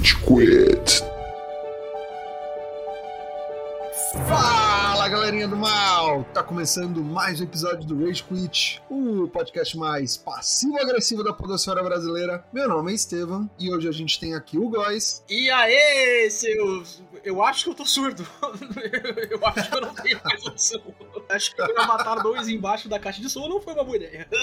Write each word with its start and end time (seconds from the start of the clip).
Rage 0.00 0.16
Quit. 0.24 1.04
Fala 4.26 5.08
galerinha 5.08 5.46
do 5.46 5.56
mal! 5.56 5.99
Tá 6.34 6.42
começando 6.42 7.04
mais 7.04 7.40
um 7.40 7.44
episódio 7.44 7.86
do 7.86 8.04
Rage 8.04 8.24
Quit, 8.24 8.82
o 8.90 9.28
podcast 9.28 9.78
mais 9.78 10.16
passivo-agressivo 10.16 11.22
da 11.22 11.32
podosfera 11.32 11.84
brasileira. 11.84 12.44
Meu 12.52 12.68
nome 12.68 12.90
é 12.90 12.96
Estevam 12.96 13.48
e 13.56 13.72
hoje 13.72 13.88
a 13.88 13.92
gente 13.92 14.18
tem 14.18 14.34
aqui 14.34 14.58
o 14.58 14.68
Góis. 14.68 15.24
E 15.30 15.48
aí, 15.48 16.28
seus. 16.28 17.00
Eu 17.22 17.40
acho 17.44 17.64
que 17.64 17.70
eu 17.70 17.74
tô 17.74 17.84
surdo. 17.84 18.26
eu 19.30 19.46
acho 19.46 19.70
que 19.70 19.76
eu 19.76 19.80
não 19.82 19.94
tenho 19.94 20.20
mais 20.24 20.44
opção. 20.44 20.82
Acho 21.28 21.54
que 21.54 21.62
eu 21.62 21.80
Avatar 21.80 22.20
2 22.24 22.48
embaixo 22.48 22.88
da 22.88 22.98
caixa 22.98 23.20
de 23.20 23.30
som 23.30 23.46
não 23.46 23.60
foi 23.60 23.74
uma 23.74 23.84
boa 23.84 23.96
ideia. 23.96 24.26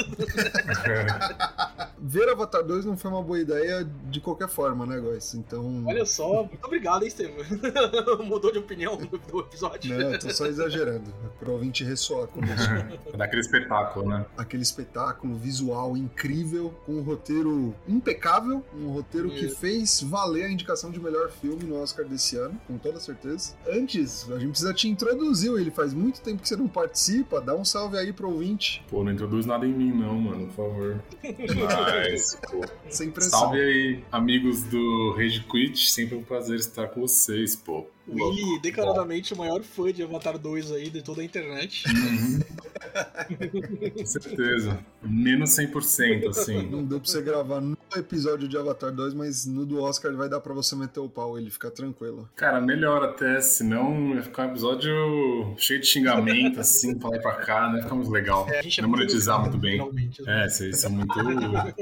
Ver 2.00 2.30
Avatar 2.30 2.64
2 2.64 2.86
não 2.86 2.96
foi 2.96 3.12
uma 3.12 3.22
boa 3.22 3.40
ideia 3.40 3.86
de 4.06 4.22
qualquer 4.22 4.48
forma, 4.48 4.86
né, 4.86 5.00
Góis? 5.00 5.34
Então. 5.34 5.84
Olha 5.86 6.06
só, 6.06 6.44
muito 6.44 6.64
obrigado, 6.64 7.02
hein, 7.02 7.10
Estevam. 7.10 7.44
Mudou 8.24 8.54
de 8.54 8.60
opinião 8.60 8.98
no 8.98 9.40
episódio. 9.42 9.98
Não, 9.98 10.14
eu 10.14 10.20
tô 10.20 10.30
só 10.30 10.46
exagerando. 10.46 11.14
Pro 11.40 11.57
ouvinte 11.58 11.84
ressoar 11.84 12.28
com 12.28 12.40
isso. 12.44 13.14
Daquele 13.18 13.42
espetáculo, 13.42 14.10
né? 14.10 14.26
Aquele 14.38 14.64
espetáculo 14.64 15.36
visual 15.36 15.98
incrível, 15.98 16.74
com 16.86 16.94
um 16.94 17.02
roteiro 17.02 17.76
impecável, 17.88 18.64
um 18.76 18.90
roteiro 18.90 19.30
que 19.30 19.50
fez 19.50 20.02
valer 20.02 20.46
a 20.46 20.52
indicação 20.52 20.92
de 20.92 21.00
melhor 21.00 21.30
filme 21.30 21.64
no 21.64 21.82
Oscar 21.82 22.06
desse 22.06 22.38
ano, 22.38 22.60
com 22.68 22.78
toda 22.78 23.00
certeza. 23.00 23.56
Antes, 23.68 24.30
a 24.32 24.40
gente 24.40 24.50
precisa 24.50 24.74
te 24.74 24.88
introduzir, 24.88 25.52
ele 25.52 25.72
faz 25.72 25.94
muito 25.94 26.22
tempo 26.22 26.42
que 26.42 26.48
você 26.48 26.56
não 26.56 26.68
participa, 26.68 27.42
dá 27.42 27.56
um 27.56 27.66
salve 27.66 27.98
aí 27.98 28.14
pro 28.14 28.30
ouvinte, 28.30 28.84
Pô, 28.90 29.04
não 29.04 29.12
introduz 29.12 29.46
nada 29.46 29.66
em 29.66 29.74
mim, 29.74 29.92
não, 29.92 30.18
mano, 30.18 30.48
por 30.48 30.56
favor. 30.56 31.04
Mas, 31.24 32.40
pô. 32.50 32.62
sem 32.90 33.12
pressão. 33.12 33.40
Salve 33.40 33.62
aí, 33.62 34.04
amigos 34.12 34.64
do 34.64 35.14
Rage 35.18 35.42
Quit. 35.44 35.90
Sempre 35.90 36.16
um 36.16 36.24
prazer 36.24 36.60
estar 36.60 36.88
com 36.88 37.02
vocês, 37.02 37.56
pô. 37.56 37.88
Willy, 38.10 38.60
declaradamente 38.62 39.34
o 39.34 39.38
maior 39.38 39.62
fã 39.64 39.92
de 39.92 40.02
Avatar 40.02 40.38
2 40.38 40.72
aí 40.72 40.90
de 40.90 41.02
toda 41.02 41.22
a 41.22 41.26
internet. 41.26 41.84
Uhum. 41.88 42.40
Com 43.98 44.06
certeza. 44.06 44.80
Menos 45.02 45.50
100%, 45.52 46.30
assim. 46.30 46.70
Não 46.70 46.84
deu 46.84 47.00
pra 47.00 47.10
você 47.10 47.22
gravar 47.22 47.62
episódio 47.96 48.48
de 48.48 48.58
Avatar 48.58 48.92
2, 48.92 49.14
mas 49.14 49.46
no 49.46 49.66
do 49.66 49.82
Oscar 49.82 50.14
vai 50.16 50.28
dar 50.28 50.40
pra 50.40 50.54
você 50.54 50.76
meter 50.76 51.00
o 51.00 51.10
pau, 51.10 51.38
ele 51.38 51.50
fica 51.50 51.70
tranquilo. 51.72 52.30
Cara, 52.36 52.60
melhor 52.60 53.04
até, 53.04 53.40
senão 53.40 54.16
ia 54.16 54.24
ficar 54.24 54.48
um 54.48 54.52
episódio 54.52 55.56
cheio 55.58 55.80
de 55.80 55.86
xingamento, 55.86 56.60
assim, 56.60 56.98
pra 56.98 57.10
lá 57.10 57.18
e 57.18 57.22
pra 57.22 57.34
cá, 57.36 57.72
né? 57.72 57.82
Fica 57.82 57.96
muito 57.96 58.12
legal. 58.12 58.48
É, 58.50 58.60
a 58.60 58.62
gente 58.62 58.80
é 58.80 58.86
monetizar 58.86 59.40
muito 59.42 59.58
bem. 59.58 59.74
Finalmente. 59.74 60.22
né? 60.22 60.46
É, 60.46 60.50
vocês 60.50 60.80
são 60.80 60.92
muito, 60.92 61.14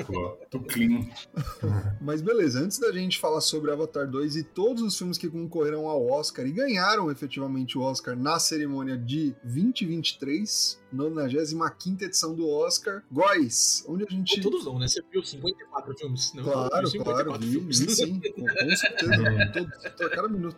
pô, 0.05 0.37
muito 0.39 0.59
clean. 0.67 1.07
Mas 2.01 2.21
beleza, 2.21 2.59
antes 2.59 2.79
da 2.79 2.91
gente 2.91 3.19
falar 3.19 3.41
sobre 3.41 3.71
Avatar 3.71 4.07
2 4.07 4.35
e 4.35 4.43
todos 4.43 4.83
os 4.83 4.97
filmes 4.97 5.17
que 5.17 5.27
concorreram 5.27 5.87
ao 5.87 6.07
Oscar 6.07 6.45
e 6.45 6.51
ganharam 6.51 7.09
efetivamente 7.09 7.77
o 7.77 7.81
Oscar 7.81 8.15
na 8.15 8.39
cerimônia 8.39 8.97
de 8.97 9.35
2023, 9.43 10.79
95 10.91 12.03
edição 12.03 12.33
do 12.35 12.49
Oscar, 12.49 13.03
Góis, 13.11 13.83
onde 13.87 14.05
a 14.05 14.11
gente. 14.11 14.41
Todos 14.41 14.65
não, 14.65 14.79
né? 14.79 14.87
Você 14.87 15.01
viu 15.11 15.23
54 15.23 15.97
filmes? 15.97 16.33
Não, 16.33 16.43
Claro, 16.43 16.89
viu 16.89 17.03
claro, 17.03 17.27
54 17.33 17.39
vi, 17.41 17.51
filmes. 17.51 17.79
vi 17.79 17.91
sim, 17.95 18.19
com, 18.19 18.41
com 18.45 18.75
certeza, 18.75 19.13
todos, 19.53 19.85
a 20.01 20.09
cada 20.09 20.27
minuto. 20.29 20.57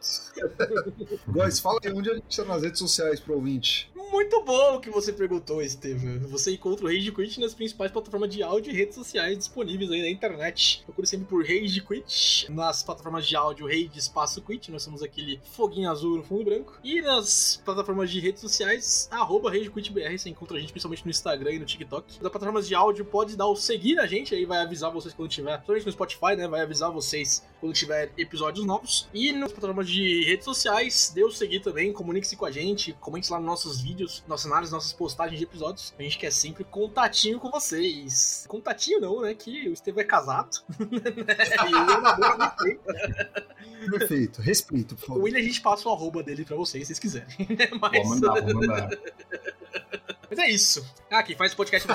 Góis, 1.28 1.60
fala 1.60 1.80
aí 1.84 1.92
onde 1.92 2.10
a 2.10 2.16
gente 2.16 2.36
tá 2.36 2.46
nas 2.46 2.64
redes 2.64 2.80
sociais 2.80 3.20
pro 3.20 3.36
ouvinte. 3.36 3.92
Muito 3.96 4.42
bom 4.44 4.76
o 4.76 4.80
que 4.80 4.90
você 4.90 5.12
perguntou, 5.12 5.62
Estevam. 5.62 6.20
Você 6.30 6.54
encontra 6.54 6.86
o 6.86 6.88
Rage 6.88 7.12
Quit 7.12 7.40
nas 7.42 7.54
principais 7.54 7.92
plataformas 7.92 8.30
de 8.34 8.42
áudio 8.42 8.72
e 8.72 8.76
redes 8.76 8.96
sociais 8.96 9.38
disponíveis 9.38 9.92
aí 9.92 10.02
na 10.02 10.10
internet. 10.10 10.82
Procure 10.86 11.06
sempre 11.06 11.28
por 11.28 11.42
Rage 11.46 11.82
Quit. 11.82 12.50
Nas 12.50 12.82
plataformas 12.84 13.28
de 13.28 13.36
áudio, 13.36 13.66
Rage 13.66 13.92
Espaço 13.98 14.42
Quit. 14.42 14.72
Nós 14.72 14.84
somos 14.84 15.04
aquele 15.04 15.42
foguinho 15.52 15.92
azul 15.92 16.16
no 16.18 16.24
fundo 16.24 16.46
branco. 16.46 16.80
E 16.84 17.02
nas 17.02 17.62
plataformas 17.66 18.10
de 18.10 18.20
redes 18.20 18.40
sociais, 18.42 19.10
arroba 19.12 19.50
Rage 19.52 19.70
Quit 19.70 19.92
BR. 19.92 20.18
Você 20.28 20.32
encontra 20.32 20.58
a 20.58 20.60
gente 20.60 20.72
principalmente 20.72 21.06
no 21.06 21.10
Instagram 21.10 21.54
e 21.54 21.60
no 21.60 21.66
TikTok. 21.66 22.22
Nas 22.22 22.32
plataformas 22.32 22.68
de 22.68 22.76
áudio, 22.76 23.06
pode 23.06 23.38
dar 23.38 23.48
o 23.48 23.56
seguir 23.56 23.96
na 23.96 24.06
gente. 24.06 24.36
Aí 24.36 24.46
vai 24.46 24.60
avisar 24.60 24.92
vocês 24.92 25.14
quando 25.14 25.30
tiver. 25.30 25.56
Principalmente 25.58 25.86
no 25.86 25.92
Spotify, 25.94 26.36
né? 26.36 26.48
Vai 26.48 26.62
avisar 26.62 26.92
vocês 26.92 27.46
quando 27.62 27.74
tiver 27.74 28.12
episódios 28.18 28.66
novos. 28.66 29.08
E 29.14 29.32
nas 29.32 29.52
plataformas 29.52 29.88
de 29.88 30.26
redes 30.26 30.44
sociais, 30.44 31.12
dê 31.16 31.24
o 31.24 31.32
seguir 31.32 31.62
também. 31.62 31.94
Comunique-se 31.94 32.36
com 32.36 32.46
a 32.46 32.52
gente. 32.52 32.92
Comente 32.94 33.32
lá 33.32 33.38
nos 33.38 33.48
nossos 33.48 33.82
vídeos, 33.82 34.24
nossas 34.28 34.52
análises, 34.52 34.74
nossas 34.74 34.92
postagens 34.92 35.40
de 35.40 35.46
episódios. 35.46 35.94
A 35.98 36.04
gente 36.04 36.18
quer 36.18 36.32
sempre 36.32 36.66
contatinho 36.66 37.40
com 37.40 37.50
vocês. 37.50 38.46
Contatinho 38.50 39.00
não, 39.00 39.22
né? 39.22 39.34
Que 39.34 39.70
o 39.70 39.74
Estevão 39.74 40.02
é 40.02 40.06
casado. 40.06 40.58
e 40.80 41.72
eu 41.72 42.02
namoro 42.02 42.34
há 42.34 42.38
muito 42.38 42.58
tempo. 42.58 43.98
Perfeito, 43.98 44.42
respeito, 44.42 44.96
por 44.96 45.04
O 45.04 45.08
favor. 45.08 45.24
William 45.24 45.40
a 45.40 45.44
gente 45.44 45.62
passa 45.62 45.88
o 45.88 45.94
arroba 45.94 46.22
dele 46.22 46.44
pra 46.44 46.58
vocês, 46.58 46.86
se 46.86 46.96
vocês 46.96 47.00
quiserem. 47.00 47.38
Vou 47.70 47.80
Mas, 47.80 48.10
mandar, 48.10 48.42
vou 48.42 48.54
mandar. 48.56 48.90
mas 50.30 50.40
é 50.40 50.50
isso. 50.50 50.86
Ah, 51.10 51.24
quem 51.24 51.36
faz 51.36 51.54
o 51.54 51.56
podcast 51.56 51.88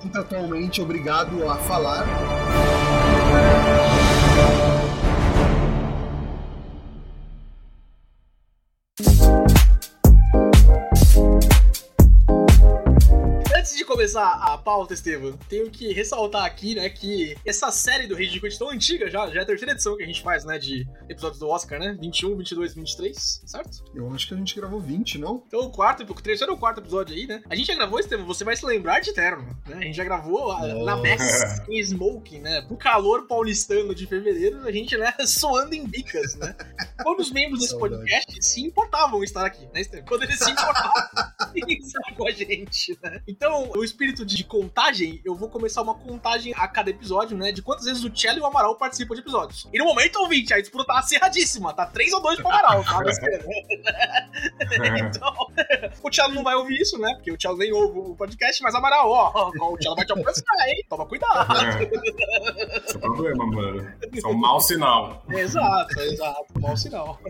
Contratualmente 0.00 0.80
obrigado 0.82 1.48
a 1.48 1.56
falar. 1.56 2.06
Começar 14.08 14.32
a 14.42 14.56
pauta, 14.56 14.94
Estevam, 14.94 15.36
tenho 15.50 15.70
que 15.70 15.92
ressaltar 15.92 16.46
aqui, 16.46 16.74
né, 16.74 16.88
que 16.88 17.36
essa 17.44 17.70
série 17.70 18.06
do 18.06 18.14
Rage 18.14 18.40
Quit 18.40 18.58
tão 18.58 18.70
antiga 18.70 19.10
já, 19.10 19.28
já 19.28 19.40
é 19.40 19.42
a 19.42 19.46
terceira 19.46 19.72
edição 19.72 19.98
que 19.98 20.02
a 20.02 20.06
gente 20.06 20.22
faz, 20.22 20.46
né, 20.46 20.58
de 20.58 20.88
episódios 21.10 21.38
do 21.38 21.48
Oscar, 21.48 21.78
né? 21.78 21.94
21, 22.00 22.36
22, 22.36 22.74
23, 22.74 23.42
certo? 23.44 23.84
Eu 23.94 24.10
acho 24.14 24.26
que 24.26 24.32
a 24.32 24.36
gente 24.36 24.54
gravou 24.54 24.80
20, 24.80 25.18
não? 25.18 25.44
Então 25.46 25.60
o 25.60 25.70
quarto, 25.70 26.02
o 26.02 26.14
terceiro 26.14 26.52
ou 26.54 26.58
quarto 26.58 26.80
episódio 26.80 27.14
aí, 27.14 27.26
né? 27.26 27.42
A 27.50 27.54
gente 27.54 27.66
já 27.66 27.74
gravou, 27.74 28.00
Estevam, 28.00 28.24
você 28.24 28.44
vai 28.44 28.56
se 28.56 28.64
lembrar 28.64 29.00
de 29.00 29.12
Terno, 29.12 29.44
né? 29.66 29.76
A 29.76 29.82
gente 29.82 29.96
já 29.96 30.04
gravou 30.04 30.52
a, 30.52 30.66
na. 30.66 30.98
Bess 30.98 31.62
em 31.68 31.78
Smoking, 31.80 32.40
né? 32.40 32.62
Pro 32.62 32.76
calor 32.76 33.26
paulistano 33.26 33.94
de 33.94 34.06
fevereiro, 34.06 34.66
a 34.66 34.72
gente, 34.72 34.96
né, 34.96 35.12
soando 35.26 35.74
em 35.74 35.86
bicas, 35.86 36.34
né? 36.36 36.54
Quando 37.02 37.20
os 37.20 37.30
membros 37.30 37.60
desse 37.60 37.78
podcast 37.78 38.42
se 38.42 38.62
importavam 38.62 39.20
em 39.20 39.24
estar 39.24 39.44
aqui, 39.44 39.66
né, 39.72 39.82
Estevam? 39.82 40.06
Quando 40.06 40.22
eles 40.22 40.38
se 40.38 40.50
importavam 40.50 41.04
estar 41.68 42.14
com 42.16 42.26
a 42.26 42.30
gente, 42.30 42.98
né? 43.02 43.20
Então, 43.28 43.70
o 43.76 43.84
espírito 43.98 44.24
de 44.24 44.44
contagem, 44.44 45.20
eu 45.24 45.34
vou 45.34 45.48
começar 45.48 45.82
uma 45.82 45.94
contagem 45.94 46.54
a 46.56 46.68
cada 46.68 46.88
episódio, 46.88 47.36
né? 47.36 47.50
De 47.50 47.60
quantas 47.60 47.84
vezes 47.84 48.04
o 48.04 48.16
Cello 48.16 48.38
e 48.38 48.40
o 48.40 48.46
Amaral 48.46 48.76
participam 48.76 49.14
de 49.14 49.20
episódios. 49.20 49.66
E 49.72 49.78
no 49.78 49.86
momento, 49.86 50.20
ouvinte, 50.20 50.54
a 50.54 50.60
disputa 50.60 50.84
tá 50.84 51.00
acirradíssima. 51.00 51.74
Tá 51.74 51.84
3 51.84 52.12
ou 52.12 52.22
2 52.22 52.36
pro 52.36 52.46
Amaral, 52.46 52.84
tá? 52.84 53.00
Mas, 53.04 53.18
então, 55.00 55.34
o 56.00 56.12
Cello 56.12 56.34
não 56.34 56.44
vai 56.44 56.54
ouvir 56.54 56.80
isso, 56.80 56.96
né? 56.98 57.12
Porque 57.16 57.32
o 57.32 57.40
Cello 57.40 57.58
nem 57.58 57.72
ouve 57.72 57.98
o 57.98 58.14
podcast, 58.14 58.62
mas 58.62 58.72
Amaral, 58.72 59.10
ó, 59.10 59.32
ó, 59.34 59.72
o 59.72 59.82
Cello 59.82 59.96
vai 59.96 60.06
te 60.06 60.12
alcançar, 60.12 60.68
hein? 60.68 60.84
Toma 60.88 61.04
cuidado. 61.04 61.52
Esse 62.86 62.94
é 62.94 62.98
o 62.98 63.00
problema, 63.00 63.46
mano. 63.46 63.92
Isso 64.12 64.26
é 64.28 64.30
um 64.30 64.38
mau 64.38 64.60
sinal. 64.60 65.24
exato, 65.28 66.00
exato. 66.00 66.60
Mau 66.60 66.76
sinal. 66.76 67.20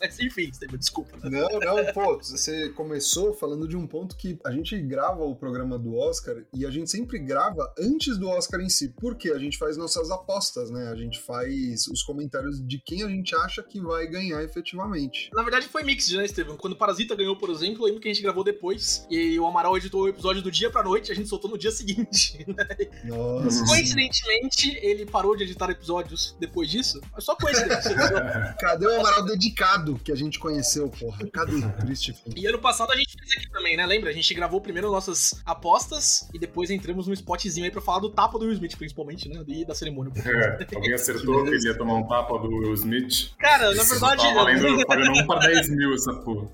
Mas 0.00 0.20
enfim, 0.20 0.52
desculpa. 0.78 1.16
né? 1.28 1.40
Não, 1.40 1.58
não, 1.58 1.92
pô, 1.92 2.18
você 2.18 2.68
começou 2.70 3.34
falando 3.34 3.66
de 3.66 3.76
um 3.76 3.84
ponto 3.84 4.16
que 4.16 4.38
a 4.44 4.52
gente 4.52 4.78
grava 4.80 5.24
o 5.24 5.34
programa 5.34 5.55
do 5.64 5.96
Oscar 5.96 6.36
e 6.54 6.66
a 6.66 6.70
gente 6.70 6.90
sempre 6.90 7.18
grava 7.18 7.72
antes 7.78 8.18
do 8.18 8.28
Oscar 8.28 8.60
em 8.60 8.68
si. 8.68 8.88
Por 8.88 9.16
quê? 9.16 9.30
A 9.30 9.38
gente 9.38 9.58
faz 9.58 9.76
nossas 9.76 10.10
apostas, 10.10 10.70
né? 10.70 10.88
A 10.88 10.94
gente 10.94 11.18
faz 11.20 11.86
os 11.88 12.02
comentários 12.02 12.60
de 12.66 12.78
quem 12.78 13.02
a 13.02 13.08
gente 13.08 13.34
acha 13.34 13.62
que 13.62 13.80
vai 13.80 14.06
ganhar 14.06 14.42
efetivamente. 14.42 15.30
Na 15.32 15.42
verdade 15.42 15.68
foi 15.68 15.82
mix, 15.82 16.10
né, 16.12 16.24
Estevam? 16.24 16.56
Quando 16.56 16.76
Parasita 16.76 17.14
ganhou, 17.14 17.36
por 17.36 17.50
exemplo, 17.50 17.84
lembro 17.84 18.00
que 18.00 18.08
a 18.08 18.12
gente 18.12 18.22
gravou 18.22 18.44
depois 18.44 19.06
e 19.10 19.38
o 19.38 19.46
Amaral 19.46 19.76
editou 19.76 20.02
o 20.02 20.08
episódio 20.08 20.42
do 20.42 20.50
dia 20.50 20.70
pra 20.70 20.82
noite 20.82 21.08
e 21.08 21.12
a 21.12 21.14
gente 21.14 21.28
soltou 21.28 21.50
no 21.50 21.58
dia 21.58 21.70
seguinte. 21.70 22.44
né? 22.46 22.66
Nossa. 23.04 23.64
Coincidentemente, 23.64 24.76
ele 24.82 25.06
parou 25.06 25.36
de 25.36 25.44
editar 25.44 25.70
episódios 25.70 26.36
depois 26.38 26.70
disso. 26.70 27.00
Mas 27.12 27.24
só 27.24 27.34
coincidência. 27.36 27.94
Cadê 28.58 28.86
o 28.86 29.00
Amaral 29.00 29.24
dedicado 29.24 29.98
que 29.98 30.12
a 30.12 30.16
gente 30.16 30.38
conheceu, 30.38 30.88
porra? 30.88 31.26
Cadê? 31.30 31.60
Triste. 31.80 32.14
E 32.34 32.46
ano 32.46 32.58
passado 32.58 32.92
a 32.92 32.96
gente 32.96 33.14
fez 33.18 33.32
aqui 33.32 33.50
também, 33.50 33.76
né? 33.76 33.86
Lembra? 33.86 34.10
A 34.10 34.12
gente 34.12 34.32
gravou 34.34 34.60
primeiro 34.60 34.90
nossas 34.90 35.40
apostas 35.46 36.28
e 36.34 36.38
depois 36.38 36.70
entramos 36.70 37.06
no 37.06 37.14
spotzinho 37.14 37.64
aí 37.64 37.70
pra 37.70 37.80
falar 37.80 38.00
do 38.00 38.10
tapa 38.10 38.38
do 38.38 38.44
Will 38.44 38.54
Smith, 38.54 38.76
principalmente, 38.76 39.28
né? 39.28 39.42
E 39.46 39.64
da 39.64 39.74
cerimônia. 39.74 40.12
É, 40.24 40.74
alguém 40.74 40.92
acertou 40.92 41.44
que 41.44 41.50
ele 41.50 41.68
ia 41.68 41.78
tomar 41.78 41.94
um 41.94 42.06
tapa 42.06 42.38
do 42.38 42.48
Will 42.48 42.74
Smith. 42.74 43.30
Cara, 43.38 43.72
na 43.74 43.82
Isso, 43.82 43.90
verdade. 43.90 44.22
Tava 44.22 44.34
valendo, 44.34 44.86
pagando 44.86 45.18
um 45.18 45.26
pra 45.26 45.38
10 45.38 45.70
mil 45.70 45.94
essa 45.94 46.12
porra. 46.14 46.48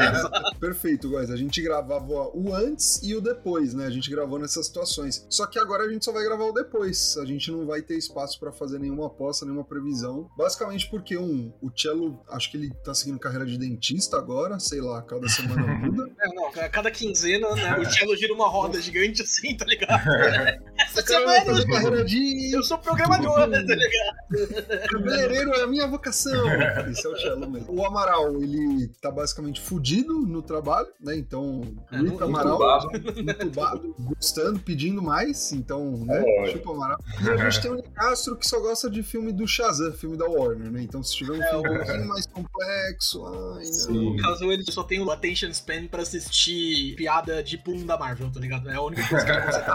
Perfeito, 0.60 1.10
guys. 1.10 1.30
A 1.30 1.36
gente 1.36 1.60
gravava 1.60 2.30
o 2.32 2.54
antes 2.54 3.02
e 3.02 3.14
o 3.14 3.20
depois, 3.20 3.74
né? 3.74 3.86
A 3.86 3.90
gente 3.90 4.10
gravou 4.10 4.38
nessas 4.38 4.66
situações. 4.66 5.26
Só 5.28 5.46
que 5.46 5.58
agora 5.58 5.84
a 5.84 5.88
gente 5.88 6.04
só 6.04 6.12
vai 6.12 6.24
gravar 6.24 6.44
o 6.44 6.52
depois. 6.52 7.16
A 7.18 7.24
gente 7.24 7.50
não 7.50 7.66
vai 7.66 7.82
ter 7.82 7.96
espaço 7.96 8.38
pra 8.38 8.52
fazer 8.52 8.78
nenhuma 8.78 9.06
aposta, 9.06 9.44
nenhuma 9.44 9.64
previsão. 9.64 10.30
Basicamente 10.36 10.88
porque, 10.88 11.16
um, 11.16 11.52
o 11.60 11.70
Cello, 11.76 12.20
acho 12.28 12.50
que 12.50 12.56
ele 12.56 12.70
tá 12.84 12.94
seguindo 12.94 13.18
carreira 13.18 13.44
de 13.44 13.58
dentista 13.58 14.16
agora, 14.16 14.58
sei 14.60 14.80
lá, 14.80 15.02
cada 15.02 15.28
semana 15.28 15.66
muda. 15.66 16.06
É, 16.18 16.34
não, 16.34 16.46
a 16.46 16.68
cada 16.68 16.90
quinzena, 16.90 17.54
né? 17.54 17.78
O 17.78 17.84
Cello 17.84 18.16
gira 18.26 18.34
uma 18.34 18.48
roda 18.48 18.80
gigante 18.80 19.22
assim, 19.22 19.56
tá 19.56 19.64
ligado? 19.64 20.02
Essa 20.78 21.02
semana 21.02 21.66
carreira 21.66 22.04
de 22.04 22.54
eu 22.54 22.62
sou 22.62 22.78
programador, 22.78 23.34
tá 23.38 23.46
ligado? 23.46 24.88
cabeleireiro 24.90 25.54
é 25.54 25.62
a 25.62 25.66
minha 25.66 25.86
vocação. 25.86 26.46
Esse 26.90 27.06
é 27.06 27.10
o 27.10 27.16
Cello 27.16 27.50
mesmo. 27.50 27.74
O 27.74 27.84
Amaral, 27.84 28.42
ele 28.42 28.88
tá 29.00 29.10
basicamente 29.10 29.60
fudido 29.60 30.14
no 30.20 30.42
trabalho, 30.42 30.88
né? 31.00 31.16
Então, 31.16 31.62
É, 31.92 31.96
Amaral, 32.24 32.88
entubado. 32.94 33.20
entubado, 33.20 33.94
gostando, 33.98 34.58
pedindo 34.60 35.02
mais, 35.02 35.52
então, 35.52 36.04
né? 36.04 36.22
Olha. 36.40 36.52
Chupa 36.52 36.70
Amaral. 36.72 36.98
E 37.22 37.30
a 37.30 37.36
gente 37.50 37.62
tem 37.62 37.72
o 37.72 37.82
Castro 37.82 38.36
que 38.36 38.46
só 38.46 38.60
gosta 38.60 38.90
de 38.90 39.02
filme 39.02 39.32
do 39.32 39.46
Shazam, 39.46 39.92
filme 39.92 40.16
da 40.16 40.26
Warner, 40.26 40.70
né? 40.70 40.82
Então, 40.82 41.02
se 41.02 41.14
tiver 41.16 41.32
um 41.32 41.42
filme 41.42 41.68
um 41.70 41.76
pouquinho 41.76 42.08
mais 42.08 42.26
complexo, 42.26 43.24
ai, 43.26 43.64
não. 43.88 43.94
No 44.06 44.16
caso, 44.16 44.50
ele 44.50 44.64
só 44.70 44.82
tem 44.82 45.00
o 45.00 45.10
attention 45.10 45.48
span 45.50 45.86
pra 45.86 46.02
assistir 46.02 46.94
piada 46.96 47.42
de 47.42 47.58
pum 47.58 47.84
da 47.84 47.98
Marvel, 47.98 48.15
tá 48.32 48.40
ligado? 48.40 48.68
É 48.70 48.74
a 48.74 48.82
única 48.82 49.06
coisa 49.08 49.24
que 49.24 49.30
ele 49.32 49.42
consegue. 49.42 49.66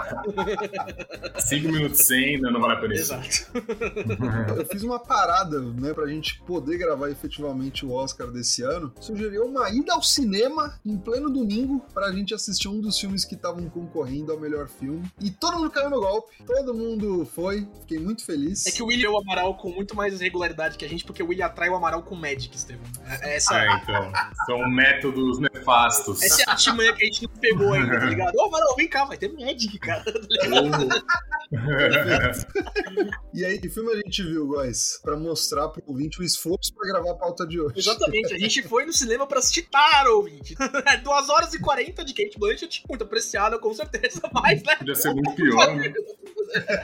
Cinco 1.48 1.68
minutos 1.72 1.98
sem, 2.00 2.40
né, 2.40 2.50
não 2.50 2.60
vale 2.60 2.74
a 2.74 2.76
pena 2.76 2.94
isso. 2.94 3.12
Exato. 3.14 3.52
Eu 4.58 4.66
fiz 4.66 4.82
uma 4.82 4.98
parada, 4.98 5.60
né, 5.60 5.92
pra 5.92 6.06
gente 6.06 6.40
poder 6.46 6.78
gravar 6.78 7.10
efetivamente 7.10 7.84
o 7.84 7.92
Oscar 7.92 8.28
desse 8.28 8.62
ano. 8.62 8.92
Sugeriu 9.00 9.44
uma 9.46 9.70
ida 9.70 9.92
ao 9.94 10.02
cinema 10.02 10.78
em 10.84 10.96
pleno 10.96 11.30
domingo 11.30 11.84
pra 11.92 12.12
gente 12.12 12.34
assistir 12.34 12.68
um 12.68 12.80
dos 12.80 12.98
filmes 12.98 13.24
que 13.24 13.34
estavam 13.34 13.68
concorrendo 13.68 14.32
ao 14.32 14.38
melhor 14.38 14.68
filme. 14.68 15.02
E 15.20 15.30
todo 15.30 15.58
mundo 15.58 15.70
caiu 15.70 15.90
no 15.90 16.00
golpe, 16.00 16.36
todo 16.46 16.74
mundo 16.74 17.24
foi, 17.34 17.66
fiquei 17.80 17.98
muito 17.98 18.24
feliz. 18.24 18.66
É 18.66 18.70
que 18.70 18.82
o 18.82 18.86
William 18.86 19.08
é 19.08 19.10
o 19.10 19.18
Amaral 19.18 19.54
com 19.56 19.70
muito 19.70 19.94
mais 19.96 20.20
regularidade 20.20 20.76
que 20.76 20.84
a 20.84 20.88
gente, 20.88 21.04
porque 21.04 21.22
o 21.22 21.28
William 21.28 21.46
atrai 21.46 21.68
o 21.68 21.74
Amaral 21.76 22.02
com 22.02 22.14
Magic, 22.14 22.56
Estevam. 22.56 22.84
É- 23.06 23.36
Essa, 23.36 23.58
É, 23.58 23.74
então. 23.76 24.12
São 24.46 24.68
métodos 24.70 25.38
nefastos. 25.38 26.22
essa 26.22 26.42
é 26.42 26.44
a 26.48 26.52
artimanha 26.52 26.92
que 26.92 27.02
a 27.02 27.06
gente 27.06 27.22
não 27.22 27.30
pegou 27.40 27.72
ainda, 27.72 27.98
tá 27.98 28.06
ligado? 28.06 28.31
Ô, 28.34 28.74
vem 28.76 28.88
cá, 28.88 29.04
vai 29.04 29.16
ter 29.16 29.32
Magic, 29.32 29.78
cara. 29.78 30.04
E 33.34 33.44
aí, 33.44 33.58
que 33.58 33.68
filme 33.68 33.92
a 33.92 33.96
gente 33.96 34.22
viu, 34.22 34.48
guys? 34.48 34.98
Pra 35.02 35.16
mostrar 35.16 35.68
pro 35.68 35.82
ouvinte 35.86 36.20
o 36.20 36.24
esforço 36.24 36.72
pra 36.74 36.88
gravar 36.88 37.12
a 37.12 37.14
pauta 37.14 37.46
de 37.46 37.60
hoje. 37.60 37.74
Exatamente, 37.78 38.34
a 38.34 38.38
gente 38.38 38.62
foi 38.62 38.84
no 38.84 38.92
cinema 38.92 39.26
pra 39.26 39.38
assistir 39.38 39.62
Tar, 39.62 40.06
ouvinte. 40.08 40.54
2 41.02 41.28
horas 41.28 41.54
e 41.54 41.58
40 41.60 42.04
de 42.04 42.14
Kate 42.14 42.38
Blanchett, 42.38 42.84
muito 42.88 43.04
apreciada, 43.04 43.58
com 43.58 43.72
certeza, 43.74 44.20
mas, 44.32 44.62
né? 44.62 44.76
Podia 44.76 44.94
ser 44.94 45.12
muito 45.14 45.34
pior, 45.34 45.74
né? 45.74 45.92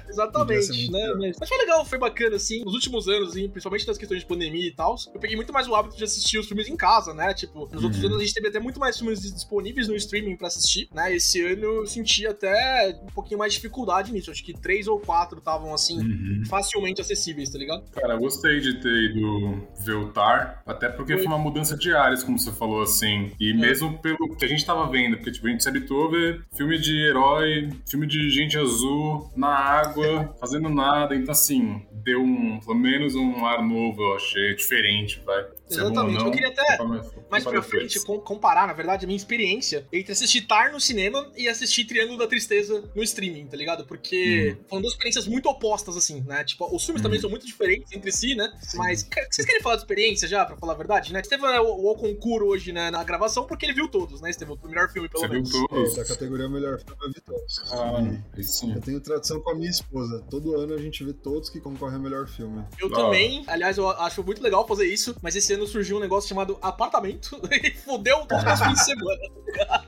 Exatamente, 0.09 0.91
né? 0.91 1.01
pior. 1.01 1.19
Mas, 1.19 1.37
mas 1.39 1.49
foi 1.49 1.59
legal, 1.59 1.85
foi 1.85 1.99
bacana, 1.99 2.37
assim. 2.37 2.65
Nos 2.65 2.75
últimos 2.75 3.09
anos, 3.09 3.31
assim, 3.31 3.49
principalmente 3.49 3.87
nas 3.87 3.99
questões 3.99 4.21
de 4.21 4.27
pandemia 4.27 4.67
e 4.67 4.75
tal, 4.75 4.97
eu 5.15 5.21
peguei 5.21 5.37
muito 5.37 5.53
mais 5.53 5.69
o 5.69 5.75
hábito 5.75 5.97
de 5.97 6.05
assistir 6.05 6.39
os 6.39 6.47
filmes 6.47 6.69
em 6.69 6.77
casa, 6.77 7.13
né? 7.13 7.35
Tipo, 7.35 7.69
nos 7.73 7.83
outros 7.85 8.01
Uhum. 8.03 8.09
anos 8.09 8.19
a 8.19 8.25
gente 8.25 8.35
teve 8.35 8.49
até 8.49 8.59
muito 8.61 8.81
mais 8.81 8.97
filmes 8.97 9.21
disponíveis 9.21 9.89
no 9.89 9.97
streaming 9.97 10.37
pra 10.37 10.47
assistir, 10.49 10.89
né? 10.93 11.15
Esse 11.15 11.38
ano 11.43 11.63
eu 11.65 11.87
senti 11.87 12.27
até 12.27 12.99
um 13.03 13.07
pouquinho 13.15 13.39
mais 13.39 13.53
de 13.53 13.59
dificuldade 13.59 14.13
nisso. 14.13 14.31
Acho 14.31 14.43
que 14.45 14.53
três 14.53 14.87
ou 14.89 14.99
quatro 14.99 15.39
estavam, 15.39 15.73
assim, 15.75 15.99
Uhum. 15.99 16.43
facilmente 16.49 17.01
acessíveis, 17.01 17.51
tá 17.51 17.59
ligado? 17.59 17.85
Cara, 17.93 18.15
eu 18.15 18.19
gostei 18.19 18.61
de 18.61 18.81
ter 18.81 19.11
ido 19.11 19.67
ver 19.85 19.95
o 19.95 20.09
Tar, 20.13 20.63
até 20.67 20.89
porque 20.89 21.15
Foi. 21.15 21.23
foi 21.23 21.33
uma 21.33 21.39
mudança 21.39 21.77
de 21.77 21.93
áreas, 21.95 22.23
como 22.25 22.39
você 22.39 22.53
falou, 22.53 22.83
assim. 22.83 23.31
E 23.41 23.53
mesmo 23.55 23.99
pelo 23.99 24.37
que 24.37 24.45
a 24.45 24.49
gente 24.49 24.65
tava 24.65 24.89
vendo, 24.91 25.17
porque 25.17 25.31
tipo, 25.33 25.47
a 25.47 25.51
gente 25.51 25.63
se 25.63 25.69
habituou 25.69 26.09
a 26.09 26.11
ver 26.11 26.45
filme 26.57 26.79
de 26.79 26.97
herói, 27.07 27.69
filme 27.89 28.07
de 28.07 28.31
gente 28.31 28.57
azul, 28.59 29.31
na 29.37 29.49
água, 29.49 30.35
fazendo 30.41 30.69
nada. 30.69 31.15
Então, 31.15 31.33
assim, 31.33 31.83
deu 31.93 32.23
um, 32.23 32.59
pelo 32.61 32.75
menos 32.79 33.15
um 33.15 33.45
ar 33.47 33.63
novo, 33.63 34.01
eu 34.03 34.15
achei, 34.17 34.55
diferente, 34.55 35.21
vai. 35.25 35.45
É 35.71 35.75
Exatamente. 35.75 36.19
não, 36.19 36.27
Eu 36.27 36.33
queria 36.33 36.49
até, 36.49 36.83
mais- 37.29 37.45
pra 37.45 37.63
frente, 37.63 38.01
com- 38.05 38.19
comparar, 38.21 38.67
na 38.67 38.73
verdade, 38.73 39.05
a 39.05 39.07
minha 39.07 39.17
experiência 39.17 39.87
entre 39.93 40.13
assistir 40.13 40.43
Tar 40.43 40.73
no 40.73 40.81
cinema 40.81 41.31
e 41.37 41.47
assistir 41.49 41.85
Triângulo 41.85 42.19
da 42.19 42.27
Tristeza 42.27 42.91
no 42.95 43.03
streaming, 43.03 43.47
tá 43.47 43.57
ligado? 43.57 43.85
Porque 43.85 44.57
foram 44.69 44.81
duas 44.83 44.95
experiências 44.95 45.27
muito 45.27 45.49
opostas, 45.49 45.97
assim, 45.97 46.23
né? 46.27 46.43
Tipo, 46.45 46.75
os 46.75 46.85
filmes 46.85 47.03
também 47.03 47.19
Uhum. 47.19 47.23
são 47.23 47.31
muito 47.31 47.47
diferentes 47.47 47.93
entre 47.93 48.11
si, 48.13 48.35
né? 48.35 48.51
Mas, 48.75 49.03
cara, 49.03 49.27
vocês 49.31 49.47
querem 49.47 49.61
falar 49.63 49.77
de 49.77 49.83
experiência 49.83 50.27
já, 50.27 50.45
pra 50.47 50.57
falar 50.57 50.73
a 50.73 50.77
verdade, 50.77 51.13
né? 51.13 51.21
Esteve 51.21 51.43
né, 51.43 51.61
o, 51.61 51.91
o 51.91 51.95
concurso 51.95 52.29
hoje 52.47 52.73
né, 52.73 52.91
na 52.91 53.03
gravação 53.05 53.47
porque 53.47 53.67
ele 53.67 53.73
viu 53.75 53.89
todos, 53.89 54.21
né? 54.21 54.31
Esteve 54.31 54.53
o 54.53 54.59
melhor 54.69 54.91
filme, 54.91 55.09
pelo 55.09 55.23
Você 55.23 55.29
viu 55.29 55.43
menos. 55.43 55.51
todos? 55.51 55.93
É, 55.93 55.97
da 55.97 56.05
categoria 56.05 56.49
melhor 56.49 56.79
filme 56.79 56.97
eu 57.03 57.09
vi 57.13 57.21
todos. 57.21 57.63
Ah, 57.73 58.43
sim. 58.43 58.73
Eu 58.75 58.81
tenho 58.81 59.01
tradição 59.01 59.41
com 59.41 59.51
a 59.51 59.55
minha 59.55 59.71
esposa. 59.71 60.25
Todo 60.31 60.57
ano 60.59 60.75
a 60.75 60.79
gente 60.79 61.03
vê 61.05 61.13
todos 61.13 61.51
que 61.51 61.61
concorrem 61.61 61.97
ao 61.97 62.03
melhor 62.03 62.27
filme. 62.29 62.65
Eu 62.79 62.87
hora. 62.87 62.97
também, 62.97 63.45
aliás, 63.47 63.77
eu 63.79 63.89
acho 63.91 64.23
muito 64.23 64.43
legal 64.43 64.67
fazer 64.67 64.87
isso, 64.87 65.17
mas 65.23 65.35
esse 65.37 65.53
ano 65.53 65.58
surgiu 65.67 65.97
um 65.97 66.01
negócio 66.01 66.29
chamado 66.29 66.59
apartamento 66.63 67.41
e 67.51 67.71
fudeu 67.73 68.25
todos 68.27 68.45
os 68.45 68.61
fins 68.61 68.73
de 68.75 68.85
semana. 68.85 69.21
tá? 69.57 69.85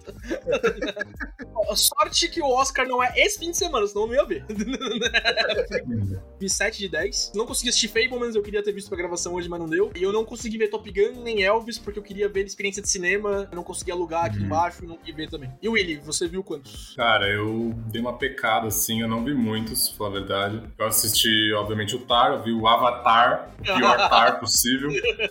Sorte 1.75 2.29
que 2.29 2.41
o 2.43 2.47
Oscar 2.49 2.87
não 2.87 3.03
é 3.03 3.13
esse 3.17 3.39
fim 3.39 3.51
de 3.53 3.57
semana, 3.57 3.87
senão 3.87 4.03
eu 4.03 4.09
não 4.09 4.15
ia 4.15 4.25
ver. 4.25 4.45
Vi 6.41 6.49
7 6.49 6.79
de 6.79 6.89
10. 6.89 7.33
Não 7.35 7.47
consegui 7.47 7.69
assistir 7.69 7.89
Fablemans, 7.89 8.35
eu 8.35 8.43
queria 8.43 8.63
ter 8.63 8.73
visto 8.73 8.89
pra 8.89 8.97
gravação 8.99 9.35
hoje, 9.35 9.49
mas 9.49 9.61
não 9.61 9.69
deu. 9.69 9.91
E 9.95 10.03
eu 10.03 10.13
não 10.13 10.25
consegui 10.25 10.59
ver 10.59 10.69
Top 10.69 10.91
Gun 10.91 11.23
nem 11.23 11.43
Elvis, 11.43 11.79
porque 11.79 11.99
eu 11.99 12.03
queria 12.03 12.29
ver 12.29 12.45
experiência 12.47 12.83
de 12.83 12.89
cinema. 12.89 13.47
Eu 13.51 13.57
não 13.57 13.63
consegui 13.63 13.93
alugar 13.93 14.25
aqui 14.25 14.39
Uhum. 14.39 14.47
embaixo 14.47 14.83
e 14.85 14.87
não 14.87 14.97
queria 14.97 15.15
ver 15.15 15.31
também. 15.31 15.51
E 15.63 15.69
Willy, 15.69 15.97
você 15.97 16.27
viu 16.27 16.43
quantos? 16.43 16.95
Cara, 16.97 17.29
eu 17.29 17.73
dei 17.89 18.01
uma 18.01 18.17
pecada, 18.17 18.67
assim, 18.69 19.03
eu 19.03 19.09
não 19.09 19.23
vi 19.25 19.35
muitos, 19.35 19.89
pra 19.91 19.99
falar 19.99 20.11
a 20.11 20.13
verdade. 20.15 20.63
Eu 20.79 20.87
assisti, 20.87 21.53
obviamente, 21.53 21.95
o 21.95 22.01
Tar, 22.01 22.33
eu 22.33 22.43
vi 22.43 22.53
o 22.53 22.67
Avatar, 22.67 23.51
o 23.59 23.63
pior 23.63 23.97
Tar 24.09 24.41
possível. 24.41 24.91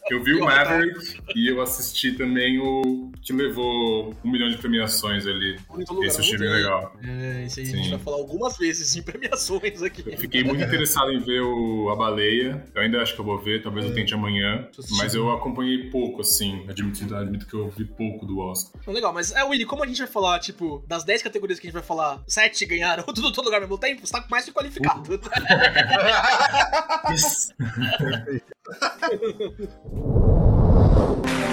Eu 0.10 0.24
vi 0.24 0.29
o 0.34 0.38
Pior 0.38 0.48
Maverick 0.48 1.22
e 1.36 1.48
eu 1.48 1.62
assisti 1.62 2.14
também 2.14 2.60
o 2.60 3.12
que 3.22 3.34
levou 3.34 4.14
um 4.24 4.32
milhão 4.32 4.50
de 4.50 4.58
premiações 4.58 5.26
ali. 5.26 5.58
Lugar, 5.70 6.08
Esse 6.08 6.18
eu 6.18 6.24
achei 6.24 6.38
bem 6.38 6.50
legal. 6.50 6.94
É, 7.04 7.44
esse 7.46 7.62
aí 7.62 7.68
a 7.68 7.70
gente 7.70 7.84
Sim. 7.86 7.90
vai 7.92 8.00
falar 8.00 8.18
algumas 8.18 8.58
vezes 8.58 8.96
em 8.96 9.02
premiações 9.02 9.82
aqui. 9.82 10.04
Eu 10.06 10.18
fiquei 10.18 10.44
muito 10.44 10.64
interessado 10.64 11.12
em 11.12 11.20
ver 11.20 11.42
o 11.42 11.90
A 11.90 11.96
Baleia. 11.96 12.66
Eu 12.74 12.82
ainda 12.82 13.02
acho 13.02 13.16
que 13.16 13.22
eu 13.22 13.26
vou 13.26 13.40
ver, 13.40 13.62
talvez 13.62 13.86
eu 13.86 13.94
tente 13.94 14.14
amanhã. 14.14 14.68
Mas 14.98 15.16
eu 15.16 15.32
acompanhei 15.32 15.90
pouco, 15.90 16.22
assim. 16.22 16.66
Admito, 16.68 17.16
admito 17.16 17.46
que 17.46 17.54
eu 17.54 17.70
vi 17.70 17.86
pouco 17.86 18.26
do 18.26 18.40
Oscar. 18.40 18.82
Legal, 18.88 19.14
mas 19.14 19.32
é, 19.32 19.44
Willy, 19.44 19.66
como 19.66 19.84
a 19.84 19.88
gente 19.88 20.00
vai 20.00 20.08
falar, 20.08 20.40
tipo, 20.40 20.84
das 20.88 21.04
10 21.04 21.24
categorias 21.24 21.60
que 21.60 21.68
a 21.68 21.70
gente 21.70 21.80
vai 21.80 21.84
falar, 21.84 22.22
7 22.28 22.66
ganharam 22.66 23.04
tudo 23.14 23.32
todo 23.32 23.46
lugar 23.46 23.58
ao 23.58 23.62
mesmo 23.62 23.78
tempo, 23.78 24.06
você 24.06 24.12
tá 24.12 24.26
mais 24.30 24.46
que 24.46 24.50
qualificado. 29.00 29.70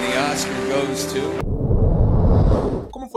The 0.01 0.17
Oscar 0.17 0.67
goes 0.69 1.13
to. 1.13 1.56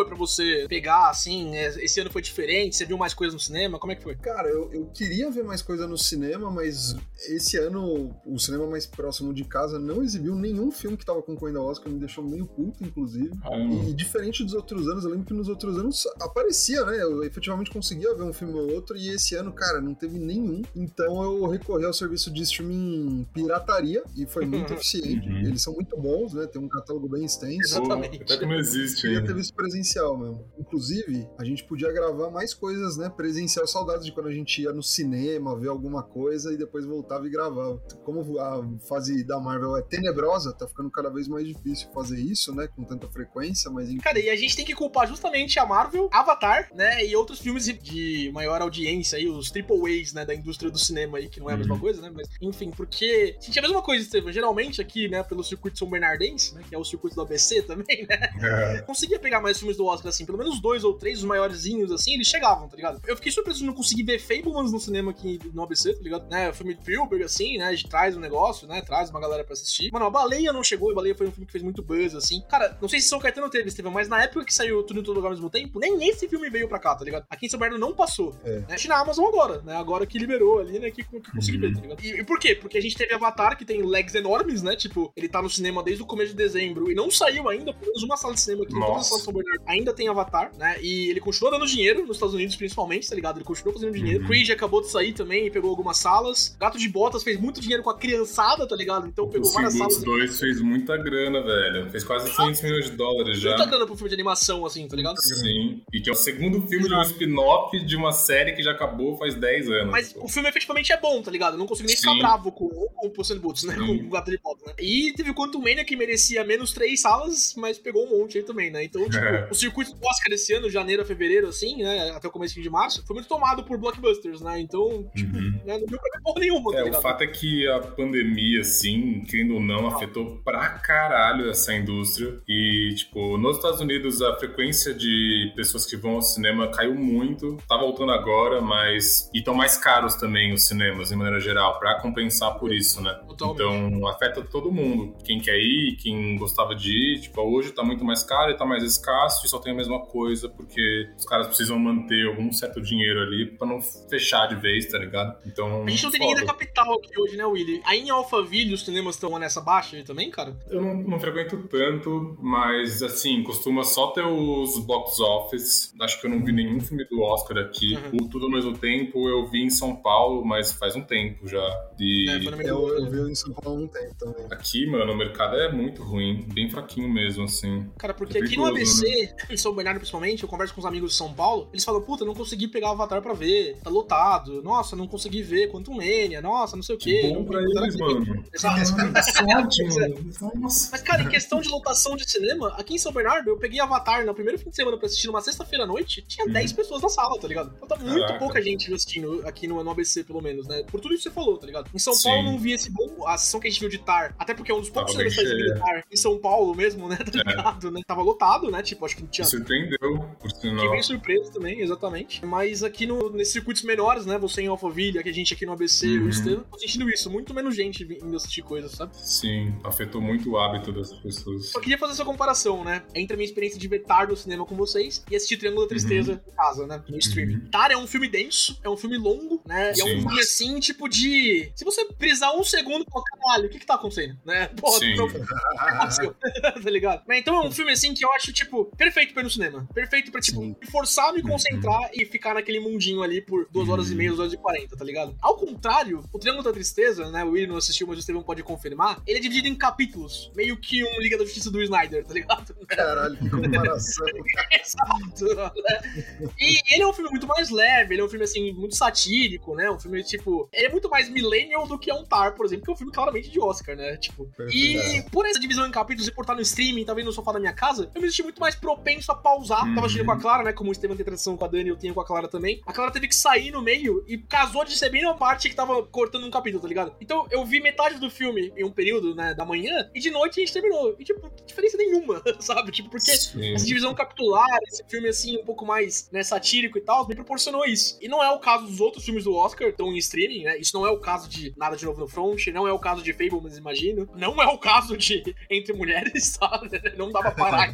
Foi 0.00 0.06
pra 0.06 0.16
você 0.16 0.64
pegar, 0.66 1.10
assim, 1.10 1.54
é, 1.54 1.84
esse 1.84 2.00
ano 2.00 2.10
foi 2.10 2.22
diferente, 2.22 2.74
você 2.74 2.86
viu 2.86 2.96
mais 2.96 3.12
coisas 3.12 3.34
no 3.34 3.38
cinema, 3.38 3.78
como 3.78 3.92
é 3.92 3.94
que 3.94 4.02
foi? 4.02 4.14
Cara, 4.16 4.48
eu, 4.48 4.72
eu 4.72 4.86
queria 4.86 5.30
ver 5.30 5.44
mais 5.44 5.60
coisa 5.60 5.86
no 5.86 5.98
cinema, 5.98 6.50
mas 6.50 6.96
esse 7.28 7.58
ano 7.58 8.16
o 8.24 8.38
cinema 8.38 8.66
mais 8.66 8.86
próximo 8.86 9.34
de 9.34 9.44
casa 9.44 9.78
não 9.78 10.02
exibiu 10.02 10.34
nenhum 10.34 10.70
filme 10.70 10.96
que 10.96 11.04
tava 11.04 11.20
concorrendo 11.20 11.58
ao 11.58 11.66
Oscar, 11.66 11.92
me 11.92 11.98
deixou 11.98 12.24
meio 12.24 12.46
puto, 12.46 12.82
inclusive. 12.82 13.30
Caramba. 13.42 13.74
E 13.74 13.92
diferente 13.92 14.42
dos 14.42 14.54
outros 14.54 14.88
anos, 14.88 15.04
eu 15.04 15.10
lembro 15.10 15.26
que 15.26 15.34
nos 15.34 15.48
outros 15.48 15.76
anos 15.76 16.06
aparecia, 16.18 16.82
né? 16.86 17.02
Eu 17.02 17.22
efetivamente 17.22 17.70
conseguia 17.70 18.14
ver 18.14 18.22
um 18.22 18.32
filme 18.32 18.54
ou 18.54 18.72
outro, 18.72 18.96
e 18.96 19.10
esse 19.10 19.34
ano, 19.34 19.52
cara, 19.52 19.82
não 19.82 19.92
teve 19.92 20.18
nenhum. 20.18 20.62
Então 20.74 21.22
eu 21.22 21.46
recorri 21.46 21.84
ao 21.84 21.92
serviço 21.92 22.30
de 22.30 22.42
streaming 22.42 23.26
pirataria, 23.34 24.02
e 24.16 24.24
foi 24.24 24.46
muito 24.46 24.72
eficiente. 24.74 25.28
Uhum. 25.28 25.40
Eles 25.40 25.60
são 25.60 25.74
muito 25.74 25.94
bons, 25.98 26.32
né? 26.32 26.46
Tem 26.46 26.62
um 26.62 26.68
catálogo 26.68 27.06
bem 27.06 27.26
extenso. 27.26 27.60
Exatamente. 27.60 28.22
até 28.22 28.38
que 28.38 28.46
não 28.46 28.54
existe 28.54 29.10
ter 29.10 29.18
ainda. 29.18 29.34
visto 29.34 29.54
presencial 29.54 29.89
mesmo. 30.18 30.44
Inclusive, 30.58 31.28
a 31.38 31.44
gente 31.44 31.64
podia 31.64 31.92
gravar 31.92 32.30
mais 32.30 32.54
coisas, 32.54 32.96
né? 32.96 33.08
Presencial. 33.08 33.66
Saudades 33.66 34.04
de 34.06 34.12
quando 34.12 34.28
a 34.28 34.32
gente 34.32 34.62
ia 34.62 34.72
no 34.72 34.82
cinema, 34.82 35.58
ver 35.58 35.68
alguma 35.68 36.02
coisa 36.02 36.52
e 36.52 36.56
depois 36.56 36.84
voltava 36.84 37.26
e 37.26 37.30
gravava. 37.30 37.76
Como 38.04 38.38
a 38.40 38.62
fase 38.88 39.24
da 39.24 39.38
Marvel 39.40 39.76
é 39.76 39.82
tenebrosa, 39.82 40.52
tá 40.52 40.66
ficando 40.66 40.90
cada 40.90 41.10
vez 41.10 41.28
mais 41.28 41.46
difícil 41.46 41.88
fazer 41.92 42.18
isso, 42.20 42.54
né? 42.54 42.68
Com 42.68 42.84
tanta 42.84 43.08
frequência, 43.08 43.70
mas 43.70 43.88
enfim. 43.88 43.98
Cara, 44.00 44.18
e 44.18 44.30
a 44.30 44.36
gente 44.36 44.56
tem 44.56 44.64
que 44.64 44.74
culpar 44.74 45.06
justamente 45.08 45.58
a 45.58 45.66
Marvel, 45.66 46.08
Avatar, 46.12 46.68
né, 46.74 47.04
e 47.06 47.14
outros 47.16 47.38
filmes 47.40 47.64
de 47.66 48.30
maior 48.32 48.60
audiência 48.62 49.18
aí, 49.18 49.28
os 49.28 49.50
triple 49.50 49.76
A's, 50.00 50.12
né, 50.12 50.24
da 50.24 50.34
indústria 50.34 50.70
do 50.70 50.78
cinema 50.78 51.18
aí, 51.18 51.28
que 51.28 51.40
não 51.40 51.48
é 51.50 51.54
a 51.54 51.56
mesma 51.56 51.74
Uhum. 51.74 51.80
coisa, 51.80 52.00
né, 52.02 52.10
mas 52.14 52.28
enfim, 52.40 52.70
porque 52.70 53.36
a 53.38 53.42
gente 53.44 53.56
é 53.56 53.60
a 53.60 53.62
mesma 53.62 53.82
coisa, 53.82 54.02
Estevam, 54.04 54.32
geralmente 54.32 54.80
aqui, 54.80 55.08
né, 55.08 55.22
pelo 55.22 55.42
circuito 55.44 55.78
São 55.78 55.88
Bernardense, 55.88 56.54
né, 56.54 56.62
que 56.68 56.74
é 56.74 56.78
o 56.78 56.84
circuito 56.84 57.14
do 57.16 57.22
ABC 57.22 57.62
também, 57.62 58.06
né, 58.08 58.18
É. 58.42 58.82
conseguia 58.82 59.18
pegar 59.18 59.40
mais 59.40 59.58
filmes 59.58 59.69
do 59.76 59.86
Oscar, 59.86 60.08
assim, 60.10 60.24
pelo 60.24 60.38
menos 60.38 60.60
dois 60.60 60.84
ou 60.84 60.94
três, 60.94 61.18
os 61.18 61.24
maiorzinhos, 61.24 61.90
assim, 61.92 62.14
eles 62.14 62.26
chegavam, 62.26 62.68
tá 62.68 62.76
ligado? 62.76 63.00
Eu 63.06 63.16
fiquei 63.16 63.30
surpreso 63.32 63.60
de 63.60 63.64
não 63.66 63.72
conseguir 63.74 64.02
ver 64.02 64.18
Fablemans 64.18 64.72
no 64.72 64.80
cinema 64.80 65.10
aqui 65.10 65.38
no 65.52 65.62
ABC, 65.62 65.94
tá 65.94 66.02
ligado? 66.02 66.28
Né, 66.30 66.50
o 66.50 66.54
filme 66.54 66.74
de 66.74 66.80
Spielberg, 66.80 67.24
assim, 67.24 67.58
né, 67.58 67.70
gente 67.74 67.88
traz 67.88 68.16
um 68.16 68.20
negócio, 68.20 68.66
né, 68.66 68.80
traz 68.82 69.10
uma 69.10 69.20
galera 69.20 69.44
pra 69.44 69.52
assistir. 69.52 69.90
Mano, 69.92 70.06
a 70.06 70.10
Baleia 70.10 70.52
não 70.52 70.62
chegou, 70.62 70.90
e 70.90 70.92
a 70.92 70.94
Baleia 70.94 71.14
foi 71.14 71.26
um 71.28 71.32
filme 71.32 71.46
que 71.46 71.52
fez 71.52 71.62
muito 71.64 71.82
buzz, 71.82 72.14
assim. 72.14 72.42
Cara, 72.48 72.76
não 72.80 72.88
sei 72.88 73.00
se 73.00 73.08
São 73.08 73.18
Caetano 73.18 73.48
teve, 73.50 73.68
Estevam, 73.68 73.92
mas 73.92 74.08
na 74.08 74.22
época 74.22 74.44
que 74.44 74.54
saiu 74.54 74.82
Tudo 74.82 75.00
em 75.00 75.02
Todo 75.02 75.16
Lugar 75.16 75.28
ao 75.28 75.34
mesmo 75.34 75.48
tempo, 75.50 75.78
nem 75.78 76.08
esse 76.08 76.28
filme 76.28 76.48
veio 76.50 76.68
pra 76.68 76.78
cá, 76.78 76.94
tá 76.94 77.04
ligado? 77.04 77.24
Aqui 77.30 77.46
em 77.46 77.48
São 77.48 77.58
Bernardo 77.60 77.80
não 77.80 77.94
passou. 77.94 78.34
É. 78.44 78.60
Né? 78.60 78.76
Na 78.88 78.98
Amazon 79.00 79.26
agora, 79.26 79.60
né, 79.62 79.76
agora 79.76 80.04
que 80.06 80.18
liberou 80.18 80.58
ali, 80.58 80.78
né, 80.78 80.90
que, 80.90 81.04
que 81.04 81.30
consegui 81.30 81.56
Uhum. 81.58 81.60
ver, 81.62 81.74
tá 81.74 81.80
ligado? 81.80 82.04
E, 82.04 82.20
e 82.20 82.24
por 82.24 82.38
quê? 82.38 82.54
Porque 82.54 82.78
a 82.78 82.82
gente 82.82 82.96
teve 82.96 83.14
Avatar, 83.14 83.56
que 83.56 83.64
tem 83.64 83.82
legs 83.82 84.14
enormes, 84.14 84.62
né, 84.62 84.74
tipo, 84.74 85.12
ele 85.16 85.28
tá 85.28 85.40
no 85.40 85.48
cinema 85.50 85.82
desde 85.82 86.02
o 86.02 86.06
começo 86.06 86.30
de 86.32 86.36
dezembro 86.36 86.90
e 86.90 86.94
não 86.94 87.10
saiu 87.10 87.48
ainda, 87.48 87.72
pelo 87.72 87.86
menos 87.86 88.02
uma 88.02 88.16
sala 88.16 88.34
de 88.34 88.40
cinema 88.40 88.64
aqui 88.64 88.74
Nossa. 88.74 89.08
sala 89.10 89.18
de 89.20 89.24
São 89.24 89.32
Bernardo 89.34 89.59
ainda 89.66 89.92
tem 89.92 90.08
Avatar, 90.08 90.52
né? 90.58 90.76
E 90.82 91.10
ele 91.10 91.20
continua 91.20 91.50
dando 91.50 91.66
dinheiro 91.66 92.06
nos 92.06 92.16
Estados 92.16 92.34
Unidos, 92.34 92.56
principalmente, 92.56 93.08
tá 93.08 93.14
ligado? 93.14 93.36
Ele 93.38 93.44
continua 93.44 93.72
fazendo 93.72 93.92
dinheiro. 93.92 94.22
Uhum. 94.22 94.26
Creed 94.26 94.50
acabou 94.50 94.80
de 94.80 94.90
sair 94.90 95.12
também 95.12 95.46
e 95.46 95.50
pegou 95.50 95.70
algumas 95.70 95.96
salas. 95.96 96.56
Gato 96.58 96.78
de 96.78 96.88
Botas 96.88 97.22
fez 97.22 97.38
muito 97.38 97.60
dinheiro 97.60 97.82
com 97.82 97.90
a 97.90 97.96
criançada, 97.96 98.66
tá 98.66 98.76
ligado? 98.76 99.06
Então 99.06 99.24
O 99.24 99.28
pegou 99.28 99.50
várias 99.52 99.72
Single 99.72 99.90
salas. 99.90 100.04
2 100.04 100.38
fez 100.40 100.60
muita 100.60 100.96
grana, 100.96 101.42
velho. 101.42 101.90
Fez 101.90 102.04
quase 102.04 102.30
500 102.30 102.62
milhões 102.62 102.84
de 102.86 102.96
dólares 102.96 103.38
já. 103.38 103.50
Muita 103.50 103.66
grana 103.66 103.86
pro 103.86 103.94
filme 103.94 104.08
de 104.08 104.14
animação, 104.14 104.66
assim, 104.66 104.86
tá 104.88 104.96
ligado? 104.96 105.20
Sim. 105.22 105.82
E 105.92 106.00
que 106.00 106.10
é 106.10 106.12
o 106.12 106.16
segundo 106.16 106.66
filme 106.66 106.88
de 106.88 106.94
um 106.94 107.02
spin-off 107.02 107.78
de 107.84 107.96
uma 107.96 108.12
série 108.12 108.52
que 108.52 108.62
já 108.62 108.72
acabou 108.72 109.16
faz 109.16 109.34
10 109.34 109.70
anos. 109.70 109.90
Mas 109.90 110.14
o 110.16 110.28
filme 110.28 110.48
efetivamente 110.48 110.92
é 110.92 110.96
bom, 110.96 111.22
tá 111.22 111.30
ligado? 111.30 111.54
Eu 111.54 111.58
não 111.58 111.66
consigo 111.66 111.86
nem 111.86 111.96
ficar 111.96 112.12
Sim. 112.12 112.18
bravo 112.18 112.52
com, 112.52 112.68
com 112.68 113.06
o 113.06 113.10
Puss 113.10 113.30
in 113.30 113.38
Boots, 113.38 113.64
né? 113.64 113.74
Sim. 113.74 113.98
Com 113.98 114.06
o 114.06 114.10
Gato 114.10 114.30
de 114.30 114.38
Botas, 114.38 114.66
né? 114.66 114.74
E 114.80 115.12
teve 115.16 115.30
o 115.30 115.34
Quantum 115.34 115.60
Mania 115.60 115.84
que 115.84 115.96
merecia 115.96 116.44
menos 116.44 116.72
três 116.72 117.00
salas, 117.00 117.54
mas 117.56 117.78
pegou 117.78 118.06
um 118.06 118.18
monte 118.18 118.38
aí 118.38 118.44
também, 118.44 118.70
né? 118.70 118.84
Então, 118.84 119.02
tipo, 119.08 119.20
É. 119.30 119.46
o 119.50 119.54
circuito 119.54 119.92
do 119.94 120.06
Oscar 120.06 120.32
esse 120.32 120.52
ano, 120.54 120.70
janeiro 120.70 121.02
a 121.02 121.04
fevereiro, 121.04 121.48
assim, 121.48 121.82
né? 121.82 122.10
Até 122.10 122.28
o 122.28 122.30
começo 122.30 122.60
de 122.60 122.70
março, 122.70 123.04
foi 123.06 123.14
muito 123.14 123.28
tomado 123.28 123.64
por 123.64 123.78
blockbusters, 123.78 124.40
né? 124.40 124.60
Então, 124.60 125.08
tipo, 125.14 125.36
Uhum. 125.36 125.60
né, 125.64 125.78
não 125.78 125.86
deu 125.86 125.98
pra 125.98 126.10
ver 126.12 126.22
porra 126.22 126.40
nenhuma, 126.40 126.72
tá 126.72 126.78
É, 126.78 126.82
o 126.82 126.84
ligado? 126.86 127.02
fato 127.02 127.22
é 127.22 127.26
que 127.26 127.66
a 127.68 127.80
pandemia, 127.80 128.60
assim, 128.60 129.22
querendo 129.28 129.54
ou 129.54 129.60
não, 129.60 129.86
afetou 129.86 130.36
pra 130.44 130.68
caralho 130.78 131.48
essa 131.50 131.74
indústria. 131.74 132.40
E, 132.48 132.94
tipo, 132.96 133.36
nos 133.38 133.56
Estados 133.56 133.80
Unidos 133.80 134.20
a 134.22 134.36
frequência 134.36 134.92
de 134.94 135.52
pessoas 135.56 135.86
que 135.86 135.96
vão 135.96 136.12
ao 136.16 136.22
cinema 136.22 136.68
caiu 136.68 136.94
muito. 136.94 137.56
Tá 137.68 137.76
voltando 137.76 138.12
agora, 138.12 138.60
mas. 138.60 139.30
E 139.34 139.38
estão 139.38 139.54
mais 139.54 139.76
caros 139.76 140.14
também 140.16 140.52
os 140.52 140.66
cinemas, 140.66 141.08
de 141.08 141.16
maneira 141.16 141.40
geral, 141.40 141.78
pra 141.78 142.00
compensar 142.00 142.58
por 142.58 142.72
isso, 142.72 143.00
né? 143.02 143.12
Totalmente. 143.36 143.94
Então 143.96 144.08
afeta 144.08 144.42
todo 144.42 144.70
mundo. 144.72 145.14
Quem 145.24 145.40
quer 145.40 145.58
ir, 145.58 145.96
quem 145.96 146.36
gostava 146.36 146.74
de 146.74 146.90
ir. 146.90 147.20
Tipo, 147.20 147.40
hoje 147.42 147.72
tá 147.72 147.82
muito 147.82 148.04
mais 148.04 148.22
caro 148.22 148.50
e 148.50 148.56
tá 148.56 148.64
mais 148.64 148.82
escasso 148.82 149.39
e 149.46 149.48
só 149.48 149.58
tem 149.58 149.72
a 149.72 149.76
mesma 149.76 150.00
coisa, 150.00 150.48
porque 150.48 151.08
os 151.16 151.24
caras 151.24 151.46
precisam 151.46 151.78
manter 151.78 152.26
algum 152.26 152.52
certo 152.52 152.80
dinheiro 152.80 153.20
ali 153.20 153.46
pra 153.46 153.66
não 153.66 153.80
fechar 153.80 154.46
de 154.46 154.56
vez, 154.56 154.86
tá 154.86 154.98
ligado? 154.98 155.36
Então. 155.46 155.84
A 155.84 155.90
gente 155.90 156.04
não 156.04 156.10
tem 156.10 156.20
ninguém 156.20 156.36
da 156.36 156.46
capital 156.46 156.94
aqui 156.94 157.18
hoje, 157.20 157.36
né, 157.36 157.44
Willy? 157.44 157.80
Aí 157.84 158.00
em 158.00 158.10
Alphaville 158.10 158.74
os 158.74 158.84
cinemas 158.84 159.14
estão 159.14 159.38
nessa 159.38 159.60
baixa 159.60 159.96
aí 159.96 160.02
também, 160.02 160.30
cara? 160.30 160.56
Eu 160.68 160.80
não, 160.82 160.94
não 160.94 161.20
frequento 161.20 161.56
tanto, 161.68 162.36
mas 162.40 163.02
assim, 163.02 163.42
costuma 163.42 163.82
só 163.84 164.08
ter 164.08 164.24
os 164.24 164.78
box 164.84 165.20
office. 165.20 165.94
Acho 166.00 166.20
que 166.20 166.26
eu 166.26 166.30
não 166.30 166.44
vi 166.44 166.52
nenhum 166.52 166.80
filme 166.80 167.04
do 167.04 167.20
Oscar 167.22 167.58
aqui. 167.58 167.94
Uhum. 167.94 168.26
O 168.26 168.28
Tudo 168.28 168.46
ao 168.46 168.50
mesmo 168.52 168.76
tempo 168.76 169.28
eu 169.28 169.46
vi 169.48 169.62
em 169.62 169.70
São 169.70 169.96
Paulo, 169.96 170.44
mas 170.44 170.72
faz 170.72 170.96
um 170.96 171.02
tempo 171.02 171.46
já. 171.46 171.60
E 171.98 172.28
É, 172.30 172.42
foi 172.42 172.50
na 172.50 172.62
Eu, 172.62 172.88
eu 172.88 173.10
minha... 173.10 173.24
vi 173.24 173.32
em 173.32 173.34
São 173.34 173.52
Paulo 173.52 173.80
há 173.80 173.84
um 173.84 173.88
tempo 173.88 174.14
também. 174.18 174.46
aqui, 174.50 174.86
mano, 174.86 175.12
o 175.12 175.16
mercado 175.16 175.56
é 175.56 175.70
muito 175.72 176.02
ruim, 176.02 176.46
bem 176.52 176.70
fraquinho 176.70 177.08
mesmo, 177.08 177.44
assim. 177.44 177.88
Cara, 177.98 178.14
porque 178.14 178.38
É 178.38 178.42
aqui 178.42 178.56
no 178.56 178.66
ABC, 178.66 179.29
em 179.48 179.56
São 179.56 179.72
Bernardo 179.74 179.98
principalmente, 179.98 180.42
eu 180.42 180.48
converso 180.48 180.74
com 180.74 180.80
os 180.80 180.86
amigos 180.86 181.12
de 181.12 181.16
São 181.16 181.32
Paulo, 181.32 181.68
eles 181.72 181.84
falam, 181.84 182.00
puta, 182.02 182.24
não 182.24 182.34
consegui 182.34 182.68
pegar 182.68 182.88
o 182.88 182.92
Avatar 182.92 183.20
pra 183.22 183.32
ver, 183.32 183.76
tá 183.82 183.90
lotado, 183.90 184.62
nossa, 184.62 184.94
não 184.96 185.06
consegui 185.06 185.42
ver 185.42 185.70
Quantum 185.70 185.94
Mania, 185.96 186.40
nossa, 186.40 186.76
não 186.76 186.82
sei 186.82 186.94
o 186.94 186.98
quê. 186.98 187.20
Que 187.22 187.32
bom 187.34 187.44
pra 187.44 187.60
eles, 187.62 187.96
mano. 187.96 188.44
Exato. 188.52 188.80
Sorte, 188.86 189.84
mano. 189.84 190.32
Nossa. 190.60 190.88
Mas, 190.92 191.02
cara, 191.02 191.22
em 191.22 191.28
questão 191.28 191.60
de 191.60 191.68
lotação 191.68 192.16
de 192.16 192.28
cinema, 192.30 192.74
aqui 192.78 192.94
em 192.94 192.98
São 192.98 193.12
Bernardo, 193.12 193.48
eu 193.48 193.56
peguei 193.58 193.80
Avatar 193.80 194.24
no 194.24 194.34
primeiro 194.34 194.58
fim 194.58 194.70
de 194.70 194.76
semana 194.76 194.96
pra 194.96 195.06
assistir 195.06 195.26
numa 195.26 195.40
sexta-feira 195.40 195.84
à 195.84 195.86
noite, 195.86 196.22
tinha 196.22 196.46
Uhum. 196.46 196.52
10 196.52 196.72
pessoas 196.72 197.02
na 197.02 197.08
sala, 197.08 197.38
tá 197.38 197.46
ligado? 197.46 197.72
Então 197.76 197.86
tá 197.86 197.96
muito 197.96 198.20
Caraca. 198.20 198.38
pouca 198.38 198.62
gente 198.62 198.92
assistindo 198.92 199.42
aqui 199.46 199.66
no, 199.68 199.82
no 199.84 199.90
ABC, 199.90 200.24
pelo 200.24 200.40
menos, 200.40 200.66
né? 200.66 200.82
Por 200.90 201.00
tudo 201.00 201.14
isso 201.14 201.24
que 201.24 201.28
você 201.28 201.34
falou, 201.34 201.58
tá 201.58 201.66
ligado? 201.66 201.88
Em 201.94 201.98
São 201.98 202.14
Sim. 202.14 202.28
Paulo 202.28 202.42
não 202.44 202.58
vi 202.58 202.72
esse 202.72 202.90
bom. 202.90 203.26
A 203.26 203.36
sessão 203.36 203.60
que 203.60 203.68
a 203.68 203.70
gente 203.70 203.80
viu 203.80 203.88
de 203.88 203.98
Tar, 203.98 204.34
até 204.38 204.54
porque 204.54 204.72
é 204.72 204.74
um 204.74 204.80
dos 204.80 204.88
poucos 204.90 205.12
Tava 205.12 205.28
cinemas 205.30 205.50
que 205.50 205.56
bem 205.58 205.68
faz 205.68 205.74
de 205.74 205.80
Tar 205.80 206.04
em 206.10 206.16
São 206.16 206.38
Paulo 206.38 206.74
mesmo, 206.74 207.08
né? 207.08 207.18
Tá 207.30 207.30
ligado, 207.50 207.90
né? 207.90 208.00
Tava 208.06 208.22
lotado, 208.22 208.70
né? 208.70 208.82
Tipo, 208.82 209.04
acho 209.04 209.16
que 209.16 209.19
Me 209.22 209.44
surpreendeu, 209.44 209.98
por 210.40 210.50
Fiquei 210.50 210.70
sinal. 210.70 210.90
bem 210.90 211.02
surpreso 211.02 211.52
também, 211.52 211.80
exatamente. 211.80 212.44
Mas 212.44 212.82
aqui 212.82 213.06
no, 213.06 213.30
nesses 213.30 213.52
circuitos 213.52 213.82
menores, 213.82 214.26
né? 214.26 214.38
Você 214.38 214.62
em 214.62 214.66
Alphaville, 214.66 215.18
aqui 215.18 215.28
a 215.28 215.32
gente 215.34 215.54
aqui 215.54 215.66
no 215.66 215.72
ABC, 215.72 216.06
Uhum. 216.06 216.26
o 216.26 216.28
Estevam, 216.28 216.64
tô 216.64 216.78
sentindo 216.78 217.08
isso. 217.10 217.30
Muito 217.30 217.52
menos 217.54 217.74
gente 217.74 218.02
indo 218.04 218.36
assistir 218.36 218.62
coisas, 218.62 218.92
sabe? 218.92 219.16
Sim, 219.16 219.74
afetou 219.84 220.20
muito 220.20 220.50
o 220.50 220.58
hábito 220.58 220.92
das 220.92 221.12
pessoas. 221.12 221.70
Só 221.70 221.80
queria 221.80 221.98
fazer 221.98 222.12
essa 222.14 222.24
comparação, 222.24 222.84
né? 222.84 223.02
Entre 223.14 223.34
a 223.34 223.36
minha 223.36 223.46
experiência 223.46 223.78
de 223.78 223.86
ver 223.88 224.00
Tar 224.00 224.28
no 224.28 224.36
cinema 224.36 224.64
com 224.66 224.74
vocês 224.74 225.24
e 225.30 225.36
assistir 225.36 225.56
Triângulo 225.56 225.82
da 225.84 225.88
Tristeza 225.88 226.42
em 226.46 226.52
casa, 226.52 226.86
né? 226.86 227.02
No 227.08 227.18
streaming. 227.18 227.54
Uhum. 227.56 227.70
Tar 227.70 227.90
é 227.90 227.96
um 227.96 228.06
filme 228.06 228.28
denso, 228.28 228.78
é 228.82 228.88
um 228.88 228.96
filme 228.96 229.16
longo, 229.16 229.60
né? 229.66 229.92
E 229.96 230.00
é 230.00 230.04
um 230.04 230.20
filme 230.22 230.40
assim, 230.40 230.78
tipo 230.80 231.08
de. 231.08 231.70
Se 231.74 231.84
você 231.84 232.06
brisar 232.18 232.56
um 232.56 232.64
segundo, 232.64 233.04
pô, 233.04 233.22
caralho, 233.22 233.66
o 233.66 233.70
que 233.70 233.78
que 233.78 233.86
tá 233.86 233.94
acontecendo? 233.94 234.38
Né? 234.44 234.66
Porra, 234.80 234.98
Sim. 234.98 235.16
não, 235.16 235.28
tá 236.82 236.90
ligado? 236.90 237.22
Mas 237.26 237.38
então 237.38 237.54
é 237.62 237.66
um 237.66 237.70
filme 237.70 237.92
assim 237.92 238.14
que 238.14 238.24
eu 238.24 238.32
acho, 238.32 238.52
tipo, 238.52 238.84
perfeito 238.96 239.09
pra 239.12 239.22
ir 239.22 239.44
no 239.44 239.50
cinema. 239.50 239.88
Perfeito 239.94 240.30
pra, 240.30 240.40
tipo, 240.40 240.60
Sim. 240.60 240.76
me 240.80 240.86
forçar 240.86 241.30
a 241.30 241.32
me 241.32 241.42
concentrar 241.42 242.10
e 242.14 242.24
ficar 242.24 242.54
naquele 242.54 242.80
mundinho 242.80 243.22
ali 243.22 243.40
por 243.40 243.66
duas 243.70 243.88
horas 243.88 244.10
e 244.10 244.14
meia, 244.14 244.30
duas 244.30 244.40
horas 244.40 244.52
e 244.52 244.56
quarenta, 244.56 244.96
tá 244.96 245.04
ligado? 245.04 245.34
Ao 245.40 245.56
contrário, 245.56 246.24
o 246.32 246.38
Triângulo 246.38 246.64
da 246.64 246.72
Tristeza, 246.72 247.30
né? 247.30 247.44
O 247.44 247.50
William 247.50 247.68
não 247.68 247.76
assistiu, 247.76 248.06
mas 248.06 248.18
o 248.18 248.22
Steven 248.22 248.42
pode 248.42 248.62
confirmar. 248.62 249.22
Ele 249.26 249.38
é 249.38 249.40
dividido 249.40 249.68
em 249.68 249.74
capítulos. 249.74 250.50
Meio 250.54 250.76
que 250.76 251.04
um 251.04 251.20
Liga 251.20 251.36
da 251.36 251.44
Justiça 251.44 251.70
do 251.70 251.82
Snyder, 251.82 252.24
tá 252.24 252.34
ligado? 252.34 252.74
Caralho, 252.86 253.36
que 253.36 253.50
comparação. 253.50 254.26
Exato. 254.72 255.72
né? 255.82 256.50
E 256.58 256.94
ele 256.94 257.02
é 257.02 257.06
um 257.06 257.12
filme 257.12 257.30
muito 257.30 257.46
mais 257.46 257.70
leve, 257.70 258.14
ele 258.14 258.22
é 258.22 258.24
um 258.24 258.28
filme, 258.28 258.44
assim, 258.44 258.72
muito 258.72 258.94
satírico, 258.96 259.74
né? 259.74 259.90
Um 259.90 259.98
filme, 259.98 260.22
tipo. 260.22 260.68
Ele 260.72 260.86
é 260.86 260.90
muito 260.90 261.08
mais 261.08 261.28
millennial 261.28 261.86
do 261.86 261.98
que 261.98 262.10
é 262.10 262.14
um 262.14 262.24
Tar, 262.24 262.54
por 262.54 262.66
exemplo, 262.66 262.84
que 262.84 262.90
é 262.90 262.94
um 262.94 262.96
filme 262.96 263.12
claramente 263.12 263.50
de 263.50 263.60
Oscar, 263.60 263.96
né? 263.96 264.16
Tipo. 264.16 264.50
E 264.70 264.94
Perfeito. 264.94 265.30
por 265.30 265.46
essa 265.46 265.58
divisão 265.58 265.86
em 265.86 265.90
capítulos 265.90 266.28
e 266.28 266.32
por 266.32 266.42
estar 266.42 266.54
no 266.54 266.60
streaming, 266.62 267.04
tá 267.04 267.14
vendo 267.14 267.26
no 267.26 267.32
sofá 267.32 267.52
da 267.52 267.60
minha 267.60 267.72
casa, 267.72 268.10
eu 268.14 268.20
me 268.20 268.28
senti 268.28 268.42
muito 268.42 268.60
mais 268.60 268.74
propenso 268.74 268.99
a 269.28 269.34
pausar. 269.34 269.84
Uhum. 269.86 269.94
Tava 269.94 270.06
assistindo 270.06 270.26
com 270.26 270.32
a 270.32 270.40
Clara, 270.40 270.62
né? 270.62 270.72
Como 270.72 270.90
o 270.90 270.92
Estevam 270.92 271.16
tem 271.16 271.24
tradição 271.24 271.56
com 271.56 271.64
a 271.64 271.68
Dani, 271.68 271.88
eu 271.88 271.96
tenho 271.96 272.14
com 272.14 272.20
a 272.20 272.24
Clara 272.24 272.48
também. 272.48 272.80
A 272.86 272.92
Clara 272.92 273.10
teve 273.10 273.28
que 273.28 273.34
sair 273.34 273.70
no 273.70 273.82
meio 273.82 274.24
e 274.26 274.38
casou 274.38 274.84
de 274.84 274.96
ser 274.96 275.10
bem 275.10 275.22
na 275.22 275.34
parte 275.34 275.68
que 275.68 275.74
tava 275.74 276.02
cortando 276.04 276.46
um 276.46 276.50
capítulo, 276.50 276.82
tá 276.82 276.88
ligado? 276.88 277.14
Então 277.20 277.46
eu 277.50 277.64
vi 277.64 277.80
metade 277.80 278.18
do 278.18 278.30
filme 278.30 278.72
em 278.76 278.84
um 278.84 278.90
período, 278.90 279.34
né, 279.34 279.54
da 279.54 279.64
manhã, 279.64 280.10
e 280.14 280.20
de 280.20 280.30
noite 280.30 280.60
a 280.60 280.64
gente 280.64 280.72
terminou. 280.72 281.16
E, 281.18 281.24
tipo, 281.24 281.50
diferença 281.66 281.96
nenhuma, 281.96 282.42
sabe? 282.60 282.92
Tipo, 282.92 283.10
porque 283.10 283.36
Sim. 283.36 283.74
essa 283.74 283.86
divisão 283.86 284.14
capitular, 284.14 284.66
esse 284.88 285.02
filme 285.08 285.28
assim, 285.28 285.58
um 285.58 285.64
pouco 285.64 285.84
mais 285.84 286.28
né, 286.30 286.42
satírico 286.42 286.98
e 286.98 287.00
tal, 287.00 287.26
me 287.26 287.34
proporcionou 287.34 287.84
isso. 287.84 288.18
E 288.20 288.28
não 288.28 288.42
é 288.42 288.50
o 288.50 288.58
caso 288.58 288.86
dos 288.86 289.00
outros 289.00 289.24
filmes 289.24 289.44
do 289.44 289.54
Oscar, 289.54 289.88
estão 289.88 290.12
em 290.12 290.18
streaming, 290.18 290.64
né? 290.64 290.78
Isso 290.78 290.94
não 290.94 291.06
é 291.06 291.10
o 291.10 291.18
caso 291.18 291.48
de 291.48 291.72
Nada 291.76 291.96
de 291.96 292.04
Novo 292.04 292.20
no 292.20 292.28
Front, 292.28 292.66
não 292.68 292.86
é 292.86 292.92
o 292.92 292.98
caso 292.98 293.22
de 293.22 293.32
Fable, 293.32 293.60
mas 293.62 293.76
imagino. 293.76 294.28
Não 294.34 294.60
é 294.62 294.66
o 294.66 294.78
caso 294.78 295.16
de 295.16 295.54
Entre 295.70 295.92
Mulheres, 295.92 296.56
sabe? 296.60 297.00
Não 297.16 297.30
dá 297.30 297.40
pra 297.40 297.50
parar. 297.52 297.88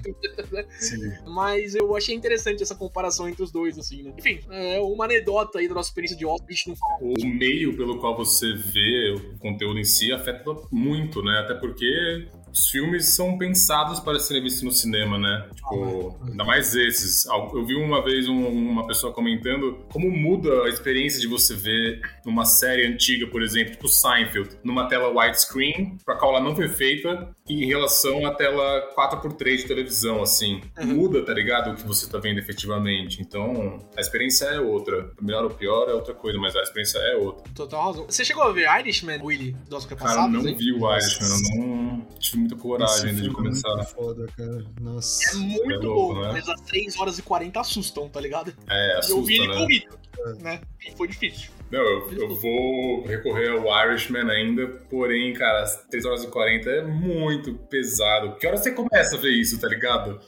né? 0.51 0.67
Sim. 0.87 1.13
Mas 1.27 1.75
eu 1.75 1.95
achei 1.97 2.15
interessante 2.15 2.63
essa 2.63 2.75
comparação 2.75 3.29
entre 3.29 3.43
os 3.43 3.51
dois, 3.51 3.79
assim, 3.79 4.03
né? 4.03 4.13
Enfim, 4.19 4.41
é 4.51 4.81
uma 4.81 5.05
anedota 5.05 5.59
aí 5.59 5.69
da 5.69 5.75
nossa 5.75 5.89
experiência 5.91 6.17
de 6.17 6.25
não 6.69 6.77
fala. 6.77 6.99
o 7.01 7.27
meio 7.27 7.77
pelo 7.77 7.99
qual 7.99 8.17
você 8.17 8.53
vê 8.55 9.15
o 9.15 9.39
conteúdo 9.39 9.79
em 9.79 9.85
si 9.85 10.13
afeta 10.13 10.55
muito, 10.71 11.23
né? 11.23 11.41
Até 11.41 11.55
porque 11.55 12.29
os 12.59 12.69
filmes 12.71 13.11
são 13.11 13.37
pensados 13.37 14.01
para 14.01 14.19
serem 14.19 14.43
vistos 14.43 14.63
no 14.63 14.71
cinema, 14.73 15.19
né? 15.19 15.49
Tipo, 15.55 16.19
ainda 16.27 16.45
mais 16.45 16.75
esses. 16.75 17.27
Eu 17.27 17.65
vi 17.67 17.75
uma 17.77 18.03
vez 18.03 18.29
um- 18.29 18.47
uma 18.47 18.87
pessoa 18.87 19.13
comentando 19.13 19.85
como 19.93 20.11
muda 20.11 20.65
a 20.65 20.69
experiência 20.69 21.21
de 21.21 21.27
você 21.27 21.55
ver 21.55 22.01
uma 22.25 22.45
série 22.45 22.87
antiga, 22.87 23.27
por 23.27 23.43
exemplo, 23.43 23.73
tipo 23.73 23.89
Seinfeld, 23.89 24.57
numa 24.65 24.89
tela 24.89 25.09
widescreen, 25.09 25.97
pra 26.05 26.17
qual 26.17 26.35
ela 26.35 26.43
não 26.43 26.55
foi 26.57 26.69
feita, 26.69 27.29
e 27.49 27.65
em 27.65 27.67
relação 27.67 28.25
à 28.27 28.35
tela 28.35 28.91
4x3 28.97 29.59
de 29.59 29.65
televisão, 29.67 30.23
assim. 30.23 30.61
Uhum. 30.79 30.87
Muda, 30.97 31.25
tá 31.25 31.35
ligado? 31.35 31.73
O 31.73 31.75
que 31.77 31.87
você 31.87 32.09
tá 32.11 32.19
vendo 32.19 32.39
efetivamente. 32.39 33.21
Então, 33.21 33.79
a 33.97 34.01
experiência 34.01 34.47
é 34.47 34.61
outra. 34.61 35.11
Melhor 35.21 35.45
ou 35.45 35.51
pior 35.51 35.89
é 35.89 35.93
outra 35.95 36.15
coisa, 36.15 36.39
mas 36.39 36.57
a 36.57 36.63
experiência 36.63 36.99
é 36.99 37.17
outra. 37.17 37.45
Total 37.55 37.85
razão. 37.87 38.07
Você 38.09 38.25
chegou 38.25 38.43
a 38.43 38.53
ver 38.53 38.67
Irishman, 38.81 39.21
Willy, 39.23 39.57
do 39.69 39.77
Oscar 39.77 39.97
Cara, 39.99 40.11
passado? 40.11 40.33
não 40.33 40.47
hein? 40.49 40.57
vi 40.57 40.73
o 40.73 40.93
Irishman, 40.93 41.31
eu 41.61 41.67
não 41.67 42.07
tive 42.19 42.46
muita 42.47 42.57
coragem 42.57 43.11
ainda 43.11 43.13
de 43.23 43.29
filme 43.29 43.33
é 43.35 43.35
começar. 43.35 43.75
muito 43.77 43.89
foda, 43.91 44.27
cara. 44.37 44.65
Nossa. 44.81 45.31
É 45.31 45.35
muito 45.41 45.73
É 45.73 45.77
louco, 45.77 46.15
bom, 46.15 46.23
né? 46.23 46.33
mas 46.33 46.49
as 46.49 46.61
3 46.63 46.97
horas 46.99 47.19
e 47.19 47.23
40 47.23 47.61
assustam, 47.61 48.09
tá 48.09 48.21
ligado? 48.21 48.55
É, 48.69 49.01
E 49.07 49.11
eu 49.11 49.23
vi 49.23 49.35
ele 49.37 49.49
né? 49.49 49.57
corrido, 49.59 49.99
né? 50.41 50.61
E 50.87 50.93
foi 50.93 51.09
difícil. 51.09 51.51
Não, 51.71 51.81
eu, 51.81 52.13
eu 52.13 52.37
vou 52.37 53.05
recorrer 53.07 53.49
ao 53.51 53.89
Irishman 53.91 54.31
ainda, 54.31 54.67
porém, 54.89 55.33
cara, 55.35 55.63
as 55.65 55.77
3 55.89 56.05
horas 56.05 56.23
e 56.25 56.29
40 56.29 56.71
é 56.71 56.83
muito 56.83 57.55
pesado. 57.55 58.37
Que 58.37 58.47
hora 58.47 58.57
você 58.57 58.71
começa 58.71 59.17
a 59.17 59.19
ver 59.19 59.31
isso, 59.33 59.61
tá 59.61 59.67
ligado? 59.67 60.21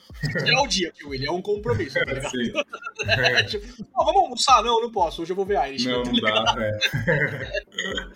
É 0.45 0.61
o 0.61 0.67
dia, 0.67 0.91
que 0.91 1.07
Willy, 1.07 1.27
é 1.27 1.31
um 1.31 1.41
compromisso, 1.41 1.95
tá 1.95 2.05
ligado? 2.05 2.27
Assim, 2.27 2.53
É, 3.07 3.43
tipo, 3.45 3.67
"Ó, 3.95 4.05
vamos 4.05 4.23
almoçar? 4.23 4.63
Não, 4.65 4.81
não 4.83 4.91
posso, 4.91 5.23
hoje 5.23 5.31
eu 5.33 5.37
vou 5.37 5.45
ver 5.47 5.59
Irishman. 5.69 5.97
não, 5.99 6.03
tá 6.03 6.11
ligado? 6.11 6.45
dá, 6.45 6.57
é. 6.67 6.79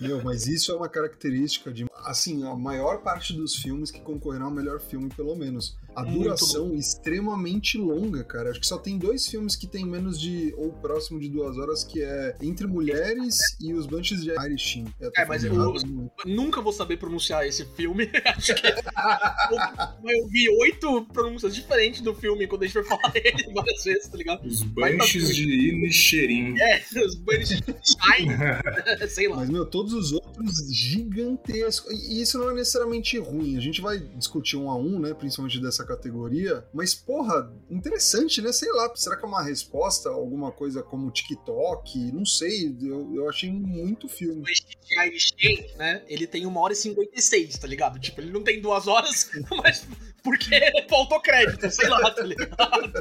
Meu, 0.00 0.21
mas 0.25 0.47
isso 0.49 0.73
é 0.73 0.75
uma 0.76 0.88
característica 0.88 1.73
de. 1.73 1.87
Assim, 2.05 2.45
a 2.45 2.55
maior 2.57 3.02
parte 3.02 3.33
dos 3.33 3.55
filmes 3.55 3.91
que 3.93 4.00
concorreram 4.00 4.47
ao 4.47 4.50
melhor 4.52 4.81
filme, 4.81 5.09
pelo 5.17 5.37
menos. 5.37 5.76
A 5.94 6.02
Muito 6.02 6.22
duração 6.22 6.75
extremamente 6.75 7.76
longa, 7.78 8.25
cara. 8.25 8.50
Acho 8.50 8.61
que 8.61 8.66
só 8.66 8.78
tem 8.78 8.99
dois 8.99 9.26
filmes 9.26 9.54
que 9.56 9.66
tem 9.66 9.84
menos 9.84 10.20
de, 10.20 10.54
ou 10.56 10.72
próximo 10.72 11.20
de 11.20 11.28
duas 11.28 11.56
horas, 11.58 11.84
que 11.84 12.02
é 12.02 12.37
Entre 12.40 12.66
Mulheres 12.66 13.37
e 13.61 13.72
Os 13.72 13.87
Bunches 13.87 14.22
de 14.22 14.30
Irishin. 14.30 14.87
É, 15.16 15.25
mas 15.25 15.44
eu- 15.44 15.52
errado, 15.52 15.75
não. 15.87 16.11
Nunca 16.26 16.61
vou 16.61 16.72
saber 16.72 16.96
pronunciar 16.96 17.46
esse 17.46 17.64
filme. 17.76 18.08
Acho 18.25 18.54
que 18.54 18.66
eu, 18.66 20.11
eu 20.11 20.28
vi 20.28 20.49
oito 20.61 21.04
pronúncias 21.12 21.54
diferentes 21.54 22.00
do 22.00 22.14
filme 22.14 22.46
quando 22.46 22.62
a 22.62 22.66
gente 22.66 22.75
foi 22.75 22.84
falar 22.84 23.08
dele 23.12 23.52
várias 23.54 23.84
vezes, 23.84 24.08
tá 24.08 24.16
ligado? 24.16 24.46
Os 24.46 24.62
frente. 24.62 25.18
de 25.34 25.68
Inisherin. 25.70 26.54
É, 26.58 26.82
os 27.04 27.14
banhos 27.16 27.49
Shine, 27.49 28.32
sei 29.08 29.28
lá. 29.28 29.37
Mas, 29.37 29.50
meu, 29.50 29.66
todos 29.66 29.92
os 29.92 30.12
outros 30.12 30.52
gigantescos. 30.75 31.92
E 32.08 32.20
isso 32.20 32.38
não 32.38 32.50
é 32.50 32.54
necessariamente 32.54 33.18
ruim. 33.18 33.56
A 33.56 33.61
gente 33.61 33.80
vai 33.80 33.99
discutir 33.99 34.56
um 34.56 34.70
a 34.70 34.76
um, 34.76 34.99
né? 34.99 35.14
Principalmente 35.14 35.61
dessa 35.61 35.81
categoria. 35.84 36.66
Mas, 36.72 36.94
porra, 36.94 37.52
interessante, 37.70 38.40
né? 38.40 38.52
Sei 38.52 38.70
lá, 38.72 38.90
será 38.94 39.16
que 39.16 39.24
é 39.24 39.28
uma 39.28 39.42
resposta 39.42 40.08
a 40.08 40.12
alguma 40.12 40.52
coisa 40.52 40.82
como 40.82 41.10
TikTok? 41.10 42.12
Não 42.12 42.24
sei. 42.24 42.76
Eu, 42.82 43.14
eu 43.14 43.28
achei 43.28 43.50
muito 43.50 44.08
filme. 44.08 44.42
O 44.42 45.00
Einstein, 45.00 45.66
né? 45.76 46.04
Ele 46.06 46.26
tem 46.26 46.46
uma 46.46 46.60
hora 46.60 46.72
e 46.72 46.76
56, 46.76 47.58
tá 47.58 47.66
ligado? 47.66 47.98
Tipo, 47.98 48.20
ele 48.20 48.32
não 48.32 48.42
tem 48.42 48.60
duas 48.60 48.86
horas, 48.86 49.30
mas 49.62 49.86
porque 50.22 50.60
faltou 50.88 51.20
crédito, 51.20 51.68
sei 51.70 51.88
lá, 51.88 52.10
tá 52.10 52.22
ligado? 52.22 52.92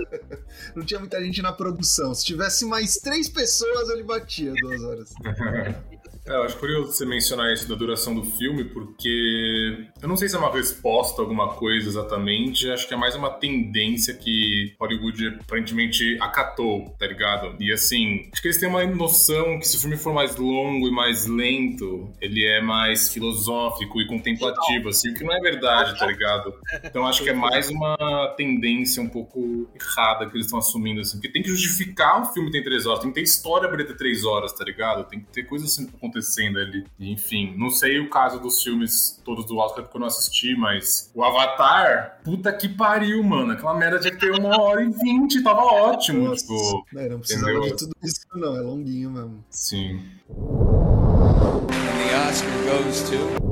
Não 0.75 0.83
tinha 0.83 0.99
muita 0.99 1.23
gente 1.23 1.41
na 1.41 1.53
produção. 1.53 2.13
Se 2.13 2.25
tivesse 2.25 2.65
mais 2.65 2.95
três 2.97 3.29
pessoas, 3.29 3.89
ele 3.89 4.03
batia 4.03 4.53
duas 4.53 4.81
horas. 4.83 5.13
É, 6.25 6.33
eu 6.33 6.43
acho 6.43 6.57
curioso 6.57 6.91
você 6.91 7.05
mencionar 7.05 7.51
isso 7.51 7.67
da 7.67 7.75
duração 7.75 8.13
do 8.13 8.23
filme, 8.23 8.65
porque 8.65 9.89
eu 10.01 10.07
não 10.07 10.15
sei 10.15 10.29
se 10.29 10.35
é 10.35 10.39
uma 10.39 10.51
resposta 10.51 11.21
a 11.21 11.23
alguma 11.23 11.53
coisa 11.55 11.87
exatamente, 11.87 12.69
acho 12.69 12.87
que 12.87 12.93
é 12.93 12.97
mais 12.97 13.15
uma 13.15 13.29
tendência 13.29 14.13
que 14.13 14.75
Hollywood 14.79 15.39
aparentemente 15.41 16.17
acatou, 16.21 16.95
tá 16.99 17.07
ligado? 17.07 17.55
E 17.59 17.71
assim, 17.71 18.29
acho 18.31 18.41
que 18.41 18.47
eles 18.47 18.57
têm 18.57 18.69
uma 18.69 18.85
noção 18.85 19.59
que 19.59 19.67
se 19.67 19.77
o 19.77 19.79
filme 19.79 19.97
for 19.97 20.13
mais 20.13 20.35
longo 20.35 20.87
e 20.87 20.91
mais 20.91 21.25
lento, 21.25 22.11
ele 22.21 22.45
é 22.45 22.61
mais 22.61 23.11
filosófico 23.11 23.99
e 23.99 24.07
contemplativo, 24.07 24.89
assim, 24.89 25.11
o 25.11 25.13
que 25.15 25.23
não 25.23 25.33
é 25.33 25.39
verdade, 25.39 25.97
tá 25.97 26.05
ligado? 26.05 26.53
Então 26.83 27.05
acho 27.07 27.23
que 27.23 27.29
é 27.29 27.33
mais 27.33 27.69
uma 27.69 28.33
tendência 28.37 29.01
um 29.01 29.09
pouco 29.09 29.67
errada 29.73 30.29
que 30.29 30.35
eles 30.35 30.45
estão 30.45 30.59
assumindo, 30.59 31.01
assim, 31.01 31.17
porque 31.17 31.29
tem 31.29 31.41
que 31.41 31.49
justificar 31.49 32.21
o 32.21 32.25
filme 32.33 32.51
tem 32.51 32.63
três 32.63 32.85
horas, 32.85 32.99
tem 32.99 33.09
que 33.09 33.15
ter 33.15 33.23
história 33.23 33.67
pra 33.67 33.77
ele 33.77 33.87
ter 33.87 33.95
três 33.95 34.23
horas, 34.25 34.53
tá 34.53 34.63
ligado? 34.63 35.07
Tem 35.07 35.19
que 35.19 35.27
ter 35.27 35.43
coisas 35.43 35.71
assim 35.71 35.87
acontecendo 36.21 36.59
ali. 36.59 36.85
Enfim, 36.99 37.53
não 37.57 37.69
sei 37.69 37.99
o 37.99 38.09
caso 38.09 38.39
dos 38.39 38.61
filmes 38.61 39.19
todos 39.25 39.45
do 39.45 39.57
Oscar 39.57 39.83
porque 39.83 39.97
eu 39.97 40.01
não 40.01 40.07
assisti, 40.07 40.55
mas 40.55 41.11
o 41.13 41.23
Avatar, 41.23 42.19
puta 42.23 42.53
que 42.53 42.69
pariu, 42.69 43.23
mano. 43.23 43.51
Aquela 43.53 43.73
merda 43.73 43.99
tinha 43.99 44.13
que 44.13 44.19
ter 44.19 44.31
uma 44.31 44.61
hora 44.61 44.83
e 44.83 44.89
vinte, 44.89 45.43
tava 45.43 45.61
ótimo, 45.61 46.29
Nossa. 46.29 46.41
tipo. 46.41 46.85
Não, 46.93 47.09
não 47.09 47.19
precisava 47.19 47.51
Entendeu? 47.51 47.69
de 47.69 47.77
tudo 47.77 47.91
isso, 48.03 48.21
não. 48.35 48.55
É 48.55 48.61
longuinho 48.61 49.11
mesmo. 49.11 49.43
Sim. 49.49 50.01
And 50.29 51.97
the 51.97 52.29
Oscar 52.29 52.51
goes 52.65 53.09
to. 53.09 53.50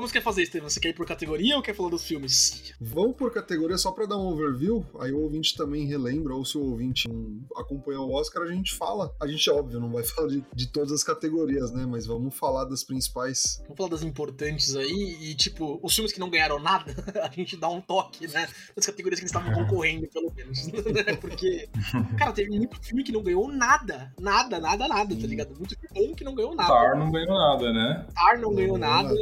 Como 0.00 0.08
você 0.08 0.14
quer 0.14 0.22
fazer, 0.22 0.44
Estevam? 0.44 0.70
Você 0.70 0.80
quer 0.80 0.88
ir 0.88 0.94
por 0.94 1.04
categoria 1.06 1.56
ou 1.56 1.62
quer 1.62 1.74
falar 1.74 1.90
dos 1.90 2.06
filmes? 2.06 2.72
Vamos 2.80 3.14
por 3.16 3.30
categoria 3.30 3.76
só 3.76 3.92
pra 3.92 4.06
dar 4.06 4.16
um 4.16 4.28
overview, 4.28 4.82
aí 4.98 5.12
o 5.12 5.20
ouvinte 5.20 5.54
também 5.54 5.84
relembra, 5.84 6.34
ou 6.34 6.42
se 6.42 6.56
o 6.56 6.62
ouvinte 6.62 7.06
não 7.06 7.38
acompanhou 7.54 8.08
o 8.08 8.14
Oscar, 8.14 8.44
a 8.44 8.50
gente 8.50 8.72
fala. 8.74 9.14
A 9.20 9.26
gente, 9.26 9.50
óbvio, 9.50 9.78
não 9.78 9.92
vai 9.92 10.02
falar 10.08 10.28
de, 10.28 10.42
de 10.54 10.68
todas 10.68 10.90
as 10.90 11.04
categorias, 11.04 11.70
né? 11.70 11.84
Mas 11.84 12.06
vamos 12.06 12.34
falar 12.34 12.64
das 12.64 12.82
principais. 12.82 13.58
Vamos 13.64 13.76
falar 13.76 13.90
das 13.90 14.02
importantes 14.02 14.74
aí 14.74 15.18
e, 15.20 15.34
tipo, 15.34 15.78
os 15.82 15.94
filmes 15.94 16.14
que 16.14 16.18
não 16.18 16.30
ganharam 16.30 16.58
nada, 16.58 16.94
a 17.22 17.30
gente 17.30 17.54
dá 17.58 17.68
um 17.68 17.82
toque, 17.82 18.26
né? 18.26 18.48
Das 18.74 18.86
categorias 18.86 19.20
que 19.20 19.26
eles 19.26 19.36
estavam 19.36 19.52
concorrendo, 19.52 20.08
pelo 20.08 20.32
menos. 20.32 20.66
né? 20.66 21.14
Porque, 21.20 21.68
cara, 22.16 22.32
teve 22.32 22.48
muito 22.48 22.82
filme 22.82 23.04
que 23.04 23.12
não 23.12 23.22
ganhou 23.22 23.52
nada. 23.52 24.14
Nada, 24.18 24.58
nada, 24.58 24.88
nada, 24.88 25.14
tá 25.14 25.26
ligado? 25.26 25.54
Muito 25.58 25.78
filme 25.78 26.08
bom 26.08 26.14
que 26.14 26.24
não 26.24 26.34
ganhou 26.34 26.54
nada. 26.54 26.72
Tar 26.72 26.96
não 26.96 27.10
ganhou 27.10 27.34
nada, 27.34 27.70
né? 27.70 28.06
Tar 28.14 28.38
não 28.38 28.54
ganhou 28.54 28.78
nada. 28.78 29.14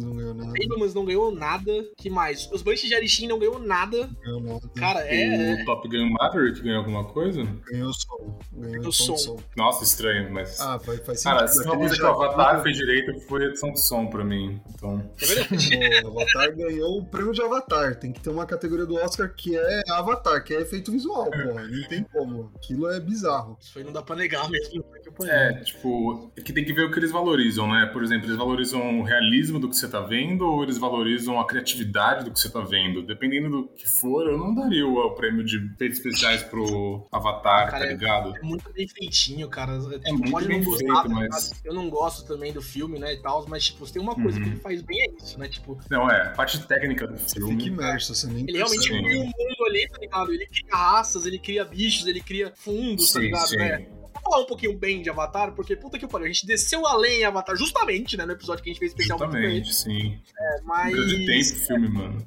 Fablemans 0.00 0.04
não 0.04 0.14
ganhou 0.16 0.34
nada. 0.34 0.52
Fablemans 0.62 0.94
não 0.94 1.04
ganhou 1.04 1.32
nada. 1.34 1.72
que 1.96 2.10
mais? 2.10 2.50
Os 2.52 2.62
Banshees 2.62 2.88
de 2.88 2.94
Arishin 2.94 3.26
não 3.28 3.38
ganhou 3.38 3.58
nada. 3.58 4.08
Ganhou 4.22 4.40
nada. 4.40 4.68
Cara, 4.76 5.00
é. 5.00 5.62
O 5.62 5.64
Top 5.64 5.88
Gun 5.88 6.10
Maverick 6.10 6.60
ganhou 6.60 6.78
alguma 6.78 7.04
coisa? 7.04 7.42
Ganhou 7.70 7.92
som. 7.92 8.38
Ganhou 8.52 8.72
Ganhou 8.78 8.92
som. 8.92 9.16
som. 9.16 9.36
Nossa, 9.56 9.84
estranho, 9.84 10.32
mas. 10.32 10.60
Ah, 10.60 10.78
faz, 10.78 11.00
faz 11.04 11.22
Cara, 11.22 11.46
sentido. 11.48 11.62
se 11.62 11.68
uma 11.68 11.78
coisa 11.78 11.96
que 11.96 12.02
o 12.02 12.06
Avatar 12.06 12.62
fez 12.62 12.76
direito 12.76 13.20
foi 13.28 13.44
a 13.44 13.48
edição 13.48 13.72
de 13.72 13.80
som 13.80 14.06
pra 14.06 14.24
mim. 14.24 14.60
Então. 14.74 15.10
É 15.22 15.26
verdade. 15.26 15.78
O 16.08 16.20
Avatar 16.20 16.54
ganhou 16.56 16.98
o 16.98 17.04
prêmio 17.06 17.32
de 17.32 17.42
Avatar. 17.42 17.96
Tem 17.98 18.12
que 18.12 18.20
ter 18.20 18.30
uma 18.30 18.46
categoria 18.46 18.86
do 18.86 18.94
Oscar 18.96 19.32
que 19.34 19.56
é 19.56 19.82
Avatar, 19.90 20.42
que 20.44 20.54
é 20.54 20.60
efeito 20.60 20.90
visual, 20.92 21.24
porra. 21.30 21.66
Não 21.68 21.88
tem 21.88 22.02
como. 22.04 22.50
Aquilo 22.56 22.88
é 22.90 23.00
bizarro. 23.00 23.56
Isso 23.60 23.78
aí 23.78 23.84
não 23.84 23.92
dá 23.92 24.02
pra 24.02 24.16
negar 24.16 24.48
mesmo. 24.48 24.84
É, 25.24 25.54
tipo, 25.64 26.30
é 26.36 26.40
que 26.40 26.52
tem 26.52 26.64
que 26.64 26.72
ver 26.72 26.84
o 26.84 26.90
que 26.92 26.98
eles 26.98 27.10
valorizam, 27.10 27.68
né? 27.68 27.86
Por 27.92 28.02
exemplo, 28.02 28.26
eles 28.26 28.36
valorizam 28.36 29.00
o 29.00 29.02
realismo 29.02 29.58
do 29.58 29.68
que 29.68 29.76
você 29.76 29.87
tá 29.88 30.00
vendo 30.00 30.42
ou 30.46 30.62
eles 30.62 30.78
valorizam 30.78 31.38
a 31.40 31.46
criatividade 31.46 32.24
do 32.24 32.30
que 32.30 32.38
você 32.38 32.50
tá 32.50 32.60
vendo? 32.60 33.02
Dependendo 33.02 33.50
do 33.50 33.68
que 33.68 33.86
for, 33.86 34.26
eu 34.28 34.36
não 34.38 34.54
daria 34.54 34.86
o, 34.86 35.10
prêmio 35.14 35.44
de 35.44 35.56
efeitos 35.74 35.98
especiais 35.98 36.42
pro 36.42 37.06
Avatar, 37.12 37.70
Cara, 37.70 37.84
tá 37.86 37.90
ligado? 37.92 38.36
É 38.36 38.42
muito 38.42 38.72
bem 38.72 38.86
feitinho, 38.88 39.48
cara. 39.48 39.72
É 40.04 40.12
muito 40.12 40.30
Pode 40.30 40.46
bem 40.48 40.58
não 40.58 40.64
gostar, 40.64 40.84
feito, 40.86 41.02
tá 41.02 41.08
mas- 41.08 41.50
ligado? 41.50 41.60
Eu 41.64 41.74
não 41.74 41.90
gosto 41.90 42.26
também 42.26 42.52
do 42.52 42.62
filme, 42.62 42.98
né, 42.98 43.14
e 43.14 43.22
tal, 43.22 43.44
mas, 43.48 43.64
tipo, 43.66 43.86
se 43.86 43.92
tem 43.92 44.02
uma 44.02 44.14
coisa 44.14 44.38
Uhum. 44.38 44.44
que 44.44 44.50
ele 44.50 44.60
faz 44.60 44.82
bem 44.82 45.00
é 45.00 45.22
isso, 45.22 45.38
né? 45.38 45.48
Tipo, 45.48 45.78
Não, 45.90 46.10
é, 46.10 46.28
a 46.28 46.30
parte 46.30 46.58
técnica 46.66 47.06
do 47.06 47.18
Você 47.18 47.36
filme. 47.40 47.54
fica 47.56 47.66
imerso, 47.74 48.14
você 48.14 48.26
nem 48.26 48.44
ele 48.48 48.58
realmente 48.58 48.88
cria 48.88 49.18
um 49.20 49.24
mundo 49.24 49.64
ali, 49.68 49.88
tá 49.88 49.98
ligado? 49.98 50.32
Ele 50.32 50.46
cria 50.46 50.74
raças, 50.76 51.26
ele 51.26 51.38
cria 51.38 51.64
bichos, 51.64 52.06
ele 52.06 52.20
cria 52.20 52.52
fundos, 52.56 53.12
tá 53.12 53.20
Sim, 53.20 53.26
ligado, 53.26 53.48
sim. 53.48 53.56
né? 53.56 53.86
Falar 54.28 54.42
um 54.42 54.46
pouquinho 54.46 54.76
bem 54.76 55.00
de 55.00 55.08
Avatar, 55.08 55.52
porque 55.54 55.74
puta 55.74 55.98
que 55.98 56.06
pariu, 56.06 56.26
a 56.26 56.28
gente 56.28 56.46
desceu 56.46 56.86
além 56.86 57.20
em 57.20 57.24
Avatar, 57.24 57.56
justamente, 57.56 58.14
né, 58.16 58.26
no 58.26 58.32
episódio 58.32 58.62
que 58.62 58.68
a 58.68 58.72
gente 58.74 58.78
fez 58.80 58.92
ele, 58.92 59.02
Justamente, 59.08 59.74
sim. 59.74 60.20
mas... 60.64 60.94
Grande 60.94 61.26
tempo 61.26 61.40
o 61.40 61.66
filme, 61.66 61.88
mano. 61.88 62.26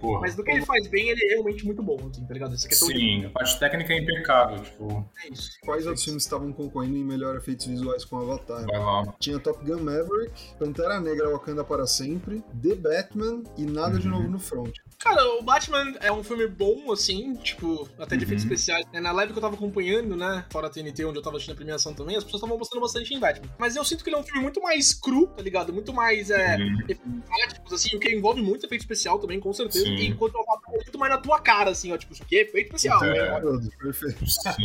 Porra. 0.00 0.20
Mas 0.22 0.34
do 0.34 0.42
que 0.42 0.50
ele 0.50 0.64
faz 0.64 0.88
bem, 0.88 1.10
ele 1.10 1.20
é 1.26 1.34
realmente 1.34 1.64
muito 1.64 1.80
bom, 1.80 1.96
assim, 2.10 2.26
tá 2.26 2.34
ligado? 2.34 2.54
Essa 2.54 2.68
questão 2.68 2.88
de... 2.88 2.94
Sim, 2.94 3.24
a 3.26 3.30
parte 3.30 3.58
técnica 3.58 3.92
é 3.92 3.98
impecável, 3.98 4.62
tipo, 4.64 5.08
É 5.24 5.32
isso. 5.32 5.52
Quais 5.62 5.86
outros 5.86 6.04
filmes 6.04 6.24
estavam 6.24 6.52
concorrendo 6.52 6.96
em 6.96 7.04
melhor 7.04 7.36
efeitos 7.36 7.66
visuais 7.66 8.04
com 8.04 8.16
Avatar? 8.16 8.64
vai 8.66 8.78
lá. 8.78 9.14
Tinha 9.20 9.38
Top 9.38 9.64
Gun 9.64 9.82
Maverick, 9.82 10.32
Pantera 10.58 11.00
Negra 11.00 11.30
Wakanda 11.30 11.62
para 11.62 11.86
sempre, 11.86 12.42
The 12.60 12.74
Batman 12.74 13.44
e 13.56 13.62
Nada 13.62 13.98
de 13.98 14.08
Uhum. 14.08 14.14
Novo 14.14 14.28
no 14.28 14.38
Front. 14.40 14.74
Cara, 15.00 15.24
o 15.38 15.42
Batman 15.42 15.94
é 16.00 16.10
um 16.10 16.24
filme 16.24 16.48
bom, 16.48 16.90
assim, 16.90 17.34
tipo, 17.36 17.88
até 18.00 18.16
de 18.16 18.24
efeitos 18.24 18.44
Uhum. 18.44 18.50
especiais. 18.52 18.84
É, 18.92 18.98
Na 19.00 19.12
live 19.12 19.32
que 19.32 19.38
eu 19.38 19.42
tava 19.42 19.54
acompanhando, 19.54 20.16
né, 20.16 20.44
fora 20.50 20.66
a 20.66 20.70
TNT, 20.70 21.04
onde 21.04 21.16
eu 21.18 21.22
tava 21.22 21.36
assistindo 21.36 21.54
a 21.54 21.56
premiação 21.56 21.94
também, 21.94 22.16
as 22.16 22.24
pessoas 22.24 22.40
estavam 22.40 22.58
gostando 22.58 22.80
bastante 22.82 23.14
em 23.14 23.20
Batman. 23.20 23.48
Mas 23.60 23.76
eu 23.76 23.84
sinto 23.84 24.02
que 24.02 24.10
ele 24.10 24.16
é 24.16 24.18
um 24.18 24.24
filme 24.24 24.42
muito 24.42 24.60
mais 24.60 24.92
cru, 24.92 25.28
tá 25.28 25.40
ligado? 25.40 25.72
Muito 25.72 25.92
mais, 25.94 26.30
é, 26.30 26.56
Uhum. 26.56 26.80
efeitos 26.82 27.04
práticos, 27.28 27.72
assim, 27.72 27.96
o 27.96 28.00
que 28.00 28.10
envolve 28.10 28.42
muito 28.42 28.66
efeito 28.66 28.80
especial 28.80 29.20
também, 29.20 29.38
com 29.38 29.52
certeza. 29.52 29.84
Sim. 29.84 30.04
Enquanto 30.06 30.34
o 30.34 30.40
Avatar 30.40 30.74
é 30.74 30.76
muito 30.78 30.98
mais 30.98 31.12
na 31.12 31.18
tua 31.18 31.40
cara, 31.40 31.70
assim, 31.70 31.92
ó, 31.92 31.96
tipo, 31.96 32.12
isso 32.12 32.24
aqui 32.24 32.36
é 32.38 32.42
efeito 32.42 32.66
especial. 32.74 33.02
É. 33.04 33.40
né? 33.40 33.68
Perfeito. 33.80 34.26
Sim. 34.26 34.64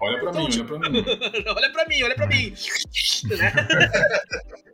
Olha 0.00 0.20
pra 0.20 0.30
Então, 0.30 0.48
mim, 0.48 0.58
olha 0.58 0.64
pra 0.64 0.78
mim. 0.90 1.04
olha 1.54 1.70
pra 1.72 1.86
mim, 1.86 2.02
olha 2.02 2.14
pra 2.14 2.26
mim. 2.26 2.54
né? 3.28 3.52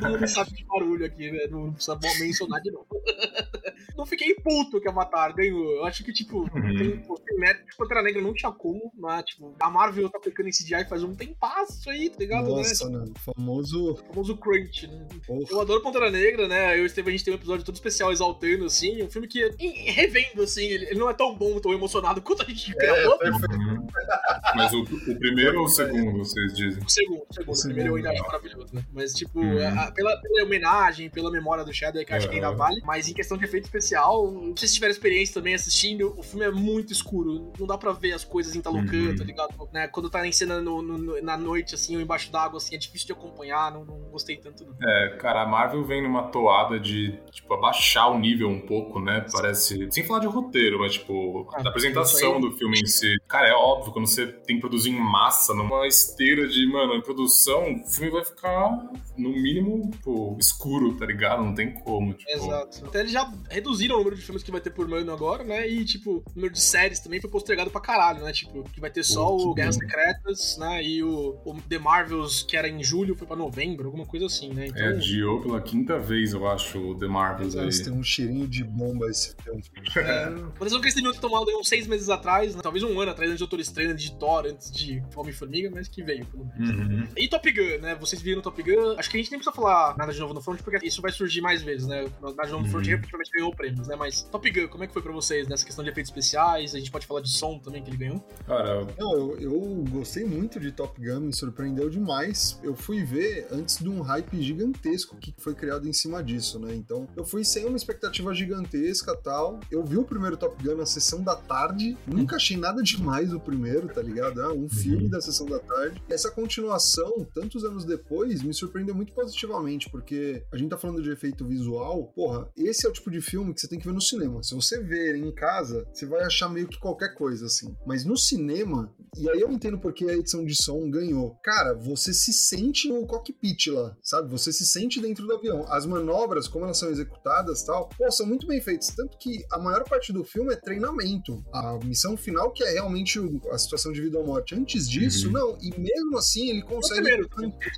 Todo 0.00 0.10
mundo 0.10 0.28
sabe 0.28 0.52
de 0.52 0.64
barulho 0.64 1.06
aqui, 1.06 1.30
né? 1.30 1.46
Não 1.50 1.72
precisa 1.72 1.98
mencionar 2.20 2.60
de 2.60 2.70
novo. 2.70 2.86
Não 3.96 4.04
fiquei 4.04 4.34
puto 4.34 4.78
que 4.80 4.88
Avatar 4.88 5.34
ganhou. 5.34 5.76
Eu 5.76 5.84
acho 5.86 6.04
que, 6.04 6.12
tipo, 6.12 6.40
Uhum. 6.40 6.76
tem, 6.78 6.98
pô, 6.98 7.14
tem 7.14 7.38
mérito. 7.38 7.64
Tipo, 7.64 7.78
Pantera 7.78 8.02
Negra 8.02 8.20
não 8.20 8.34
tinha 8.34 8.52
como, 8.52 8.92
né? 8.94 9.22
Tipo, 9.22 9.54
a 9.58 9.70
Marvel 9.70 10.10
tá 10.10 10.18
aplicando 10.18 10.48
esse 10.48 10.64
CGI 10.64 10.86
faz 10.86 11.02
um 11.02 11.14
tempasso 11.14 11.88
aí, 11.88 12.10
tá 12.10 12.16
ligado? 12.18 12.42
né? 12.44 12.50
Nossa, 12.56 12.90
né? 12.90 13.04
Famoso. 13.34 13.92
O 13.92 13.96
famoso 13.96 14.36
crunch, 14.36 14.86
né? 14.86 15.06
Eu 15.28 15.46
Porra. 15.46 15.62
adoro 15.62 15.82
Pantera 15.82 16.10
Negra, 16.10 16.46
né? 16.46 16.78
Eu 16.78 16.82
e 16.82 16.86
o 16.86 16.90
Steve, 16.90 17.08
a 17.08 17.12
gente 17.12 17.24
tem 17.24 17.32
um 17.32 17.36
episódio 17.38 17.64
todo 17.64 17.74
especial 17.74 18.12
exaltando, 18.12 18.66
assim. 18.66 19.02
Um 19.02 19.08
filme 19.10 19.26
que, 19.28 19.42
em- 19.58 19.90
revendo, 19.90 20.42
assim, 20.42 20.64
ele, 20.66 20.94
não 20.94 21.08
é 21.08 21.14
tão 21.14 21.34
bom, 21.34 21.58
tão 21.58 21.72
emocionado 21.72 22.20
quanto 22.20 22.42
a 22.42 22.44
gente 22.46 22.72
gravou. 22.74 23.18
Mas 24.54 24.72
o, 24.72 24.82
o 24.82 25.18
primeiro 25.18 25.58
ou 25.60 25.64
o 25.64 25.68
segundo, 25.68 26.18
vocês 26.18 26.54
dizem? 26.54 26.82
O 26.84 26.88
segundo, 26.90 27.22
o 27.28 27.34
segundo. 27.34 27.54
O 27.54 27.58
O 27.58 27.62
primeiro 27.62 27.90
eu 27.90 27.96
ainda 27.96 28.10
acho 28.10 28.22
maravilhoso, 28.22 28.74
né? 28.74 28.84
Mas, 28.92 29.12
tipo, 29.14 29.38
Uhum. 29.40 29.68
a- 29.78 29.90
pela, 29.92 30.16
pela 30.20 30.44
homenagem, 30.44 31.10
pela 31.10 31.30
memória 31.30 31.64
do 31.64 31.72
Shadow, 31.72 32.04
que 32.04 32.12
eu 32.12 32.16
acho 32.16 32.28
que 32.28 32.34
ainda 32.34 32.50
Uhum. 32.50 32.56
vale. 32.56 32.80
Mas 32.84 33.08
em 33.08 33.14
questão 33.14 33.36
de 33.36 33.44
efeito 33.44 33.64
especial, 33.64 34.30
não 34.30 34.56
sei 34.56 34.68
se 34.68 34.74
tiveram 34.74 34.92
experiência 34.92 35.34
também 35.34 35.54
assistindo, 35.54 36.14
o 36.18 36.22
filme 36.22 36.44
é 36.46 36.50
muito 36.50 36.92
escuro. 36.92 37.52
Não 37.58 37.66
dá 37.66 37.76
pra 37.78 37.92
ver 37.92 38.12
as 38.12 38.24
coisas 38.24 38.54
interlocando, 38.54 39.10
Uhum. 39.10 39.16
tá 39.16 39.24
ligado? 39.24 39.68
Né, 39.72 39.88
Quando 39.88 40.08
tá 40.10 40.26
em 40.26 40.32
cena 40.32 40.60
no- 40.60 40.82
no- 40.82 41.22
na 41.22 41.36
noite, 41.36 41.74
assim, 41.74 41.96
ou 41.96 42.02
embaixo 42.02 42.30
d'água, 42.30 42.58
assim, 42.58 42.74
é 42.74 42.78
difícil 42.78 43.06
de 43.06 43.12
acompanhar. 43.12 43.72
Não, 43.72 43.84
não 43.84 43.98
gostei 44.10 44.36
tanto, 44.36 44.64
não. 44.64 44.74
É, 44.88 45.16
cara, 45.18 45.42
a 45.42 45.46
Marvel 45.46 45.84
vem 45.84 46.02
numa 46.02 46.24
toada 46.24 46.78
de, 46.78 47.18
tipo, 47.30 47.52
abaixar 47.54 48.10
o 48.10 48.18
nível 48.18 48.48
um 48.48 48.60
pouco, 48.60 49.00
né? 49.00 49.24
Parece. 49.32 49.86
Sem 49.90 50.04
falar 50.04 50.20
de 50.20 50.26
roteiro, 50.26 50.78
mas, 50.78 50.94
tipo, 50.94 51.48
Ah, 51.54 51.62
da 51.62 51.70
apresentação 51.70 52.40
do 52.40 52.52
filme 52.52 52.80
em 52.80 52.86
si. 52.86 53.16
Cara, 53.28 53.48
é 53.48 53.52
óbvio, 53.54 53.92
quando 53.92 54.06
você 54.06 54.25
tem 54.26 54.56
que 54.56 54.60
produzir 54.60 54.90
em 54.90 55.00
massa, 55.00 55.54
numa 55.54 55.86
esteira 55.86 56.46
de, 56.46 56.66
mano, 56.66 56.94
em 56.94 57.02
produção, 57.02 57.74
o 57.74 57.86
filme 57.88 58.10
vai 58.10 58.24
ficar, 58.24 58.70
no 59.16 59.30
mínimo, 59.30 59.90
tipo, 59.90 60.36
escuro, 60.38 60.96
tá 60.96 61.06
ligado? 61.06 61.42
Não 61.42 61.54
tem 61.54 61.72
como, 61.72 62.12
tipo. 62.12 62.30
Exato. 62.30 62.86
Até 62.86 63.00
eles 63.00 63.12
já 63.12 63.30
reduziram 63.50 63.96
o 63.96 63.98
número 63.98 64.16
de 64.16 64.22
filmes 64.22 64.42
que 64.42 64.50
vai 64.50 64.60
ter 64.60 64.70
por 64.70 64.92
ano 64.92 65.12
agora, 65.12 65.44
né? 65.44 65.68
E, 65.68 65.84
tipo, 65.84 66.18
o 66.18 66.32
número 66.34 66.52
de 66.52 66.60
séries 66.60 67.00
também 67.00 67.20
foi 67.20 67.30
postergado 67.30 67.70
pra 67.70 67.80
caralho, 67.80 68.22
né? 68.22 68.32
Tipo, 68.32 68.62
que 68.64 68.80
vai 68.80 68.90
ter 68.90 69.04
só 69.04 69.26
Pô, 69.26 69.50
o 69.50 69.54
Guerras. 69.54 69.76
Secretas, 69.76 70.56
né? 70.58 70.82
E 70.82 71.02
o, 71.02 71.36
o 71.44 71.54
The 71.68 71.78
Marvels, 71.78 72.42
que 72.42 72.56
era 72.56 72.68
em 72.68 72.82
julho, 72.82 73.14
foi 73.14 73.26
pra 73.26 73.36
novembro, 73.36 73.86
alguma 73.86 74.06
coisa 74.06 74.26
assim, 74.26 74.52
né? 74.52 74.66
Então. 74.66 74.82
É, 74.82 74.88
adiou 74.88 75.40
pela 75.40 75.60
quinta 75.60 75.98
vez, 75.98 76.32
eu 76.32 76.46
acho, 76.46 76.78
o 76.78 76.98
The 76.98 77.06
Marvels 77.06 77.54
Mas 77.54 77.78
aí. 77.78 77.84
tem 77.84 77.92
um 77.92 78.02
cheirinho 78.02 78.46
de 78.46 78.64
bomba 78.64 79.08
esse 79.08 79.34
filme. 79.42 79.62
É, 79.96 80.28
uma 80.28 80.50
decisão 80.60 80.80
que 80.80 80.86
eles 80.86 80.94
teriam 80.94 81.12
tomado 81.14 81.48
aí 81.48 81.56
uns 81.56 81.68
seis 81.68 81.86
meses 81.86 82.08
atrás, 82.08 82.54
né? 82.54 82.60
talvez 82.62 82.84
um 82.84 83.00
ano 83.00 83.10
atrás, 83.10 83.30
antes 83.30 83.38
de 83.38 83.44
Doutor 83.44 83.60
Estranho, 83.60 83.94
de 83.94 84.12
Thor, 84.18 84.46
antes 84.46 84.70
de 84.70 85.02
Homem-Formiga, 85.14 85.70
mas 85.72 85.88
que 85.88 86.02
veio, 86.02 86.24
pelo 86.26 86.44
menos. 86.46 86.70
Uhum. 86.70 87.08
E 87.16 87.28
Top 87.28 87.50
Gun, 87.52 87.80
né? 87.82 87.94
Vocês 87.96 88.20
viram 88.20 88.40
Top 88.42 88.60
Gun? 88.62 88.96
Acho 88.98 89.10
que 89.10 89.16
a 89.16 89.20
gente 89.20 89.30
nem 89.30 89.38
precisa 89.38 89.54
falar 89.54 89.96
nada 89.96 90.12
de 90.12 90.18
novo 90.20 90.34
no 90.34 90.40
front, 90.42 90.60
porque 90.62 90.86
isso 90.86 91.00
vai 91.02 91.12
surgir 91.12 91.40
mais 91.40 91.62
vezes, 91.62 91.86
né? 91.86 92.06
Nada 92.22 92.44
de 92.44 92.52
novo 92.52 92.64
no 92.64 92.70
front 92.70 92.84
Uhum. 92.86 92.90
repetidamente 92.92 93.30
ganhou 93.32 93.54
prêmios, 93.54 93.88
né? 93.88 93.96
Mas 93.96 94.22
Top 94.22 94.50
Gun, 94.50 94.68
como 94.68 94.84
é 94.84 94.86
que 94.86 94.92
foi 94.92 95.02
pra 95.02 95.12
vocês 95.12 95.48
nessa 95.48 95.64
questão 95.64 95.84
de 95.84 95.90
efeitos 95.90 96.10
especiais? 96.10 96.74
A 96.74 96.78
gente 96.78 96.90
pode 96.90 97.06
falar 97.06 97.20
de 97.20 97.30
som 97.30 97.58
também 97.58 97.82
que 97.82 97.90
ele 97.90 97.96
ganhou. 97.96 98.24
Cara, 98.46 98.86
Não, 98.98 99.12
eu, 99.14 99.38
eu 99.40 99.84
gostei 99.90 100.24
muito 100.24 100.58
de 100.60 100.72
Top 100.72 101.00
Gun, 101.00 101.20
me 101.20 101.32
surpreendeu 101.34 101.88
demais. 101.90 102.58
Eu 102.62 102.74
fui 102.74 103.04
ver 103.04 103.46
antes 103.50 103.78
de 103.78 103.88
um 103.88 104.00
hype 104.02 104.40
gigantesco 104.42 105.16
que 105.16 105.34
foi 105.38 105.54
criado 105.54 105.88
em 105.88 105.92
cima 105.92 106.22
disso, 106.22 106.58
né? 106.58 106.74
Então, 106.74 107.06
eu 107.16 107.24
fui 107.24 107.44
sem 107.44 107.64
uma 107.66 107.76
expectativa 107.76 108.32
gigantesca 108.34 109.16
tal. 109.16 109.60
Eu 109.70 109.84
vi 109.84 109.96
o 109.96 110.04
primeiro 110.04 110.36
Top 110.36 110.62
Gun 110.62 110.76
na 110.76 110.86
sessão 110.86 111.22
da 111.22 111.34
tarde. 111.36 111.96
Nunca 112.06 112.36
achei 112.36 112.56
nada 112.56 112.82
demais 112.82 113.32
o 113.32 113.40
primeiro, 113.40 113.88
tá 113.88 114.02
ligado? 114.06 114.40
Ah, 114.40 114.52
um 114.52 114.68
filme 114.68 115.08
da 115.08 115.20
sessão 115.20 115.46
da 115.46 115.58
tarde. 115.58 116.02
Essa 116.08 116.30
continuação, 116.30 117.26
tantos 117.34 117.64
anos 117.64 117.84
depois, 117.84 118.42
me 118.42 118.54
surpreendeu 118.54 118.94
muito 118.94 119.12
positivamente, 119.12 119.90
porque 119.90 120.44
a 120.52 120.56
gente 120.56 120.70
tá 120.70 120.78
falando 120.78 121.02
de 121.02 121.10
efeito 121.10 121.46
visual. 121.46 122.12
Porra, 122.14 122.50
esse 122.56 122.86
é 122.86 122.88
o 122.88 122.92
tipo 122.92 123.10
de 123.10 123.20
filme 123.20 123.52
que 123.54 123.60
você 123.60 123.68
tem 123.68 123.78
que 123.78 123.86
ver 123.86 123.94
no 123.94 124.00
cinema. 124.00 124.42
Se 124.42 124.54
você 124.54 124.80
ver 124.80 125.16
em 125.16 125.32
casa, 125.32 125.86
você 125.92 126.06
vai 126.06 126.22
achar 126.22 126.48
meio 126.48 126.68
que 126.68 126.78
qualquer 126.78 127.14
coisa, 127.14 127.46
assim. 127.46 127.74
Mas 127.86 128.04
no 128.04 128.16
cinema, 128.16 128.94
e 129.16 129.28
aí 129.28 129.40
eu 129.40 129.50
entendo 129.50 129.78
porque 129.78 130.04
a 130.04 130.14
edição 130.14 130.44
de 130.44 130.54
som 130.54 130.90
ganhou. 130.90 131.36
Cara, 131.42 131.74
você 131.74 132.12
se 132.12 132.32
sente 132.32 132.88
no 132.88 133.06
cockpit 133.06 133.68
lá, 133.68 133.96
sabe? 134.02 134.30
Você 134.30 134.52
se 134.52 134.66
sente 134.66 135.00
dentro 135.00 135.26
do 135.26 135.34
avião. 135.34 135.64
As 135.68 135.86
manobras, 135.86 136.48
como 136.48 136.64
elas 136.64 136.78
são 136.78 136.90
executadas 136.90 137.62
e 137.62 137.66
tal, 137.66 137.88
pô, 137.96 138.10
são 138.10 138.26
muito 138.26 138.46
bem 138.46 138.60
feitas. 138.60 138.88
Tanto 138.88 139.16
que 139.18 139.44
a 139.50 139.58
maior 139.58 139.84
parte 139.84 140.12
do 140.12 140.24
filme 140.24 140.52
é 140.52 140.56
treinamento. 140.56 141.44
A 141.52 141.78
missão 141.84 142.16
final, 142.16 142.50
que 142.52 142.62
é 142.62 142.72
realmente 142.72 143.18
a 143.50 143.58
situação 143.58 143.85
de 143.92 144.00
vida 144.00 144.18
ou 144.18 144.26
morte. 144.26 144.54
Antes 144.54 144.88
disso, 144.88 145.26
Uhum. 145.26 145.32
não. 145.32 145.58
E 145.60 145.70
mesmo 145.78 146.16
assim, 146.18 146.48
ele 146.50 146.62
consegue. 146.62 147.00
primeiro. 147.02 147.28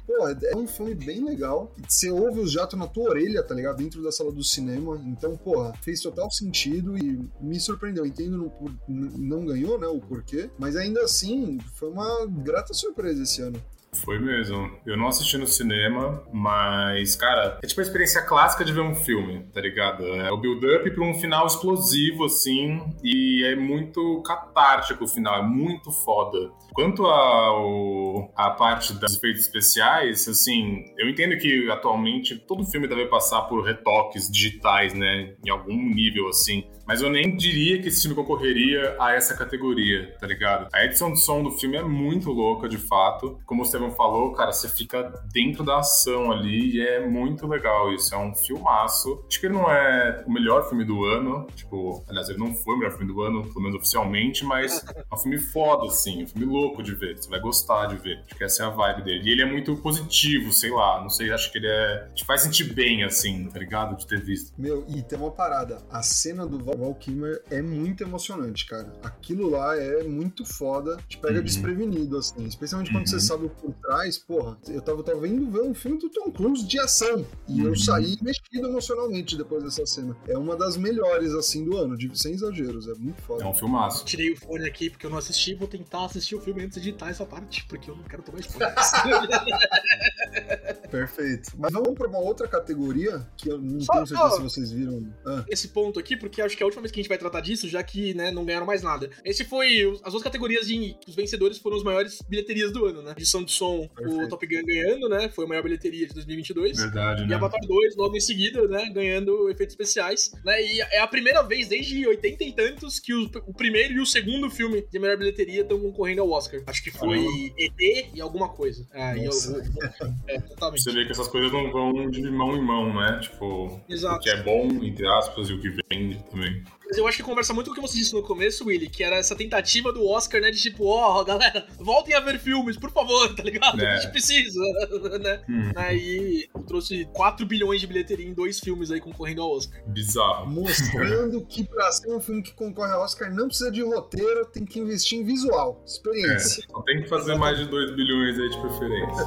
Pô, 0.07 0.29
é 0.29 0.57
um 0.57 0.67
filme 0.67 0.95
bem 0.95 1.25
legal. 1.25 1.75
Você 1.89 2.11
ouve 2.11 2.41
os 2.41 2.51
jatos 2.53 2.79
na 2.79 2.87
tua 2.87 3.11
orelha, 3.11 3.43
tá 3.43 3.55
ligado? 3.55 3.77
Dentro 3.79 4.03
da 4.03 4.11
sala 4.13 4.33
do 4.33 4.43
cinema. 4.45 5.01
Então, 5.07 5.37
porra, 5.37 5.73
fez 5.83 6.01
total 6.01 6.31
sentido 6.31 6.97
e 6.99 7.19
me 7.41 7.59
surpreendeu. 7.61 8.07
Entendo 8.07 8.37
no 8.39 8.51
por- 8.51 8.73
n- 8.89 9.11
não 9.19 9.45
ganhou, 9.45 9.79
né? 9.79 9.87
O 9.87 10.01
porquê. 10.01 10.51
Mas 10.59 10.77
ainda 10.77 11.03
assim, 11.03 11.59
foi 11.75 11.91
uma 11.91 12.27
grata 12.27 12.73
surpresa 12.75 13.23
esse 13.23 13.41
ano. 13.43 13.63
Foi 14.05 14.19
mesmo. 14.19 14.71
Eu 14.87 14.97
não 14.97 15.09
assisti 15.09 15.37
no 15.37 15.47
cinema, 15.47 16.23
mas, 16.33 17.17
cara, 17.17 17.59
é 17.63 17.67
tipo 17.67 17.81
a 17.81 17.85
experiência 17.85 18.23
clássica 18.23 18.65
de 18.65 18.73
ver 18.73 18.81
um 18.81 18.95
filme, 18.95 19.45
tá 19.53 19.61
ligado? 19.61 20.05
É 20.05 20.31
o 20.31 20.37
build-up 20.37 20.91
pra 20.91 21.05
um 21.05 21.15
final 21.15 21.47
explosivo, 21.47 22.25
assim, 22.25 22.83
e 23.03 23.45
é 23.45 23.57
muito 23.57 24.23
catártico 24.23 25.05
o 25.05 25.09
final, 25.09 25.41
é 25.41 25.43
muito 25.43 25.91
foda. 25.91 26.51
Quanto 26.73 27.05
ao, 27.07 28.33
a 28.37 28.51
parte 28.51 28.93
dos 28.93 29.17
efeitos 29.17 29.43
especiais, 29.43 30.29
assim, 30.29 30.85
eu 30.97 31.09
entendo 31.09 31.37
que 31.37 31.71
atualmente 31.71 32.37
todo 32.37 32.65
filme 32.65 32.87
deve 32.87 33.07
passar 33.07 33.43
por 33.43 33.65
retoques 33.65 34.31
digitais, 34.31 34.95
né? 34.95 35.35
Em 35.45 35.51
algum 35.51 35.77
nível, 35.77 36.29
assim. 36.29 36.65
Mas 36.89 37.03
eu 37.03 37.11
nem 37.11 37.37
diria 37.37 37.83
que 37.83 37.89
esse 37.89 38.01
filme 38.01 38.17
concorreria 38.17 38.97
a 38.99 39.13
essa 39.13 39.37
categoria, 39.37 40.17
tá 40.19 40.27
ligado? 40.27 40.69
A 40.73 40.87
edição 40.87 41.13
de 41.13 41.21
som 41.21 41.43
do 41.43 41.51
filme 41.51 41.77
é 41.77 41.83
muito 41.83 42.33
louca, 42.33 42.67
de 42.67 42.79
fato. 42.79 43.39
Como 43.45 43.61
o 43.61 43.65
Estevão 43.67 43.91
falou, 43.91 44.33
cara, 44.33 44.53
você 44.53 44.71
fica 44.71 45.03
dentro 45.31 45.63
da 45.63 45.81
ação 45.81 46.33
ali 46.33 46.77
e 46.77 46.81
é 46.81 47.07
muito 47.07 47.47
legal 47.47 47.93
isso. 47.93 48.15
É 48.15 48.19
um 48.19 48.35
filmaço. 48.35 49.23
Acho 49.29 49.39
que 49.39 49.45
ele 49.45 49.55
não 49.55 49.71
é 49.71 50.25
o 50.27 50.33
melhor 50.33 50.67
filme 50.67 50.83
do 50.83 51.05
ano. 51.05 51.47
Tipo, 51.55 52.03
aliás, 52.09 52.31
ele 52.31 52.39
não 52.39 52.55
foi 52.55 52.75
o 52.75 52.79
melhor 52.79 52.97
filme 52.97 53.13
do 53.13 53.21
ano, 53.21 53.43
pelo 53.43 53.61
menos 53.61 53.77
oficialmente, 53.77 54.43
mas 54.47 54.83
é 54.89 55.15
um 55.15 55.19
filme 55.19 55.37
foda, 55.37 55.89
assim. 55.89 56.23
Um 56.23 56.27
filme 56.27 56.47
louco 56.47 56.83
de 56.83 56.95
ver. 56.95 57.19
Você 57.19 57.29
vai 57.29 57.39
gostar 57.39 57.85
de 57.89 57.97
ver. 57.97 58.23
Acho 58.25 58.35
que 58.35 58.45
essa 58.45 58.63
é 58.63 58.67
a 58.67 58.71
vibe 58.71 59.03
dele. 59.03 59.29
E 59.29 59.33
ele 59.33 59.43
é 59.43 59.47
muito 59.47 59.77
positivo, 59.77 60.51
sei 60.53 60.71
lá. 60.71 61.03
Não 61.03 61.11
sei, 61.11 61.31
acho 61.33 61.53
que 61.53 61.59
ele 61.59 61.69
é. 61.69 62.09
Te 62.15 62.25
faz 62.25 62.41
sentir 62.41 62.73
bem, 62.73 63.05
assim, 63.05 63.45
tá 63.51 63.59
ligado? 63.59 63.95
De 63.95 64.07
ter 64.07 64.23
visto. 64.23 64.55
Meu, 64.57 64.87
e 64.89 65.03
tem 65.03 65.19
uma 65.19 65.31
parada. 65.31 65.83
A 65.91 66.01
cena 66.01 66.47
do 66.47 66.59
Val 66.79 66.89
Val 66.89 66.95
Kilmer 66.95 67.43
é 67.51 67.61
muito 67.61 68.03
emocionante, 68.03 68.67
cara. 68.67 68.93
Aquilo 69.03 69.51
lá 69.51 69.77
é 69.77 70.03
muito 70.05 70.45
foda. 70.45 70.97
Te 71.09 71.19
pega 71.19 71.39
Uhum. 71.39 71.45
desprevenido, 71.45 72.17
assim. 72.17 72.45
Especialmente 72.47 72.91
quando 72.91 73.01
Uhum. 73.07 73.07
você 73.07 73.21
sabe 73.21 73.47
o 73.47 73.51
por 73.51 73.73
trás. 73.75 74.17
Porra, 74.19 74.57
eu 74.69 74.81
tava, 74.81 75.03
tava 75.03 75.21
vendo 75.21 75.51
ver 75.51 75.63
um 75.63 75.75
filme 75.75 75.99
do 75.99 76.09
Tom 76.09 76.31
Cruise 76.31 76.67
de 76.67 76.79
ação. 76.79 77.27
E 77.49 77.61
eu 77.61 77.71
Uhum. 77.71 77.77
saí 77.77 78.17
mexido 78.23 78.69
emocionalmente 78.69 79.37
depois 79.37 79.63
dessa 79.65 79.85
cena. 79.87 80.17
É 80.27 80.37
uma 80.39 80.57
das 80.57 80.77
melhores, 80.77 81.33
assim, 81.35 81.65
do 81.65 81.77
ano, 81.77 81.97
de, 81.97 82.11
sem 82.19 82.33
exageros. 82.35 82.89
É 82.89 82.95
muito 82.95 83.19
É 83.19 83.23
foda. 83.23 83.47
um 83.47 83.55
filmaço. 83.55 84.05
Tirei 84.05 84.33
o 84.33 84.37
fone 84.37 84.67
aqui 84.67 84.89
porque 84.91 85.05
eu 85.07 85.11
não 85.11 85.19
assisti. 85.19 85.55
Vou 85.55 85.69
tentar 85.69 86.05
assistir 86.07 86.35
o 86.37 86.41
filme 86.41 86.65
antes 86.65 86.81
de 86.81 86.89
editar 86.91 87.09
essa 87.11 87.27
parte, 87.27 87.65
porque 87.67 87.91
eu 87.91 87.97
não 87.97 88.05
quero 88.05 88.23
tomar 88.23 88.41
spoiler. 88.41 88.75
Perfeito. 90.91 91.53
Mas 91.59 91.73
vamos 91.73 91.95
pra 91.95 92.09
uma 92.09 92.19
outra 92.19 92.49
categoria 92.49 93.27
que 93.37 93.51
eu 93.51 93.59
não 93.59 93.81
Só- 93.81 93.93
tenho 93.95 94.07
certeza 94.07 94.37
se 94.37 94.43
vocês 94.43 94.71
viram. 94.73 95.13
Ah, 95.27 95.45
esse 95.49 95.69
ponto 95.69 95.99
aqui, 95.99 96.17
porque 96.17 96.41
acho 96.41 96.57
que 96.57 96.63
é 96.63 96.67
última 96.69 96.83
vez 96.83 96.93
que 96.93 97.01
a 97.01 97.03
gente 97.03 97.09
vai 97.09 97.19
tratar 97.19 97.41
disso, 97.41 97.69
já 97.69 97.83
que, 97.83 98.15
né, 98.15 98.31
não 98.31 98.45
ganharam 98.45 98.67
mais 98.67 98.83
nada. 98.83 99.11
Esse 99.25 99.45
foi. 99.45 99.83
As 100.05 100.13
duas 100.13 100.23
categorias 100.23 100.67
de. 100.67 100.97
Os 101.07 101.15
vencedores 101.15 101.59
foram 101.59 101.77
as 101.77 101.83
maiores 101.83 102.21
bilheterias 102.29 102.73
do 102.73 102.87
ano, 102.87 103.03
né? 103.03 103.13
Edição 103.17 103.43
de 103.45 103.53
som, 103.53 103.85
o 103.85 103.89
Perfeito. 103.89 104.29
Top 104.29 104.47
Gun 104.47 104.65
ganhando, 104.65 105.09
né? 105.09 105.29
Foi 105.29 105.45
a 105.45 105.49
maior 105.49 105.63
bilheteria 105.63 106.07
de 106.07 106.15
2022. 106.15 106.79
Verdade, 106.79 107.23
E 107.25 107.27
né? 107.27 107.35
Avatar 107.35 107.61
2, 107.67 107.97
logo 107.97 108.17
em 108.17 108.21
seguida, 108.21 108.67
né, 108.69 108.91
ganhando 108.91 109.49
efeitos 109.51 109.73
especiais, 109.75 110.31
né, 110.45 110.61
e 110.65 110.81
é 110.81 111.01
a 111.01 111.07
primeira 111.07 111.43
vez 111.43 111.69
desde 111.69 112.07
80 112.07 112.45
e 112.45 112.53
tantos 112.53 112.99
que 112.99 113.13
o, 113.15 113.31
o 113.47 113.55
primeiro 113.55 113.95
e 113.95 114.01
o 114.01 114.07
segundo 114.07 114.51
filme 114.51 114.85
de 114.91 114.99
melhor 114.99 115.17
bilheteria 115.17 115.63
estão 115.63 115.79
concorrendo 115.81 116.23
ao 116.23 116.31
Oscar. 116.31 116.63
Acho 116.67 116.83
que 116.83 116.91
foi 116.91 117.25
ET 117.57 118.11
e 118.15 118.21
alguma 118.21 118.49
coisa. 118.49 118.87
É, 118.93 119.17
e 119.17 119.25
eu, 119.25 119.31
eu- 119.33 120.13
é, 120.29 120.41
totalmente. 120.41 120.83
Você 120.83 120.93
vê 120.93 121.05
que 121.05 121.13
essas 121.13 121.29
coisas 121.29 121.53
não 121.53 121.71
vão 121.71 122.11
de 122.11 122.23
mão 122.31 122.57
em 122.57 122.63
mão, 122.63 122.93
né? 122.95 123.19
Tipo, 123.23 123.67
o 123.67 123.81
Exato. 123.89 124.21
que 124.21 124.31
é 124.31 124.43
bom, 124.43 124.67
entre 124.85 125.07
aspas, 125.07 125.49
e 125.49 125.53
o 125.55 125.61
que 125.61 125.71
vende 125.91 126.23
também. 126.31 126.58
Mas 126.87 126.97
eu 126.97 127.07
acho 127.07 127.19
que 127.19 127.23
conversa 127.23 127.53
muito 127.53 127.67
com 127.67 127.73
o 127.73 127.75
que 127.75 127.81
você 127.83 127.99
disse 127.99 128.15
no 128.15 128.23
começo, 128.23 128.67
Willy, 128.67 128.89
que 128.89 129.05
era 129.05 129.17
essa 129.17 129.37
tentativa 129.37 129.93
do 129.93 130.07
Oscar, 130.09 130.41
né, 130.41 130.51
de 130.51 130.59
tipo, 130.59 130.87
ó, 130.87 131.23
galera, 131.23 131.67
voltem 131.79 132.15
a 132.15 132.21
ver 132.21 132.39
filmes, 132.39 132.77
por 132.79 132.91
favor, 132.91 133.35
tá 133.35 133.43
ligado? 133.43 133.79
É. 133.81 133.87
A 133.87 133.97
gente 134.01 134.11
precisa, 134.11 134.59
né? 135.21 135.43
Hum, 135.49 135.73
Aí 135.77 136.49
trouxe 136.67 137.05
4 137.13 137.45
bilhões 137.47 137.81
de 137.81 137.87
bilheteria 137.87 138.27
em 138.27 138.33
dois 138.33 138.59
filmes 138.61 138.91
aí 138.91 139.01
concorrendo 139.01 139.43
ao 139.43 139.53
Oscar. 139.55 139.83
bizarro. 139.87 140.51
mostrando 140.51 141.45
que 141.45 141.65
pra 141.65 141.91
ser 141.93 142.11
um 142.15 142.21
filme 142.21 142.43
que 142.43 142.53
concorre 142.55 142.93
ao 142.93 143.03
Oscar 143.03 143.31
não 143.35 143.49
precisa 143.49 143.71
de 143.71 143.83
roteiro, 143.83 144.47
tem 144.47 144.65
que 144.65 144.79
investir 144.79 145.19
em 145.19 145.25
visual, 145.25 145.83
É, 145.83 145.85
experiência. 145.91 146.65
só 146.71 146.83
tem 146.83 147.03
que 147.03 147.09
fazer 147.09 147.35
mais 147.37 147.59
de 147.59 147.67
2 147.67 147.95
bilhões 147.95 148.39
aí 148.39 148.49
de 148.49 148.61
preferência. 148.61 149.25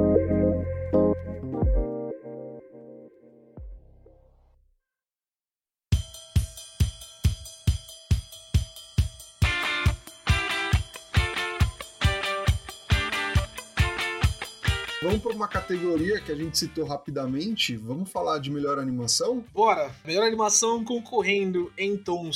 Vamos 15.04 15.20
para 15.20 15.32
uma 15.34 15.46
categoria 15.46 16.18
que 16.18 16.32
a 16.32 16.34
gente 16.34 16.58
citou 16.58 16.86
rapidamente. 16.86 17.76
Vamos 17.76 18.10
falar 18.10 18.38
de 18.38 18.50
melhor 18.50 18.78
animação? 18.78 19.44
Bora! 19.52 19.94
Melhor 20.02 20.26
animação 20.26 20.82
concorrendo, 20.82 21.70
então, 21.76 22.30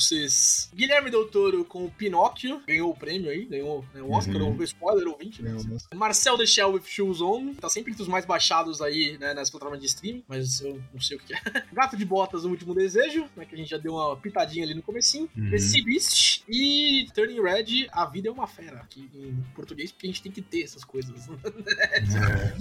Guilherme 0.75 1.09
Del 1.09 1.25
Toro 1.29 1.65
com 1.65 1.85
o 1.85 1.89
Pinóquio, 1.89 2.61
ganhou 2.67 2.91
o 2.91 2.95
prêmio 2.95 3.31
aí, 3.31 3.45
ganhou 3.45 3.83
né, 3.91 4.03
o 4.03 4.11
Oscar, 4.11 4.35
Uhum. 4.35 4.55
ou 4.55 4.63
spoiler 4.63 5.07
ouvinte, 5.07 5.41
né? 5.41 5.51
Né? 5.51 5.77
Marcel 5.95 6.37
The 6.37 6.45
Shell 6.45 6.73
with 6.73 6.83
Shoes 6.85 7.21
On, 7.21 7.55
tá 7.55 7.67
sempre 7.69 7.91
entre 7.91 8.03
os 8.03 8.07
mais 8.07 8.23
baixados 8.23 8.83
aí, 8.83 9.17
né, 9.17 9.33
nas 9.33 9.49
plataformas 9.49 9.81
de 9.81 9.87
streaming, 9.87 10.23
mas 10.27 10.61
eu 10.61 10.79
não 10.93 11.01
sei 11.01 11.17
o 11.17 11.19
que 11.19 11.33
é. 11.33 11.39
Gato 11.73 11.97
de 11.97 12.05
Botas, 12.05 12.45
O 12.45 12.49
Último 12.49 12.75
Desejo, 12.75 13.25
né, 13.35 13.45
que 13.45 13.55
a 13.55 13.57
gente 13.57 13.71
já 13.71 13.79
deu 13.79 13.93
uma 13.93 14.15
pitadinha 14.15 14.63
ali 14.63 14.75
no 14.75 14.83
comecinho. 14.83 15.27
Uhum. 15.35 15.49
The 15.49 15.81
Beast 15.81 16.43
e 16.47 17.07
Turning 17.15 17.41
Red, 17.41 17.87
A 17.91 18.05
Vida 18.05 18.29
é 18.29 18.31
uma 18.31 18.45
Fera, 18.45 18.77
aqui 18.77 19.09
em 19.15 19.43
português, 19.55 19.91
porque 19.91 20.05
a 20.05 20.09
gente 20.11 20.21
tem 20.21 20.31
que 20.31 20.41
ter 20.43 20.61
essas 20.61 20.83
coisas. 20.83 21.27
é 21.67 22.58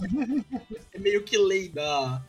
meio 0.99 1.23
que 1.23 1.37
lei 1.39 1.69
da. 1.69 2.23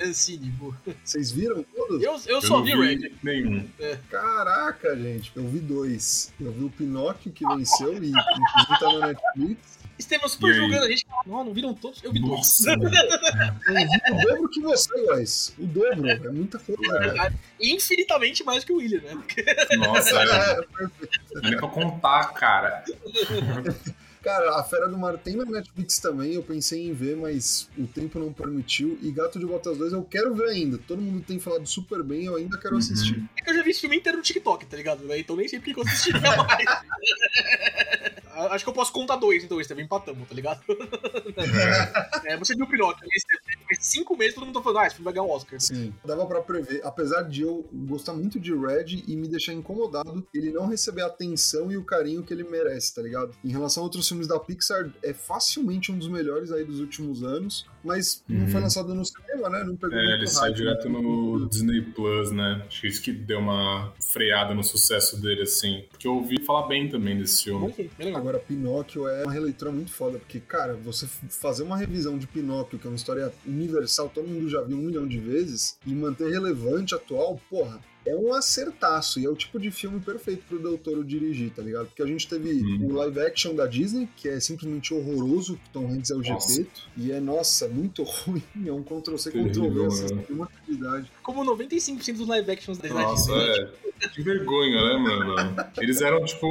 Ancine, 0.00 0.52
pô. 0.58 0.74
Vocês 1.04 1.30
viram 1.30 1.62
todos? 1.62 2.02
Eu, 2.02 2.12
eu 2.12 2.36
Eu 2.36 2.42
só 2.42 2.62
vi 2.62 2.74
Red. 2.74 3.12
nenhum. 3.22 3.68
Caraca, 4.10 4.96
gente. 4.96 5.32
Eu 5.34 5.46
vi 5.48 5.58
dois. 5.60 6.32
Eu 6.40 6.52
vi 6.52 6.64
o 6.64 6.70
Pinóquio 6.70 7.32
que 7.32 7.44
venceu 7.46 7.92
e 8.02 8.08
inclusive 8.10 8.78
tá 8.80 8.92
na 8.98 9.06
Netflix. 9.08 9.78
Estevam 9.98 10.28
super 10.28 10.54
julgando 10.54 10.84
a 10.84 10.88
gente. 10.88 11.04
Não, 11.26 11.42
não 11.42 11.52
viram 11.52 11.74
todos? 11.74 12.00
Eu 12.04 12.12
vi 12.12 12.20
todos. 12.20 12.64
Eu 12.66 12.78
vi 12.78 14.12
o 14.12 14.28
dobro 14.28 14.48
que 14.48 14.60
você, 14.60 14.90
guys. 15.12 15.52
O 15.58 15.66
dobro. 15.66 16.08
É 16.08 16.30
muita 16.30 16.56
coisa. 16.60 17.32
E 17.58 17.74
infinitamente 17.74 18.44
mais 18.44 18.62
que 18.62 18.72
o 18.72 18.76
William, 18.76 19.00
né? 19.00 19.14
Porque 19.14 19.44
nossa, 19.76 20.10
é, 20.22 20.22
É, 20.22 20.54
perfeito. 20.62 21.20
não 21.34 21.42
é 21.42 21.50
nem 21.50 21.56
pra 21.58 21.68
contar, 21.68 22.32
cara. 22.32 22.84
Cara, 24.22 24.56
a 24.58 24.64
Fera 24.64 24.88
do 24.88 24.98
Mar 24.98 25.16
tem 25.16 25.36
na 25.36 25.44
Netflix 25.44 25.98
também. 25.98 26.34
Eu 26.34 26.42
pensei 26.42 26.86
em 26.88 26.92
ver, 26.92 27.16
mas 27.16 27.68
o 27.78 27.86
tempo 27.86 28.18
não 28.18 28.32
permitiu. 28.32 28.98
E 29.00 29.10
Gato 29.12 29.38
de 29.38 29.46
Botas 29.46 29.78
2 29.78 29.92
eu 29.92 30.02
quero 30.02 30.34
ver 30.34 30.48
ainda. 30.50 30.76
Todo 30.78 31.00
mundo 31.00 31.22
tem 31.24 31.38
falado 31.38 31.66
super 31.66 32.02
bem, 32.02 32.24
eu 32.24 32.36
ainda 32.36 32.58
quero 32.58 32.74
Uhum. 32.74 32.78
assistir. 32.80 33.22
É 33.38 33.42
que 33.42 33.50
eu 33.50 33.54
já 33.54 33.62
vi 33.62 33.70
esse 33.70 33.80
filme 33.80 33.96
inteiro 33.96 34.18
no 34.18 34.24
TikTok, 34.24 34.66
tá 34.66 34.76
ligado? 34.76 35.04
né? 35.04 35.18
Então 35.18 35.36
nem 35.36 35.46
sei 35.48 35.58
porque 35.60 35.72
que 35.74 35.80
eu 35.80 35.84
assistiria 35.84 36.20
mais. 36.36 36.64
Acho 38.52 38.64
que 38.64 38.70
eu 38.70 38.74
posso 38.74 38.92
contar 38.92 39.16
dois, 39.16 39.42
então, 39.42 39.60
Estevam. 39.60 39.82
Empatamos, 39.82 40.28
tá 40.28 40.34
ligado? 40.34 40.60
É, 42.24 42.36
você 42.36 42.54
viu 42.54 42.64
o 42.66 42.68
Pinóquio, 42.68 43.02
né, 43.04 43.10
Estevam? 43.16 43.42
Faz 43.44 43.57
cinco 43.78 44.16
meses 44.16 44.34
todo 44.34 44.44
mundo 44.46 44.54
tá 44.54 44.62
falando, 44.62 44.78
ah, 44.78 44.86
esse 44.86 44.96
filme 44.96 45.04
vai 45.04 45.12
ganhar 45.14 45.26
um 45.26 45.30
Oscar. 45.30 45.60
Sim, 45.60 45.92
dava 46.04 46.26
pra 46.26 46.40
prever. 46.40 46.80
Apesar 46.84 47.22
de 47.22 47.42
eu 47.42 47.64
gostar 47.72 48.12
muito 48.14 48.38
de 48.40 48.54
Red 48.54 49.04
e 49.06 49.16
me 49.16 49.28
deixar 49.28 49.52
incomodado, 49.52 50.26
ele 50.34 50.50
não 50.50 50.66
receber 50.66 51.02
a 51.02 51.06
atenção 51.06 51.70
e 51.70 51.76
o 51.76 51.84
carinho 51.84 52.22
que 52.22 52.32
ele 52.32 52.44
merece, 52.44 52.94
tá 52.94 53.02
ligado? 53.02 53.32
Em 53.44 53.50
relação 53.50 53.82
a 53.82 53.84
outros 53.84 54.06
filmes 54.08 54.26
da 54.26 54.38
Pixar, 54.38 54.90
é 55.02 55.12
facilmente 55.12 55.90
um 55.92 55.98
dos 55.98 56.08
melhores 56.08 56.50
aí 56.52 56.64
dos 56.64 56.80
últimos 56.80 57.22
anos, 57.22 57.66
mas 57.84 58.22
não 58.28 58.42
Uhum. 58.44 58.48
foi 58.48 58.60
lançado 58.60 58.94
no 58.94 59.04
cinema, 59.04 59.48
né? 59.48 59.64
Não 59.64 59.76
pegou 59.76 59.96
É, 59.98 60.14
ele 60.14 60.26
sai 60.26 60.52
direto 60.52 60.88
né? 60.88 60.98
no 61.00 61.48
Disney 61.48 61.82
Plus, 61.82 62.30
né? 62.32 62.64
Acho 62.66 62.80
que 62.80 62.86
isso 62.88 63.02
que 63.02 63.12
deu 63.12 63.38
uma 63.38 63.92
freada 64.12 64.54
no 64.54 64.62
sucesso 64.64 65.20
dele, 65.20 65.42
assim. 65.42 65.84
Porque 65.90 66.06
eu 66.06 66.14
ouvi 66.14 66.42
falar 66.44 66.66
bem 66.66 66.88
também 66.88 67.18
desse 67.18 67.44
filme. 67.44 67.74
Agora, 68.14 68.38
Pinóquio 68.38 69.06
é 69.08 69.22
uma 69.24 69.32
releitura 69.32 69.70
muito 69.70 69.92
foda, 69.92 70.18
porque, 70.18 70.40
cara, 70.40 70.74
você 70.74 71.06
fazer 71.06 71.62
uma 71.62 71.76
revisão 71.76 72.18
de 72.18 72.26
Pinóquio, 72.26 72.78
que 72.78 72.86
é 72.86 72.90
uma 72.90 72.96
história 72.96 73.32
universal, 73.46 73.77
todo 74.08 74.26
mundo 74.26 74.48
já 74.48 74.60
viu 74.62 74.76
um 74.76 74.82
milhão 74.82 75.06
de 75.06 75.18
vezes, 75.18 75.78
e 75.86 75.94
manter 75.94 76.30
relevante, 76.30 76.94
atual, 76.94 77.40
porra, 77.48 77.80
é 78.06 78.14
um 78.16 78.32
acertaço. 78.32 79.20
E 79.20 79.26
é 79.26 79.28
o 79.28 79.34
tipo 79.36 79.58
de 79.60 79.70
filme 79.70 80.00
perfeito 80.00 80.44
pro 80.48 80.58
Del 80.58 80.78
Toro 80.78 81.04
dirigir, 81.04 81.50
tá 81.50 81.62
ligado? 81.62 81.86
Porque 81.88 82.02
a 82.02 82.06
gente 82.06 82.26
teve 82.26 82.48
Hum. 82.62 82.86
o 82.86 82.92
live 82.94 83.20
action 83.20 83.54
da 83.54 83.66
Disney, 83.66 84.08
que 84.16 84.28
é 84.28 84.40
simplesmente 84.40 84.94
horroroso, 84.94 85.56
que 85.56 85.70
Tom 85.70 85.86
Hanks 85.92 86.10
é 86.10 86.14
o 86.14 86.22
Nossa. 86.22 86.54
Gepeto, 86.54 86.82
e 86.96 87.12
é, 87.12 87.20
nossa, 87.20 87.68
muito 87.68 88.02
ruim. 88.24 88.42
É 88.64 88.72
um 88.72 88.82
Ctrl-C, 88.82 89.30
Ctrl-V, 89.30 89.86
assim, 89.86 90.14
né? 90.14 90.22
tem 90.26 90.36
uma 90.36 90.46
atividade. 90.46 91.10
Como 91.28 91.44
95% 91.44 92.16
dos 92.16 92.26
live 92.26 92.50
actions 92.50 92.78
da 92.78 92.88
Nossa, 92.88 93.30
Disney. 93.30 93.68
é. 94.00 94.08
Que 94.14 94.22
vergonha, 94.22 94.82
né, 94.82 94.96
mano? 94.96 95.56
Eles 95.76 96.00
eram, 96.00 96.24
tipo, 96.24 96.46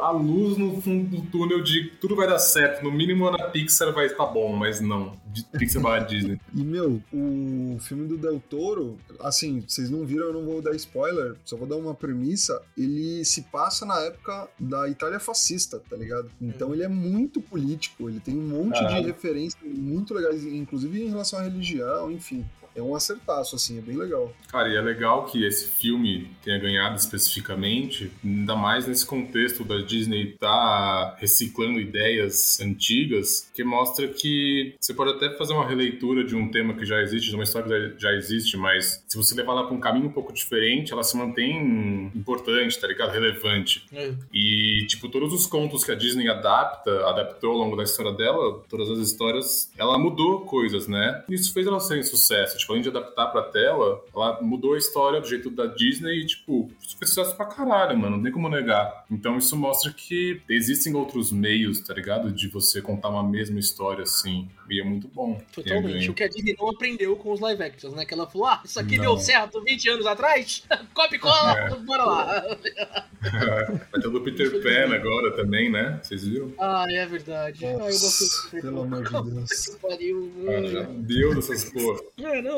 a 0.00 0.10
luz 0.10 0.56
no 0.56 0.80
fundo 0.80 1.16
do 1.16 1.22
túnel 1.30 1.62
de 1.62 1.90
tudo 2.00 2.16
vai 2.16 2.26
dar 2.26 2.38
certo. 2.38 2.82
No 2.82 2.90
mínimo 2.90 3.30
na 3.30 3.50
Pixar 3.50 3.92
vai 3.92 4.06
estar 4.06 4.24
bom, 4.24 4.56
mas 4.56 4.80
não. 4.80 5.18
De 5.26 5.44
Pixar 5.44 5.82
barra 5.82 5.98
Disney. 5.98 6.40
E, 6.54 6.62
meu, 6.64 7.02
o 7.12 7.76
filme 7.80 8.08
do 8.08 8.16
Del 8.16 8.42
Toro, 8.48 8.96
assim, 9.20 9.60
vocês 9.60 9.90
não 9.90 10.06
viram, 10.06 10.28
eu 10.28 10.32
não 10.32 10.46
vou 10.46 10.62
dar 10.62 10.74
spoiler, 10.74 11.36
só 11.44 11.54
vou 11.54 11.66
dar 11.66 11.76
uma 11.76 11.94
premissa. 11.94 12.62
Ele 12.76 13.22
se 13.22 13.42
passa 13.42 13.84
na 13.84 14.00
época 14.00 14.48
da 14.58 14.88
Itália 14.88 15.20
fascista, 15.20 15.78
tá 15.90 15.94
ligado? 15.94 16.30
Então 16.40 16.72
ele 16.72 16.84
é 16.84 16.88
muito 16.88 17.38
político, 17.38 18.08
ele 18.08 18.18
tem 18.18 18.34
um 18.34 18.48
monte 18.48 18.82
de 18.86 19.00
referências 19.02 19.62
muito 19.62 20.14
legais, 20.14 20.42
inclusive 20.42 21.02
em 21.02 21.10
relação 21.10 21.38
à 21.38 21.42
religião, 21.42 22.10
enfim. 22.10 22.46
É 22.78 22.82
um 22.82 22.94
acertaço, 22.94 23.56
assim, 23.56 23.78
é 23.78 23.80
bem 23.80 23.96
legal. 23.96 24.32
Cara, 24.46 24.68
e 24.68 24.76
é 24.76 24.80
legal 24.80 25.24
que 25.24 25.44
esse 25.44 25.68
filme 25.68 26.30
tenha 26.44 26.58
ganhado 26.58 26.94
especificamente, 26.94 28.12
ainda 28.24 28.54
mais 28.54 28.86
nesse 28.86 29.04
contexto 29.04 29.64
da 29.64 29.78
Disney 29.78 30.36
tá 30.38 31.16
reciclando 31.18 31.80
ideias 31.80 32.60
antigas, 32.60 33.50
que 33.52 33.64
mostra 33.64 34.06
que 34.06 34.76
você 34.80 34.94
pode 34.94 35.10
até 35.10 35.36
fazer 35.36 35.54
uma 35.54 35.66
releitura 35.66 36.22
de 36.22 36.36
um 36.36 36.52
tema 36.52 36.74
que 36.74 36.84
já 36.84 37.00
existe, 37.02 37.30
de 37.30 37.34
uma 37.34 37.42
história 37.42 37.90
que 37.90 38.00
já 38.00 38.12
existe, 38.12 38.56
mas 38.56 39.04
se 39.08 39.16
você 39.16 39.34
levar 39.34 39.54
ela 39.54 39.66
para 39.66 39.74
um 39.74 39.80
caminho 39.80 40.06
um 40.06 40.12
pouco 40.12 40.32
diferente, 40.32 40.92
ela 40.92 41.02
se 41.02 41.16
mantém 41.16 42.12
importante, 42.14 42.78
tá 42.78 42.86
ligado? 42.86 43.10
Relevante. 43.10 43.84
É. 43.92 44.14
E, 44.32 44.86
tipo, 44.86 45.08
todos 45.08 45.32
os 45.32 45.46
contos 45.46 45.82
que 45.82 45.90
a 45.90 45.96
Disney 45.96 46.28
adapta, 46.28 47.08
adaptou 47.08 47.50
ao 47.50 47.58
longo 47.58 47.74
da 47.74 47.82
história 47.82 48.12
dela, 48.12 48.62
todas 48.68 48.88
as 48.88 48.98
histórias, 49.00 49.68
ela 49.76 49.98
mudou 49.98 50.42
coisas, 50.42 50.86
né? 50.86 51.24
Isso 51.28 51.52
fez 51.52 51.66
ela 51.66 51.80
ser 51.80 51.98
um 51.98 52.02
sucesso. 52.04 52.56
Tipo, 52.56 52.67
além 52.72 52.82
de 52.82 52.88
adaptar 52.88 53.26
pra 53.28 53.42
tela, 53.42 54.02
ela 54.14 54.40
mudou 54.42 54.74
a 54.74 54.78
história 54.78 55.20
do 55.20 55.28
jeito 55.28 55.50
da 55.50 55.66
Disney 55.66 56.20
e, 56.20 56.26
tipo, 56.26 56.70
fez 56.98 57.10
sucesso 57.10 57.36
pra 57.36 57.46
caralho, 57.46 57.96
mano. 57.98 58.16
Não 58.16 58.22
tem 58.22 58.32
como 58.32 58.48
negar. 58.48 59.04
Então, 59.10 59.36
isso 59.38 59.56
mostra 59.56 59.92
que 59.92 60.40
existem 60.48 60.94
outros 60.94 61.30
meios, 61.32 61.80
tá 61.80 61.94
ligado? 61.94 62.30
De 62.30 62.48
você 62.48 62.80
contar 62.80 63.08
uma 63.08 63.22
mesma 63.22 63.58
história, 63.58 64.02
assim. 64.02 64.48
E 64.70 64.80
é 64.80 64.84
muito 64.84 65.08
bom. 65.08 65.40
Totalmente. 65.52 66.10
O 66.10 66.14
que 66.14 66.22
a 66.22 66.28
Disney 66.28 66.54
não 66.58 66.68
aprendeu 66.70 67.16
com 67.16 67.32
os 67.32 67.40
live 67.40 67.62
actions, 67.62 67.94
né? 67.94 68.04
Que 68.04 68.14
ela 68.14 68.26
falou, 68.26 68.46
ah, 68.46 68.60
isso 68.64 68.78
aqui 68.78 68.96
Não. 68.96 69.04
deu 69.04 69.18
certo 69.18 69.62
20 69.62 69.90
anos 69.90 70.06
atrás, 70.06 70.64
copy 70.94 71.16
e 71.16 71.18
cola, 71.18 71.54
bora 71.86 72.04
lá. 72.04 72.58
Vai 73.20 74.00
ter 74.00 74.06
o 74.06 74.10
do 74.10 74.20
Peter 74.20 74.62
Pan 74.62 74.94
agora 74.94 75.32
também, 75.34 75.70
né? 75.70 75.98
Vocês 76.02 76.24
viram? 76.26 76.52
Ah, 76.58 76.84
é 76.88 77.04
verdade. 77.06 77.64
ah, 77.64 77.70
eu 77.70 77.78
gosto 77.78 78.04
Nossa, 78.04 78.60
pelo 78.60 78.82
amor 78.82 79.02
de 79.04 79.30
Deus. 79.34 79.50
Que 79.66 79.78
pariu. 79.78 80.32
Cara, 80.44 80.68
já 80.68 80.82
deu 80.82 81.34
dessas 81.34 81.64
porra. 81.64 82.00
É, 82.18 82.42
não, 82.42 82.57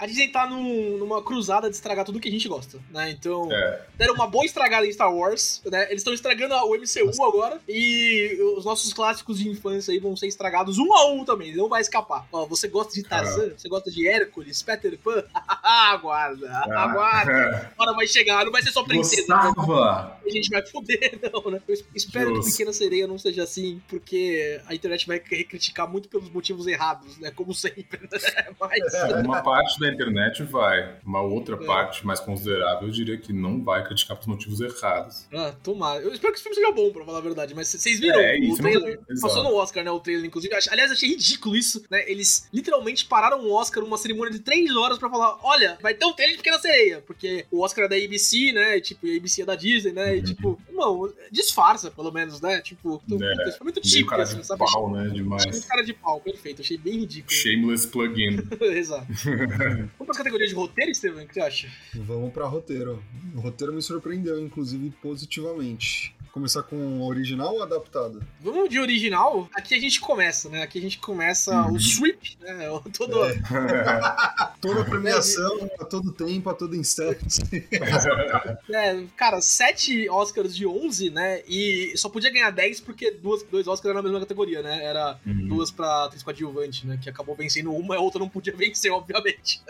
a 0.00 0.06
Disney 0.06 0.28
tá 0.28 0.46
num- 0.46 0.96
numa 0.98 1.22
cruzada 1.22 1.68
de 1.68 1.74
estragar 1.76 2.04
tudo 2.04 2.20
que 2.20 2.28
a 2.28 2.32
gente 2.32 2.48
gosta, 2.48 2.78
né? 2.90 3.10
Então, 3.10 3.50
É. 3.52 3.82
deram 3.96 4.14
uma 4.14 4.26
boa 4.26 4.44
estragada 4.44 4.86
em 4.86 4.92
Star 4.92 5.12
Wars, 5.14 5.60
né? 5.70 5.84
Eles 5.84 6.00
estão 6.00 6.12
estragando 6.14 6.54
o 6.54 6.74
MCU 6.74 7.22
agora 7.24 7.60
e 7.68 8.38
os 8.56 8.64
nossos 8.64 8.92
clássicos 8.92 9.38
de 9.38 9.48
infância 9.48 9.92
aí 9.92 9.98
vão 9.98 10.16
ser 10.16 10.26
estragados 10.26 10.78
um 10.78 10.92
a 10.94 11.06
um 11.10 11.24
também, 11.24 11.54
não 11.54 11.68
vai 11.68 11.80
escapar. 11.80 12.26
Ó, 12.32 12.46
você 12.46 12.68
gosta 12.68 12.92
de 12.94 13.02
Tarzan? 13.02 13.52
Você 13.56 13.68
gosta 13.68 13.90
de 13.90 14.06
Hércules, 14.08 14.62
Peter 14.62 14.98
Pan? 14.98 15.24
aguarda, 15.62 16.50
aguarda. 16.76 17.72
A 17.76 17.82
hora 17.82 17.92
vai 17.94 18.06
chegar, 18.06 18.44
não 18.44 18.52
vai 18.52 18.62
ser 18.62 18.70
só 18.72 18.82
princesa. 18.82 19.34
né? 19.34 19.52
Gostava! 19.54 20.20
A 20.24 20.30
gente 20.30 20.48
vai 20.50 20.64
foder, 20.66 21.18
não, 21.32 21.50
né? 21.50 21.60
Eu 21.66 21.74
es- 21.74 21.84
espero 21.94 22.30
Justo. 22.34 22.44
que 22.44 22.50
Pequena 22.52 22.72
Sereia 22.72 23.06
não 23.06 23.18
seja 23.18 23.42
assim, 23.42 23.80
porque 23.88 24.60
a 24.66 24.74
internet 24.74 25.06
vai 25.06 25.18
criticar 25.20 25.88
muito 25.88 26.08
pelos 26.08 26.28
motivos 26.30 26.66
errados, 26.66 27.18
né? 27.18 27.30
Como 27.30 27.54
sempre, 27.54 28.00
né? 28.02 28.08
Mas. 28.60 28.94
Uma 29.26 29.42
parte 29.42 29.78
da 29.80 29.88
internet 29.92 30.42
vai, 30.44 30.96
uma 31.04 31.20
outra 31.20 31.56
É. 31.56 31.66
parte 31.66 32.06
mais 32.06 32.20
considerável 32.20 32.88
eu 32.88 32.92
diria 32.92 33.16
que 33.18 33.32
não 33.32 33.62
vai 33.62 33.84
criticar 33.84 34.16
por 34.16 34.28
motivos 34.28 34.60
errados. 34.60 35.26
Ah, 35.32 35.54
tomara. 35.62 36.00
Eu 36.02 36.12
espero 36.12 36.32
que 36.32 36.38
esse 36.38 36.42
filme 36.48 36.54
seja 36.56 36.72
bom, 36.72 36.90
pra 36.92 37.04
falar 37.04 37.18
a 37.18 37.22
verdade. 37.22 37.54
Mas 37.54 37.68
vocês 37.68 37.98
viram 38.00 38.18
É, 38.20 38.38
o 38.38 38.56
trailer? 38.56 39.00
não- 39.08 39.20
Passou 39.20 39.42
no 39.42 39.54
Oscar, 39.54 39.84
né? 39.84 39.90
O 39.90 40.00
trailer, 40.00 40.24
inclusive. 40.24 40.54
Aliás, 40.70 40.90
achei 40.90 41.08
ridículo 41.10 41.56
isso, 41.56 41.82
né? 41.90 42.08
Eles 42.10 42.48
literalmente 42.52 43.04
pararam 43.06 43.40
o 43.44 43.52
Oscar 43.52 43.82
numa 43.82 43.98
cerimônia 43.98 44.32
de 44.32 44.40
três 44.40 44.74
horas 44.76 44.98
pra 44.98 45.08
falar: 45.10 45.38
olha, 45.42 45.78
vai 45.82 45.94
ter 45.94 46.04
um 46.06 46.12
trailer 46.12 46.36
de 46.36 46.42
Pequena 46.42 46.58
Sereia. 46.60 47.02
Porque 47.06 47.46
o 47.50 47.62
Oscar 47.62 47.84
é 47.84 47.88
da 47.88 47.96
ABC, 47.96 48.52
né? 48.52 48.76
E, 48.76 48.80
tipo, 48.80 49.06
e 49.06 49.14
a 49.14 49.16
ABC 49.18 49.42
é 49.42 49.44
da 49.44 49.54
Disney, 49.54 49.92
né? 49.92 50.16
E 50.16 50.18
Uhum. 50.18 50.24
tipo, 50.24 50.60
irmão, 50.68 51.12
disfarça, 51.30 51.90
pelo 51.90 52.10
menos, 52.12 52.40
né? 52.40 52.60
Tipo, 52.60 53.02
então, 53.06 53.18
É, 53.26 53.34
puta, 53.36 53.52
foi 53.58 53.64
muito 53.64 53.80
típico, 53.80 54.10
cara 54.10 54.22
assim, 54.22 54.40
de 54.40 54.46
sabe? 54.46 54.58
pau, 54.64 54.90
né? 54.92 55.08
Demais. 55.08 55.64
cara 55.64 55.82
de 55.82 55.92
pau, 55.92 56.20
perfeito. 56.20 56.62
Achei 56.62 56.76
bem 56.76 57.00
ridículo. 57.00 57.32
Shameless 57.32 57.86
plugin. 57.86 58.36
Exato. 58.60 59.06
Vamos 59.24 60.06
pras 60.06 60.16
categorias 60.16 60.50
de 60.50 60.56
roteiro, 60.56 60.94
Steven? 60.94 61.24
O 61.24 61.28
que 61.28 61.34
você 61.34 61.40
acha? 61.40 61.68
Vamos 61.94 62.32
pra 62.32 62.46
roteiro. 62.46 63.02
O 63.34 63.40
roteiro 63.40 63.72
me 63.72 63.82
surpreendeu, 63.82 64.40
inclusive, 64.40 64.90
positivamente. 65.02 66.15
Começar 66.36 66.62
com 66.64 66.76
o 67.00 67.06
original 67.08 67.54
ou 67.54 67.62
adaptado? 67.62 68.22
Vamos 68.42 68.68
de 68.68 68.78
original. 68.78 69.48
Aqui 69.54 69.74
a 69.74 69.80
gente 69.80 69.98
começa, 69.98 70.50
né? 70.50 70.62
Aqui 70.64 70.78
a 70.78 70.82
gente 70.82 70.98
começa 70.98 71.62
Uhum. 71.62 71.72
o 71.72 71.80
sweep, 71.80 72.36
né? 72.42 72.68
O 72.76 72.80
Todo... 72.90 73.16
Toda 74.60 74.84
premiação, 74.84 75.70
a 75.80 75.84
todo 75.86 76.12
tempo, 76.12 76.50
a 76.50 76.54
todo 76.54 76.76
instante. 76.76 77.40
É, 78.70 79.02
cara, 79.16 79.40
7 79.40 80.10
Oscars 80.10 80.54
de 80.54 80.66
11, 80.66 81.08
né? 81.08 81.40
E 81.48 81.92
só 81.96 82.08
podia 82.10 82.30
ganhar 82.30 82.50
10 82.50 82.80
porque 82.80 83.10
duas, 83.12 83.42
dois 83.44 83.66
Oscars 83.66 83.86
eram 83.86 83.96
na 83.96 84.02
mesma 84.02 84.20
categoria, 84.20 84.60
né? 84.60 84.84
Era 84.84 85.18
Uhum. 85.24 85.48
duas 85.48 85.70
pra 85.70 86.04
atriz 86.04 86.22
coadjuvante, 86.22 86.86
né? 86.86 86.98
Que 87.02 87.08
acabou 87.08 87.34
vencendo 87.34 87.72
uma 87.72 87.94
e 87.94 87.98
a 87.98 88.00
outra 88.00 88.18
não 88.18 88.28
podia 88.28 88.54
vencer, 88.54 88.92
obviamente. 88.92 89.62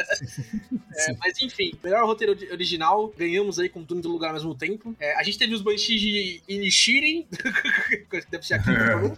É, 0.96 1.14
mas 1.20 1.40
enfim, 1.40 1.74
melhor 1.85 2.05
roteiro 2.07 2.33
ori- 2.33 2.50
original, 2.50 3.12
ganhamos 3.16 3.59
aí 3.61 3.68
com 3.68 3.85
tudo 3.85 3.98
em 3.98 4.02
todo 4.02 4.12
lugar 4.12 4.29
ao 4.29 4.35
mesmo 4.35 4.55
tempo. 4.55 4.96
É, 4.98 5.14
a 5.16 5.22
gente 5.22 5.38
teve 5.38 5.55
os 5.55 5.61
Banshees 5.62 6.00
de 6.00 6.40
Inishirin, 6.57 7.27
deve 8.31 8.47
ser 8.47 8.55
aqui, 8.55 8.71
né? 8.71 9.16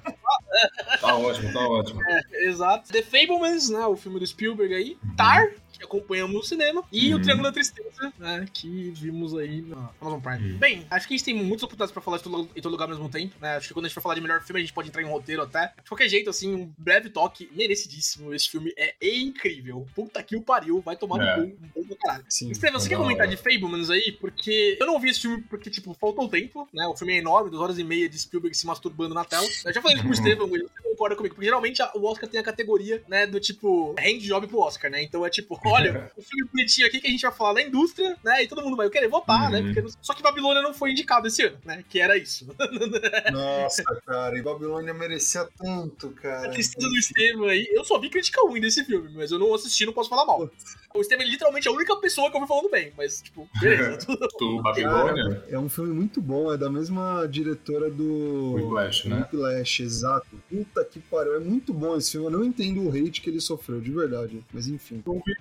Tá 1.01 1.16
ótimo, 1.16 1.53
tá 1.53 1.61
ótimo. 1.61 2.01
Exato. 2.33 2.92
The 2.92 3.03
Fablemans, 3.03 3.70
né? 3.70 3.85
O 3.87 3.96
filme 3.96 4.18
do 4.18 4.27
Spielberg 4.27 4.74
aí. 4.74 4.98
Tar, 5.16 5.48
que 5.79 5.85
acompanhamos 5.85 6.35
no 6.35 6.43
cinema. 6.43 6.83
E 6.93 7.12
o 7.12 7.17
Uhum. 7.17 7.23
Triângulo 7.23 7.49
da 7.49 7.53
Tristeza, 7.53 8.12
né? 8.19 8.47
Que 8.53 8.91
vimos 8.95 9.35
aí 9.37 9.62
na 9.62 9.91
Amazon 10.01 10.21
Prime. 10.21 10.53
Uhum. 10.53 10.59
Bem, 10.59 10.87
acho 10.91 11.07
que 11.09 11.14
a 11.14 11.17
gente 11.17 11.25
tem 11.25 11.35
muitas 11.35 11.62
oportunidades 11.62 11.93
pra 11.93 12.03
falar 12.03 12.17
de 12.19 12.25
todo, 12.25 12.49
em 12.55 12.61
todo 12.61 12.73
lugar 12.73 12.85
ao 12.85 12.91
mesmo 12.91 13.09
tempo, 13.09 13.35
né? 13.41 13.57
Acho 13.57 13.69
que 13.69 13.75
quando 13.75 13.87
a 13.87 13.88
gente 13.88 13.95
for 13.95 14.01
falar 14.01 14.14
de 14.17 14.21
melhor 14.21 14.43
filme, 14.43 14.61
a 14.61 14.64
gente 14.64 14.73
pode 14.75 14.88
entrar 14.88 15.03
em 15.03 15.07
um 15.07 15.11
roteiro 15.11 15.43
até. 15.43 15.73
De 15.83 15.88
qualquer 15.88 16.09
jeito, 16.09 16.29
assim, 16.31 16.55
um 16.55 16.73
breve 16.79 17.09
toque 17.11 17.49
merecidíssimo. 17.53 18.35
Esse 18.35 18.49
filme 18.49 18.73
é 18.77 18.95
incrível. 19.19 19.87
Puta 19.95 20.23
que 20.23 20.37
o 20.37 20.43
pariu. 20.43 20.81
Vai 20.81 20.97
tomar 20.97 21.21
É. 21.23 21.37
no 21.37 21.49
cu. 21.49 21.57
Um 21.79 21.83
bom 21.83 21.88
do 21.88 21.97
caralho. 21.97 22.25
Sim. 22.29 22.51
Estevam, 22.51 22.81
você 22.81 22.88
quer 22.88 22.97
comentar 22.97 23.27
de 23.29 23.37
Fablemans 23.37 23.91
aí? 23.91 24.12
Porque 24.12 24.77
eu 24.81 24.87
não 24.87 24.99
vi 25.01 25.11
esse 25.11 25.21
filme 25.21 25.43
porque, 25.49 25.71
tipo, 25.71 25.95
faltou 25.95 26.29
tempo, 26.29 26.69
né? 26.73 26.87
O 26.87 26.97
filme 26.97 27.14
é 27.14 27.19
enorme, 27.19 27.51
duas 27.51 27.62
horas 27.62 27.79
e 27.79 27.85
meia 27.85 28.09
de 28.09 28.19
Spielberg 28.19 28.57
se 28.57 28.67
masturbando 28.67 29.14
na 29.14 29.25
tela. 29.25 29.47
Eu 29.64 29.73
já 29.73 29.81
falei 29.83 29.97
isso 29.97 30.05
pro 30.05 30.12
Estevam, 30.19 30.55
ele 30.55 30.67
concorda 30.98 31.14
comigo, 31.16 31.34
porque 31.34 31.46
geralmente 31.46 31.80
o 31.94 32.04
Oscar 32.04 32.28
tem 32.28 32.40
a 32.40 32.42
categoria, 32.42 33.02
né, 33.08 33.26
do 33.26 33.38
tipo, 33.38 33.94
handjob 33.98 34.48
pro 34.48 34.58
Oscar, 34.58 34.90
né? 34.90 35.02
Então 35.02 35.24
é 35.24 35.30
tipo, 35.30 35.58
olha, 35.64 36.11
o 36.16 36.22
filme 36.22 36.48
bonitinho 36.52 36.87
aqui 36.88 37.00
que 37.00 37.06
a 37.06 37.11
gente 37.11 37.22
vai 37.22 37.32
falar 37.32 37.54
da 37.54 37.62
indústria, 37.62 38.16
né? 38.24 38.42
E 38.42 38.48
todo 38.48 38.62
mundo 38.62 38.76
vai 38.76 38.90
querer 38.90 39.08
votar, 39.08 39.50
né? 39.50 39.61
Uhum. 39.61 39.66
Porque 39.66 39.80
não- 39.82 39.90
Só 40.02 40.12
que 40.14 40.22
Babilônia 40.22 40.61
não 40.62 40.74
foi 40.74 40.90
indicado 40.90 41.28
esse 41.28 41.42
ano, 41.44 41.56
né? 41.64 41.84
Que 41.88 42.00
era 42.00 42.16
isso. 42.16 42.46
Nossa, 43.32 43.82
cara, 44.06 44.37
e 44.38 44.42
Babilônia 44.42 44.92
merecia 44.92 45.46
tanto, 45.56 46.11
cara. 46.11 46.48
A 46.48 46.50
tristeza 46.50 46.88
do 46.88 46.96
Estevam 46.98 47.44
aí. 47.46 47.68
Eu 47.70 47.84
só 47.84 47.98
vi 47.98 48.11
crítica 48.11 48.40
ruim 48.42 48.61
desse 48.61 48.84
filme, 48.84 49.11
mas 49.14 49.30
eu 49.30 49.38
não 49.38 49.54
assisti, 49.54 49.87
não 49.87 49.92
posso 49.92 50.08
falar 50.11 50.24
mal. 50.26 50.50
O 50.94 51.00
Estevam 51.00 51.24
é 51.24 51.28
literalmente 51.28 51.68
a 51.68 51.72
única 51.72 51.94
pessoa 51.96 52.30
que 52.30 52.37
eu 52.37 52.40
vi 52.40 52.48
falando 52.48 52.70
bem, 52.70 52.92
mas, 52.96 53.22
tipo, 53.22 53.48
beleza. 53.61 54.06
Do 54.38 54.62
Babilônia, 54.62 55.44
É 55.48 55.58
um 55.58 55.68
filme 55.68 55.92
muito 55.92 56.20
bom, 56.20 56.52
é 56.52 56.56
da 56.56 56.70
mesma 56.70 57.26
diretora 57.26 57.90
do. 57.90 58.54
Whiplash, 58.54 59.08
né? 59.08 59.18
Whiplash, 59.20 59.80
exato. 59.82 60.26
Puta 60.48 60.84
que 60.88 60.98
pariu, 61.01 61.37
é 61.37 61.38
muito 61.38 61.72
bom 61.72 61.96
esse 61.96 62.12
filme. 62.12 62.27
Eu 62.27 62.31
não 62.31 62.44
entendo 62.44 62.83
o 62.83 62.90
hate 62.90 63.20
que 63.20 63.31
ele 63.31 63.40
sofreu, 63.40 63.81
de 63.81 63.90
verdade. 63.90 64.44
Mas 64.53 64.68
enfim. 64.68 65.03
eu 65.07 65.22
vi 65.24 65.35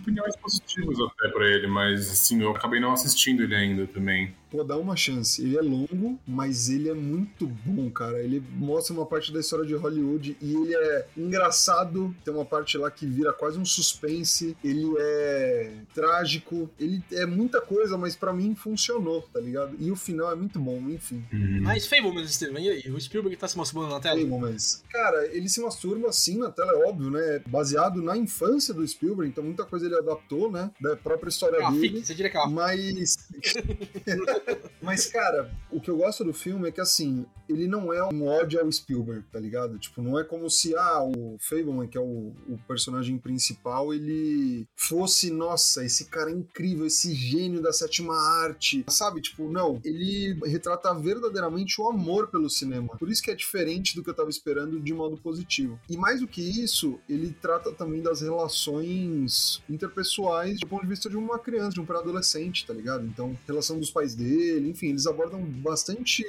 opiniões 0.00 0.36
positivas 0.36 0.98
até 1.00 1.28
pra 1.28 1.48
ele, 1.48 1.66
mas 1.66 2.10
assim, 2.10 2.40
eu 2.42 2.50
acabei 2.50 2.80
não 2.80 2.92
assistindo 2.92 3.42
ele 3.42 3.54
ainda 3.54 3.86
também. 3.86 4.34
Pô, 4.50 4.64
dá 4.64 4.76
uma 4.76 4.96
chance. 4.96 5.42
Ele 5.42 5.56
é 5.56 5.60
longo, 5.60 6.18
mas 6.26 6.68
ele 6.68 6.88
é 6.88 6.94
muito 6.94 7.46
bom, 7.46 7.90
cara. 7.90 8.20
Ele 8.22 8.42
mostra 8.52 8.92
uma 8.92 9.06
parte 9.06 9.32
da 9.32 9.40
história 9.40 9.64
de 9.64 9.74
Hollywood 9.74 10.36
e 10.40 10.54
ele 10.54 10.74
é 10.74 11.06
engraçado. 11.16 12.14
Tem 12.24 12.32
uma 12.34 12.44
parte 12.44 12.76
lá 12.76 12.90
que 12.90 13.06
vira 13.06 13.32
quase 13.32 13.58
um 13.58 13.64
suspense. 13.64 14.56
Ele 14.64 14.92
é 14.98 15.72
trágico. 15.94 16.68
Ele 16.78 17.02
é 17.12 17.26
muita 17.26 17.60
coisa, 17.60 17.96
mas 17.96 18.16
pra 18.16 18.32
mim 18.32 18.54
funcionou, 18.54 19.22
tá 19.32 19.40
ligado? 19.40 19.76
E 19.78 19.90
o 19.90 19.96
final 19.96 20.32
é 20.32 20.34
muito 20.34 20.58
bom, 20.58 20.78
enfim. 20.88 21.24
Mas 21.62 21.86
Fablemans, 21.86 22.30
Estevam, 22.30 22.58
e 22.58 22.70
aí? 22.70 22.90
O 22.90 23.00
Spielberg 23.00 23.36
tá 23.36 23.46
se 23.46 23.56
masturbando 23.56 23.94
na 23.94 24.00
tela? 24.00 24.20
Mas, 24.38 24.82
cara, 24.90 25.26
ele 25.34 25.48
se 25.48 25.60
masturba 25.60 26.12
sim 26.12 26.38
na 26.38 26.50
tela, 26.50 26.72
é 26.72 26.88
óbvio, 26.88 27.10
né? 27.10 27.42
Baseado 27.46 28.02
na 28.02 28.16
infância 28.16 28.72
do 28.72 28.86
Spielberg, 28.86 29.30
então 29.30 29.44
muita 29.44 29.64
coisa 29.64 29.86
ele 29.86 29.96
adaptou, 29.96 30.50
né? 30.50 30.70
Da 30.80 30.96
própria 30.96 31.28
história 31.28 31.58
uma 31.60 31.72
dele. 31.72 31.88
fic, 31.88 32.06
você 32.06 32.14
diria 32.14 32.30
que 32.30 32.36
é 32.36 32.40
uma 32.40 32.50
Mas. 32.50 33.28
Mas, 34.82 35.06
cara, 35.06 35.50
o 35.70 35.80
que 35.80 35.90
eu 35.90 35.96
gosto 35.96 36.24
do 36.24 36.32
filme 36.32 36.68
é 36.68 36.72
que, 36.72 36.80
assim, 36.80 37.26
ele 37.48 37.66
não 37.66 37.92
é 37.92 38.02
um 38.04 38.26
ódio 38.26 38.60
ao 38.60 38.70
Spielberg, 38.70 39.24
tá 39.30 39.38
ligado? 39.38 39.78
Tipo, 39.78 40.02
não 40.02 40.18
é 40.18 40.24
como 40.24 40.48
se, 40.48 40.74
ah, 40.76 41.02
o 41.02 41.36
Fableman, 41.40 41.86
que 41.86 41.98
é 41.98 42.00
o, 42.00 42.32
o 42.48 42.58
personagem 42.66 43.18
principal, 43.18 43.92
ele 43.92 44.66
fosse, 44.76 45.30
nossa, 45.30 45.84
esse 45.84 46.06
cara 46.06 46.30
é 46.30 46.34
incrível, 46.34 46.86
esse 46.86 47.14
gênio 47.14 47.60
da 47.60 47.72
sétima 47.72 48.14
arte, 48.14 48.84
sabe? 48.88 49.20
Tipo, 49.20 49.50
não. 49.50 49.80
Ele 49.84 50.38
retrata 50.44 50.94
verdadeiramente 50.94 51.80
o 51.80 51.88
amor 51.88 52.28
pelo 52.28 52.48
cinema. 52.48 52.96
Por 52.96 53.10
isso 53.10 53.22
que 53.22 53.30
é 53.30 53.34
diferente 53.34 53.94
do 53.94 54.02
que 54.02 54.10
eu 54.10 54.14
tava 54.14 54.30
esperando 54.30 54.80
de 54.80 54.94
modo 54.94 55.16
positivo. 55.16 55.78
E 55.88 55.96
mais 55.96 56.20
do 56.20 56.28
que 56.28 56.40
isso, 56.40 56.98
ele 57.08 57.36
trata 57.40 57.72
também 57.72 58.00
das 58.00 58.20
relações 58.20 59.62
interpessoais 59.68 60.58
do 60.60 60.66
ponto 60.66 60.82
de 60.82 60.88
vista 60.88 61.08
de 61.08 61.16
uma 61.16 61.38
criança, 61.38 61.70
de 61.70 61.80
um 61.80 61.86
pré-adolescente, 61.86 62.66
tá 62.66 62.72
ligado? 62.72 63.04
Então, 63.06 63.36
relação 63.46 63.78
dos 63.78 63.90
pais 63.90 64.14
dele, 64.14 64.29
enfim, 64.58 64.88
eles 64.88 65.06
abordam 65.06 65.42
bastante 65.42 66.24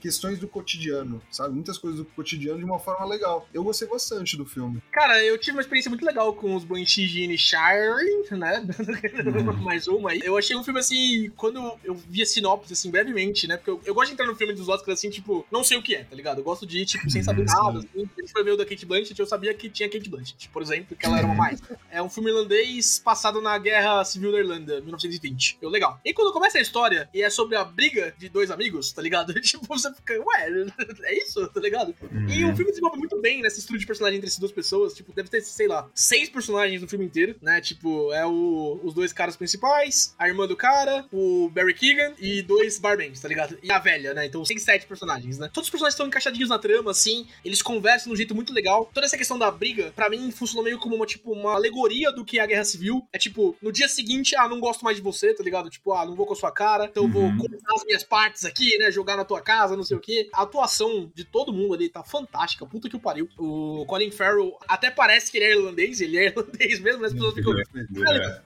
questões 0.00 0.38
do 0.38 0.48
cotidiano, 0.48 1.22
sabe? 1.30 1.54
Muitas 1.54 1.78
coisas 1.78 1.98
do 1.98 2.04
cotidiano 2.04 2.58
de 2.58 2.64
uma 2.64 2.78
forma 2.78 3.04
legal. 3.06 3.48
Eu 3.52 3.62
gostei 3.64 3.88
bastante 3.88 4.36
do 4.36 4.44
filme. 4.44 4.82
Cara, 4.92 5.22
eu 5.24 5.38
tive 5.38 5.52
uma 5.52 5.60
experiência 5.60 5.88
muito 5.88 6.04
legal 6.04 6.32
com 6.34 6.54
os 6.54 6.64
Banshees 6.64 7.10
de 7.10 7.22
Inisherin, 7.22 8.24
né? 8.32 8.64
Mais 9.62 9.86
uma 9.86 10.10
aí. 10.10 10.20
Eu 10.22 10.36
achei 10.36 10.56
um 10.56 10.64
filme 10.64 10.80
assim, 10.80 11.30
quando 11.36 11.58
eu, 11.84 11.94
vi 11.94 12.22
a 12.22 12.26
sinopse, 12.26 12.72
assim, 12.72 12.90
brevemente, 12.90 13.46
né? 13.46 13.56
Porque 13.56 13.70
eu, 13.70 13.80
eu 13.84 13.94
gosto 13.94 14.08
de 14.08 14.14
entrar 14.14 14.26
no 14.26 14.34
filme 14.34 14.52
dos 14.52 14.68
Oscars 14.68 14.98
assim, 14.98 15.10
tipo, 15.10 15.46
não 15.50 15.64
sei 15.64 15.76
o 15.76 15.82
que 15.82 15.94
é, 15.94 16.04
tá 16.04 16.14
ligado? 16.14 16.38
Eu 16.38 16.44
gosto 16.44 16.66
de 16.66 16.80
ir, 16.80 16.86
tipo, 16.86 17.08
sem 17.10 17.22
saber 17.22 17.44
nada, 17.44 17.78
assim. 17.78 18.08
Gente 18.18 18.32
foi 18.32 18.42
o 18.50 18.56
da 18.56 18.64
Kate 18.64 18.86
Blanchett, 18.86 19.18
eu 19.18 19.26
sabia 19.26 19.52
que 19.54 19.68
tinha 19.68 19.88
Kate 19.88 20.08
Blanchett, 20.08 20.48
por 20.50 20.62
exemplo, 20.62 20.96
que 20.96 21.06
ela 21.06 21.18
era 21.18 21.26
uma 21.26 21.34
mais. 21.34 21.60
É 21.90 22.02
um 22.02 22.08
filme 22.08 22.30
irlandês 22.30 22.98
passado 22.98 23.40
na 23.40 23.56
Guerra 23.58 24.04
Civil 24.04 24.32
da 24.32 24.38
Irlanda, 24.38 24.80
1920. 24.80 25.58
Eu, 25.60 25.68
legal. 25.68 26.00
E 26.04 26.12
quando 26.12 26.32
começa 26.32 26.58
a 26.58 26.60
história 26.60 27.08
e 27.12 27.22
é 27.22 27.30
sobre 27.30 27.43
a 27.52 27.64
briga 27.64 28.14
de 28.18 28.28
dois 28.28 28.50
amigos, 28.50 28.92
tá 28.92 29.02
ligado? 29.02 29.34
Tipo, 29.44 29.66
você 29.66 29.92
fica, 29.94 30.14
ué, 30.14 30.66
é 31.02 31.18
isso, 31.18 31.46
tá 31.48 31.60
ligado? 31.60 31.94
E 32.28 32.44
o 32.44 32.56
filme 32.56 32.70
desenvolve 32.70 32.98
muito 32.98 33.20
bem 33.20 33.42
nessa 33.42 33.58
estrutura 33.58 33.78
de 33.78 33.86
personagem 33.86 34.16
entre 34.16 34.28
essas 34.28 34.38
duas 34.38 34.52
pessoas. 34.52 34.94
Tipo, 34.94 35.12
deve 35.12 35.28
ter, 35.28 35.40
sei 35.42 35.68
lá, 35.68 35.88
seis 35.94 36.28
personagens 36.28 36.80
no 36.80 36.88
filme 36.88 37.04
inteiro, 37.04 37.36
né? 37.40 37.60
Tipo, 37.60 38.12
é 38.12 38.26
o, 38.26 38.80
os 38.82 38.94
dois 38.94 39.12
caras 39.12 39.36
principais, 39.36 40.14
a 40.18 40.28
irmã 40.28 40.46
do 40.46 40.56
cara, 40.56 41.06
o 41.12 41.48
Barry 41.50 41.74
Keegan 41.74 42.14
e 42.18 42.42
dois 42.42 42.78
barmans, 42.78 43.20
tá 43.20 43.28
ligado? 43.28 43.58
E 43.62 43.70
a 43.70 43.78
velha, 43.78 44.14
né? 44.14 44.26
Então 44.26 44.42
tem 44.42 44.58
sete 44.58 44.86
personagens, 44.86 45.38
né? 45.38 45.50
Todos 45.52 45.68
os 45.68 45.70
personagens 45.70 45.94
estão 45.94 46.06
encaixadinhos 46.06 46.48
na 46.48 46.58
trama, 46.58 46.90
assim, 46.90 47.26
eles 47.44 47.62
conversam 47.62 48.08
de 48.08 48.14
um 48.14 48.16
jeito 48.16 48.34
muito 48.34 48.52
legal. 48.52 48.90
Toda 48.92 49.06
essa 49.06 49.16
questão 49.16 49.38
da 49.38 49.50
briga, 49.50 49.92
pra 49.94 50.08
mim, 50.08 50.30
funcionou 50.30 50.64
meio 50.64 50.78
como 50.78 50.96
uma, 50.96 51.06
tipo, 51.06 51.32
uma 51.32 51.52
alegoria 51.52 52.12
do 52.12 52.24
que 52.24 52.38
é 52.38 52.42
a 52.42 52.46
Guerra 52.46 52.64
Civil. 52.64 53.06
É 53.12 53.18
tipo, 53.18 53.56
no 53.60 53.72
dia 53.72 53.88
seguinte, 53.88 54.34
ah, 54.36 54.48
não 54.48 54.60
gosto 54.60 54.84
mais 54.84 54.96
de 54.96 55.02
você, 55.02 55.34
tá 55.34 55.42
ligado? 55.42 55.70
Tipo, 55.70 55.92
ah, 55.92 56.06
não 56.06 56.14
vou 56.14 56.26
com 56.26 56.32
a 56.32 56.36
sua 56.36 56.52
cara, 56.52 56.86
então 56.86 57.04
eu 57.04 57.08
vou 57.08 57.33
Uhum. 57.34 57.48
cortar 57.48 57.74
as 57.74 57.84
minhas 57.84 58.02
partes 58.02 58.44
aqui, 58.44 58.76
né? 58.78 58.90
Jogar 58.90 59.16
na 59.16 59.24
tua 59.24 59.40
casa, 59.40 59.76
não 59.76 59.82
sei 59.84 59.96
o 59.96 60.00
quê. 60.00 60.28
A 60.32 60.42
atuação 60.42 61.10
de 61.14 61.24
todo 61.24 61.52
mundo 61.52 61.74
ali 61.74 61.88
tá 61.88 62.02
fantástica, 62.02 62.66
puta 62.66 62.88
que 62.88 62.96
o 62.96 63.00
pariu. 63.00 63.28
O 63.38 63.84
Colin 63.86 64.10
Farrell 64.10 64.56
até 64.68 64.90
parece 64.90 65.30
que 65.30 65.38
ele 65.38 65.44
é 65.46 65.52
irlandês, 65.56 66.00
ele 66.00 66.16
é 66.18 66.26
irlandês 66.26 66.80
mesmo, 66.80 67.00
né? 67.02 67.06
As 67.08 67.12
pessoas 67.12 67.34
ficam. 67.34 67.52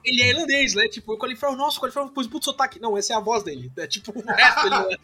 Ele 0.03 0.21
é 0.21 0.29
irlandês, 0.29 0.75
né? 0.75 0.87
Tipo, 0.87 1.13
o 1.13 1.17
Colin 1.17 1.35
Farrell, 1.35 1.57
nossa, 1.57 1.77
o 1.77 1.79
Colin 1.79 1.91
Farrell 1.93 2.11
pôs 2.11 2.27
puto 2.27 2.45
sotaque. 2.45 2.79
Não, 2.79 2.97
essa 2.97 3.13
é 3.13 3.15
a 3.15 3.19
voz 3.19 3.43
dele. 3.43 3.71
É 3.77 3.87
tipo, 3.87 4.11
o 4.17 4.21
resto 4.25 4.59
ele 4.67 4.69
não 4.69 4.89
é 4.91 4.97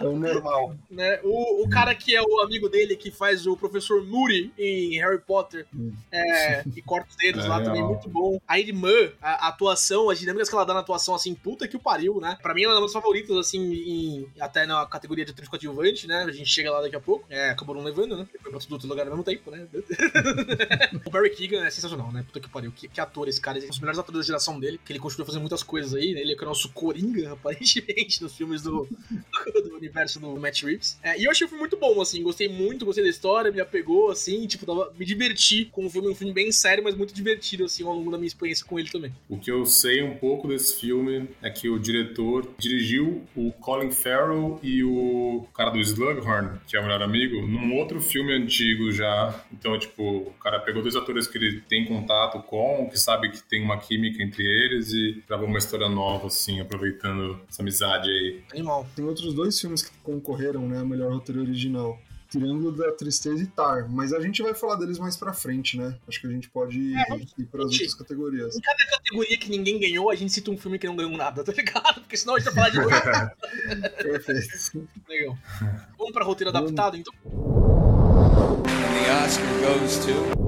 É 0.00 0.06
o 0.06 0.16
normal. 0.18 0.74
né? 0.90 1.20
O, 1.22 1.64
o 1.64 1.68
cara 1.70 1.94
que 1.94 2.14
é 2.14 2.22
o 2.22 2.40
amigo 2.40 2.68
dele, 2.68 2.96
que 2.96 3.10
faz 3.10 3.46
o 3.46 3.56
professor 3.56 4.04
Moody 4.04 4.52
em 4.58 4.98
Harry 5.00 5.20
Potter, 5.20 5.66
Hum. 5.74 5.92
é, 6.10 6.62
e 6.76 6.82
corta 6.82 7.08
os 7.10 7.16
dedos 7.16 7.44
É, 7.44 7.48
lá 7.48 7.62
também, 7.62 7.82
ó. 7.82 7.88
muito 7.88 8.08
bom. 8.08 8.40
A 8.46 8.58
irmã, 8.58 8.92
a, 9.20 9.46
a 9.46 9.48
atuação, 9.48 10.10
as 10.10 10.18
dinâmicas 10.18 10.48
que 10.48 10.54
ela 10.54 10.64
dá 10.64 10.74
na 10.74 10.80
atuação, 10.80 11.14
assim, 11.14 11.34
puta 11.34 11.66
que 11.68 11.76
o 11.76 11.80
pariu, 11.80 12.20
né? 12.20 12.36
Pra 12.42 12.54
mim, 12.54 12.64
ela 12.64 12.72
é 12.72 12.76
uma 12.76 12.82
das 12.82 12.92
favoritas, 13.02 13.36
assim, 13.36 13.60
em- 13.72 14.26
até 14.40 14.66
na 14.66 14.86
categoria 14.86 15.24
de 15.24 15.32
atriz 15.32 15.48
coadjuvante, 15.48 16.06
né? 16.06 16.22
A 16.22 16.30
gente 16.32 16.48
chega 16.48 16.70
lá 16.70 16.80
daqui 16.80 16.96
a 16.96 17.00
pouco. 17.00 17.24
É, 17.28 17.50
acabou 17.50 17.74
não 17.74 17.82
levando, 17.82 18.16
né? 18.16 18.26
Foi 18.40 18.50
pra 18.50 18.60
tudo 18.60 18.72
outro 18.72 18.88
lugar 18.88 19.06
ao 19.06 19.10
mesmo 19.10 19.24
tempo, 19.24 19.50
né? 19.50 19.66
o 21.04 21.10
Barry 21.10 21.30
Keegan 21.30 21.64
é 21.64 21.70
sensacional, 21.70 22.12
né? 22.12 22.22
Puta 22.22 22.40
que 22.40 22.48
pariu. 22.48 22.72
Que, 22.72 22.88
que 22.88 23.00
ator 23.00 23.28
esse 23.28 23.40
cara. 23.40 23.58
Ele 23.58 23.66
é 23.66 23.68
um 23.68 23.70
dos 23.70 23.80
melhores 23.80 23.98
atores 23.98 24.20
da 24.20 24.26
geração 24.26 24.58
dele, 24.58 24.80
que 24.84 24.92
ele 24.92 24.98
continua 24.98 25.26
fazendo 25.26 25.42
muitas 25.42 25.62
coisas 25.62 25.94
aí, 25.94 26.14
né? 26.14 26.20
Ele 26.20 26.32
é 26.32 26.42
o 26.42 26.44
nosso 26.44 26.70
Coringa, 26.72 27.32
aparentemente, 27.34 28.22
nos 28.22 28.34
filmes 28.36 28.62
do, 28.62 28.86
do 29.64 29.76
universo 29.76 30.20
do 30.20 30.36
Matt 30.36 30.62
Reeves. 30.62 30.98
É, 31.02 31.18
e 31.20 31.24
eu 31.24 31.30
achei 31.30 31.46
o 31.46 31.48
filme 31.48 31.60
muito 31.60 31.76
bom, 31.76 32.00
assim, 32.00 32.22
gostei 32.22 32.48
muito, 32.48 32.84
gostei 32.84 33.04
da 33.04 33.10
história, 33.10 33.50
me 33.50 33.60
apegou, 33.60 34.10
assim, 34.10 34.46
tipo, 34.46 34.64
tava, 34.66 34.92
me 34.98 35.04
diverti 35.04 35.64
com 35.66 35.86
o 35.86 35.90
filme, 35.90 36.08
um 36.08 36.14
filme 36.14 36.32
bem 36.32 36.52
sério, 36.52 36.84
mas 36.84 36.94
muito 36.94 37.12
divertido, 37.14 37.64
assim, 37.64 37.84
ao 37.84 37.94
longo 37.94 38.10
da 38.10 38.18
minha 38.18 38.26
experiência 38.26 38.64
com 38.64 38.78
ele 38.78 38.88
também. 38.90 39.12
O 39.28 39.38
que 39.38 39.50
eu 39.50 39.64
sei 39.66 40.02
um 40.02 40.16
pouco 40.16 40.48
desse 40.48 40.80
filme 40.80 41.28
é 41.42 41.50
que 41.50 41.68
o 41.68 41.78
diretor 41.78 42.48
dirigiu 42.58 42.91
o 43.00 43.22
o 43.34 43.52
Colin 43.52 43.90
Farrell 43.90 44.58
e 44.62 44.82
o 44.84 45.46
cara 45.54 45.70
do 45.70 45.78
Slughorn, 45.78 46.58
que 46.66 46.76
é 46.76 46.80
o 46.80 46.82
melhor 46.82 47.02
amigo, 47.02 47.46
num 47.46 47.74
outro 47.76 48.00
filme 48.00 48.32
antigo 48.32 48.90
já. 48.92 49.34
Então, 49.52 49.78
tipo, 49.78 50.02
o 50.02 50.32
cara 50.42 50.60
pegou 50.60 50.82
dois 50.82 50.96
atores 50.96 51.26
que 51.26 51.38
ele 51.38 51.60
tem 51.62 51.84
contato 51.84 52.42
com, 52.42 52.88
que 52.90 52.98
sabe 52.98 53.30
que 53.30 53.42
tem 53.42 53.62
uma 53.62 53.78
química 53.78 54.22
entre 54.22 54.44
eles 54.44 54.92
e 54.92 55.22
gravou 55.26 55.48
uma 55.48 55.58
história 55.58 55.88
nova, 55.88 56.26
assim, 56.26 56.60
aproveitando 56.60 57.40
essa 57.48 57.62
amizade 57.62 58.08
aí. 58.08 58.42
Animal. 58.52 58.86
Tem 58.94 59.04
outros 59.04 59.34
dois 59.34 59.58
filmes 59.58 59.82
que 59.82 59.96
concorreram, 60.02 60.68
né? 60.68 60.80
A 60.80 60.84
melhor 60.84 61.12
roteiro 61.12 61.40
original. 61.40 61.98
Triângulo 62.32 62.72
da 62.72 62.90
Tristeza 62.92 63.42
e 63.42 63.46
Tar. 63.46 63.88
Mas 63.90 64.12
a 64.12 64.20
gente 64.20 64.42
vai 64.42 64.54
falar 64.54 64.76
deles 64.76 64.98
mais 64.98 65.16
pra 65.16 65.32
frente, 65.34 65.76
né? 65.76 65.94
Acho 66.08 66.20
que 66.20 66.26
a 66.26 66.30
gente 66.30 66.48
pode 66.48 66.78
É, 66.96 67.14
ir 67.38 67.44
pras 67.46 67.70
gente. 67.70 67.82
outras 67.82 67.94
categorias. 67.94 68.56
Em 68.56 68.60
cada 68.60 68.86
categoria 68.96 69.38
que 69.38 69.50
ninguém 69.50 69.78
ganhou, 69.78 70.10
a 70.10 70.14
gente 70.14 70.32
cita 70.32 70.50
um 70.50 70.56
filme 70.56 70.78
que 70.78 70.86
não 70.86 70.96
ganhou 70.96 71.16
nada, 71.16 71.44
tá 71.44 71.52
ligado? 71.52 72.00
Porque 72.00 72.16
senão 72.16 72.34
a 72.36 72.38
gente 72.40 72.52
vai 72.52 72.54
falar 72.54 72.68
de 72.70 72.80
dois. 72.80 73.82
Perfeito. 74.02 74.88
Legal. 75.08 75.38
Vamos 75.98 76.12
pra 76.12 76.24
roteiro 76.24 76.48
adaptado, 76.50 76.96
então? 76.96 77.12
And 77.24 78.94
the 78.94 79.24
Oscar 79.24 79.46
goes 79.60 79.98
to. 80.06 80.41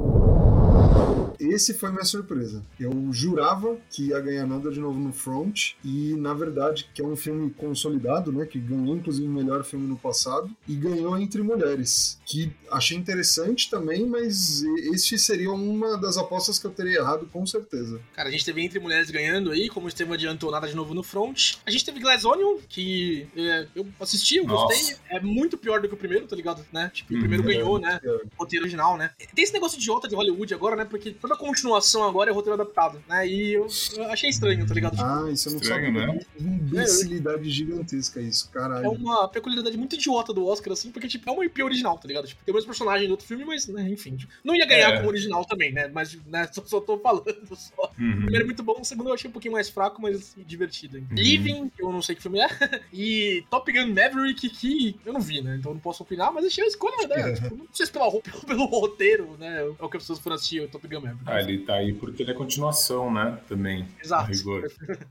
Esse 1.52 1.74
foi 1.74 1.90
minha 1.90 2.04
surpresa. 2.04 2.62
Eu 2.78 2.92
jurava 3.12 3.76
que 3.90 4.08
ia 4.08 4.20
ganhar 4.20 4.46
nada 4.46 4.70
de 4.70 4.80
novo 4.80 4.98
no 4.98 5.12
Front, 5.12 5.72
e 5.84 6.14
na 6.16 6.34
verdade, 6.34 6.88
que 6.94 7.02
é 7.02 7.04
um 7.04 7.16
filme 7.16 7.50
consolidado, 7.50 8.32
né? 8.32 8.46
Que 8.46 8.58
ganhou 8.58 8.96
inclusive 8.96 9.26
o 9.26 9.30
melhor 9.30 9.64
filme 9.64 9.86
no 9.86 9.96
passado, 9.96 10.50
e 10.68 10.74
ganhou 10.74 11.16
Entre 11.18 11.42
Mulheres, 11.42 12.18
que 12.24 12.52
achei 12.70 12.96
interessante 12.96 13.70
também, 13.70 14.06
mas 14.06 14.62
este 14.92 15.18
seria 15.18 15.50
uma 15.50 15.96
das 15.96 16.16
apostas 16.16 16.58
que 16.58 16.66
eu 16.66 16.70
teria 16.70 16.98
errado, 16.98 17.28
com 17.32 17.46
certeza. 17.46 18.00
Cara, 18.14 18.28
a 18.28 18.32
gente 18.32 18.44
teve 18.44 18.62
Entre 18.62 18.78
Mulheres 18.78 19.10
ganhando 19.10 19.50
aí, 19.50 19.68
como 19.68 19.86
o 19.86 19.88
Estevam 19.88 20.14
adiantou, 20.14 20.50
nada 20.50 20.66
de 20.66 20.74
novo 20.74 20.94
no 20.94 21.02
front. 21.02 21.54
A 21.66 21.70
gente 21.70 21.84
teve 21.84 22.00
Glass 22.00 22.24
Onion, 22.24 22.58
que 22.68 23.26
é, 23.36 23.66
eu 23.74 23.86
assisti, 24.00 24.36
eu 24.36 24.44
Nossa. 24.44 24.74
gostei. 24.74 24.96
É 25.10 25.20
muito 25.20 25.56
pior 25.56 25.80
do 25.80 25.88
que 25.88 25.94
o 25.94 25.96
primeiro, 25.96 26.26
tá 26.26 26.36
ligado? 26.36 26.64
Né? 26.72 26.90
Tipo, 26.92 27.14
o 27.14 27.18
primeiro 27.18 27.42
ganhou, 27.42 27.78
né? 27.78 28.00
É, 28.02 28.20
Roteiro 28.36 28.64
original, 28.64 28.96
né? 28.96 29.10
Tem 29.34 29.44
esse 29.44 29.52
negócio 29.52 29.76
idiota 29.78 30.08
de 30.08 30.14
Hollywood 30.14 30.52
agora, 30.54 30.76
né? 30.76 30.84
Porque 30.84 31.12
toda 31.12 31.33
continuação 31.36 32.04
agora 32.04 32.30
é 32.30 32.32
roteiro 32.34 32.54
adaptado, 32.60 33.02
né? 33.08 33.26
E 33.26 33.52
eu, 33.54 33.66
eu 33.96 34.04
achei 34.10 34.30
estranho, 34.30 34.66
tá 34.66 34.74
ligado? 34.74 34.96
Ah, 35.00 35.30
isso 35.30 35.48
eu 35.48 35.52
não 35.54 35.60
Estranho, 35.60 35.86
sabia. 35.94 36.06
né? 36.06 36.20
Imbecilidade 36.40 37.50
gigantesca 37.50 38.20
isso, 38.20 38.50
caralho. 38.50 38.86
É 38.86 38.88
uma 38.88 39.28
peculiaridade 39.28 39.76
muito 39.76 39.94
idiota 39.94 40.32
do 40.32 40.46
Oscar, 40.46 40.72
assim, 40.72 40.90
porque, 40.90 41.08
tipo, 41.08 41.28
é 41.28 41.32
uma 41.32 41.44
IP 41.44 41.62
original, 41.62 41.98
tá 41.98 42.08
ligado? 42.08 42.26
Tipo, 42.26 42.44
tem 42.44 42.52
o 42.52 42.56
mesmo 42.56 42.68
personagem 42.68 43.06
do 43.06 43.12
outro 43.12 43.26
filme, 43.26 43.44
mas, 43.44 43.66
né, 43.68 43.88
enfim. 43.88 44.16
tipo, 44.16 44.32
não 44.42 44.54
ia 44.54 44.66
ganhar 44.66 44.90
É. 44.92 44.96
como 44.96 45.08
original 45.08 45.44
também, 45.44 45.72
né? 45.72 45.88
Mas, 45.88 46.16
né, 46.26 46.48
só, 46.52 46.62
só 46.64 46.80
tô 46.80 46.98
falando 46.98 47.24
só. 47.56 47.92
O 47.98 48.02
Uhum. 48.02 48.16
primeiro 48.22 48.42
é 48.42 48.44
muito 48.44 48.62
bom, 48.62 48.80
o 48.80 48.84
segundo 48.84 49.08
eu 49.10 49.14
achei 49.14 49.28
um 49.28 49.32
pouquinho 49.32 49.52
mais 49.52 49.68
fraco, 49.68 50.00
mas 50.02 50.34
divertido. 50.46 50.98
hein? 50.98 51.06
Living, 51.12 51.68
que 51.68 51.82
eu 51.82 51.92
não 51.92 52.02
sei 52.02 52.14
que 52.14 52.22
filme 52.22 52.40
é, 52.40 52.48
e 52.92 53.44
Top 53.50 53.70
Gun 53.70 53.88
Maverick, 53.88 54.48
que 54.50 54.96
eu 55.04 55.12
não 55.12 55.20
vi, 55.20 55.40
né? 55.40 55.56
Então 55.58 55.70
eu 55.70 55.74
não 55.74 55.80
posso 55.80 56.02
opinar, 56.02 56.32
mas 56.32 56.44
achei 56.44 56.64
a 56.64 56.66
escolha, 56.66 57.06
né? 57.08 57.32
Tipo, 57.44 57.56
não 57.56 57.66
sei 57.72 57.86
se 57.86 57.92
pelo, 57.92 58.20
pelo, 58.20 58.40
pelo 58.44 58.64
roteiro, 58.66 59.36
né? 59.38 59.60
É 59.78 59.84
o 59.84 59.88
que 59.88 59.96
as 59.96 60.02
pessoas 60.02 60.18
foram 60.18 60.36
assistir 60.36 60.60
o 60.62 60.68
Top 60.68 60.86
Gun 60.86 61.00
Maverick. 61.00 61.23
Ah, 61.26 61.40
ele 61.40 61.58
tá 61.58 61.74
aí 61.74 61.92
porque 61.92 62.22
ele 62.22 62.30
é 62.30 62.34
continuação, 62.34 63.12
né? 63.12 63.38
Também. 63.48 63.86
Exato. 64.02 64.30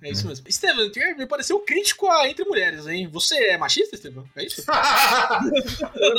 É 0.01 0.11
isso 0.11 0.28
mesmo. 0.28 0.47
Estevam, 0.47 0.89
me 1.18 1.26
pareceu 1.26 1.59
crítico 1.59 2.07
a 2.07 2.28
Entre 2.30 2.45
Mulheres, 2.45 2.88
hein? 2.88 3.07
Você 3.11 3.36
é 3.36 3.57
machista, 3.57 3.95
Estevam? 3.95 4.26
É 4.36 4.45
isso? 4.45 4.64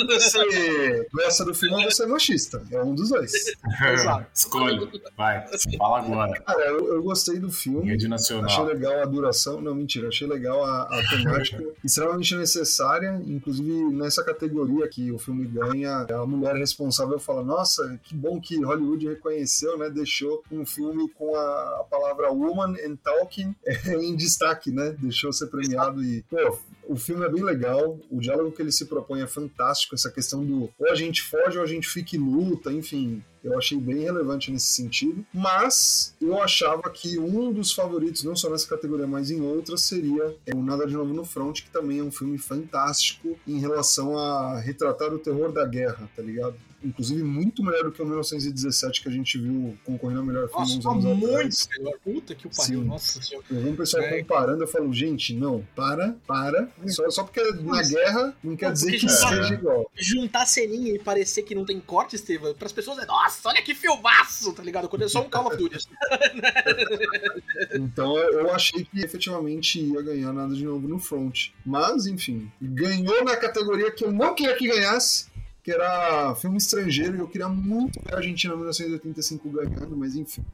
Você 0.09 1.07
gosta 1.13 1.45
do 1.45 1.55
filme 1.55 1.85
você 1.85 2.05
é 2.05 2.07
machista? 2.07 2.63
É 2.71 2.83
um 2.83 2.95
dos 2.95 3.11
dois. 3.11 3.33
Exato. 3.93 4.27
Escolhe. 4.35 4.91
Vai, 5.17 5.45
fala 5.79 5.99
agora. 5.99 6.41
Cara, 6.43 6.67
eu, 6.67 6.95
eu 6.95 7.03
gostei 7.03 7.39
do 7.39 7.51
filme. 7.51 7.91
Rede 7.91 8.07
Achei 8.13 8.37
Nacional. 8.41 8.65
legal 8.65 9.03
a 9.03 9.05
duração, 9.05 9.61
não, 9.61 9.75
mentira, 9.75 10.09
achei 10.09 10.27
legal 10.27 10.65
a, 10.65 10.83
a 10.83 11.03
temática, 11.09 11.63
extremamente 11.85 12.35
necessária, 12.37 13.21
inclusive 13.27 13.71
nessa 13.93 14.25
categoria 14.25 14.87
que 14.89 15.11
o 15.11 15.19
filme 15.19 15.47
ganha, 15.47 16.07
a 16.11 16.27
mulher 16.27 16.55
responsável 16.57 17.19
fala, 17.19 17.43
nossa, 17.43 17.99
que 18.03 18.15
bom 18.15 18.41
que 18.41 18.63
Hollywood 18.63 19.07
reconheceu, 19.09 19.79
né, 19.79 19.84
deixou 19.91 20.43
um 20.51 20.65
filme 20.65 21.09
com 21.11 21.35
a, 21.35 21.81
a 21.81 21.85
palavra 21.91 22.31
woman 22.31 22.75
and 22.85 22.97
talking 22.97 23.55
eh, 23.67 23.95
em 24.03 24.17
destaque, 24.17 24.71
né, 24.71 24.95
deixou 24.99 25.33
ser 25.33 25.47
premiado 25.47 26.03
e, 26.03 26.23
pô, 26.23 26.59
o 26.87 26.97
filme 26.97 27.25
é 27.25 27.29
bem 27.29 27.43
legal, 27.43 27.99
o 28.11 28.21
diálogo 28.21 28.53
que 28.53 28.61
ele 28.61 28.73
se 28.73 28.87
propõe 28.87 29.23
é 29.23 29.27
fantástico, 29.27 29.95
essa 29.95 30.11
questão 30.11 30.45
do 30.45 30.71
ou 30.79 30.91
a 30.91 30.95
gente 30.95 31.23
foge 31.23 31.59
ou 31.59 31.65
a 31.65 31.67
gente 31.67 31.89
fica 31.89 32.17
e 32.17 32.19
luta, 32.19 32.73
enfim, 32.73 33.23
eu 33.45 33.59
achei 33.59 33.79
bem 33.79 34.01
relevante 34.01 34.51
nesse 34.51 34.69
sentido, 34.69 35.25
mas 35.33 36.15
eu 36.21 36.43
achava 36.43 36.83
que 36.91 37.19
um 37.19 37.53
dos 37.53 37.73
favoritos, 37.73 38.25
não 38.25 38.35
só 38.35 38.49
nessa 38.49 38.67
categoria, 38.67 39.07
mas 39.07 39.31
em 39.31 39.43
outras, 39.43 39.83
seria 39.83 40.35
o 40.55 40.63
Nada 40.63 40.87
de 40.87 40.95
Novo 40.95 41.13
no 41.13 41.27
Front, 41.27 41.61
que 41.63 41.71
também 41.71 41.99
é 41.99 42.03
um 42.03 42.11
filme 42.11 42.39
fantástico 42.39 43.39
em 43.47 43.59
relação 43.59 44.17
a 44.17 44.59
retratar 44.59 45.13
o 45.13 45.19
terror 45.19 45.53
da 45.53 45.67
guerra, 45.67 46.09
tá 46.17 46.23
ligado? 46.23 46.57
Inclusive 46.85 47.23
muito 47.23 47.63
melhor 47.65 47.85
do 47.85 47.93
que 47.93 48.03
o 48.03 48.05
1917 48.05 49.03
que 49.03 49.09
a 49.09 49.13
gente 49.13 49.39
viu 49.39 49.77
concorrendo 49.85 50.21
ao 50.21 50.27
melhor 50.27 50.49
filme 50.49 50.77
Nossa, 50.77 50.91
anos 50.91 51.05
muito 51.05 51.27
atrás. 51.27 51.69
melhor. 51.79 51.95
Puta 52.05 52.35
que 52.35 52.47
o 52.47 52.51
pariu. 52.51 52.81
Sim. 52.83 52.87
Nossa 52.87 53.23
senhora. 53.23 53.47
Eu 53.51 53.63
vi 53.63 53.69
um 53.71 53.77
pessoal 53.77 54.03
É. 54.05 54.19
comparando, 54.21 54.63
eu 54.63 54.69
falo, 54.69 54.93
gente, 54.93 55.35
não, 55.35 55.67
para, 55.75 56.15
para. 56.27 56.69
Só, 56.89 57.09
só 57.11 57.25
porque 57.25 57.41
é 57.41 57.53
na 57.55 57.83
guerra 57.83 58.37
não 58.45 58.55
quer 58.57 58.67
Não, 58.67 58.73
dizer 58.75 58.93
que 58.99 59.09
seja 59.09 59.55
igual. 59.55 59.91
Juntar 59.97 60.47
ceninha 60.47 60.95
e 60.95 60.99
parecer 60.99 61.43
que 61.43 61.55
não 61.55 61.65
tem 61.65 61.81
corte, 61.81 62.17
Estevam, 62.17 62.55
pras 62.55 62.73
pessoas 62.73 62.99
é, 62.99 63.07
nossa, 63.07 63.49
olha 63.49 63.63
que 63.63 63.75
filmaço, 63.75 64.53
tá 64.53 64.63
ligado? 64.63 64.89
Quando 64.89 65.03
é 65.03 65.09
só 65.09 65.23
um 65.23 65.31
Call 65.31 65.47
of 65.47 65.57
Duty. 65.57 65.79
Então 67.75 68.17
eu 68.19 68.53
achei 68.53 68.85
que 68.85 69.01
efetivamente 69.01 69.81
ia 69.81 70.03
ganhar 70.03 70.33
nada 70.33 70.55
de 70.55 70.65
novo 70.65 70.87
no 70.87 70.99
front. 70.99 71.49
Mas, 71.65 72.07
enfim, 72.07 72.51
ganhou 72.61 73.25
na 73.25 73.37
categoria 73.37 73.91
que 73.91 74.05
eu 74.05 74.13
não 74.13 74.35
queria 74.35 74.55
que 74.57 74.67
ganhasse, 74.69 75.27
que 75.65 75.73
era 75.73 76.35
filme 76.35 76.59
estrangeiro, 76.59 77.17
e 77.17 77.21
eu 77.21 77.27
queria 77.27 77.49
muito 77.49 77.99
ver 78.03 78.15
a 78.15 78.19
Argentina 78.19 78.55
1985 78.55 79.49
ganhando, 79.49 79.97
mas 79.97 80.15
enfim. 80.15 80.45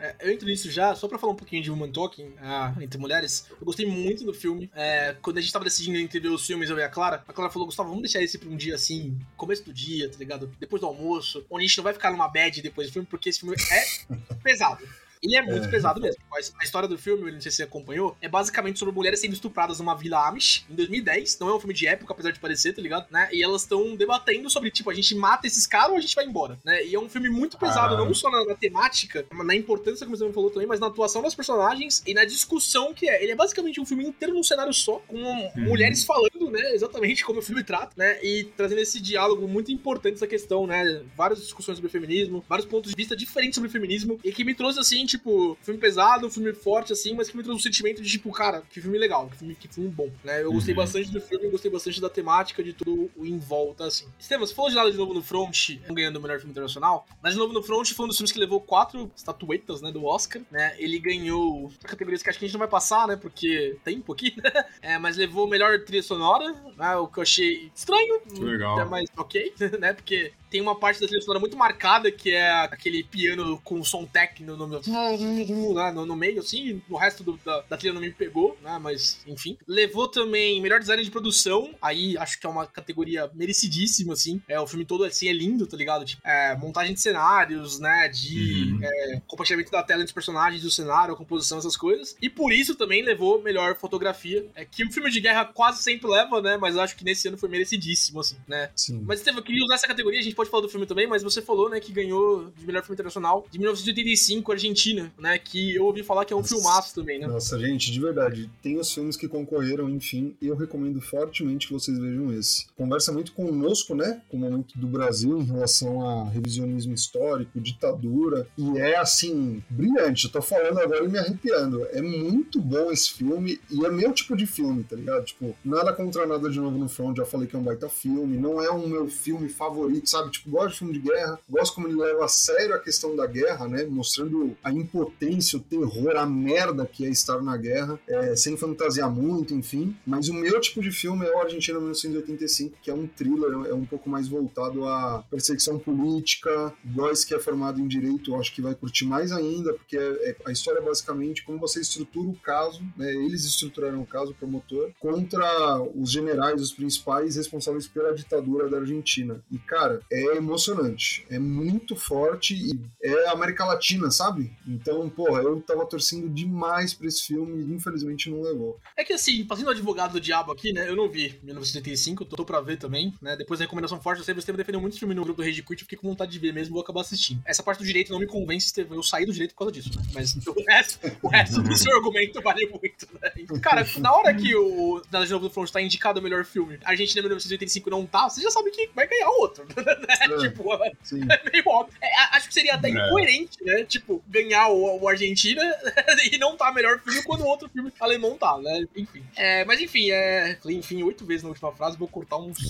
É, 0.00 0.16
eu 0.20 0.32
entro 0.32 0.48
nisso 0.48 0.68
já, 0.68 0.96
só 0.96 1.06
pra 1.06 1.16
falar 1.16 1.34
um 1.34 1.36
pouquinho 1.36 1.62
de 1.62 1.70
Woman 1.70 1.92
Talking, 1.92 2.32
ah, 2.40 2.74
entre 2.80 2.98
mulheres. 2.98 3.46
Eu 3.60 3.64
gostei 3.64 3.86
muito 3.86 4.24
do 4.24 4.34
filme. 4.34 4.68
É, 4.74 5.14
quando 5.22 5.36
a 5.36 5.40
gente 5.40 5.52
tava 5.52 5.64
decidindo 5.64 5.98
entre 5.98 6.18
ver 6.18 6.30
os 6.30 6.44
filmes, 6.44 6.70
eu 6.70 6.78
e 6.78 6.82
a 6.82 6.88
Clara, 6.88 7.22
a 7.28 7.32
Clara 7.32 7.52
falou: 7.52 7.66
Gustavo, 7.66 7.90
vamos 7.90 8.02
deixar 8.02 8.20
esse 8.20 8.36
pra 8.36 8.48
um 8.48 8.56
dia 8.56 8.74
assim, 8.74 9.16
começo 9.36 9.62
do 9.62 9.72
dia, 9.72 10.10
tá 10.10 10.18
ligado? 10.18 10.50
Depois 10.58 10.80
do 10.80 10.88
almoço, 10.88 11.46
onde 11.48 11.64
a 11.64 11.68
gente 11.68 11.76
não 11.76 11.84
vai 11.84 11.92
ficar 11.92 12.10
numa 12.10 12.26
bad 12.26 12.60
depois 12.60 12.88
do 12.88 12.92
filme, 12.92 13.06
porque 13.08 13.28
esse 13.28 13.38
filme 13.38 13.54
é 13.70 14.14
pesado. 14.42 14.82
Ele 15.22 15.36
é 15.36 15.42
muito 15.42 15.66
É. 15.66 15.70
pesado 15.70 16.00
mesmo. 16.00 16.20
A 16.60 16.64
história 16.64 16.88
do 16.88 16.98
filme, 16.98 17.30
não 17.30 17.40
sei 17.40 17.50
se 17.50 17.58
você 17.58 17.62
acompanhou, 17.62 18.16
é 18.20 18.28
basicamente 18.28 18.78
sobre 18.78 18.94
mulheres 18.94 19.20
sendo 19.20 19.32
estupradas 19.34 19.78
numa 19.78 19.94
vila 19.94 20.26
Amish 20.26 20.64
em 20.68 20.74
2010. 20.74 21.38
Não 21.38 21.48
é 21.48 21.54
um 21.54 21.60
filme 21.60 21.74
de 21.74 21.86
época, 21.86 22.12
apesar 22.12 22.32
de 22.32 22.40
parecer, 22.40 22.72
tá 22.74 22.82
ligado? 22.82 23.06
Né? 23.10 23.28
E 23.32 23.42
elas 23.42 23.62
estão 23.62 23.94
debatendo 23.94 24.50
sobre, 24.50 24.70
tipo, 24.70 24.90
a 24.90 24.94
gente 24.94 25.14
mata 25.14 25.46
esses 25.46 25.66
caras 25.66 25.90
ou 25.90 25.96
a 25.96 26.00
gente 26.00 26.14
vai 26.14 26.24
embora, 26.26 26.58
né? 26.64 26.84
E 26.84 26.94
é 26.94 26.98
um 26.98 27.08
filme 27.08 27.28
muito 27.28 27.56
pesado, 27.58 27.90
Caralho. 27.90 28.04
não 28.06 28.14
só 28.14 28.30
na, 28.30 28.44
na 28.44 28.54
temática, 28.56 29.24
na 29.32 29.54
importância, 29.54 30.04
como 30.04 30.16
você 30.16 30.26
me 30.26 30.32
falou 30.32 30.50
também, 30.50 30.66
mas 30.66 30.80
na 30.80 30.88
atuação 30.88 31.22
das 31.22 31.34
personagens 31.34 32.02
e 32.06 32.14
na 32.14 32.24
discussão 32.24 32.92
que 32.92 33.08
é. 33.08 33.22
Ele 33.22 33.32
é 33.32 33.36
basicamente 33.36 33.80
um 33.80 33.86
filme 33.86 34.04
inteiro 34.04 34.34
num 34.34 34.42
cenário 34.42 34.72
só, 34.72 34.96
com 35.06 35.16
mulheres 35.56 36.04
falando, 36.04 36.50
né? 36.50 36.72
Exatamente 36.74 37.24
como 37.24 37.38
o 37.38 37.42
filme 37.42 37.62
trata, 37.62 37.92
né? 37.96 38.18
E 38.24 38.44
trazendo 38.56 38.80
esse 38.80 39.00
diálogo 39.00 39.46
muito 39.46 39.70
importante 39.70 40.14
essa 40.14 40.26
questão, 40.26 40.66
né? 40.66 41.02
Várias 41.16 41.40
discussões 41.40 41.76
sobre 41.78 41.90
feminismo, 41.90 42.44
vários 42.48 42.66
pontos 42.66 42.90
de 42.90 42.96
vista 42.96 43.14
diferentes 43.16 43.54
sobre 43.54 43.70
feminismo, 43.70 44.18
e 44.24 44.32
que 44.32 44.42
me 44.44 44.54
trouxe, 44.54 44.80
assim, 44.80 45.06
tipo, 45.12 45.56
filme 45.62 45.78
pesado, 45.80 46.28
filme 46.30 46.52
forte, 46.52 46.92
assim, 46.92 47.14
mas 47.14 47.28
que 47.30 47.36
me 47.36 47.42
trouxe 47.42 47.60
um 47.60 47.62
sentimento 47.62 48.02
de, 48.02 48.10
tipo, 48.10 48.30
cara, 48.32 48.62
que 48.68 48.80
filme 48.80 48.98
legal, 48.98 49.28
que 49.28 49.36
filme, 49.38 49.54
que 49.54 49.68
filme 49.68 49.88
bom, 49.88 50.10
né? 50.24 50.42
Eu 50.42 50.52
gostei 50.52 50.74
Uhum. 50.74 50.80
bastante 50.80 51.10
do 51.10 51.20
filme, 51.20 51.48
gostei 51.50 51.70
bastante 51.70 52.00
da 52.00 52.08
temática, 52.10 52.62
de 52.62 52.72
tudo 52.72 53.10
o 53.16 53.24
em 53.26 53.38
volta, 53.38 53.84
assim. 53.86 54.06
Estevam, 54.18 54.46
você 54.46 54.54
falou 54.54 54.70
de 54.70 54.76
Nada 54.76 54.90
de 54.90 54.96
Novo 54.98 55.14
no 55.14 55.22
Front, 55.22 55.70
ganhando 55.90 56.16
o 56.16 56.20
melhor 56.22 56.38
filme 56.38 56.50
internacional. 56.52 57.06
Nada 57.22 57.32
de 57.32 57.38
Novo 57.38 57.52
no 57.52 57.62
Front 57.62 57.90
foi 57.92 58.04
um 58.04 58.08
dos 58.08 58.16
filmes 58.16 58.32
que 58.32 58.38
levou 58.38 58.60
quatro 58.60 59.10
estatuetas, 59.16 59.80
né, 59.80 59.90
do 59.92 60.04
Oscar, 60.04 60.42
né? 60.50 60.74
Ele 60.78 60.98
ganhou 60.98 61.70
categorias 61.84 62.22
que 62.22 62.28
acho 62.30 62.38
que 62.38 62.44
a 62.44 62.48
gente 62.48 62.54
não 62.54 62.60
vai 62.60 62.68
passar, 62.68 63.06
né, 63.08 63.16
porque 63.16 63.76
tempo 63.84 64.12
aqui, 64.12 64.34
né? 64.42 64.50
É, 64.82 64.98
mas 64.98 65.16
levou 65.16 65.46
melhor 65.48 65.78
trilha 65.84 66.02
sonora, 66.02 66.52
né, 66.76 66.96
o 66.96 67.06
que 67.06 67.18
eu 67.18 67.22
achei 67.22 67.70
estranho, 67.74 68.20
legal. 68.40 68.80
é 68.80 68.84
mais 68.84 69.06
ok, 69.16 69.52
né, 69.80 69.92
porque 69.92 70.32
tem 70.52 70.60
uma 70.60 70.76
parte 70.78 71.00
da 71.00 71.06
trilha 71.06 71.22
sonora 71.22 71.40
muito 71.40 71.56
marcada, 71.56 72.12
que 72.12 72.30
é 72.30 72.50
aquele 72.50 73.02
piano 73.02 73.58
com 73.64 73.82
som 73.82 74.04
técnico 74.04 74.54
no, 74.54 74.66
no, 74.66 75.92
no, 75.92 76.06
no 76.06 76.16
meio, 76.16 76.40
assim, 76.40 76.82
o 76.90 76.96
resto 76.96 77.24
do- 77.24 77.40
da, 77.44 77.62
da 77.62 77.76
trilha 77.76 77.94
não 77.94 78.00
me 78.02 78.10
pegou, 78.10 78.56
né, 78.62 78.78
mas 78.80 79.18
enfim. 79.26 79.56
Levou 79.66 80.06
também 80.08 80.60
melhor 80.60 80.78
design 80.78 81.02
de 81.02 81.10
produção, 81.10 81.74
aí 81.80 82.16
acho 82.18 82.38
que 82.38 82.46
é 82.46 82.50
uma 82.50 82.66
categoria 82.66 83.30
merecidíssima, 83.34 84.12
assim, 84.12 84.40
é, 84.46 84.60
o 84.60 84.66
filme 84.66 84.84
todo, 84.84 85.04
assim, 85.04 85.28
é 85.28 85.32
lindo, 85.32 85.66
tá 85.66 85.76
ligado? 85.76 86.04
Tipo, 86.04 86.20
é, 86.26 86.54
montagem 86.56 86.92
de 86.94 87.00
cenários, 87.00 87.78
né, 87.78 88.08
de 88.08 88.42
Uhum. 88.72 88.80
é, 88.82 89.22
compartilhamento 89.26 89.70
da 89.70 89.82
tela 89.82 90.00
entre 90.02 90.10
os 90.10 90.14
personagens, 90.14 90.62
do 90.62 90.70
cenário, 90.70 91.14
a 91.14 91.16
composição, 91.16 91.58
essas 91.58 91.76
coisas, 91.76 92.14
e 92.20 92.28
por 92.28 92.52
isso 92.52 92.74
também 92.74 93.02
levou 93.02 93.40
melhor 93.42 93.74
fotografia, 93.76 94.46
é 94.54 94.64
que 94.64 94.84
o 94.84 94.92
filme 94.92 95.10
de 95.10 95.20
guerra 95.20 95.44
quase 95.46 95.82
sempre 95.82 96.08
leva, 96.10 96.42
né, 96.42 96.56
mas 96.56 96.76
acho 96.76 96.94
que 96.96 97.04
nesse 97.04 97.28
ano 97.28 97.38
foi 97.38 97.48
merecidíssimo, 97.48 98.20
assim, 98.20 98.36
né. 98.46 98.70
Sim. 98.76 99.02
Mas, 99.06 99.20
Estevam, 99.20 99.40
eu 99.40 99.44
queria 99.44 99.64
usar 99.64 99.74
essa 99.76 99.86
categoria, 99.86 100.20
a 100.20 100.22
gente 100.22 100.34
pode 100.34 100.41
pode 100.42 100.50
falar 100.50 100.62
do 100.62 100.68
filme 100.68 100.86
também, 100.86 101.06
mas 101.06 101.22
você 101.22 101.40
falou, 101.40 101.68
né, 101.68 101.78
que 101.78 101.92
ganhou 101.92 102.50
de 102.56 102.66
melhor 102.66 102.82
filme 102.82 102.94
internacional 102.94 103.46
de 103.50 103.58
1985, 103.58 104.52
Argentina, 104.52 105.12
né? 105.18 105.38
Que 105.38 105.76
eu 105.76 105.84
ouvi 105.84 106.02
falar 106.02 106.24
que 106.24 106.32
é 106.32 106.36
um 106.36 106.40
Nossa. 106.40 106.54
filmaço 106.54 106.94
também, 106.94 107.18
né? 107.18 107.26
Nossa, 107.26 107.58
gente, 107.58 107.90
de 107.92 108.00
verdade, 108.00 108.50
tem 108.62 108.78
os 108.78 108.92
filmes 108.92 109.16
que 109.16 109.28
concorreram, 109.28 109.88
enfim, 109.88 110.34
e 110.40 110.48
eu 110.48 110.56
recomendo 110.56 111.00
fortemente 111.00 111.68
que 111.68 111.72
vocês 111.72 111.98
vejam 111.98 112.32
esse. 112.32 112.66
Conversa 112.76 113.12
muito 113.12 113.32
conosco, 113.32 113.94
né, 113.94 114.20
com 114.28 114.36
o 114.36 114.40
momento 114.40 114.76
do 114.78 114.86
Brasil 114.86 115.38
em 115.38 115.44
relação 115.44 116.06
a 116.06 116.28
revisionismo 116.28 116.94
histórico, 116.94 117.60
ditadura, 117.60 118.46
e 118.58 118.78
é, 118.78 118.96
assim, 118.96 119.62
brilhante. 119.70 120.26
Eu 120.26 120.32
tô 120.32 120.42
falando 120.42 120.78
agora 120.78 121.04
e 121.04 121.08
me 121.08 121.18
arrepiando. 121.18 121.86
É 121.90 122.02
muito 122.02 122.60
bom 122.60 122.90
esse 122.90 123.12
filme, 123.12 123.60
e 123.70 123.84
é 123.84 123.90
meu 123.90 124.12
tipo 124.12 124.36
de 124.36 124.46
filme, 124.46 124.82
tá 124.82 124.96
ligado? 124.96 125.24
Tipo, 125.24 125.54
nada 125.64 125.92
contra 125.92 126.26
nada 126.26 126.50
de 126.50 126.58
novo 126.58 126.78
no 126.78 126.88
front, 126.88 127.16
já 127.16 127.24
falei 127.24 127.46
que 127.46 127.54
é 127.54 127.58
um 127.58 127.62
baita 127.62 127.88
filme, 127.88 128.36
não 128.36 128.60
é 128.60 128.70
um 128.70 128.88
meu 128.88 129.08
filme 129.08 129.48
favorito, 129.48 130.08
sabe? 130.08 130.30
Tipo, 130.32 130.50
gosto 130.50 130.70
de 130.72 130.78
filme 130.78 130.92
de 130.94 130.98
guerra, 131.00 131.38
gosto 131.48 131.74
como 131.74 131.88
ele 131.88 131.96
leva 131.96 132.24
a 132.24 132.28
sério 132.28 132.74
a 132.74 132.78
questão 132.78 133.14
da 133.14 133.26
guerra, 133.26 133.68
né, 133.68 133.84
mostrando 133.84 134.56
a 134.62 134.72
impotência, 134.72 135.58
o 135.58 135.62
terror, 135.62 136.16
a 136.16 136.26
merda 136.26 136.86
que 136.86 137.04
é 137.04 137.10
estar 137.10 137.40
na 137.42 137.56
guerra, 137.56 137.98
é, 138.08 138.34
sem 138.34 138.56
fantasiar 138.56 139.10
muito, 139.10 139.54
enfim. 139.54 139.96
Mas 140.06 140.28
o 140.28 140.34
meu 140.34 140.60
tipo 140.60 140.80
de 140.80 140.90
filme 140.90 141.26
é 141.26 141.30
o 141.34 141.38
Argentina 141.40 141.78
1985, 141.78 142.76
que 142.82 142.90
é 142.90 142.94
um 142.94 143.06
thriller, 143.06 143.52
é 143.68 143.74
um 143.74 143.84
pouco 143.84 144.08
mais 144.08 144.28
voltado 144.28 144.86
à 144.86 145.22
perseguição 145.30 145.78
política. 145.78 146.72
Góis 146.84 147.24
que 147.24 147.34
é 147.34 147.38
formado 147.38 147.80
em 147.80 147.86
direito, 147.86 148.30
eu 148.32 148.40
acho 148.40 148.54
que 148.54 148.62
vai 148.62 148.74
curtir 148.74 149.04
mais 149.04 149.32
ainda, 149.32 149.72
porque 149.74 149.96
é, 149.96 150.30
é- 150.30 150.36
a 150.46 150.52
história 150.52 150.78
é 150.78 150.82
basicamente 150.82 151.44
como 151.44 151.58
você 151.58 151.80
estrutura 151.80 152.28
o 152.28 152.34
caso, 152.36 152.82
né? 152.96 153.12
Eles 153.14 153.44
estruturaram 153.44 154.00
o 154.00 154.06
caso, 154.06 154.32
o 154.32 154.34
promotor, 154.34 154.90
contra 154.98 155.80
os 155.94 156.10
generais, 156.10 156.60
os 156.60 156.72
principais 156.72 157.36
responsáveis 157.36 157.86
pela 157.86 158.14
ditadura 158.14 158.68
da 158.68 158.78
Argentina. 158.78 159.42
E, 159.50 159.58
cara, 159.58 160.00
é 160.10 160.21
emocionante, 160.36 161.26
é 161.30 161.38
muito 161.38 161.96
forte 161.96 162.54
e 162.54 162.78
é 163.02 163.28
América 163.30 163.64
Latina, 163.64 164.10
sabe? 164.10 164.52
Então, 164.66 165.08
porra, 165.08 165.42
eu 165.42 165.60
tava 165.60 165.86
torcendo 165.86 166.28
demais 166.28 166.94
pra 166.94 167.06
esse 167.06 167.26
filme 167.26 167.62
e 167.62 167.74
infelizmente 167.74 168.30
não 168.30 168.42
levou. 168.42 168.78
É 168.96 169.04
que 169.04 169.12
assim, 169.12 169.46
fazendo 169.46 169.70
advogado 169.70 170.12
do 170.12 170.20
diabo 170.20 170.52
aqui, 170.52 170.72
né? 170.72 170.88
Eu 170.88 170.96
não 170.96 171.08
vi 171.08 171.38
1985, 171.42 172.24
tô, 172.24 172.44
pra 172.44 172.60
ver 172.60 172.76
também, 172.76 173.14
né? 173.20 173.36
Depois 173.36 173.58
da 173.58 173.64
recomendação 173.64 174.00
forte, 174.00 174.18
eu 174.18 174.24
sempre, 174.24 174.42
sempre 174.42 174.58
defendeu 174.58 174.80
muito 174.80 174.98
filme 174.98 175.14
no 175.14 175.24
grupo 175.24 175.42
do 175.42 175.46
Rage 175.46 175.62
Quit, 175.62 175.82
fiquei 175.82 175.98
com 175.98 176.08
vontade 176.08 176.32
de 176.32 176.38
ver 176.38 176.52
mesmo, 176.52 176.74
vou 176.74 176.82
acabar 176.82 177.00
assistindo. 177.00 177.42
Essa 177.44 177.62
parte 177.62 177.78
do 177.78 177.84
direito 177.84 178.12
não 178.12 178.18
me 178.18 178.26
convence, 178.26 178.66
Estevão, 178.66 178.96
eu 178.96 179.02
saí 179.02 179.24
do 179.24 179.32
direito 179.32 179.52
por 179.52 179.60
causa 179.60 179.72
disso, 179.72 179.90
né? 179.96 180.02
Mas 180.12 180.34
o 180.46 180.64
resto, 180.66 181.18
o 181.22 181.28
resto 181.28 181.62
do 181.62 181.76
seu 181.76 181.94
argumento 181.96 182.40
vale 182.40 182.66
muito, 182.66 183.08
né? 183.20 183.60
Cara, 183.60 183.86
na 183.98 184.12
hora 184.12 184.34
que 184.34 184.54
o 184.54 185.02
Nada 185.10 185.26
de 185.26 185.32
Novo 185.32 185.48
do 185.48 185.52
Front 185.52 185.70
tá 185.70 185.80
indicado 185.80 186.20
o 186.20 186.22
melhor 186.22 186.44
filme, 186.44 186.78
Argentina 186.84 187.22
1985 187.22 187.90
não 187.90 188.06
tá, 188.06 188.28
você 188.28 188.40
já 188.40 188.50
sabe 188.50 188.70
que 188.70 188.90
vai 188.94 189.06
ganhar 189.06 189.28
outro, 189.30 189.64
né? 189.76 190.11
É. 190.20 190.32
Tipo, 190.42 190.64
Sim. 191.02 191.20
é 191.30 191.50
meio 191.50 191.64
óbvio. 191.68 191.96
É, 192.02 192.36
acho 192.36 192.48
que 192.48 192.54
seria 192.54 192.74
até 192.74 192.88
É. 192.88 192.92
incoerente, 192.92 193.62
né? 193.62 193.84
Tipo, 193.84 194.22
ganhar 194.28 194.68
o, 194.68 195.00
o 195.00 195.08
Argentina 195.08 195.62
e 196.32 196.38
não 196.38 196.56
tá 196.56 196.72
melhor 196.72 196.98
filme 197.00 197.22
quando 197.22 197.42
o 197.42 197.46
outro 197.46 197.68
filme 197.68 197.92
alemão 198.00 198.36
tá, 198.36 198.58
né? 198.58 198.84
Enfim. 198.96 199.22
É, 199.36 199.64
mas 199.64 199.80
enfim, 199.80 200.10
é. 200.10 200.56
Falei, 200.60 200.76
enfim, 200.76 201.02
oito 201.02 201.24
vezes 201.24 201.42
na 201.42 201.48
última 201.50 201.72
frase, 201.72 201.96
vou 201.96 202.08
cortar 202.08 202.38
uns. 202.38 202.58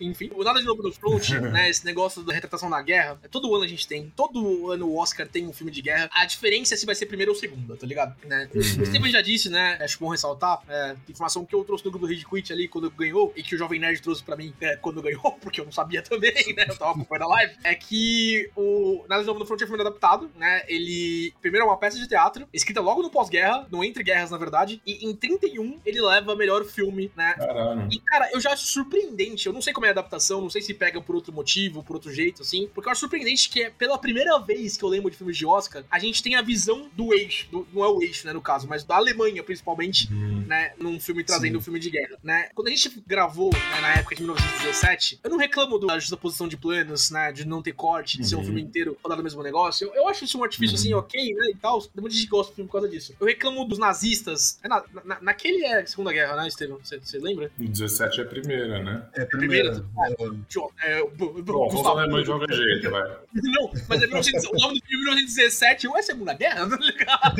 enfim, 0.00 0.30
o 0.34 0.42
Nada 0.42 0.60
de 0.60 0.66
Novo 0.66 0.82
no 0.82 0.92
Front, 0.92 1.30
né? 1.30 1.68
Esse 1.68 1.84
negócio 1.84 2.22
da 2.22 2.32
retratação 2.32 2.70
da 2.70 2.80
guerra, 2.82 3.18
é, 3.22 3.28
todo 3.28 3.54
ano 3.54 3.64
a 3.64 3.68
gente 3.68 3.86
tem. 3.86 4.12
Todo 4.16 4.70
ano 4.70 4.88
o 4.88 4.96
Oscar 4.98 5.26
tem 5.28 5.46
um 5.46 5.52
filme 5.52 5.70
de 5.70 5.82
guerra. 5.82 6.08
A 6.12 6.24
diferença 6.24 6.74
é 6.74 6.76
se 6.76 6.86
vai 6.86 6.94
ser 6.94 7.06
primeira 7.06 7.30
ou 7.30 7.36
segunda, 7.36 7.76
tá 7.76 7.86
ligado? 7.86 8.16
Né? 8.24 8.48
O 8.54 8.62
Steven 8.62 9.10
já 9.10 9.20
disse, 9.20 9.48
né? 9.48 9.78
Acho 9.80 9.98
bom 9.98 10.08
ressaltar. 10.08 10.60
É, 10.68 10.96
informação 11.08 11.44
que 11.44 11.54
eu 11.54 11.64
trouxe 11.64 11.84
do 11.84 11.90
grupo 11.90 12.06
do 12.06 12.12
Rage 12.12 12.24
Quit 12.24 12.52
ali 12.52 12.68
quando 12.68 12.90
ganhou, 12.90 13.32
e 13.36 13.42
que 13.42 13.54
o 13.54 13.58
Jovem 13.58 13.78
Nerd 13.80 14.00
trouxe 14.02 14.22
pra 14.22 14.36
mim 14.36 14.52
é, 14.60 14.76
quando 14.80 15.02
ganhou, 15.02 15.32
porque 15.40 15.60
eu 15.60 15.64
não 15.64 15.72
sabia 15.72 16.02
também, 16.02 16.32
né? 16.54 16.66
Eu 16.68 16.76
tava 16.78 16.92
acompanhando 16.92 17.24
a 17.24 17.34
live. 17.34 17.54
É 17.64 17.74
que 17.74 18.50
o 18.56 19.04
Nada 19.08 19.22
de 19.22 19.26
Novo 19.26 19.38
no 19.40 19.46
Front 19.46 19.62
um 19.62 19.66
filme 19.66 19.80
adaptado, 19.80 20.30
né? 20.36 20.62
Ele. 20.68 21.32
Primeiro 21.40 21.66
é 21.66 21.68
uma 21.68 21.76
peça 21.76 21.98
de 21.98 22.06
teatro, 22.08 22.48
escrita 22.52 22.80
logo 22.80 23.02
no 23.02 23.10
pós-guerra, 23.10 23.66
no 23.70 23.82
Entre 23.84 24.02
Guerras, 24.02 24.30
na 24.30 24.38
verdade. 24.38 24.80
E 24.86 25.04
em 25.06 25.14
31 25.14 25.78
ele 25.84 26.00
leva 26.00 26.34
melhor 26.36 26.64
filme, 26.64 27.10
né? 27.16 27.34
Caralho. 27.34 27.88
E, 27.90 27.98
cara, 28.00 28.30
eu 28.32 28.40
já 28.40 28.52
acho 28.52 28.66
surpreendente. 28.66 29.46
Eu 29.46 29.52
não 29.52 29.60
sei 29.62 29.72
como 29.72 29.86
é 29.86 29.88
a 29.88 29.92
adaptação, 29.92 30.40
não 30.40 30.50
sei 30.50 30.62
se 30.62 30.72
pega 30.74 31.00
por 31.00 31.14
outro 31.14 31.32
motivo, 31.32 31.82
por 31.82 31.94
outro 31.96 32.12
jeito, 32.12 32.42
assim. 32.42 32.68
Porque 32.74 32.88
eu 32.88 32.92
acho 32.92 33.00
surpreendente 33.00 33.48
que 33.48 33.62
é 33.62 33.70
pela 33.70 33.98
primeira 33.98 34.38
vez 34.38 34.76
que 34.76 34.84
eu 34.84 34.88
lembro 34.88 35.10
de 35.10 35.16
filmes 35.16 35.36
de 35.36 35.44
Oscar, 35.46 35.84
a 35.90 35.98
gente 35.98 36.22
tem 36.22 36.34
a 36.36 36.42
visão 36.42 36.88
do 36.94 37.12
eixo. 37.14 37.48
do- 37.50 37.66
não 37.72 37.84
é 37.84 37.88
o 37.88 38.02
eixo, 38.02 38.26
né, 38.26 38.32
no 38.32 38.40
caso, 38.40 38.66
mas 38.68 38.84
da 38.84 38.96
Alemanha, 38.96 39.42
principalmente, 39.42 40.12
né, 40.12 40.72
num 40.78 40.98
filme 41.00 41.22
trazendo 41.24 41.52
Sim. 41.52 41.56
um 41.58 41.60
filme 41.60 41.78
de 41.78 41.90
guerra, 41.90 42.16
né? 42.22 42.48
Quando 42.54 42.68
a 42.68 42.70
gente 42.70 43.02
gravou, 43.06 43.50
né, 43.52 43.80
na 43.80 43.94
época 43.96 44.14
de 44.14 44.22
1917, 44.68 45.20
eu 45.24 45.30
não 45.30 45.38
reclamo 45.38 45.78
do- 45.78 45.86
da 45.86 45.98
justaposição 45.98 46.46
de 46.46 46.56
planos, 46.56 47.10
né, 47.10 47.32
de 47.32 47.46
não 47.46 47.62
ter 47.62 47.72
corte, 47.72 48.18
de 48.18 48.26
ser 48.28 48.36
um 48.36 48.38
Uhum. 48.38 48.44
filme 48.44 48.60
inteiro 48.62 48.96
falando 49.02 49.20
o 49.20 49.22
mesmo 49.22 49.42
negócio. 49.42 49.88
Eu, 49.88 49.94
eu 49.94 50.08
acho 50.08 50.24
isso 50.24 50.38
um 50.38 50.44
artifício, 50.44 50.74
assim, 50.76 50.92
ok, 50.94 51.34
né, 51.34 51.50
e 51.50 51.56
tal. 51.56 51.80
Tem 51.80 51.90
muita 52.00 52.14
gente 52.14 52.24
que 52.26 52.30
gosta 52.30 52.52
do 52.52 52.56
filme 52.56 52.68
por 52.68 52.72
causa 52.80 52.88
disso. 52.88 53.14
Eu 53.18 53.26
reclamo 53.26 53.64
dos 53.64 53.78
nazistas. 53.78 54.58
É 54.62 54.68
na, 54.68 54.84
na- 55.04 55.20
naquele 55.20 55.64
é 55.64 55.84
Segunda 55.86 56.12
Guerra, 56.12 56.36
né, 56.36 56.48
Estevão? 56.48 56.78
Você 56.82 57.18
lembra? 57.18 57.50
O 57.58 57.64
17 57.68 58.20
é 58.20 58.24
a 58.24 58.26
primeira, 58.26 58.82
né? 58.82 59.06
É 59.14 59.22
a 59.22 59.26
primeira. 59.26 59.72
Primeira? 59.72 60.36
Jo- 60.48 60.70
é, 60.82 61.02
o- 61.02 61.06
o- 61.06 61.42
Bom, 61.42 61.66
os 61.68 61.74
Gustavo- 61.74 61.98
alemães 61.98 62.26
jogam 62.26 62.46
jeito, 62.54 62.90
vai. 62.90 63.02
Não, 63.34 63.70
mas 63.88 64.02
é 64.02 64.06
19, 64.06 64.48
o 64.48 64.60
nome 64.60 64.80
do 64.80 64.86
filme 64.86 65.02
é 65.02 65.14
1917 65.14 65.88
ou 65.88 65.96
é 65.96 66.02
Segunda 66.02 66.34
Guerra? 66.34 66.68
Tá 66.68 66.76
ligado? 66.76 67.36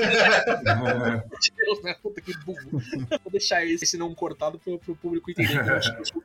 Deus, 1.57 1.83
né? 1.85 1.95
Puta 2.03 2.21
que 2.21 2.37
burro. 2.39 2.59
Vou 2.73 3.31
deixar 3.33 3.65
esse, 3.65 3.85
esse 3.85 3.97
não 3.99 4.15
cortado 4.15 4.59
pro, 4.59 4.79
pro 4.79 4.95
público 4.97 5.31
entender. 5.31 5.63
que 5.63 5.71
eu 5.71 5.75
acho 5.77 5.95
que 5.95 6.01
eu 6.01 6.05
sou- 6.07 6.23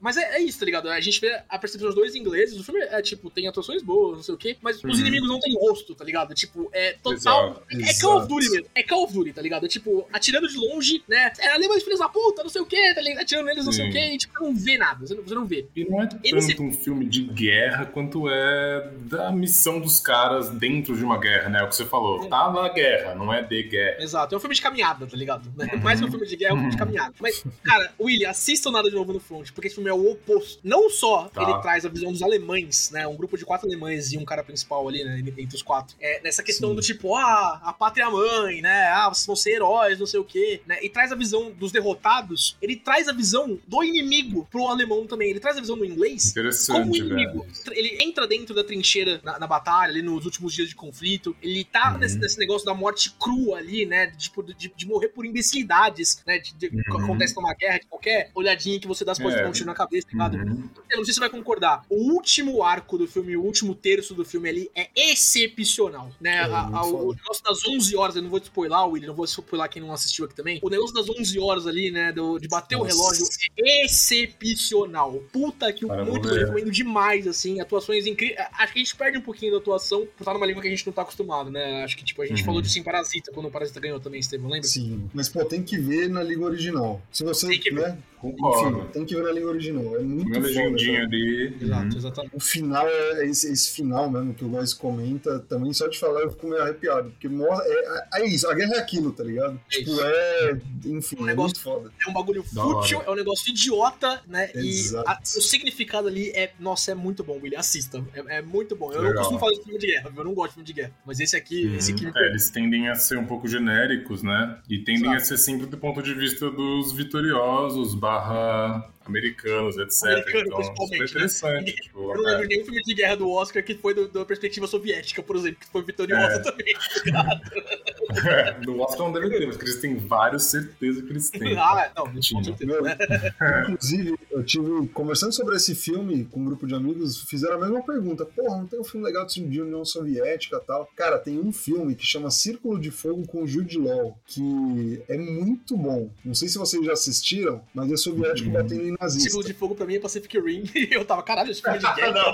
mas 0.00 0.16
é, 0.16 0.36
é 0.36 0.40
isso, 0.40 0.58
tá 0.58 0.64
ligado? 0.64 0.88
A 0.88 1.00
gente 1.00 1.20
vê 1.20 1.40
a 1.48 1.58
percepção 1.58 1.88
dos 1.88 1.94
dois 1.94 2.14
ingleses. 2.14 2.58
O 2.58 2.64
filme 2.64 2.80
é 2.80 3.00
tipo, 3.02 3.30
tem 3.30 3.46
atuações 3.48 3.82
boas, 3.82 4.16
não 4.16 4.22
sei 4.22 4.34
o 4.34 4.38
quê, 4.38 4.56
mas 4.60 4.76
os 4.78 4.84
Uhum. 4.84 5.00
inimigos 5.00 5.28
não 5.28 5.40
têm 5.40 5.54
rosto, 5.54 5.94
tá 5.94 6.04
ligado? 6.04 6.34
Tipo, 6.34 6.68
é 6.72 6.92
total. 7.02 7.62
Exato. 7.70 7.90
É 7.90 8.00
Call 8.00 8.18
of. 8.18 8.28
Duty 8.28 8.50
mesmo. 8.50 8.66
É 8.74 8.82
Call 8.82 9.04
of 9.04 9.12
Duty, 9.12 9.32
tá 9.32 9.42
ligado? 9.42 9.66
É 9.66 9.68
tipo, 9.68 10.06
atirando 10.12 10.48
de 10.48 10.56
longe, 10.56 11.02
né? 11.08 11.32
É 11.38 11.48
alemães 11.48 11.82
filhos 11.82 11.98
da 12.00 12.08
puta, 12.08 12.42
não 12.42 12.50
sei 12.50 12.60
o 12.62 12.66
quê, 12.66 12.92
tá 12.94 13.00
ligado? 13.00 13.22
Atirando 13.22 13.46
neles, 13.46 13.64
não 13.64 13.72
sei 13.72 13.84
o 13.84 13.86
Sim. 13.86 13.92
quê, 13.92 14.12
e 14.14 14.18
tipo, 14.18 14.34
não 14.42 14.54
vê 14.54 14.76
nada, 14.78 15.06
você 15.06 15.14
não, 15.14 15.22
você 15.22 15.34
não 15.34 15.46
vê. 15.46 15.66
E 15.74 15.84
não 15.84 16.02
é 16.02 16.06
tanto 16.06 16.20
Ele 16.24 16.54
um 16.60 16.72
filme 16.72 17.06
de 17.06 17.22
guerra 17.24 17.86
quanto 17.86 18.28
é 18.28 18.90
da 18.96 19.30
missão 19.32 19.80
dos 19.80 19.98
caras 20.00 20.48
dentro 20.50 20.96
de 20.96 21.04
uma 21.04 21.18
guerra, 21.18 21.48
né? 21.48 21.60
É 21.60 21.62
o 21.62 21.68
que 21.68 21.76
você 21.76 21.84
falou. 21.84 22.26
Tá 22.28 22.50
na 22.52 22.68
guerra, 22.68 23.14
não 23.14 23.32
é 23.32 23.42
de 23.42 23.62
guerra. 23.64 24.02
Exato, 24.02 24.34
é 24.34 24.38
um 24.38 24.40
filme 24.40 24.54
de 24.54 24.62
caminhada, 24.62 25.06
tá 25.06 25.16
ligado? 25.16 25.52
Uhum. 25.74 25.80
Mais 25.80 25.98
que 25.98 26.06
um 26.06 26.10
filme 26.10 26.26
de 26.26 26.36
guerra, 26.36 26.50
é 26.52 26.54
um 26.54 26.58
filme 26.58 26.70
de 26.72 26.76
caminhada. 26.76 27.14
Mas, 27.20 27.42
cara, 27.62 27.90
William, 27.98 28.28
assista 28.30 28.68
o 28.68 28.72
Nada 28.72 28.88
de 28.88 28.94
Novo 28.94 29.12
no 29.14 29.20
Front, 29.20 29.50
porque 29.52 29.70
filme 29.74 29.90
é 29.90 29.92
o 29.94 30.10
oposto. 30.12 30.60
Não 30.64 30.88
só 30.90 31.28
Tá. 31.28 31.42
ele 31.42 31.60
traz 31.62 31.84
a 31.84 31.88
visão 31.88 32.10
dos 32.12 32.22
alemães, 32.22 32.90
né? 32.90 33.06
Um 33.06 33.16
grupo 33.16 33.36
de 33.36 33.44
quatro 33.44 33.66
alemães 33.66 34.12
e 34.12 34.18
um 34.18 34.24
cara 34.24 34.42
principal 34.42 34.86
ali, 34.88 35.04
né? 35.04 35.18
Entre 35.38 35.56
os 35.56 35.62
quatro. 35.62 35.96
É, 36.00 36.20
nessa 36.22 36.42
questão 36.42 36.70
Sim. 36.70 36.76
do 36.76 36.82
tipo, 36.82 37.14
ah, 37.14 37.60
a 37.62 37.72
pátria 37.72 38.08
mãe, 38.10 38.60
né? 38.62 38.86
Ah, 38.88 39.08
vocês 39.08 39.26
vão 39.26 39.36
ser 39.36 39.52
heróis, 39.52 39.98
não 39.98 40.06
sei 40.06 40.20
o 40.20 40.24
quê, 40.24 40.60
né? 40.66 40.78
E 40.82 40.88
traz 40.88 41.12
a 41.12 41.14
visão 41.14 41.50
dos 41.52 41.72
derrotados. 41.72 42.56
Ele 42.60 42.76
traz 42.76 43.08
a 43.08 43.12
visão 43.12 43.58
do 43.66 43.82
inimigo 43.84 44.46
pro 44.50 44.66
alemão 44.68 45.06
também. 45.06 45.30
Ele 45.30 45.40
traz 45.40 45.56
a 45.56 45.60
visão 45.60 45.76
do 45.76 45.84
inglês 45.84 46.32
como 46.66 46.94
inimigo. 46.96 47.46
velho. 47.64 47.78
Ele 47.78 47.98
entra 48.02 48.26
dentro 48.26 48.54
da 48.54 48.62
trincheira 48.64 49.20
na, 49.22 49.38
na 49.38 49.46
batalha, 49.46 49.90
ali 49.90 50.02
nos 50.02 50.24
últimos 50.24 50.52
dias 50.54 50.68
de 50.68 50.74
conflito. 50.74 51.36
Ele 51.42 51.64
tá 51.64 51.92
Uhum. 51.92 51.98
nesse, 51.98 52.18
nesse 52.18 52.38
negócio 52.38 52.64
da 52.66 52.74
morte 52.74 53.10
crua 53.18 53.58
ali, 53.58 53.86
né? 53.86 54.06
De, 54.06 54.16
tipo, 54.18 54.42
de, 54.42 54.72
de 54.74 54.86
morrer 54.86 55.08
por 55.08 55.24
imbecilidades, 55.26 56.22
né? 56.26 56.38
De, 56.38 56.54
de- 56.54 56.68
Uhum. 56.74 57.04
acontece 57.04 57.34
numa 57.36 57.54
guerra, 57.54 57.78
de 57.78 57.86
qualquer 57.86 58.30
olhadinha 58.34 58.78
que 58.80 58.86
você 58.86 59.04
dá, 59.04 59.14
você 59.14 59.22
É. 59.22 59.26
tiro 59.64 59.66
na 59.66 59.74
cabeça, 59.74 60.06
tá 60.06 60.12
ligado? 60.28 60.36
Uhum. 60.50 60.68
Eu 60.90 60.98
não 60.98 61.04
sei 61.04 61.12
se 61.12 61.14
você 61.14 61.20
vai 61.20 61.30
concordar. 61.30 61.84
O 61.88 62.12
último 62.12 62.62
arco 62.62 62.96
do 62.98 63.06
filme, 63.08 63.36
o 63.36 63.42
último 63.42 63.74
terço 63.74 64.14
do 64.14 64.24
filme 64.24 64.48
ali 64.48 64.70
é 64.74 64.88
excepcional, 65.10 66.10
né? 66.20 66.34
É, 66.36 66.40
A- 66.44 66.68
a- 66.78 66.86
o 66.86 67.12
negócio 67.14 67.42
das 67.42 67.66
11 67.66 67.96
horas, 67.96 68.16
eu 68.16 68.22
não 68.22 68.30
vou 68.30 68.38
te 68.40 68.44
spoiler, 68.44 68.78
William, 68.86 69.08
não 69.08 69.14
vou 69.14 69.24
spoiler 69.24 69.68
quem 69.68 69.80
não 69.82 69.92
assistiu 69.92 70.24
aqui 70.26 70.34
também. 70.34 70.58
O 70.62 70.68
negócio 70.68 70.94
das 70.94 71.08
11 71.08 71.38
horas 71.38 71.66
ali, 71.66 71.90
né? 71.90 72.12
do- 72.12 72.38
de 72.38 72.46
bater 72.48 72.76
o 72.76 72.80
Nossa. 72.80 72.90
relógio 72.96 73.24
é 73.58 73.84
excepcional. 73.84 75.22
Puta 75.32 75.72
que 75.72 75.84
o 75.84 75.88
Cara, 75.88 76.04
muito 76.04 76.28
eu 76.28 76.34
recomendo 76.34 76.70
demais, 76.70 77.26
assim. 77.26 77.60
Atuações 77.60 78.06
incríveis. 78.06 78.38
Acho 78.52 78.72
que 78.72 78.78
a 78.78 78.82
gente 78.84 78.96
perde 78.96 79.18
um 79.18 79.22
pouquinho 79.22 79.52
da 79.52 79.58
atuação 79.58 80.00
por 80.00 80.20
estar 80.22 80.34
numa 80.34 80.46
língua 80.46 80.60
que 80.62 80.68
a 80.68 80.70
gente 80.70 80.86
não 80.86 80.92
tá 80.92 81.02
acostumado, 81.02 81.50
né? 81.50 81.82
Acho 81.84 81.96
que, 81.96 82.04
tipo, 82.04 82.20
a 82.22 82.26
gente 82.26 82.40
Uhum. 82.40 82.44
falou 82.46 82.62
disso 82.62 82.78
em 82.78 82.82
Parasita, 82.82 83.32
quando 83.32 83.46
o 83.46 83.50
Parasita 83.50 83.80
ganhou 83.80 83.98
também, 84.00 84.20
Estevam, 84.20 84.50
lembra? 84.50 84.68
Sim, 84.68 85.08
mas 85.14 85.28
pô, 85.28 85.44
tem 85.44 85.62
que 85.62 85.76
ver 85.78 86.08
na 86.08 86.22
língua 86.22 86.48
original. 86.48 87.00
Se 87.10 87.24
você, 87.24 87.48
Tem 87.48 87.60
que 87.60 87.70
ver. 87.72 87.88
né? 87.88 87.98
Enfim, 88.24 88.86
tem 88.92 89.04
que 89.04 89.14
ver 89.14 89.22
na 89.24 89.32
língua 89.32 89.50
original. 89.54 89.96
É 89.96 90.00
muito 90.02 90.32
foda. 90.32 90.46
legendinha 90.46 91.02
ali. 91.04 91.56
Exato, 91.60 91.82
Uhum. 91.92 91.96
exatamente. 91.96 92.36
O 92.36 92.40
final 92.40 92.86
é 92.88 93.26
esse, 93.26 93.50
esse 93.52 93.70
final 93.70 94.10
mesmo 94.10 94.34
que 94.34 94.44
o 94.44 94.48
Góis 94.48 94.74
comenta, 94.74 95.38
também 95.40 95.72
só 95.72 95.86
de 95.88 95.98
falar 95.98 96.20
eu 96.22 96.30
fico 96.30 96.46
meio 96.48 96.62
arrepiado. 96.62 97.10
Porque 97.10 97.28
mo- 97.28 97.46
é, 97.62 98.08
é 98.14 98.26
isso, 98.26 98.48
a 98.48 98.54
guerra 98.54 98.74
é 98.74 98.78
aquilo, 98.78 99.12
tá 99.12 99.24
ligado? 99.24 99.60
É 99.72 99.76
tipo, 99.78 99.90
isso. 99.90 100.00
é. 100.04 100.60
Enfim, 100.86 101.16
Um 101.20 101.22
é 101.24 101.26
negócio- 101.26 101.42
muito 101.56 101.60
foda. 101.60 101.92
É 102.06 102.10
um 102.10 102.12
bagulho 102.12 102.42
fútil, 102.42 103.02
é 103.06 103.10
um 103.10 103.14
negócio 103.14 103.50
idiota, 103.50 104.22
né? 104.26 104.50
Exato. 104.54 105.08
E 105.08 105.10
a- 105.12 105.20
o 105.38 105.42
significado 105.42 106.08
ali 106.08 106.30
é, 106.30 106.52
nossa, 106.60 106.92
é 106.92 106.94
muito 106.94 107.22
bom, 107.24 107.38
William. 107.42 107.58
Assista. 107.58 108.04
É, 108.14 108.38
é 108.38 108.42
muito 108.42 108.74
bom. 108.76 108.90
Eu 108.92 108.98
não 108.98 109.08
Legal. 109.08 109.18
costumo 109.18 109.38
falar 109.38 109.52
de 109.52 109.62
filme 109.62 109.78
de 109.78 109.86
guerra, 109.86 110.12
eu 110.16 110.24
não 110.24 110.34
gosto 110.34 110.48
de 110.50 110.54
filme 110.54 110.66
de 110.66 110.72
guerra. 110.72 110.92
Mas 111.06 111.20
esse 111.20 111.36
aqui, 111.36 111.74
esse 111.76 111.92
aqui 111.92 112.06
É, 112.14 112.26
eles 112.26 112.50
tendem 112.50 112.88
a 112.88 112.94
ser 112.94 113.18
um 113.18 113.24
pouco 113.26 113.46
genéricos, 113.48 114.22
né? 114.22 114.58
E 114.68 114.78
tendem 114.78 115.04
Exato. 115.10 115.16
a 115.16 115.20
ser 115.20 115.38
sempre 115.38 115.66
do 115.66 115.76
ponto 115.78 116.02
de 116.02 116.14
vista 116.14 116.50
dos 116.50 116.92
vitoriosos, 116.92 117.94
barra 117.94 118.88
americanos, 119.06 119.76
etc. 119.78 120.02
Americano, 120.04 120.44
então, 120.46 120.56
principalmente, 120.58 120.74
super 120.86 120.98
né? 120.98 121.04
interessante. 121.04 121.72
tipo, 121.82 121.98
Eu 122.12 122.16
não 122.22 122.28
é. 122.28 122.32
lembro 122.32 122.48
nenhum 122.48 122.64
filme 122.64 122.82
de 122.82 122.94
guerra 122.94 123.16
do 123.16 123.30
Oscar 123.30 123.62
que 123.64 123.74
foi 123.74 123.94
do- 123.94 124.08
da 124.08 124.24
perspectiva 124.24 124.66
soviética, 124.66 125.22
por 125.22 125.36
exemplo, 125.36 125.60
que 125.60 125.66
foi 125.66 125.82
vitoriosa 125.82 126.34
É. 126.34 126.38
também. 126.40 126.74
No 128.66 128.80
Oscar 128.80 129.06
não 129.06 129.12
deve 129.12 129.30
ter, 129.30 129.46
mas 129.46 129.56
que 129.56 129.64
eles 129.64 129.80
têm 129.80 129.96
vários, 129.96 130.44
certeza 130.44 131.02
que 131.02 131.10
eles 131.10 131.30
têm. 131.30 131.56
Ah, 131.58 131.90
não, 131.96 132.04
com 132.06 132.20
Tinha. 132.20 132.44
certeza. 132.44 132.66
Meu, 132.70 132.82
inclusive, 133.70 134.14
eu 134.30 134.44
tive, 134.44 134.86
conversando 134.88 135.32
sobre 135.32 135.56
esse 135.56 135.74
filme 135.74 136.24
com 136.26 136.40
um 136.40 136.44
grupo 136.44 136.66
de 136.66 136.74
amigos, 136.74 137.22
fizeram 137.22 137.56
a 137.56 137.60
mesma 137.60 137.82
pergunta. 137.82 138.24
Porra, 138.24 138.58
não 138.58 138.66
tem 138.66 138.78
um 138.80 138.84
filme 138.84 139.04
legal 139.06 139.26
de 139.26 139.60
União 139.60 139.84
Soviética 139.84 140.60
e 140.62 140.66
tal? 140.66 140.88
Cara, 140.96 141.18
tem 141.18 141.38
um 141.40 141.52
filme 141.52 141.94
que 141.94 142.06
chama 142.06 142.30
Círculo 142.30 142.78
de 142.78 142.90
Fogo 142.90 143.26
com 143.26 143.46
Jude 143.46 143.78
Law, 143.78 144.16
que 144.26 145.02
é 145.08 145.16
muito 145.16 145.76
bom. 145.76 146.10
Não 146.24 146.34
sei 146.34 146.48
se 146.48 146.58
vocês 146.58 146.84
já 146.84 146.92
assistiram, 146.92 147.62
mas 147.74 147.90
é 147.90 147.96
soviético 147.96 148.50
batendo 148.50 148.86
em 148.86 148.93
nazista. 149.00 149.24
Círculo 149.30 149.44
de 149.44 149.54
Fogo 149.54 149.74
pra 149.74 149.86
mim 149.86 149.96
é 149.96 150.00
Pacific 150.00 150.38
Rim. 150.38 150.64
E 150.74 150.88
eu 150.94 151.04
tava, 151.04 151.22
caralho, 151.22 151.50
esse 151.50 151.62
filme 151.62 151.78
de 151.78 151.84
guerra. 151.94 152.32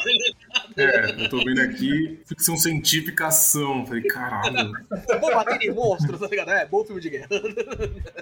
É, 0.76 1.24
eu 1.24 1.28
tô 1.28 1.38
vendo 1.44 1.60
aqui 1.60 2.20
ficção 2.26 2.56
científica 2.56 3.26
ação. 3.26 3.86
Falei, 3.86 4.02
caralho. 4.04 4.72
Vou 5.20 5.34
bater 5.34 5.60
em 5.62 5.72
monstro, 5.72 6.18
tá 6.18 6.26
ligado? 6.26 6.50
É, 6.50 6.66
bom 6.66 6.84
filme 6.84 7.00
de 7.00 7.10
guerra. 7.10 7.28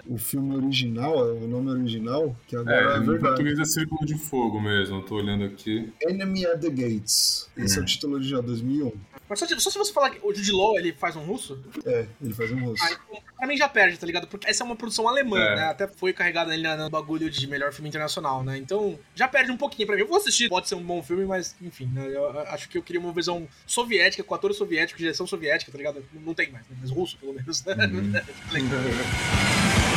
O 0.07 0.19
filme 0.19 0.57
original, 0.57 1.29
é 1.29 1.33
o 1.33 1.47
nome 1.49 1.71
original, 1.71 2.35
que 2.47 2.57
É, 2.57 2.59
agora 2.59 2.77
é, 2.77 2.97
em 2.97 3.01
verdade. 3.01 3.19
português 3.21 3.59
é 3.59 3.65
Círculo 3.65 4.05
de 4.07 4.17
Fogo 4.19 4.61
mesmo, 4.61 4.97
eu 4.99 5.03
tô 5.03 5.17
olhando 5.17 5.45
aqui. 5.45 5.93
Enemy 6.03 6.47
at 6.47 6.61
the 6.61 6.71
Gates. 6.71 7.49
Esse 7.57 7.77
é 7.77 7.81
o 7.81 7.83
Hum. 7.83 7.87
título 7.87 8.15
original, 8.17 8.43
2001. 8.43 8.93
Mas 9.29 9.39
só, 9.41 9.47
se- 9.47 9.61
só 9.61 9.69
se 9.71 9.77
você 9.77 9.93
falar 9.93 10.11
que 10.11 10.19
o 10.27 10.33
Jude 10.35 10.53
Law, 10.53 10.79
ele 10.79 10.93
faz 10.93 11.15
um 11.15 11.21
russo, 11.21 11.59
É, 11.85 12.07
ele 12.23 12.33
faz 12.33 12.51
um 12.51 12.65
rosto. 12.65 12.83
ah, 12.83 12.93
então, 12.93 13.23
pra 13.37 13.47
mim 13.47 13.57
já 13.59 13.69
perde, 13.69 13.99
tá 13.99 14.07
ligado? 14.07 14.27
Porque 14.27 14.49
essa 14.49 14.63
é 14.63 14.67
uma 14.67 14.75
produção 14.75 15.07
alemã, 15.07 15.39
É. 15.39 15.57
né? 15.57 15.63
Até 15.65 15.87
foi 15.87 16.15
carregada 16.15 16.51
ali 16.51 16.63
no 16.63 16.89
bagulho 16.89 17.29
de 17.29 17.47
melhor 17.47 17.71
filme 17.73 17.89
internacional, 17.91 18.28
né? 18.45 18.59
Então, 18.59 18.99
já 19.15 19.27
perde 19.27 19.51
um 19.51 19.57
pouquinho 19.57 19.87
pra 19.87 19.97
mim. 19.97 20.03
Eu 20.03 20.09
vou 20.09 20.19
assistir, 20.19 20.49
pode 20.49 20.69
ser 20.69 20.75
um 20.75 20.83
bom 20.83 21.03
filme, 21.03 21.25
mas, 21.25 21.57
enfim, 21.61 21.91
né? 21.93 22.07
Eu 22.07 22.29
eu 22.29 22.41
acho 22.41 22.69
que 22.69 22.79
eu 22.79 22.83
queria 22.83 23.01
uma 23.01 23.13
versão 23.13 23.49
soviética, 23.67 24.23
com 24.23 24.35
atores 24.35 24.57
soviéticos, 24.57 25.01
direção 25.01 25.27
soviética, 25.27 25.73
tá 25.73 25.79
ligado? 25.79 26.05
Não 26.13 26.35
tem 26.35 26.51
mais, 26.51 26.67
né? 26.69 26.77
mas 26.81 26.91
russo, 26.91 27.17
pelo 27.17 27.33
menos, 27.33 27.65
né? 27.65 27.75
Uhum. 27.75 28.13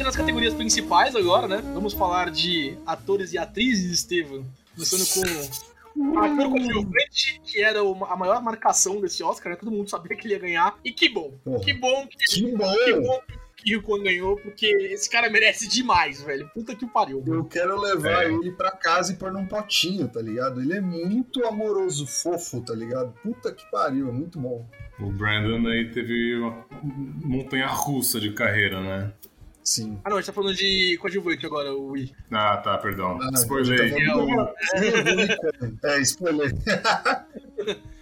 Cara, 0.00 0.08
acho 0.08 0.16
que 0.16 0.22
a 0.22 0.26
gente 0.26 0.34
entra 0.34 0.44
nas 0.44 0.50
categorias 0.50 0.54
principais 0.54 1.14
agora, 1.14 1.46
né? 1.48 1.60
Vamos 1.74 1.92
falar 1.92 2.30
de 2.30 2.76
atores 2.86 3.32
e 3.32 3.38
atrizes, 3.38 3.90
Estevam. 3.92 4.44
Começando 4.74 5.06
com 5.94 6.18
ator 6.18 6.48
coadjuvante, 6.50 7.40
que 7.44 7.60
era 7.62 7.82
uma- 7.84 8.06
a 8.12 8.16
maior 8.16 8.42
marcação 8.42 9.00
desse 9.00 9.22
Oscar, 9.22 9.52
né? 9.52 9.58
Todo 9.58 9.70
mundo 9.70 9.90
sabia 9.90 10.16
que 10.16 10.26
ele 10.26 10.34
ia 10.34 10.40
ganhar. 10.40 10.78
E 10.84 10.92
que 10.92 11.08
bom. 11.08 11.32
Porra. 11.44 11.60
Que 11.64 11.74
bom 11.74 12.06
que, 12.06 12.16
Que 12.40 12.56
bom! 12.56 12.74
que 12.84 12.92
bom 12.94 13.20
que 13.56 13.76
o 13.76 13.82
Kwan 13.82 14.02
ganhou, 14.02 14.36
porque 14.36 14.64
esse 14.90 15.10
cara 15.10 15.28
merece 15.28 15.68
demais, 15.68 16.22
velho. 16.22 16.48
Puta 16.54 16.74
que 16.74 16.86
pariu. 16.86 17.22
Eu 17.26 17.44
quero 17.44 17.78
levar 17.78 18.24
É. 18.24 18.32
ele 18.32 18.52
pra 18.52 18.70
casa 18.70 19.12
e 19.12 19.16
pôr 19.16 19.30
num 19.30 19.44
potinho, 19.44 20.08
tá 20.08 20.22
ligado? 20.22 20.62
Ele 20.62 20.72
é 20.72 20.80
muito 20.80 21.44
amoroso, 21.44 22.06
fofo, 22.06 22.62
tá 22.62 22.72
ligado? 22.72 23.12
Puta 23.22 23.52
que 23.52 23.70
pariu, 23.70 24.08
é 24.08 24.12
muito 24.12 24.38
bom. 24.38 24.66
O 24.98 25.12
Brandon 25.12 25.68
aí 25.68 25.90
teve 25.90 26.36
uma 26.36 26.64
montanha 27.22 27.66
russa 27.66 28.18
de 28.18 28.32
carreira, 28.32 28.80
né? 28.80 29.12
Sim. 29.62 29.98
Ah, 30.04 30.10
não, 30.10 30.16
a 30.16 30.20
gente 30.20 30.26
tá 30.26 30.32
falando 30.32 30.54
de 30.56 30.96
coadjuvante 31.00 31.44
agora, 31.46 31.72
o 31.72 31.88
Wii. 31.90 32.12
Ah, 32.32 32.56
tá, 32.56 32.78
perdão. 32.78 33.18
Ah, 33.22 33.30
Spoiler. 33.34 33.90
tá 33.90 33.98
É, 33.98 34.12
do- 35.72 35.86
É, 35.86 36.00
spoiler. 36.00 36.52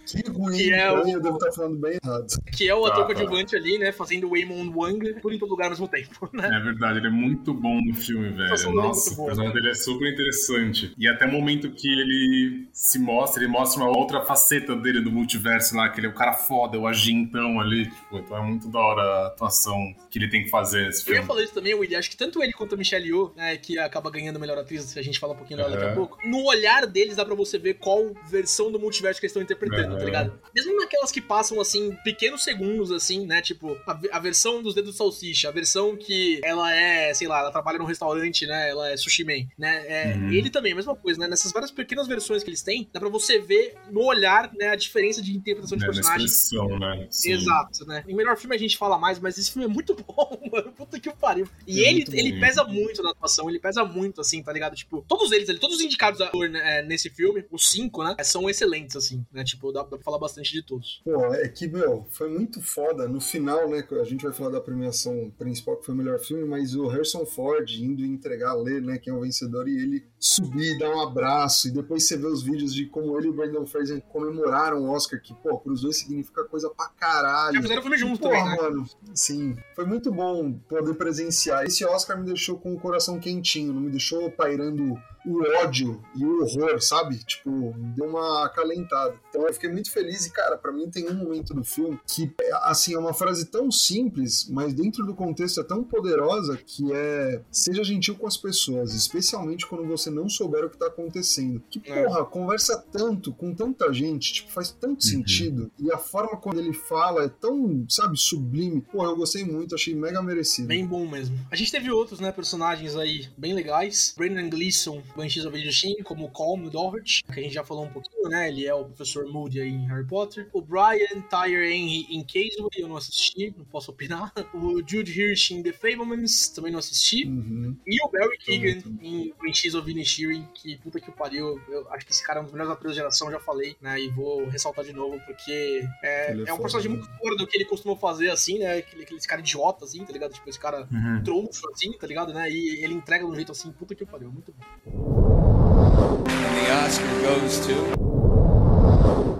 que 0.05 0.31
ruim, 0.31 0.57
Que 0.57 0.73
é 0.73 0.91
o- 0.91 1.07
eu 1.07 1.21
devo 1.21 1.37
estar 1.37 1.51
falando 1.51 1.77
bem 1.77 1.97
errado. 2.03 2.25
Que 2.55 2.67
é 2.67 2.73
o 2.73 2.81
Tá, 2.83 2.87
ator 2.93 3.07
tá. 3.07 3.13
coadjuvante 3.13 3.55
ali, 3.55 3.77
né? 3.77 3.91
Fazendo 3.91 4.25
o 4.27 4.31
Waymond 4.31 4.71
Wang 4.75 5.13
por 5.21 5.31
em 5.33 5.37
todo 5.37 5.49
lugar 5.49 5.65
ao 5.65 5.69
mesmo 5.71 5.87
tempo, 5.87 6.27
né? 6.33 6.49
É 6.51 6.59
verdade, 6.63 6.97
ele 6.99 7.07
é 7.07 7.11
muito 7.11 7.53
bom 7.53 7.79
no 7.79 7.93
filme, 7.93 8.29
velho. 8.29 8.49
Dele 8.49 8.69
é 8.69 8.71
Nossa, 8.73 9.13
o 9.21 9.25
personagem 9.25 9.53
dele 9.53 9.69
é 9.69 9.73
super 9.75 10.11
interessante. 10.11 10.93
E 10.97 11.07
até 11.07 11.25
o 11.25 11.31
momento 11.31 11.69
que 11.71 11.87
ele 11.87 12.67
se 12.73 12.97
mostra, 12.97 13.43
ele 13.43 13.51
mostra 13.51 13.83
uma 13.83 13.95
outra 13.95 14.21
faceta 14.25 14.75
dele 14.75 15.01
do 15.01 15.11
multiverso 15.11 15.75
lá, 15.75 15.89
que 15.89 15.99
ele 15.99 16.07
é 16.07 16.09
o 16.09 16.13
cara 16.15 16.33
foda, 16.33 16.75
é 16.75 16.79
o 16.79 16.87
agintão 16.87 17.59
ali. 17.59 17.85
Tipo, 17.85 18.17
então 18.17 18.37
é 18.37 18.41
muito 18.41 18.67
da 18.67 18.79
hora 18.79 19.01
a 19.01 19.27
atuação 19.27 19.77
que 20.09 20.17
ele 20.17 20.27
tem 20.29 20.43
que 20.43 20.49
fazer 20.49 20.85
nesse 20.85 21.01
Eu 21.07 21.13
ia 21.13 21.15
filme. 21.21 21.27
falar 21.27 21.43
isso 21.43 21.53
também, 21.53 21.75
William. 21.75 21.99
Acho 21.99 22.09
que 22.09 22.17
tanto 22.17 22.41
ele 22.41 22.53
quanto 22.53 22.73
a 22.73 22.77
Michelle 22.77 23.05
Yeoh, 23.05 23.31
né, 23.35 23.57
que 23.57 23.77
acaba 23.77 24.09
ganhando 24.09 24.37
a 24.37 24.39
melhor 24.39 24.57
atriz, 24.57 24.83
se 24.85 24.97
a 24.97 25.03
gente 25.03 25.19
falar 25.19 25.33
um 25.33 25.37
pouquinho 25.37 25.57
dela 25.57 25.69
daqui 25.69 25.85
a 25.85 25.93
pouco, 25.93 26.17
no 26.27 26.43
olhar 26.45 26.87
deles 26.87 27.15
dá 27.15 27.23
pra 27.23 27.35
você 27.35 27.59
ver 27.59 27.75
qual 27.75 28.11
versão 28.27 28.71
do 28.71 28.79
multiverso 28.79 29.19
que 29.19 29.25
eles 29.25 29.31
estão 29.31 29.41
interpretando, 29.51 29.89
Aham. 29.91 29.97
tá 29.99 30.05
ligado? 30.05 30.39
Mesmo 30.55 30.75
naquelas 30.77 31.11
que 31.11 31.21
passam, 31.21 31.59
assim, 31.59 31.95
pequenos 32.03 32.43
segundos, 32.43 32.91
assim, 32.91 33.25
né, 33.25 33.41
tipo, 33.41 33.77
a, 33.87 33.99
a 34.13 34.19
versão 34.19 34.61
dos 34.61 34.73
dedos 34.75 34.91
de 34.91 34.97
salsicha, 34.97 35.49
a 35.49 35.51
versão 35.51 35.95
que 35.95 36.39
ela 36.43 36.73
é, 36.73 37.13
sei 37.13 37.27
lá, 37.27 37.39
ela 37.39 37.51
trabalha 37.51 37.77
num 37.79 37.85
restaurante, 37.85 38.45
né, 38.45 38.69
ela 38.69 38.89
é 38.91 38.97
sushi 38.97 39.23
man, 39.23 39.47
né, 39.57 39.85
é, 39.87 40.15
Uhum. 40.15 40.31
ele 40.31 40.49
também, 40.49 40.71
a 40.73 40.75
mesma 40.75 40.95
coisa, 40.95 41.19
né, 41.19 41.27
nessas 41.27 41.51
várias 41.51 41.71
pequenas 41.71 42.07
versões 42.07 42.43
que 42.43 42.49
eles 42.49 42.61
têm, 42.61 42.89
dá 42.91 42.99
pra 42.99 43.09
você 43.09 43.39
ver 43.39 43.75
no 43.91 44.03
olhar, 44.03 44.51
né, 44.53 44.69
a 44.69 44.75
diferença 44.75 45.21
de 45.21 45.35
interpretação 45.35 45.77
de 45.77 45.83
Né, 45.83 45.91
personagens. 45.91 46.31
expressão, 46.31 46.79
né? 46.79 47.07
Sim. 47.09 47.31
Exato, 47.33 47.85
né? 47.85 48.03
Em 48.07 48.15
melhor 48.15 48.37
filme 48.37 48.55
a 48.55 48.59
gente 48.59 48.77
fala 48.77 48.97
mais, 48.97 49.19
mas 49.19 49.37
esse 49.37 49.51
filme 49.51 49.65
é 49.65 49.67
muito 49.67 49.93
bom, 50.07 50.49
mano. 50.51 50.71
Puta 50.73 50.99
que 50.99 51.09
pariu. 51.11 51.47
E 51.67 51.83
É 51.83 51.89
ele, 51.89 52.05
bom. 52.05 52.11
ele 52.13 52.39
pesa 52.39 52.63
muito 52.63 53.01
na 53.03 53.11
atuação, 53.11 53.49
ele 53.49 53.59
pesa 53.59 53.83
muito, 53.85 54.21
assim, 54.21 54.41
tá 54.43 54.51
ligado? 54.53 54.75
Tipo, 54.75 55.03
todos 55.07 55.31
eles, 55.31 55.47
ele, 55.49 55.59
todos 55.59 55.77
os 55.77 55.81
indicados 55.81 56.19
a 56.21 56.29
né, 56.49 56.79
é, 56.79 56.83
nesse 56.83 57.09
filme, 57.09 57.45
os 57.51 57.69
cinco, 57.69 58.03
né, 58.03 58.15
são 58.23 58.49
excelentes, 58.49 58.95
assim, 58.95 59.25
né? 59.31 59.38
Tipo, 59.43 59.71
dá, 59.71 59.81
dá 59.81 59.89
pra 59.89 59.99
falar 59.99 60.19
bastante 60.19 60.51
de 60.51 60.61
todos. 60.61 61.01
Pô, 61.03 61.25
é 61.33 61.47
que, 61.47 61.67
meu, 61.67 62.05
foi 62.11 62.29
muito 62.29 62.61
foda. 62.61 63.07
No 63.07 63.21
final, 63.21 63.69
né, 63.69 63.85
a 63.91 64.03
gente 64.03 64.23
vai 64.23 64.33
falar 64.33 64.51
da 64.51 64.61
premiação 64.61 65.31
principal, 65.37 65.77
que 65.77 65.85
foi 65.85 65.95
o 65.95 65.97
melhor 65.97 66.19
filme, 66.19 66.45
mas 66.45 66.75
o 66.75 66.87
Harrison 66.87 67.25
Ford 67.25 67.69
indo 67.69 68.03
entregar 68.03 68.51
a 68.51 68.55
Lê, 68.55 68.79
né, 68.81 68.97
que 68.97 69.09
é 69.09 69.13
o 69.13 69.21
vencedor, 69.21 69.67
e 69.67 69.77
ele 69.77 70.05
subir, 70.19 70.77
dar 70.77 70.89
um 70.89 71.01
abraço, 71.01 71.67
e 71.67 71.71
depois 71.71 72.03
você 72.03 72.17
vê 72.17 72.27
os 72.27 72.43
vídeos 72.43 72.73
de 72.73 72.85
como 72.85 73.17
ele 73.17 73.27
e 73.27 73.29
o 73.29 73.33
Brandon 73.33 73.65
Fraser 73.65 74.01
comemoraram 74.01 74.83
o 74.83 74.89
Oscar, 74.89 75.21
que, 75.21 75.33
pô, 75.33 75.57
pros 75.59 75.81
dois 75.81 75.97
significa 75.97 76.43
coisa 76.45 76.69
pra 76.69 76.87
caralho. 76.89 77.55
Já 77.55 77.61
fizeram 77.61 77.81
filme 77.81 77.97
juntos 77.97 78.19
Porra, 78.19 78.37
também, 78.37 78.49
né? 78.49 78.61
mano, 78.61 78.89
sim. 79.13 79.55
Foi 79.75 79.85
muito 79.85 80.11
bom 80.11 80.53
poder 80.53 80.93
presenciar. 80.95 81.65
Esse 81.65 81.85
Oscar 81.85 82.19
me 82.19 82.25
deixou 82.25 82.57
com 82.57 82.73
o 82.73 82.79
coração 82.79 83.19
quentinho, 83.19 83.73
não 83.73 83.81
me 83.81 83.89
deixou 83.89 84.29
pairando 84.31 84.95
o 85.25 85.41
ódio 85.63 86.01
e 86.15 86.23
o 86.25 86.41
horror, 86.43 86.81
sabe? 86.81 87.17
Tipo, 87.23 87.73
deu 87.95 88.05
uma 88.07 88.45
acalentada. 88.45 89.15
Então 89.29 89.45
eu 89.47 89.53
fiquei 89.53 89.69
muito 89.69 89.91
feliz 89.91 90.25
e, 90.25 90.31
cara, 90.31 90.57
pra 90.57 90.71
mim 90.71 90.89
tem 90.89 91.07
um 91.09 91.13
momento 91.13 91.53
do 91.53 91.63
filme 91.63 91.99
que, 92.07 92.31
assim, 92.63 92.93
é 92.93 92.99
uma 92.99 93.13
frase 93.13 93.45
tão 93.45 93.71
simples, 93.71 94.47
mas 94.49 94.73
dentro 94.73 95.05
do 95.05 95.13
contexto 95.13 95.59
é 95.61 95.63
tão 95.63 95.83
poderosa 95.83 96.57
que 96.57 96.91
é 96.93 97.41
seja 97.51 97.83
gentil 97.83 98.15
com 98.15 98.27
as 98.27 98.37
pessoas, 98.37 98.93
especialmente 98.93 99.65
quando 99.67 99.85
você 99.87 100.09
não 100.09 100.29
souber 100.29 100.65
o 100.65 100.69
que 100.69 100.77
tá 100.77 100.87
acontecendo. 100.87 101.61
Que, 101.69 101.81
É. 101.85 102.03
porra, 102.03 102.25
conversa 102.25 102.77
tanto 102.91 103.33
com 103.33 103.53
tanta 103.53 103.91
gente, 103.93 104.33
tipo, 104.33 104.51
faz 104.51 104.71
tanto 104.71 104.89
Uhum. 105.03 105.09
sentido. 105.09 105.71
E 105.79 105.91
a 105.91 105.97
forma 105.97 106.37
como 106.37 106.59
ele 106.59 106.73
fala 106.73 107.23
é 107.25 107.29
tão, 107.29 107.85
sabe, 107.89 108.17
sublime. 108.17 108.81
Porra, 108.81 109.09
eu 109.09 109.15
gostei 109.17 109.43
muito, 109.43 109.75
achei 109.75 109.93
mega 109.95 110.21
merecido. 110.21 110.67
Bem 110.67 110.85
bom 110.85 111.07
mesmo. 111.07 111.37
A 111.51 111.55
gente 111.55 111.71
teve 111.71 111.91
outros, 111.91 112.19
né, 112.19 112.31
personagens 112.31 112.95
aí 112.95 113.27
bem 113.37 113.53
legais. 113.53 114.13
Brandon 114.17 114.49
Gleeson, 114.49 115.01
Banshees 115.15 115.45
of 115.45 115.57
Inisherin, 115.57 116.03
como 116.03 116.25
o 116.25 116.29
Colm 116.29 116.69
Doherty, 116.69 117.23
que 117.23 117.39
a 117.39 117.43
gente 117.43 117.53
já 117.53 117.63
falou 117.63 117.85
um 117.85 117.89
pouquinho, 117.89 118.29
né? 118.29 118.49
Ele 118.49 118.65
é 118.65 118.73
o 118.73 118.85
professor 118.85 119.25
Moody 119.25 119.61
aí 119.61 119.69
em 119.69 119.87
Harry 119.87 120.05
Potter. 120.05 120.49
O 120.53 120.61
Brian 120.61 121.21
Tyre 121.29 121.71
Henry 121.71 122.07
em 122.09 122.23
Caseway, 122.23 122.69
eu 122.77 122.87
não 122.87 122.97
assisti, 122.97 123.53
não 123.57 123.65
posso 123.65 123.91
opinar. 123.91 124.31
O 124.53 124.79
Jude 124.85 125.11
Hirsch 125.11 125.51
em 125.51 125.63
The 125.63 125.71
Fablemans, 125.73 126.49
também 126.49 126.71
não 126.71 126.79
assisti. 126.79 127.25
Uhum. 127.25 127.75
E 127.85 128.03
o 128.03 128.09
Barry 128.09 128.37
Keegan 128.37 128.81
Também, 128.81 129.27
em 129.27 129.33
Banshees 129.41 129.75
of 129.75 129.89
Inisherin, 129.89 130.47
que 130.53 130.77
puta 130.77 130.99
que 130.99 131.11
pariu. 131.11 131.59
Eu 131.69 131.91
acho 131.91 132.05
que 132.05 132.11
esse 132.11 132.23
cara 132.23 132.39
é 132.39 132.41
um 132.41 132.45
dos 132.45 132.53
melhores 132.53 132.73
atores 132.73 132.95
da 132.95 133.01
geração, 133.03 133.31
já 133.31 133.39
falei, 133.39 133.75
né? 133.81 133.99
E 133.99 134.09
vou 134.09 134.47
ressaltar 134.47 134.83
de 134.85 134.93
novo, 134.93 135.19
porque 135.25 135.83
é, 136.03 136.33
é 136.33 136.43
é 136.47 136.53
um 136.53 136.57
personagem 136.57 136.91
né? 136.91 136.97
muito 136.97 137.11
fora 137.17 137.35
do 137.35 137.47
que 137.47 137.57
ele 137.57 137.65
costuma 137.65 137.95
fazer, 137.95 138.29
assim, 138.29 138.59
né? 138.59 138.77
Aquele, 138.77 139.03
aquele 139.03 139.19
cara 139.21 139.41
idiota, 139.41 139.85
assim, 139.85 140.03
tá 140.03 140.11
ligado? 140.11 140.33
Tipo, 140.33 140.49
esse 140.49 140.59
cara 140.59 140.87
Uhum. 140.91 141.23
troncho, 141.23 141.69
assim, 141.71 141.91
tá 141.93 142.07
ligado, 142.07 142.33
né? 142.33 142.49
E 142.49 142.83
ele 142.83 142.93
entrega 142.93 143.25
de 143.25 143.31
um 143.31 143.35
jeito 143.35 143.51
assim, 143.51 143.71
puta 143.71 143.93
que 143.95 144.05
pariu, 144.05 144.31
muito 144.31 144.53
bom. 144.53 144.98
And 145.05 146.57
the 146.57 146.71
Oscar 146.73 147.21
goes 147.21 147.65
to. 147.67 147.98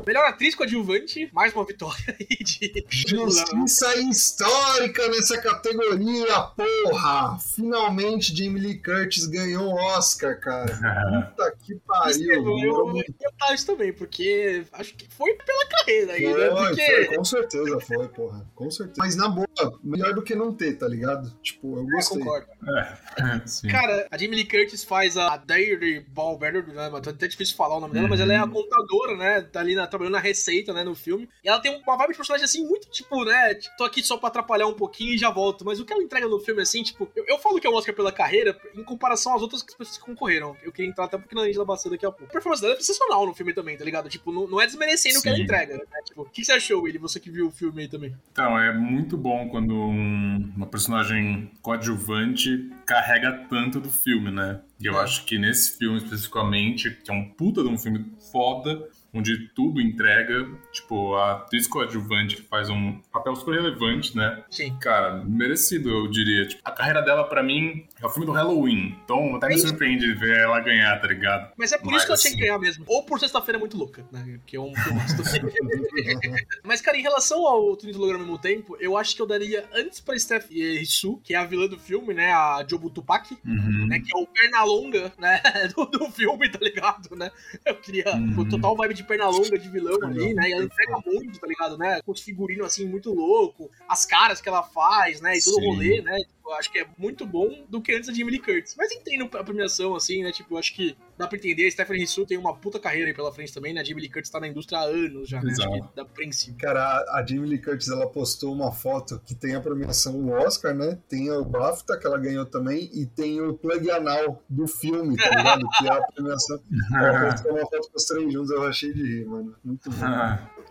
Melhor 0.10 0.26
atriz 0.26 0.56
coadjuvante, 0.56 1.30
mais 1.32 1.54
uma 1.54 1.64
vitória 1.64 2.04
aí 2.20 2.44
de. 2.44 2.84
Justiça 2.90 3.96
histórica 4.00 5.08
nessa 5.08 5.40
categoria, 5.40 6.42
porra! 6.58 7.38
Finalmente 7.38 8.36
Jamie 8.36 8.60
Lee 8.60 8.82
Curtis 8.82 9.28
ganhou 9.28 9.72
o 9.72 9.76
Oscar, 9.76 10.40
cara. 10.40 10.74
Puta 11.38 11.56
que 11.64 11.76
pariu. 11.86 12.60
Eu, 12.60 12.98
eu, 12.98 13.54
isso 13.54 13.68
também, 13.68 13.94
porque 13.94 14.66
acho 14.74 14.96
que 14.96 15.08
foi 15.14 15.32
pela 15.34 15.68
carreira 15.68 16.14
aí, 16.14 16.26
né? 16.26 16.50
Porque... 16.50 17.06
Foi, 17.06 17.16
com 17.16 17.24
certeza 17.24 17.80
foi, 17.80 18.08
porra. 18.08 18.52
Com 18.56 18.72
certeza. 18.72 18.98
Mas 18.98 19.16
na 19.16 19.30
boa, 19.30 19.48
melhor 19.84 20.16
do 20.16 20.24
que 20.24 20.34
não 20.34 20.52
ter, 20.52 20.74
tá 20.74 20.88
ligado? 20.88 21.30
Tipo, 21.44 21.78
eu 21.78 21.86
gostei. 21.86 22.18
Eu 22.18 22.26
concordo. 22.26 22.48
É, 22.68 23.70
Cara, 23.70 24.08
a 24.10 24.18
Jamie 24.18 24.38
Lee 24.38 24.46
Curtis 24.46 24.84
faz 24.84 25.18
a 25.18 25.38
Dairy 25.38 26.00
Ballbetter, 26.00 26.68
né? 26.68 26.90
Tá 27.00 27.12
até 27.12 27.28
difícil 27.28 27.56
falar 27.56 27.78
o 27.78 27.80
nome 27.80 27.94
dela, 27.94 28.06
uhum. 28.06 28.10
mas 28.10 28.20
ela 28.20 28.34
é 28.34 28.38
a 28.38 28.48
contadora, 28.48 29.16
né? 29.16 29.42
Tá 29.42 29.60
ali 29.60 29.76
na, 29.76 29.88
trabalhando 30.00 30.14
na 30.14 30.20
receita, 30.20 30.74
né? 30.74 30.84
No 30.84 30.96
filme. 30.96 31.30
E 31.44 31.50
ela 31.50 31.60
tem 31.60 31.76
uma 31.76 31.98
vibe 31.98 32.12
de 32.12 32.18
personagem 32.18 32.46
assim, 32.46 32.66
muito 32.66 32.90
tipo, 32.90 33.24
né? 33.26 33.56
Tipo, 33.56 33.78
tô 33.78 33.84
aqui 33.84 34.02
só 34.02 34.18
pra 34.18 34.30
atrapalhar 34.30 34.68
um 34.68 34.74
pouquinho 34.74 35.14
e 35.14 35.18
já 35.18 35.30
volto. 35.30 35.66
Mas 35.66 35.80
o 35.80 35.86
que 35.86 35.94
ela 35.94 36.02
entrega 36.02 36.28
no 36.28 36.40
filme, 36.40 36.62
assim, 36.62 36.82
tipo, 36.82 37.10
eu, 37.16 37.26
eu 37.28 37.38
falo 37.40 37.60
que 37.60 37.68
é 37.68 37.70
o 37.70 37.74
Oscar 37.74 37.94
pela 37.94 38.12
carreira 38.12 38.58
em 38.76 38.84
comparação 38.84 39.36
às 39.36 39.42
outras 39.42 39.62
pessoas 39.64 39.98
que 39.98 40.04
concorreram. 40.04 40.56
Eu 40.64 40.72
queria 40.72 40.90
entrar 40.90 41.06
até 41.06 41.18
porque 41.18 41.36
na 41.36 41.42
Angela 41.42 41.66
Bassett 41.66 41.90
daqui 41.90 42.06
a 42.06 42.12
pouco. 42.12 42.26
A 42.26 42.34
performance 42.34 42.62
dela 42.62 42.74
é 42.74 42.78
sensacional 42.78 43.26
no 43.26 43.34
filme 43.34 43.54
também, 43.54 43.78
tá 43.78 43.84
ligado? 43.84 44.10
Tipo, 44.10 44.32
não, 44.32 44.48
não 44.48 44.62
é 44.62 44.66
desmerecendo 44.66 45.20
o 45.20 45.22
que 45.22 45.30
ela 45.30 45.40
entrega, 45.40 45.78
né? 45.78 45.84
Tipo, 46.06 46.22
o 46.22 46.30
que 46.30 46.44
você 46.44 46.54
achou, 46.54 46.88
ele? 46.88 46.98
Você 46.98 47.20
que 47.20 47.30
viu 47.30 47.48
o 47.48 47.52
filme 47.52 47.82
aí 47.82 47.88
também. 47.88 48.16
Então, 48.32 48.58
é 48.58 48.74
muito 48.74 49.18
bom 49.18 49.50
quando 49.50 49.74
um, 49.74 50.54
uma 50.56 50.68
personagem 50.68 51.52
coadjuvante 51.62 52.70
carrega 52.86 53.46
tanto 53.50 53.80
do 53.80 53.92
filme, 53.92 54.32
né? 54.32 54.62
E 54.80 54.86
eu 54.86 54.98
é. 54.98 55.04
acho 55.04 55.26
que 55.26 55.38
nesse 55.38 55.78
filme 55.78 55.98
especificamente, 55.98 56.92
que 57.04 57.12
é 57.12 57.14
um 57.14 57.30
puta 57.30 57.62
de 57.62 57.68
um 57.68 57.78
filme 57.78 58.06
foda, 58.32 58.88
onde 59.14 59.50
tudo 59.50 59.82
entrega, 59.82 60.48
tipo, 60.72 61.16
a 61.16 61.34
atriz 61.34 61.68
coadjuvante 61.68 62.38
que 62.38 62.42
faz 62.44 62.70
um 62.70 63.00
papel 63.12 63.36
super 63.36 63.56
relevante, 63.56 64.16
né? 64.16 64.44
Sim. 64.50 64.78
Cara, 64.80 65.24
merecido, 65.26 65.90
eu 65.90 66.08
diria. 66.08 66.48
Tipo, 66.48 66.62
a 66.64 66.72
carreira 66.72 67.02
dela, 67.02 67.24
para 67.24 67.44
mim, 67.44 67.88
é 68.02 68.06
o 68.06 68.10
filme 68.10 68.26
do 68.26 68.32
Halloween. 68.32 68.98
Então, 69.04 69.36
até 69.36 69.48
me 69.48 69.58
surpreende 69.58 70.14
ver 70.14 70.38
ela 70.40 70.60
ganhar, 70.60 71.00
tá 71.00 71.08
ligado? 71.08 71.52
Mas 71.58 71.72
é 71.72 71.78
por 71.78 71.92
Mas, 71.92 71.98
isso 71.98 72.06
que 72.06 72.12
ela 72.12 72.20
tinha 72.20 72.34
que 72.34 72.40
ganhar 72.40 72.60
mesmo. 72.60 72.86
Ou 72.88 73.04
por 73.04 73.20
Sexta-feira 73.20 73.58
é 73.58 73.60
Muito 73.60 73.78
Louca, 73.78 74.06
né? 74.12 74.40
Que 74.46 74.56
é 74.56 74.60
um 74.60 74.74
filme 74.76 75.00
Mas, 76.64 76.82
cara, 76.82 76.98
em 76.98 77.02
relação 77.02 77.48
ao 77.48 77.76
Trinity 77.76 77.98
Holograma 77.98 78.24
ao 78.24 78.28
mesmo 78.28 78.42
tempo, 78.42 78.78
eu 78.80 78.98
acho 78.98 79.16
que 79.16 79.22
eu 79.22 79.28
daria 79.28 79.68
antes 79.74 80.00
pra 80.00 80.18
Steph 80.18 80.50
Rissu, 80.50 81.18
que 81.24 81.34
é 81.34 81.38
a 81.38 81.46
vilã 81.46 81.68
do 81.68 81.80
filme, 81.80 82.14
né? 82.14 82.32
A 82.32 82.66
Jobu 82.68 82.90
Tupac, 82.90 83.38
uhum. 83.46 83.88
né? 83.88 84.00
Que 84.00 84.16
é 84.16 84.20
o 84.20 84.28
Pernalonga, 84.28 85.12
né? 85.18 85.42
Do, 85.76 85.86
do 85.86 86.12
filme, 86.12 86.50
tá 86.50 86.60
ligado, 86.62 87.16
né? 87.16 87.32
Eu 87.66 87.76
queria 87.76 88.12
uhum. 88.16 88.40
o 88.40 88.50
total 88.50 88.76
vibe 88.76 88.99
de 89.00 89.08
perna 89.08 89.28
longa 89.30 89.58
de 89.58 89.70
vilão 89.70 89.98
ali, 90.04 90.34
né? 90.34 90.50
E 90.50 90.54
ela 90.54 90.64
entrega 90.64 91.00
muito, 91.06 91.40
tá 91.40 91.48
ligado, 91.48 91.78
né? 91.78 92.02
Com 92.02 92.12
os 92.12 92.22
figurinos 92.22 92.68
assim 92.68 92.86
muito 92.86 93.14
louco, 93.14 93.72
as 93.88 94.06
caras 94.06 94.42
que 94.42 94.50
ela 94.50 94.64
faz, 94.64 95.22
né? 95.22 95.38
E 95.38 95.44
todo 95.44 95.58
o 95.58 95.74
rolê, 95.74 96.02
né? 96.02 96.18
eu 96.46 96.54
acho 96.56 96.72
que 96.72 96.80
é 96.80 96.88
muito 96.98 97.26
bom 97.26 97.64
do 97.70 97.82
que 97.82 97.94
antes 97.94 98.08
da 98.08 98.14
Jamie 98.14 98.32
Lee 98.32 98.40
Curtis. 98.40 98.76
Mas 98.76 98.92
entendo 98.92 99.30
a 99.38 99.44
premiação, 99.44 99.96
assim, 99.96 100.24
né? 100.24 100.32
Tipo, 100.32 100.56
eu 100.56 100.58
acho 100.58 100.74
que 100.74 100.98
dá 101.20 101.28
pra 101.28 101.38
entender. 101.38 101.68
A 101.68 101.72
Stephanie 101.72 102.02
Rissu 102.02 102.26
tem 102.26 102.38
uma 102.38 102.56
puta 102.56 102.80
carreira 102.80 103.10
aí 103.10 103.14
pela 103.14 103.32
frente 103.34 103.54
também, 103.54 103.74
né? 103.74 103.82
A 103.82 103.84
Jamie 103.84 104.04
Lee 104.04 104.10
Curtis 104.10 104.32
tá 104.32 104.40
na 104.40 104.48
indústria 104.48 104.80
há 104.80 104.84
anos 104.84 105.28
já, 105.28 105.42
né? 105.42 105.52
Exato. 105.52 105.74
Acho 105.74 105.82
que 105.90 105.96
dá 105.96 106.06
princípio. 106.06 106.58
Cara, 106.58 106.82
a 107.10 107.26
Jamie 107.28 107.50
Lee 107.50 107.62
Curtis, 107.62 107.90
ela 107.90 108.08
postou 108.08 108.54
uma 108.54 108.72
foto 108.72 109.22
que 109.26 109.36
tem 109.36 109.54
a 109.54 109.60
premiação 109.60 110.16
o 110.16 110.32
Oscar, 110.32 110.74
né? 110.74 110.98
Tem 111.10 111.30
o 111.30 111.44
BAFTA, 111.44 112.00
que 112.00 112.08
ela 112.08 112.18
ganhou 112.18 112.46
também, 112.46 112.90
e 112.94 113.06
tem 113.06 113.42
o 113.42 113.54
plug 113.54 113.92
anal 113.92 114.42
do 114.48 114.66
filme, 114.66 115.18
tá 115.18 115.30
ligado? 115.30 115.68
que 115.78 115.88
é 115.88 115.92
a 115.92 116.02
premiação. 116.04 116.60
Ela 116.96 117.32
postou 117.32 117.52
uma 117.52 117.62
foto 117.62 117.92
com 117.92 117.98
os 117.98 118.06
três 118.06 118.34
juntos, 118.34 118.52
eu 118.52 118.64
achei 118.64 118.94
de 118.94 119.04
rir, 119.04 119.26
mano. 119.26 119.56
Muito 119.64 119.90
bom. 119.92 120.06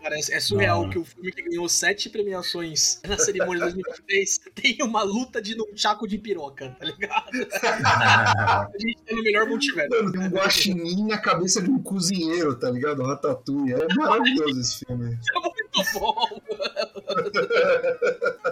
Cara, 0.01 0.15
é, 0.17 0.39
surreal 0.39 0.83
Não. 0.83 0.89
que 0.89 0.97
o 0.97 1.03
filme 1.03 1.31
que 1.31 1.41
ganhou 1.41 1.67
sete 1.67 2.09
premiações 2.09 3.01
na 3.05 3.17
cerimônia 3.17 3.67
de 3.67 3.73
2023 3.73 4.39
tem 4.55 4.77
uma 4.81 5.03
luta 5.03 5.41
de 5.41 5.55
nunchaku 5.55 6.07
de 6.07 6.17
piroca, 6.17 6.75
tá 6.79 6.85
ligado? 6.85 7.29
a 7.53 8.69
gente 8.79 8.97
tá 9.03 9.15
no 9.15 9.23
melhor 9.23 9.47
multiverso. 9.47 9.89
Mano, 9.89 10.11
tem 10.11 10.21
um 10.21 10.29
guaxinim 10.29 11.07
na 11.07 11.17
cabeça 11.17 11.61
de 11.61 11.69
um 11.69 11.81
cozinheiro, 11.81 12.55
tá 12.55 12.71
ligado? 12.71 13.03
Ratatouille. 13.03 13.73
É 13.73 13.93
maravilhoso 13.95 14.59
esse 14.59 14.85
filme. 14.85 15.17
É 15.29 15.39
muito 15.39 15.99
bom, 15.99 16.41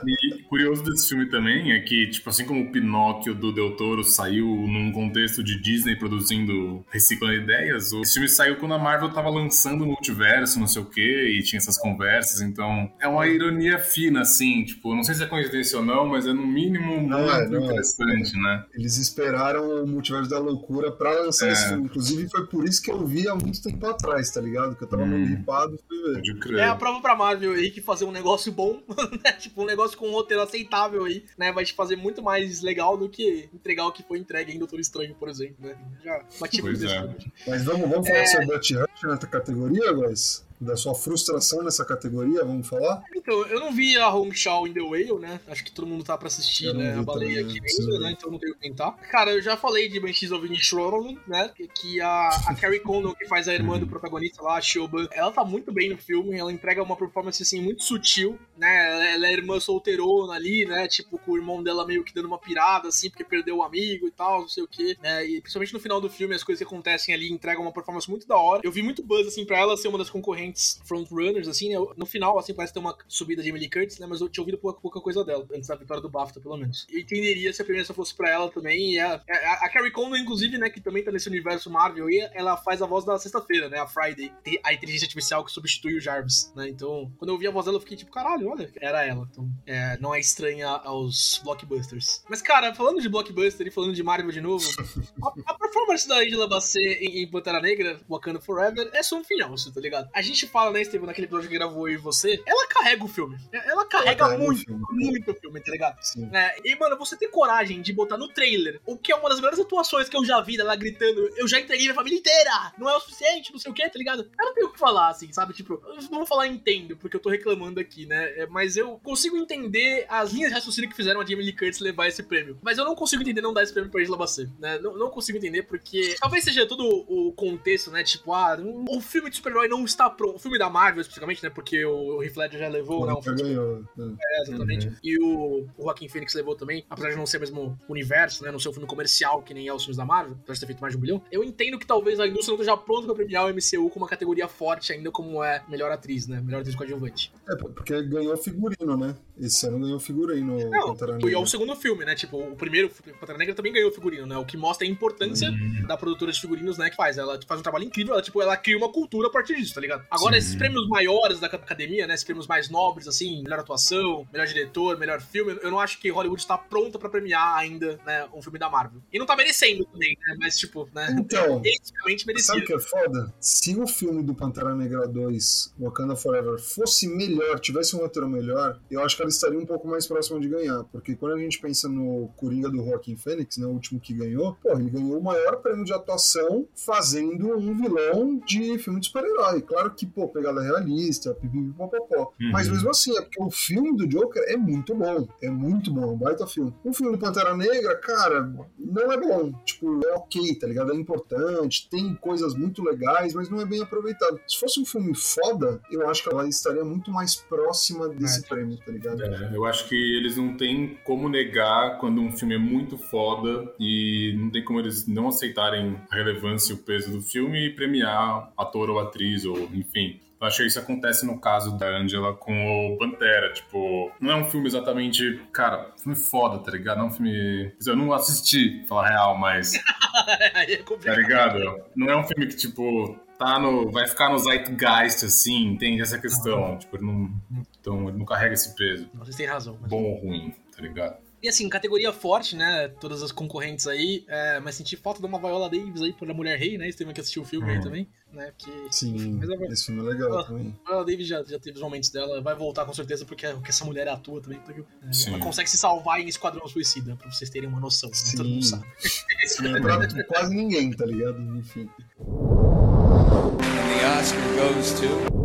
E 0.08 0.44
curioso 0.44 0.84
desse 0.84 1.10
filme 1.10 1.26
também 1.28 1.72
é 1.72 1.80
que, 1.80 2.08
tipo, 2.08 2.30
assim 2.30 2.46
como 2.46 2.62
o 2.62 2.72
Pinóquio 2.72 3.36
do 3.36 3.52
Del 3.52 3.76
Toro 3.76 4.04
saiu 4.04 4.46
num 4.46 4.92
contexto 4.92 5.44
de 5.44 5.62
Disney 5.62 5.96
produzindo, 5.96 6.86
reciclando 6.92 7.36
ideias, 7.36 7.92
o 7.92 8.04
filme 8.06 8.30
saiu 8.30 8.56
quando 8.58 8.74
a 8.74 8.80
Marvel 8.80 9.10
tava 9.10 9.30
lançando 9.30 9.84
o 9.84 9.88
multiverso, 9.88 10.60
não 10.60 10.68
sei 10.68 10.82
o 10.82 10.86
quê, 10.86 11.38
e 11.38 11.44
tinha 11.44 11.58
essas 11.58 11.78
conversas, 11.78 12.42
então 12.42 12.92
é 13.00 13.08
uma 13.08 13.28
ironia 13.28 13.80
fina, 13.80 14.22
assim, 14.22 14.64
tipo, 14.64 14.96
não 14.96 15.04
sei 15.04 15.16
se 15.16 15.24
é 15.24 15.26
coincidência 15.26 15.80
ou 15.80 15.86
não, 15.86 16.08
mas 16.08 16.26
é 16.26 16.34
no 16.34 16.46
mínimo 16.46 17.08
não 17.08 17.20
muito 17.20 17.34
é, 17.34 17.50
não 17.50 17.62
é. 17.62 17.66
interessante, 17.66 18.36
é. 18.36 18.40
né? 18.40 18.66
Eles 18.74 18.98
esperaram 18.98 19.84
o 19.84 19.88
Multiverso 19.88 20.30
da 20.30 20.40
Loucura 20.40 20.92
pra 20.92 21.12
lançar 21.12 21.50
é. 21.50 21.52
esse 21.52 21.68
filme, 21.68 21.86
inclusive 21.86 22.30
foi 22.30 22.46
por 22.48 22.66
isso 22.66 22.82
que 22.82 22.92
eu 22.92 23.06
vi 23.06 23.28
há 23.28 23.36
muito 23.36 23.62
tempo 23.62 23.86
atrás, 23.86 24.32
tá 24.32 24.42
ligado? 24.42 24.76
Que 24.76 24.84
eu 24.84 24.88
tava 24.88 25.04
hum. 25.04 25.08
meio 25.08 25.26
ripado 25.26 25.76
e 25.76 25.80
fui 25.88 26.52
ver. 26.52 26.60
É 26.60 26.66
a 26.66 26.76
prova 26.76 27.02
pra 27.02 27.16
Marvel 27.16 27.54
aí 27.54 27.72
que 27.72 27.82
fazer 27.82 28.06
um 28.06 28.12
negócio 28.12 28.52
bom, 28.52 28.82
né? 29.24 29.32
Tipo, 29.34 29.64
um 29.64 29.66
negócio 29.66 29.97
com 29.98 30.08
um 30.08 30.12
roteiro 30.12 30.42
aceitável 30.42 31.04
aí, 31.04 31.26
né? 31.38 31.52
Vai 31.52 31.66
te 31.66 31.74
fazer 31.74 31.96
muito 31.96 32.22
mais 32.24 32.62
legal 32.62 32.98
do 32.98 33.10
que 33.10 33.50
entregar 33.54 33.86
o 33.86 33.92
que 33.92 34.04
foi 34.04 34.20
entregue 34.20 34.54
em 34.54 34.60
Doutor 34.60 34.80
Estranho, 34.80 35.16
por 35.16 35.28
exemplo, 35.28 35.56
né? 35.60 35.76
Já 36.04 36.24
bati 36.40 36.62
pois 36.62 36.84
é. 36.84 37.16
Mas 37.48 37.66
vamos, 37.66 37.90
vamos 37.90 38.08
falar 38.08 38.20
é... 38.20 38.26
sobre 38.26 38.46
Dutch 38.48 38.72
Hunt 38.72 39.04
nessa 39.04 39.28
categoria, 39.28 39.92
guys? 39.92 40.47
Da 40.60 40.76
sua 40.76 40.96
frustração 40.96 41.64
nessa 41.64 41.86
categoria, 41.86 42.44
vamos 42.44 42.68
falar? 42.68 43.04
Então, 43.16 43.46
eu 43.48 43.60
não 43.60 43.72
vi 43.72 43.98
a 43.98 44.10
Hong 44.10 44.36
Shao 44.36 44.68
in 44.68 44.74
The 44.74 44.82
Whale, 44.82 45.20
né? 45.20 45.40
Acho 45.48 45.64
que 45.64 45.72
todo 45.72 45.88
mundo 45.88 46.04
tá 46.04 46.18
pra 46.18 46.28
assistir, 46.28 46.74
né? 46.74 46.96
A 46.96 47.04
baleia 47.04 47.42
aqui 47.42 47.60
ainda, 47.60 48.00
né? 48.00 48.12
Então 48.18 48.32
não 48.32 48.40
tenho 48.40 48.54
que 48.54 48.62
tentar. 48.62 48.92
Cara, 49.12 49.32
eu 49.32 49.42
já 49.42 49.56
falei 49.56 49.88
de 49.88 50.00
Banshees 50.00 50.32
of 50.32 50.46
Inisherin, 50.46 51.18
né? 51.28 51.52
Que 51.76 52.02
a, 52.02 52.30
a 52.48 52.56
Carrie 52.56 52.80
Condon, 52.80 53.14
que 53.14 53.28
faz 53.28 53.48
a 53.48 53.54
irmã 53.54 53.80
do 53.80 53.88
protagonista 53.88 54.42
lá, 54.42 54.58
a 54.58 54.62
Shoba, 54.62 55.08
ela 55.12 55.32
tá 55.32 55.44
muito 55.46 55.72
bem 55.72 55.90
no 55.90 55.98
filme, 55.98 56.38
ela 56.38 56.52
entrega 56.52 56.82
uma 56.82 56.96
performance, 56.96 57.42
assim, 57.42 57.62
muito 57.62 57.84
sutil, 57.84 58.40
né? 58.58 59.14
Ela 59.14 59.28
é 59.28 59.34
irmã 59.34 59.60
solteirona 59.60 60.34
ali, 60.34 60.66
né? 60.66 60.88
Tipo, 60.88 61.18
com 61.18 61.32
o 61.32 61.38
irmão 61.38 61.62
dela 61.62 61.86
meio 61.86 62.04
que 62.04 62.14
dando 62.14 62.26
uma 62.26 62.40
pirada, 62.40 62.88
assim, 62.88 63.10
porque 63.10 63.24
perdeu 63.24 63.58
o 63.58 63.64
amigo 63.64 64.08
e 64.08 64.12
tal, 64.12 64.42
não 64.42 64.50
sei 64.50 64.64
o 64.64 64.68
quê, 64.68 64.98
né? 65.02 65.26
E 65.26 65.42
principalmente 65.42 65.74
no 65.74 65.80
final 65.80 66.02
do 66.02 66.10
filme, 66.10 66.34
as 66.36 66.44
coisas 66.44 66.60
que 66.60 66.68
acontecem 66.68 67.14
ali 67.14 67.32
entregam 67.32 67.62
uma 67.62 67.72
performance 67.72 68.10
muito 68.10 68.28
da 68.28 68.38
hora. 68.38 68.62
Eu 68.64 68.72
vi 68.72 68.82
muito 68.82 69.04
buzz, 69.04 69.28
assim, 69.28 69.46
pra 69.46 69.58
ela 69.58 69.78
ser 69.78 69.88
uma 69.88 69.98
das 69.98 70.10
concorrentes 70.10 70.47
diferentes 70.48 70.82
frontrunners, 70.86 71.48
assim, 71.48 71.70
né? 71.70 71.76
No 71.96 72.06
final, 72.06 72.38
assim, 72.38 72.54
parece 72.54 72.74
ter 72.74 72.80
uma 72.80 72.98
subida 73.08 73.44
de 73.44 73.50
Emily 73.50 73.70
Curtis, 73.70 74.00
né? 74.00 74.08
Mas 74.08 74.22
eu 74.22 74.30
tinha 74.30 74.42
ouvido 74.42 74.58
pouca, 74.58 74.80
pouca 74.80 75.02
coisa 75.02 75.24
dela, 75.24 75.46
antes 75.54 75.68
da 75.68 75.76
vitória 75.76 76.02
do 76.02 76.10
BAFTA, 76.10 76.40
pelo 76.40 76.58
menos. 76.58 76.86
Eu 76.90 77.00
entenderia 77.00 77.52
se 77.54 77.62
a 77.62 77.66
premiação 77.66 77.96
fosse 77.96 78.16
pra 78.16 78.30
ela 78.30 78.50
também. 78.50 78.94
E 78.94 79.00
a, 79.00 79.16
a, 79.16 79.54
a 79.66 79.70
Carrie 79.70 79.92
Condon, 79.92 80.16
inclusive, 80.16 80.58
né? 80.58 80.70
Que 80.70 80.82
também 80.82 81.04
tá 81.04 81.12
nesse 81.12 81.30
universo 81.30 81.70
Marvel, 81.70 82.10
e 82.10 82.20
ela 82.34 82.58
faz 82.58 82.82
a 82.82 82.86
voz 82.86 83.06
da 83.06 83.18
sexta-feira, 83.18 83.70
né? 83.70 83.80
A 83.80 83.88
Friday. 83.88 84.32
A 84.64 84.74
inteligência 84.74 85.06
artificial 85.06 85.44
que 85.44 85.52
substitui 85.52 85.96
o 85.96 86.02
Jarvis, 86.02 86.52
né? 86.56 86.70
Então, 86.70 87.12
quando 87.18 87.30
eu 87.30 87.34
ouvi 87.36 87.48
a 87.48 87.52
voz 87.52 87.66
dela, 87.66 87.78
eu 87.78 87.82
fiquei 87.82 87.98
tipo, 87.98 88.12
caralho, 88.12 88.50
olha, 88.50 88.72
era 88.82 89.06
ela. 89.06 89.28
Então, 89.32 89.50
é, 89.66 89.98
não 90.00 90.14
é 90.14 90.20
estranha 90.20 90.68
aos 90.68 91.42
blockbusters. 91.44 92.24
Mas, 92.30 92.42
cara, 92.42 92.74
falando 92.74 93.02
de 93.02 93.10
blockbuster 93.10 93.68
e 93.68 93.72
falando 93.72 93.94
de 93.94 94.04
Marvel 94.04 94.32
de 94.32 94.42
novo, 94.42 94.66
a, 95.24 95.52
a 95.52 95.54
performance 95.58 96.08
da 96.08 96.20
Angela 96.20 96.48
Bassett 96.48 97.04
em, 97.04 97.24
em 97.24 97.28
Pantera 97.30 97.60
Negra, 97.60 98.00
Wakanda 98.10 98.40
Forever, 98.40 98.90
é 98.94 99.04
só 99.04 99.18
um 99.18 99.24
final, 99.24 99.54
tá 99.74 99.82
ligado? 99.82 100.10
A 100.14 100.22
gente 100.22 100.37
fala, 100.46 100.72
né, 100.72 100.82
Estevam, 100.82 101.08
naquele 101.08 101.26
episódio 101.26 101.50
que 101.50 101.56
gravou 101.56 101.88
eu 101.88 101.96
e 101.96 101.98
você, 101.98 102.42
ela 102.46 102.68
carrega 102.68 103.04
o 103.04 103.08
filme. 103.08 103.38
Ela 103.52 103.86
carrega, 103.86 104.12
ela 104.12 104.16
carrega 104.16 104.38
muito, 104.38 104.62
o 104.62 104.66
filme. 104.66 104.86
muito 104.92 105.32
o 105.32 105.36
filme, 105.36 105.60
tá 105.62 105.72
ligado? 105.72 105.98
Sim. 106.02 106.30
É, 106.34 106.56
e, 106.64 106.76
mano, 106.76 106.98
você 106.98 107.16
ter 107.18 107.30
coragem 107.30 107.82
de 107.82 107.94
botar 107.94 108.18
no 108.18 108.28
trailer 108.28 108.80
o 108.86 108.98
que 108.98 109.12
é 109.12 109.16
uma 109.16 109.30
das 109.30 109.40
melhores 109.40 109.60
atuações 109.60 110.10
que 110.10 110.18
eu 110.18 110.26
já 110.26 110.42
vi 110.42 110.58
dela 110.58 110.76
gritando, 110.76 111.30
eu 111.38 111.48
já 111.48 111.60
entreguei 111.60 111.86
minha 111.86 111.96
família 111.96 112.20
inteira, 112.20 112.74
não 112.78 112.90
é 112.90 112.96
o 112.96 113.00
suficiente, 113.00 113.52
não 113.52 113.60
sei 113.60 113.72
o 113.72 113.74
que, 113.74 113.90
tá 113.90 113.98
ligado? 113.98 114.30
Eu 114.40 114.46
não 114.46 114.54
tenho 114.54 114.68
o 114.68 114.74
que 114.74 114.80
falar, 114.80 115.10
assim, 115.10 115.32
sabe? 115.32 115.54
Tipo, 115.54 115.82
não 116.12 116.20
vou 116.20 116.26
falar 116.26 116.48
entendo, 116.48 116.98
porque 116.98 117.16
eu 117.16 117.22
tô 117.22 117.30
reclamando 117.30 117.80
aqui, 117.80 118.06
né? 118.06 118.40
É, 118.40 118.48
mas 118.48 118.76
eu 118.76 119.00
consigo 119.04 119.38
entender 119.38 120.06
as 120.10 120.32
linhas 120.32 120.50
de 120.50 120.56
raciocínio 120.56 120.90
que 120.90 120.96
fizeram 120.96 121.22
a 121.22 121.26
Jamie 121.26 121.46
Lee 121.46 121.56
Curtis 121.56 121.80
levar 121.80 122.08
esse 122.08 122.24
prêmio. 122.24 122.58
Mas 122.62 122.78
eu 122.78 122.86
não 122.86 122.96
consigo 122.96 123.22
entender 123.22 123.42
não 123.42 123.54
dar 123.54 123.64
esse 123.64 123.74
prêmio 123.74 123.92
pra 123.92 124.02
Angela 124.02 124.18
Bassett, 124.18 124.52
né? 124.60 124.80
Não, 124.80 124.98
não 124.98 125.10
consigo 125.10 125.38
entender 125.38 125.64
porque 125.64 126.16
talvez 126.20 126.44
seja 126.44 126.68
todo 126.68 126.86
o 126.86 127.32
contexto, 127.34 127.92
né? 127.92 128.04
Tipo, 128.04 128.34
ah, 128.34 128.58
o 128.90 129.00
filme 129.02 129.30
de 129.30 129.38
super-herói 129.38 129.68
não 129.68 129.84
está 129.86 130.10
pronto. 130.10 130.27
O 130.36 130.40
filme 130.40 130.58
da 130.58 130.70
Marvel, 130.70 131.02
especificamente, 131.02 131.44
né? 131.44 131.50
Porque 131.50 131.84
o, 131.86 132.22
Heath 132.24 132.36
Ledger 132.36 132.60
já 132.60 132.68
levou, 132.68 133.06
né? 133.06 133.14
Já 133.22 133.34
ganhou. 133.34 133.84
Né? 133.96 134.16
É, 134.22 134.42
exatamente. 134.42 134.88
Uhum. 134.88 134.96
E 135.04 135.20
o, 135.20 135.68
o 135.78 135.84
Joaquim 135.84 136.08
Phoenix 136.08 136.34
levou 136.34 136.56
também, 136.56 136.86
apesar 136.90 137.10
de 137.10 137.16
não 137.16 137.26
ser 137.26 137.38
o 137.38 137.40
mesmo 137.42 137.80
universo, 137.88 138.44
né? 138.44 138.52
Não 138.52 138.60
ser 138.60 138.70
um 138.70 138.74
filme 138.74 138.88
comercial 138.88 139.42
que 139.42 139.54
nem 139.54 139.68
é 139.68 139.74
os 139.74 139.84
filmes 139.84 139.98
da 139.98 140.06
Marvel, 140.06 140.34
apesar 140.40 140.54
de 140.54 140.60
ter 140.60 140.66
feito 140.68 140.82
mais 140.82 140.94
de 140.94 140.98
um 140.98 141.02
bilhão. 141.02 141.22
Eu 141.32 141.44
entendo 141.44 141.78
que 141.80 141.86
talvez 141.86 142.20
a 142.20 142.28
indústria 142.28 142.54
não 142.54 142.62
esteja 142.62 142.78
pronta 142.78 143.06
pra 143.06 143.16
premiar 143.16 143.46
o 143.46 143.50
MCU 143.50 143.90
com 143.90 144.00
uma 144.00 144.08
categoria 144.08 144.48
forte 144.48 144.94
ainda 144.94 145.12
como 145.12 145.44
é 145.44 145.64
melhor 145.68 145.92
atriz, 145.92 146.28
né? 146.28 146.42
Melhor 146.42 146.62
atriz 146.62 146.76
coadjuvante. 146.76 147.32
É, 147.50 147.56
porque 147.56 148.02
ganhou 148.04 148.36
figurino, 148.38 148.98
né? 148.98 149.16
Esse 149.40 149.68
ano 149.68 149.80
ganhou 149.80 150.00
figurino 150.00 150.58
não, 150.70 150.88
Pantera 150.88 151.14
Negra. 151.14 151.30
E 151.30 151.34
é 151.34 151.38
o 151.38 151.46
segundo 151.46 151.76
filme, 151.76 152.06
né? 152.06 152.16
Tipo, 152.16 152.38
o 152.38 152.56
primeiro, 152.56 152.90
Pantera 153.20 153.38
Negra 153.38 153.54
também 153.54 153.72
ganhou 153.72 153.92
figurino, 153.92 154.26
né? 154.26 154.38
O 154.38 154.46
que 154.46 154.58
mostra 154.58 154.86
a 154.86 154.90
importância 154.90 155.50
uhum. 155.50 155.86
da 155.88 155.98
produtora 155.98 156.32
de 156.32 156.40
figurinos, 156.40 156.78
né? 156.78 156.90
Que 156.90 156.96
faz. 156.96 157.18
Ela 157.18 157.40
faz 157.48 157.60
um 157.60 157.64
trabalho 157.64 157.86
incrível, 157.86 158.14
ela, 158.14 158.22
tipo, 158.22 158.42
ela 158.42 158.58
cria 158.58 158.78
uma 158.78 158.92
cultura 158.92 159.28
a 159.28 159.32
partir 159.32 159.56
disso, 159.56 159.74
tá 159.74 159.82
ligado? 159.82 160.06
Agora, 160.18 160.34
Sim. 160.34 160.40
esses 160.40 160.56
prêmios 160.56 160.88
maiores 160.88 161.40
da 161.40 161.48
academia, 161.48 162.08
né? 162.08 162.14
Esses 162.14 162.24
prêmios 162.24 162.48
mais 162.48 162.70
nobres, 162.70 163.08
assim, 163.08 163.44
melhor 163.44 163.60
atuação, 163.60 164.28
melhor 164.32 164.48
diretor, 164.48 164.98
melhor 164.98 165.22
filme, 165.22 165.58
eu 165.62 165.72
não 165.72 165.80
acho 165.80 166.00
que 166.00 166.10
Hollywood 166.10 166.42
está 166.42 166.58
pronta 166.58 166.98
pra 166.98 167.10
premiar 167.10 167.58
ainda, 167.58 168.00
né, 168.06 168.28
um 168.34 168.42
filme 168.42 168.60
da 168.60 168.70
Marvel. 168.70 169.02
E 169.12 169.20
não 169.20 169.26
tá 169.26 169.36
merecendo 169.36 169.86
também, 169.86 170.18
né? 170.28 170.36
Mas, 170.40 170.58
tipo, 170.58 170.90
né? 170.94 171.16
Então, 171.18 171.62
Eticamente 171.66 172.26
Sabe 172.42 172.62
o 172.62 172.66
que 172.66 172.74
é 172.74 172.80
foda? 172.80 173.34
Se 173.40 173.76
o 173.80 173.88
filme 173.88 174.24
do 174.24 174.34
Pantera 174.34 174.74
Negra 174.76 175.08
2, 175.08 175.76
Wakanda 175.80 176.16
Forever, 176.16 176.60
fosse 176.60 177.08
melhor, 177.08 177.60
tivesse 177.60 177.96
um 177.96 178.00
roteiro 178.00 178.28
melhor, 178.28 178.80
eu 178.90 179.04
acho 179.04 179.16
que 179.16 179.22
ela 179.22 179.30
estaria 179.30 179.60
um 179.60 179.66
pouco 179.66 179.88
mais 179.88 180.08
próxima 180.08 180.40
de 180.40 180.48
ganhar. 180.48 180.84
Porque 180.86 181.16
quando 181.16 181.36
a 181.36 181.40
gente 181.40 181.60
pensa 181.60 181.88
no 181.88 182.30
Coringa 182.36 182.70
do 182.70 182.78
Joaquin 182.84 183.16
Phoenix, 183.16 183.58
né, 183.58 183.66
o 183.66 183.72
último 183.72 184.00
que 184.00 184.14
ganhou, 184.14 184.56
pô, 184.62 184.72
ele 184.74 184.90
ganhou 184.90 185.20
o 185.20 185.24
maior 185.24 185.58
prêmio 185.58 185.86
de 185.86 185.94
atuação 185.94 186.68
fazendo 186.76 187.58
um 187.58 187.76
vilão 187.76 188.40
de 188.46 188.78
filme 188.80 189.00
de 189.00 189.08
super-herói. 189.08 189.62
Claro 189.62 189.92
que, 189.94 190.06
pô, 190.08 190.28
pegada 190.28 190.62
realista, 190.62 191.34
pipipipopopó. 191.36 192.34
Uhum. 192.40 192.52
Mas 192.52 192.68
mesmo 192.70 192.90
assim, 192.90 193.18
é 193.18 193.22
porque 193.22 193.42
o 193.42 193.50
filme 193.50 193.96
do 193.96 194.08
Joker 194.08 194.44
é 194.48 194.58
muito 194.58 194.96
bom. 194.96 195.28
É 195.42 195.50
muito 195.50 195.92
bom, 195.92 196.04
é 196.04 196.08
um 196.08 196.18
baita 196.18 196.48
filme. 196.48 196.74
O 196.84 196.94
filme 196.94 197.12
do 197.14 197.18
Pantera 197.18 197.56
Negra, 197.56 197.96
cara, 197.98 198.42
não 198.80 199.12
é 199.12 199.18
bom. 199.18 199.52
Tipo, 199.66 200.06
é 200.08 200.14
ok, 200.14 200.56
tá 200.56 200.68
ligado? 200.68 200.92
É 200.92 200.96
importante, 200.96 201.88
tem 201.90 202.16
coisas 202.16 202.56
muito 202.56 202.84
legais, 202.84 203.34
mas 203.34 203.50
não 203.50 203.62
é 203.62 203.66
bem 203.66 203.82
aproveitado. 203.82 204.40
Se 204.48 204.60
fosse 204.60 204.80
um 204.80 204.86
filme 204.86 205.14
foda, 205.16 205.82
eu 205.92 206.10
acho 206.10 206.24
que 206.24 206.30
ela 206.30 206.48
estaria 206.48 206.84
muito 206.84 207.12
mais 207.12 207.36
próxima 207.36 208.08
desse 208.10 208.44
É. 208.46 208.48
prêmio, 208.48 208.78
tá 208.78 208.92
ligado? 208.92 209.24
É, 209.24 209.52
eu 209.56 209.66
acho 209.66 209.88
que 209.88 209.96
eles 210.18 210.38
não 210.38 210.56
têm 210.56 210.98
como 211.04 211.30
negar 211.30 211.98
quando 212.00 212.22
um 212.22 212.32
filme 212.32 212.56
é 212.56 212.60
muito 212.60 212.98
foda 212.98 213.72
e 213.80 214.36
não 214.38 214.50
tem 214.50 214.64
como 214.64 214.80
eles 214.80 215.08
não 215.08 215.28
aceitarem 215.28 216.00
a 216.10 216.16
relevância 216.16 216.72
e 216.72 216.76
o 216.76 216.80
peso 216.80 217.12
do 217.12 217.22
filme 217.22 217.68
e 217.68 217.76
premiar 217.76 218.52
ator 218.58 218.90
ou 218.90 219.00
atriz, 219.00 219.46
ou 219.46 219.58
enfim. 219.74 219.97
Eu 220.40 220.46
acho 220.46 220.58
que 220.58 220.68
isso 220.68 220.78
acontece 220.80 221.26
no 221.26 221.40
caso 221.40 221.76
da 221.80 221.88
Angela 221.88 222.36
com 222.36 222.54
o 222.94 222.98
Pantera. 223.00 223.52
Tipo, 223.54 224.12
não 224.20 224.32
é 224.32 224.36
um 224.36 224.46
filme 224.46 224.68
exatamente. 224.68 225.42
Cara, 225.52 225.92
filme 225.98 226.16
foda, 226.16 226.60
tá 226.60 226.72
ligado? 226.72 226.98
Não 227.00 227.06
é 227.06 227.08
um 227.08 227.12
filme. 227.12 227.72
Eu 227.86 227.96
não 227.96 228.14
assisti, 228.14 228.86
falar 228.88 229.10
real, 229.10 229.36
mas. 229.38 229.74
Aí 230.54 230.74
é 230.74 230.84
Tá 230.84 231.16
ligado? 231.16 231.60
Não 231.96 232.08
é 232.08 232.16
um 232.18 232.24
filme 232.24 232.46
que, 232.46 232.56
tipo, 232.56 233.18
tá 233.40 233.58
no. 233.60 233.90
Vai 233.92 234.08
ficar 234.08 234.30
no 234.30 234.38
zeitgeist, 234.38 235.26
assim, 235.26 235.70
entende 235.70 236.04
essa 236.04 236.20
questão. 236.20 236.78
Tipo, 236.78 236.98
ele 236.98 237.06
não. 237.06 237.32
Então, 237.80 238.08
ele 238.08 238.18
não 238.20 238.26
carrega 238.26 238.54
esse 238.54 238.76
peso. 238.76 239.10
Vocês 239.16 239.36
têm 239.36 239.48
razão. 239.48 239.76
mas- 239.82 239.90
Bom 239.90 240.04
ou 240.04 240.16
ruim, 240.20 240.54
tá 240.76 240.84
ligado? 240.84 241.18
E 241.42 241.48
assim, 241.48 241.70
categoria 241.70 242.12
forte, 242.12 242.56
né? 242.56 242.88
Todas 243.00 243.22
as 243.22 243.32
concorrentes 243.32 243.86
aí. 243.86 244.26
é, 244.28 244.60
mas 244.60 244.74
senti 244.76 244.96
falta 244.98 245.20
de 245.20 245.26
uma 245.28 245.38
Viola 245.40 245.70
Davis 245.70 246.02
aí 246.02 246.12
por 246.12 246.30
A 246.30 246.34
Mulher 246.34 246.58
Rei, 246.58 246.78
né? 246.80 246.90
Você 246.92 246.98
teve 246.98 247.14
que 247.14 247.22
assistir 247.22 247.40
o 247.40 247.46
filme 247.46 247.70
aí 247.70 247.78
Uhum. 247.78 247.84
também, 247.84 248.08
né? 248.34 248.52
Porque 248.58 248.72
Sim, 248.92 249.34
Mas 249.40 249.48
é- 249.50 249.66
esse 249.72 249.86
filme 249.86 250.02
é 250.02 250.04
legal 250.14 250.40
Ah. 250.40 250.44
também. 250.46 250.76
a 250.84 250.90
Viola 250.90 251.06
Davis 251.06 251.28
já, 251.28 251.44
já 251.44 251.60
teve 251.60 251.76
os 251.78 251.82
momentos 251.84 252.10
dela, 252.10 252.42
vai 252.42 252.56
voltar 252.56 252.86
com 252.86 252.94
certeza, 252.94 253.24
porque, 253.24 253.48
porque 253.50 253.70
essa 253.70 253.86
mulher 253.86 254.08
atua 254.08 254.42
também. 254.42 254.60
Porque, 254.62 254.82
é, 255.08 255.14
Sim. 255.14 255.30
ela 255.30 255.40
consegue 255.40 255.70
se 255.70 255.78
salvar 255.78 256.20
em 256.20 256.28
Esquadrão 256.28 256.68
Suicida, 256.68 257.16
pra 257.16 257.30
vocês 257.32 257.50
terem 257.52 257.70
uma 257.70 257.80
noção. 257.80 258.10
Né? 258.10 258.16
Todo 258.36 258.48
Sim. 258.48 258.54
mundo 258.56 258.66
sabe. 258.66 258.86
Sim, 259.48 259.76
é 259.76 259.80
pra 259.80 260.24
quase 260.26 260.56
ninguém, 260.56 260.92
tá 260.92 261.06
ligado? 261.06 261.40
Enfim. 261.58 261.88
And 262.20 263.58
the 263.60 264.20
Oscar 264.20 264.74
goes 264.74 264.92
to. 265.00 265.37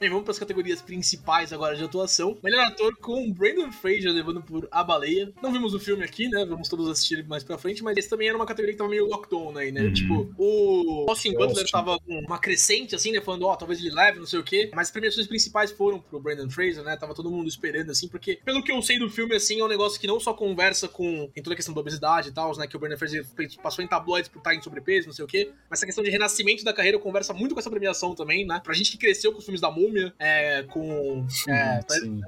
Bem, 0.00 0.08
vamos 0.08 0.24
para 0.24 0.30
as 0.30 0.38
categorias 0.38 0.80
principais 0.80 1.52
agora 1.52 1.76
de 1.76 1.84
atuação. 1.84 2.38
Melhor 2.42 2.66
ator 2.66 2.96
com 2.96 3.30
Brandon 3.30 3.70
Fraser 3.70 4.10
levando 4.10 4.40
por 4.40 4.66
A 4.70 4.82
Baleia. 4.82 5.30
Não 5.42 5.52
vimos 5.52 5.74
o 5.74 5.78
filme 5.78 6.02
aqui, 6.02 6.26
né? 6.26 6.42
Vamos 6.46 6.70
todos 6.70 6.88
assistir 6.88 7.22
mais 7.28 7.44
pra 7.44 7.58
frente, 7.58 7.82
mas 7.84 7.98
esse 7.98 8.08
também 8.08 8.26
era 8.26 8.34
uma 8.34 8.46
categoria 8.46 8.72
que 8.72 8.78
tava 8.78 8.88
meio 8.88 9.04
lockdown 9.04 9.58
aí, 9.58 9.70
né? 9.70 9.82
Uhum. 9.82 9.92
Tipo, 9.92 10.34
o 10.38 11.04
Austin 11.06 11.34
Butler 11.34 11.70
tava 11.70 11.98
com 12.00 12.18
uma 12.18 12.38
crescente, 12.38 12.94
assim, 12.94 13.12
né? 13.12 13.20
Falando, 13.20 13.44
ó, 13.44 13.54
talvez 13.56 13.78
ele 13.78 13.90
leve, 13.90 14.18
não 14.18 14.26
sei 14.26 14.38
o 14.38 14.42
quê. 14.42 14.70
Mas 14.74 14.86
as 14.86 14.90
premiações 14.90 15.26
principais 15.26 15.70
foram 15.70 16.00
pro 16.00 16.18
Brandon 16.18 16.48
Fraser, 16.48 16.82
né? 16.82 16.96
Tava 16.96 17.12
todo 17.12 17.30
mundo 17.30 17.46
esperando, 17.46 17.90
assim, 17.90 18.08
porque, 18.08 18.40
pelo 18.42 18.64
que 18.64 18.72
eu 18.72 18.80
sei 18.80 18.98
do 18.98 19.10
filme, 19.10 19.34
assim, 19.34 19.60
é 19.60 19.64
um 19.66 19.68
negócio 19.68 20.00
que 20.00 20.06
não 20.06 20.18
só 20.18 20.32
conversa 20.32 20.88
com. 20.88 21.30
Tem 21.34 21.42
toda 21.42 21.52
a 21.52 21.56
questão 21.56 21.74
da 21.74 21.80
obesidade 21.82 22.30
e 22.30 22.32
tal, 22.32 22.56
né? 22.56 22.66
Que 22.66 22.74
o 22.74 22.80
Brandon 22.80 22.96
Fraser 22.96 23.26
passou 23.62 23.84
em 23.84 23.86
tabloides 23.86 24.30
por 24.30 24.38
estar 24.38 24.54
em 24.54 24.62
sobrepeso, 24.62 25.08
não 25.08 25.14
sei 25.14 25.26
o 25.26 25.28
quê. 25.28 25.50
Mas 25.68 25.80
essa 25.80 25.84
questão 25.84 26.02
de 26.02 26.08
renascimento 26.08 26.64
da 26.64 26.72
carreira 26.72 26.98
conversa 26.98 27.34
muito 27.34 27.52
com 27.52 27.60
essa 27.60 27.68
premiação 27.68 28.14
também, 28.14 28.46
né? 28.46 28.62
Pra 28.64 28.72
gente 28.72 28.92
que 28.92 28.96
cresceu 28.96 29.30
com 29.30 29.40
os 29.40 29.44
filmes 29.44 29.60
da 29.60 29.70
Múmia, 29.90 30.14
é, 30.18 30.62
com. 30.64 31.26
É, 31.48 31.80
Sim. 31.88 32.20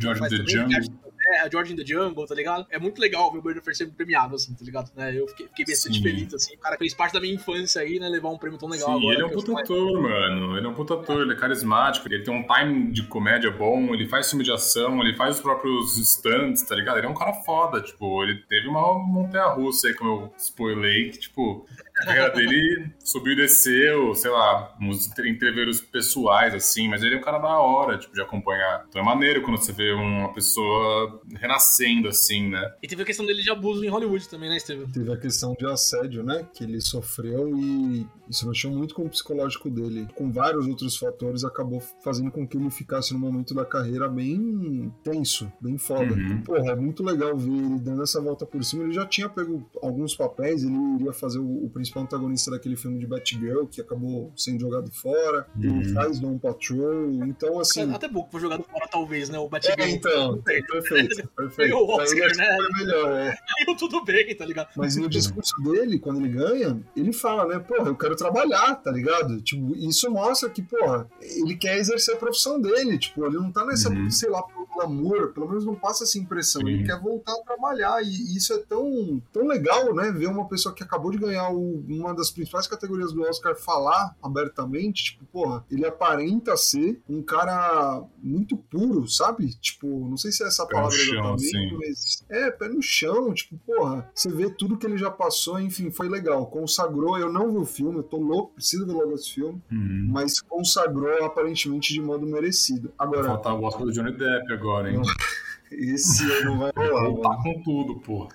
George 0.00 0.22
in 0.24 0.28
the 0.28 0.50
Jungle. 0.50 1.04
É, 1.26 1.40
a 1.40 1.48
George 1.48 1.72
in 1.72 1.76
the 1.76 1.86
Jungle, 1.86 2.26
tá 2.26 2.34
ligado? 2.34 2.66
É 2.70 2.78
muito 2.78 3.00
legal 3.00 3.32
ver 3.32 3.38
o 3.38 3.62
Fraser 3.62 3.86
sendo 3.86 3.92
premiado, 3.92 4.34
assim, 4.34 4.52
tá 4.52 4.62
ligado? 4.62 4.90
Né? 4.94 5.18
Eu 5.18 5.26
fiquei, 5.28 5.48
fiquei 5.48 5.64
bastante 5.64 5.96
Sim. 5.96 6.02
feliz, 6.02 6.34
assim. 6.34 6.54
O 6.54 6.58
cara 6.58 6.76
fez 6.76 6.92
parte 6.92 7.14
da 7.14 7.20
minha 7.20 7.32
infância 7.34 7.80
aí, 7.80 7.98
né? 7.98 8.10
Levar 8.10 8.28
um 8.28 8.36
prêmio 8.36 8.58
tão 8.58 8.68
legal 8.68 8.88
Sim, 8.90 8.98
agora. 8.98 9.14
ele 9.14 9.22
é 9.22 9.26
um 9.26 9.30
puta 9.30 9.46
sou- 9.46 9.58
ator, 9.58 10.02
mano. 10.02 10.56
Ele 10.58 10.66
é 10.66 10.68
um 10.68 10.74
puta 10.74 10.94
ator, 10.94 11.22
ele 11.22 11.32
é 11.32 11.36
carismático, 11.36 12.06
ele 12.08 12.22
tem 12.22 12.34
um 12.34 12.46
timing 12.46 12.92
de 12.92 13.06
comédia 13.06 13.50
bom, 13.50 13.94
ele 13.94 14.06
faz 14.06 14.28
filme 14.28 14.44
de 14.44 14.52
ação, 14.52 15.00
ele 15.00 15.16
faz 15.16 15.36
os 15.36 15.42
próprios 15.42 15.96
stunts, 15.96 16.62
tá 16.62 16.74
ligado? 16.74 16.98
Ele 16.98 17.06
é 17.06 17.10
um 17.10 17.14
cara 17.14 17.32
foda, 17.32 17.80
tipo, 17.80 18.22
ele 18.22 18.42
teve 18.46 18.68
uma 18.68 18.92
montanha 18.98 19.46
russa 19.46 19.88
aí, 19.88 19.94
como 19.94 20.10
eu 20.10 20.34
spoilei, 20.36 21.08
que, 21.10 21.20
tipo, 21.20 21.66
carreira 22.04 22.30
dele 22.30 22.92
subiu 23.02 23.32
e 23.32 23.36
desceu, 23.36 24.14
sei 24.14 24.30
lá, 24.30 24.76
uns 24.80 25.06
entreveros 25.18 25.80
pessoais, 25.80 26.54
assim, 26.54 26.88
mas 26.88 27.02
ele 27.02 27.16
é 27.16 27.18
um 27.18 27.22
cara 27.22 27.38
da 27.38 27.58
hora, 27.58 27.98
tipo, 27.98 28.14
de 28.14 28.20
acompanhar. 28.20 28.84
Então 28.88 29.00
é 29.00 29.04
maneiro 29.04 29.42
quando 29.42 29.58
você 29.58 29.72
vê 29.72 29.92
uma 29.92 30.32
pessoa 30.32 31.20
renascendo, 31.40 32.08
assim, 32.08 32.48
né? 32.48 32.74
E 32.82 32.88
teve 32.88 33.02
a 33.02 33.06
questão 33.06 33.26
dele 33.26 33.42
de 33.42 33.50
abuso 33.50 33.84
em 33.84 33.88
Hollywood 33.88 34.28
também, 34.28 34.50
né, 34.50 34.58
Steven? 34.58 34.86
Teve 34.90 35.12
a 35.12 35.16
questão 35.16 35.54
de 35.58 35.66
assédio, 35.66 36.22
né? 36.22 36.46
Que 36.54 36.64
ele 36.64 36.80
sofreu 36.80 37.56
e 37.58 38.06
isso 38.28 38.48
mexeu 38.48 38.70
muito 38.70 38.94
com 38.94 39.02
o 39.02 39.08
psicológico 39.10 39.70
dele. 39.70 40.08
Com 40.14 40.30
vários 40.32 40.66
outros 40.66 40.96
fatores, 40.96 41.44
acabou 41.44 41.80
fazendo 42.02 42.30
com 42.30 42.46
que 42.46 42.56
ele 42.56 42.70
ficasse 42.70 43.12
num 43.12 43.20
momento 43.20 43.54
da 43.54 43.64
carreira 43.64 44.08
bem 44.08 44.92
tenso, 45.02 45.50
bem 45.60 45.76
foda. 45.78 46.14
Uhum. 46.14 46.42
Porra, 46.42 46.72
é 46.72 46.76
muito 46.76 47.02
legal 47.02 47.36
ver 47.36 47.50
ele 47.50 47.78
dando 47.78 48.02
essa 48.02 48.20
volta 48.20 48.46
por 48.46 48.64
cima. 48.64 48.84
Ele 48.84 48.92
já 48.92 49.06
tinha 49.06 49.28
pego 49.28 49.68
alguns 49.82 50.14
papéis, 50.16 50.62
ele 50.64 50.74
iria 50.98 51.12
fazer 51.12 51.38
o, 51.38 51.64
o 51.64 51.70
principal 51.70 52.02
antagonista 52.04 52.50
daquele 52.50 52.76
filme 52.76 52.98
de 52.98 53.06
Batgirl, 53.06 53.66
que 53.66 53.80
acabou 53.80 54.32
sendo 54.36 54.60
jogado 54.60 54.90
fora. 54.92 55.46
Ele 55.58 55.74
Uhum. 55.74 55.92
faz 55.94 56.18
Doom 56.20 56.38
Patrol. 56.38 57.10
Então, 57.26 57.58
assim. 57.58 57.92
Até 57.92 58.08
que 58.08 58.14
foi 58.30 58.40
jogado 58.40 58.62
fora, 58.64 58.86
talvez, 58.90 59.28
né? 59.28 59.38
O 59.38 59.46
É, 59.46 59.48
Batgirl. 59.48 59.88
então, 59.88 60.38
perfeito, 60.44 61.28
perfeito. 61.36 61.74
O 61.76 62.00
ele, 62.00 62.02
Oscar, 62.02 62.30
que 62.30 62.36
né? 62.38 62.56
foi 62.56 62.84
melhor, 62.84 63.12
é. 63.12 63.36
Saiu 63.66 63.76
tudo 63.76 64.04
bem, 64.04 64.34
tá 64.36 64.44
ligado? 64.46 64.68
Mas 64.76 64.96
no 64.96 65.08
discurso 65.08 65.54
dele, 65.62 65.98
quando 65.98 66.20
ele 66.24 66.28
ganha, 66.28 66.80
ele 66.96 67.12
fala, 67.12 67.46
né, 67.46 67.58
porra, 67.58 67.88
eu 67.88 67.96
quero 67.96 68.13
trabalhar, 68.16 68.74
tá 68.76 68.90
ligado? 68.90 69.40
Tipo, 69.40 69.74
isso 69.76 70.10
mostra 70.10 70.48
que, 70.50 70.62
porra, 70.62 71.08
ele 71.20 71.56
quer 71.56 71.78
exercer 71.78 72.14
a 72.14 72.18
profissão 72.18 72.60
dele, 72.60 72.98
tipo, 72.98 73.24
ele 73.24 73.36
não 73.36 73.50
tá 73.52 73.64
nessa, 73.64 73.88
Uhum. 73.90 74.10
sei 74.10 74.28
lá, 74.30 74.42
pelo 74.42 74.66
glamour, 74.74 75.32
pelo 75.32 75.48
menos 75.48 75.64
não 75.64 75.74
passa 75.74 76.04
essa 76.04 76.18
impressão, 76.18 76.62
Sim. 76.62 76.68
ele 76.68 76.84
quer 76.84 77.00
voltar 77.00 77.32
a 77.32 77.42
trabalhar, 77.44 78.02
e, 78.02 78.36
isso 78.36 78.52
é 78.52 78.58
tão, 78.58 79.22
tão 79.32 79.46
legal, 79.46 79.94
né, 79.94 80.10
ver 80.10 80.26
uma 80.26 80.48
pessoa 80.48 80.74
que 80.74 80.82
acabou 80.82 81.10
de 81.10 81.18
ganhar 81.18 81.50
o- 81.50 81.84
uma 81.88 82.12
das 82.14 82.30
principais 82.30 82.66
categorias 82.66 83.12
do 83.12 83.22
Oscar 83.22 83.54
falar 83.56 84.16
abertamente, 84.22 85.04
tipo, 85.04 85.24
porra, 85.26 85.64
ele 85.70 85.86
aparenta 85.86 86.56
ser 86.56 87.00
um 87.08 87.22
cara 87.22 88.02
muito 88.22 88.56
puro, 88.56 89.08
sabe? 89.08 89.48
Tipo, 89.60 89.86
não 90.08 90.16
sei 90.16 90.32
se 90.32 90.42
é 90.42 90.46
essa 90.48 90.66
Pé 90.66 90.74
palavra 90.74 90.96
chão, 90.98 91.34
exatamente, 91.36 91.74
mas 91.78 92.24
é, 92.28 92.50
pé 92.50 92.68
no 92.68 92.82
chão, 92.82 93.32
tipo, 93.32 93.56
porra, 93.66 94.10
você 94.14 94.28
vê 94.30 94.50
tudo 94.50 94.76
que 94.76 94.86
ele 94.86 94.98
já 94.98 95.10
passou, 95.10 95.60
enfim, 95.60 95.90
foi 95.90 96.08
legal. 96.08 96.46
Consagrou, 96.46 97.18
eu 97.18 97.32
não 97.32 97.50
vi 97.52 97.58
o 97.58 97.64
filme, 97.64 98.02
tô 98.04 98.16
louco, 98.18 98.54
preciso 98.54 98.86
ver 98.86 98.92
logo 98.92 99.14
esse 99.14 99.32
filme, 99.34 99.60
Uhum. 99.70 100.06
mas 100.10 100.40
consagrou 100.40 101.24
aparentemente 101.24 101.92
de 101.92 102.00
modo 102.00 102.26
merecido. 102.26 102.92
Vai 102.98 103.06
Agora, 103.08 103.24
faltar 103.24 103.54
o 103.54 103.64
Oscar 103.64 103.84
do 103.86 103.92
Johnny 103.92 104.12
Depp 104.12 104.52
agora, 104.52 104.90
hein? 104.90 105.00
esse 105.72 106.22
ano 106.30 106.44
não 106.52 106.58
vai 106.58 106.72
rolar, 106.76 107.02
Voltar 107.04 107.28
mano. 107.30 107.42
com 107.42 107.62
tudo, 107.62 108.00
pô. 108.00 108.28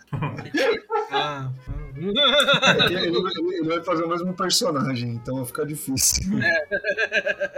Ah, 1.12 1.52
É 1.96 2.86
ele, 2.94 3.08
ele- 3.08 3.56
ele 3.60 3.68
vai 3.68 3.84
fazer 3.84 4.04
o 4.04 4.10
mesmo 4.10 4.34
personagem, 4.34 5.12
então 5.12 5.36
vai 5.38 5.46
ficar 5.46 5.64
difícil. 5.66 6.24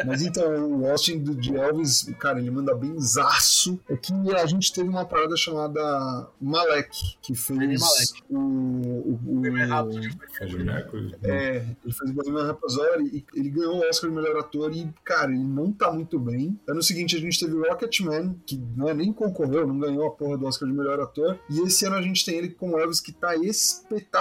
Mas 0.06 0.22
então, 0.22 0.80
o 0.80 0.90
Austin 0.90 1.20
do 1.20 1.36
de 1.36 1.56
Elvis, 1.56 2.10
cara, 2.20 2.40
ele 2.40 2.50
manda 2.52 2.74
bem 2.76 3.00
zaço. 3.00 3.80
É 3.90 3.96
que 3.96 4.14
a 4.36 4.46
gente 4.46 4.72
teve 4.74 4.90
uma 4.90 5.06
parada 5.06 5.36
chamada 5.38 6.28
Malek, 6.40 7.18
que 7.22 7.36
fez 7.36 7.82
Malek. 7.82 8.24
o. 8.30 8.38
o, 8.38 9.20
o- 9.28 9.42
rápido. 9.68 10.02
Fred 10.38 10.64
Mercury. 10.64 11.16
É, 11.24 11.58
ele 11.84 11.94
fez 11.94 12.10
o 12.10 12.14
Bohemian 12.14 12.48
Rhapsody 12.48 13.04
e 13.16 13.26
ele 13.40 13.50
ganhou 13.50 13.76
o 13.78 13.90
Oscar 13.90 14.10
de 14.10 14.16
melhor 14.16 14.38
ator 14.38 14.74
e, 14.76 14.90
cara, 15.04 15.32
ele 15.32 15.44
não 15.44 15.72
tá 15.72 15.92
muito 15.92 16.18
bem. 16.20 16.60
Ano 16.68 16.82
seguinte 16.82 17.16
a 17.16 17.20
gente 17.20 17.40
teve 17.40 17.54
o 17.54 17.62
Rocketman, 17.64 18.36
que 18.46 18.58
não 18.76 18.90
é 18.90 18.94
nem 18.94 19.12
concorreu, 19.14 19.68
não 19.68 19.78
ganhou 19.80 20.08
a 20.08 20.12
porra 20.12 20.38
do 20.38 20.46
Oscar 20.46 20.68
de 20.68 20.76
melhor 20.76 21.00
ator. 21.00 21.40
E 21.50 21.60
esse 21.62 21.86
ano 21.86 21.96
a 21.96 22.02
gente 22.02 22.26
tem 22.26 22.36
ele 22.36 22.50
com 22.50 22.72
o 22.72 22.80
Elvis, 22.80 23.00
que 23.00 23.12
tá 23.12 23.36
espetacular, 23.36 24.21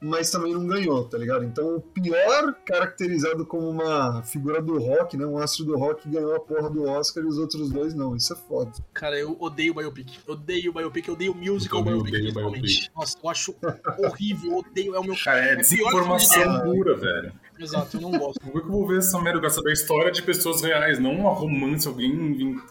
mas 0.00 0.30
também 0.30 0.52
não 0.54 0.66
ganhou, 0.66 1.04
tá 1.04 1.18
ligado? 1.18 1.44
Então 1.44 1.76
o 1.76 1.80
pior 1.80 2.54
caracterizado 2.64 3.44
como 3.46 3.68
uma 3.68 4.22
figura 4.22 4.60
do 4.60 4.78
rock, 4.78 5.16
né, 5.16 5.26
um 5.26 5.38
astro 5.38 5.64
do 5.64 5.76
rock, 5.78 6.08
ganhou 6.08 6.34
a 6.34 6.40
porra 6.40 6.68
do 6.70 6.84
Oscar 6.84 7.22
e 7.24 7.26
os 7.26 7.38
outros 7.38 7.70
dois 7.70 7.94
não. 7.94 8.14
Isso 8.16 8.32
é 8.32 8.36
foda. 8.36 8.72
Cara, 8.92 9.18
eu 9.18 9.36
odeio 9.40 9.74
biopic. 9.74 10.18
Odeio 10.26 10.72
biopic, 10.72 11.08
eu 11.08 11.14
odeio 11.14 11.34
musical 11.34 11.80
Eu 11.80 11.84
biopic, 11.84 12.08
odeio 12.08 12.22
principalmente. 12.24 12.62
biopic. 12.62 12.90
Nossa, 12.96 13.16
eu 13.22 13.30
acho 13.30 13.54
horrível, 13.98 14.50
eu 14.52 14.58
odeio, 14.58 14.94
é 14.94 14.98
o 14.98 15.04
meu 15.04 15.16
Cara, 15.22 15.40
é 15.40 15.52
É 15.52 15.56
desinformação 15.56 16.42
isso. 16.56 16.62
pura, 16.64 16.96
velho. 16.96 17.32
Exato, 17.58 17.96
eu 17.96 18.00
não 18.00 18.10
gosto. 18.10 18.40
Por 18.40 18.60
que 18.60 18.66
eu 18.66 18.72
vou 18.72 18.86
ver 18.86 18.98
essa 18.98 19.20
merda? 19.20 19.38
Eu 19.38 19.42
quero 19.42 19.52
saber 19.52 19.70
a 19.70 19.72
história 19.72 20.10
de 20.10 20.22
pessoas 20.22 20.62
reais, 20.62 20.98
não 20.98 21.12
uma 21.12 21.30
romance, 21.30 21.86
alguém. 21.86 22.12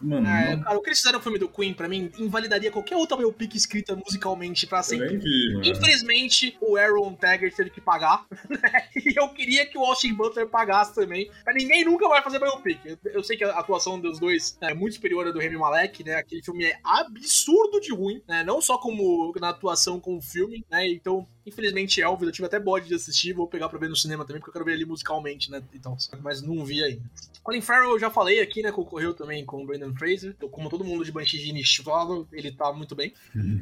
Mano, 0.02 0.28
É, 0.28 0.58
cara, 0.58 0.78
o 0.78 0.82
que 0.82 0.90
eles 0.90 1.00
fizeram 1.00 1.20
no 1.20 1.24
filme 1.24 1.40
do 1.40 1.48
Queen, 1.48 1.74
pra 1.74 1.88
mim, 1.88 2.12
invalidaria 2.18 2.72
qualquer 2.72 2.96
outra 2.96 3.18
biopic 3.18 3.56
escrita 3.56 3.96
musicalmente 3.96 4.68
pra 4.68 4.84
sempre. 4.84 5.18
vi. 5.18 5.70
Infelizmente, 5.70 6.58
o 6.62 6.76
Aaron 6.78 7.14
Taggart 7.14 7.54
teve 7.56 7.70
que 7.70 7.82
pagar. 7.82 8.26
né? 8.50 8.88
E 8.96 9.20
eu 9.20 9.30
queria 9.30 9.66
que 9.66 9.78
o 9.78 9.86
Austin 9.86 10.14
Butler 10.14 10.48
pagasse 10.48 10.96
também. 10.96 11.30
Mas 11.46 11.56
ninguém 11.56 11.86
nunca 11.86 12.08
vai 12.08 12.22
fazer 12.22 12.40
biopic. 12.40 12.80
Eu, 12.86 12.98
eu 13.06 13.24
sei 13.24 13.38
que 13.38 13.44
a 13.44 13.60
atuação 13.60 14.00
dos 14.00 14.20
dois 14.20 14.58
é 14.62 14.74
muito 14.74 14.96
superior 14.96 15.28
à 15.28 15.32
do 15.32 15.40
Remy 15.40 15.58
Malek, 15.58 16.04
né? 16.04 16.16
Aquele 16.16 16.44
filme 16.44 16.66
é 16.66 16.80
absurdo 16.84 17.80
de 17.80 17.94
ruim, 17.94 18.22
né? 18.28 18.44
Não 18.44 18.62
só 18.62 18.78
como 18.78 19.34
na 19.40 19.50
atuação, 19.50 20.00
como 20.00 20.22
filme, 20.22 20.66
né? 20.70 20.88
Então, 20.88 21.28
infelizmente, 21.46 22.02
Elvis, 22.02 22.28
eu 22.28 22.32
tive 22.32 22.46
até 22.46 22.60
bode 22.60 22.88
de 22.88 22.96
assistir. 22.96 23.34
Vou 23.34 23.48
pegar 23.48 23.70
pra 23.70 23.80
ver 23.80 23.90
no 23.90 23.96
cinema 23.96 24.26
também, 24.26 24.40
porque 24.40 24.50
eu 24.50 24.54
quero 24.54 24.66
ver 24.66 24.74
ele 24.74 24.86
musicalmente, 24.86 25.50
né? 25.52 25.62
Então, 25.74 25.96
mas 26.22 26.42
não 26.42 26.64
vi 26.66 26.84
ainda. 26.84 27.02
Colin 27.44 27.62
Farrell, 27.62 27.92
eu 27.92 28.00
já 28.00 28.10
falei 28.12 28.40
aqui, 28.40 28.62
né? 28.62 28.72
Concorreu 28.72 29.14
também 29.14 29.44
com 29.44 29.64
o 29.64 29.66
Brandon 29.66 29.94
Fraser. 29.96 30.34
Então, 30.38 30.48
Como 30.50 30.70
todo 30.70 30.84
mundo 30.84 31.04
de 31.04 31.12
Banshee 31.12 31.40
de 31.40 31.52
Niche 31.52 31.82
fala, 31.84 32.26
ele 32.32 32.52
tá 32.52 32.72
muito 32.72 32.96
bem. 32.96 33.14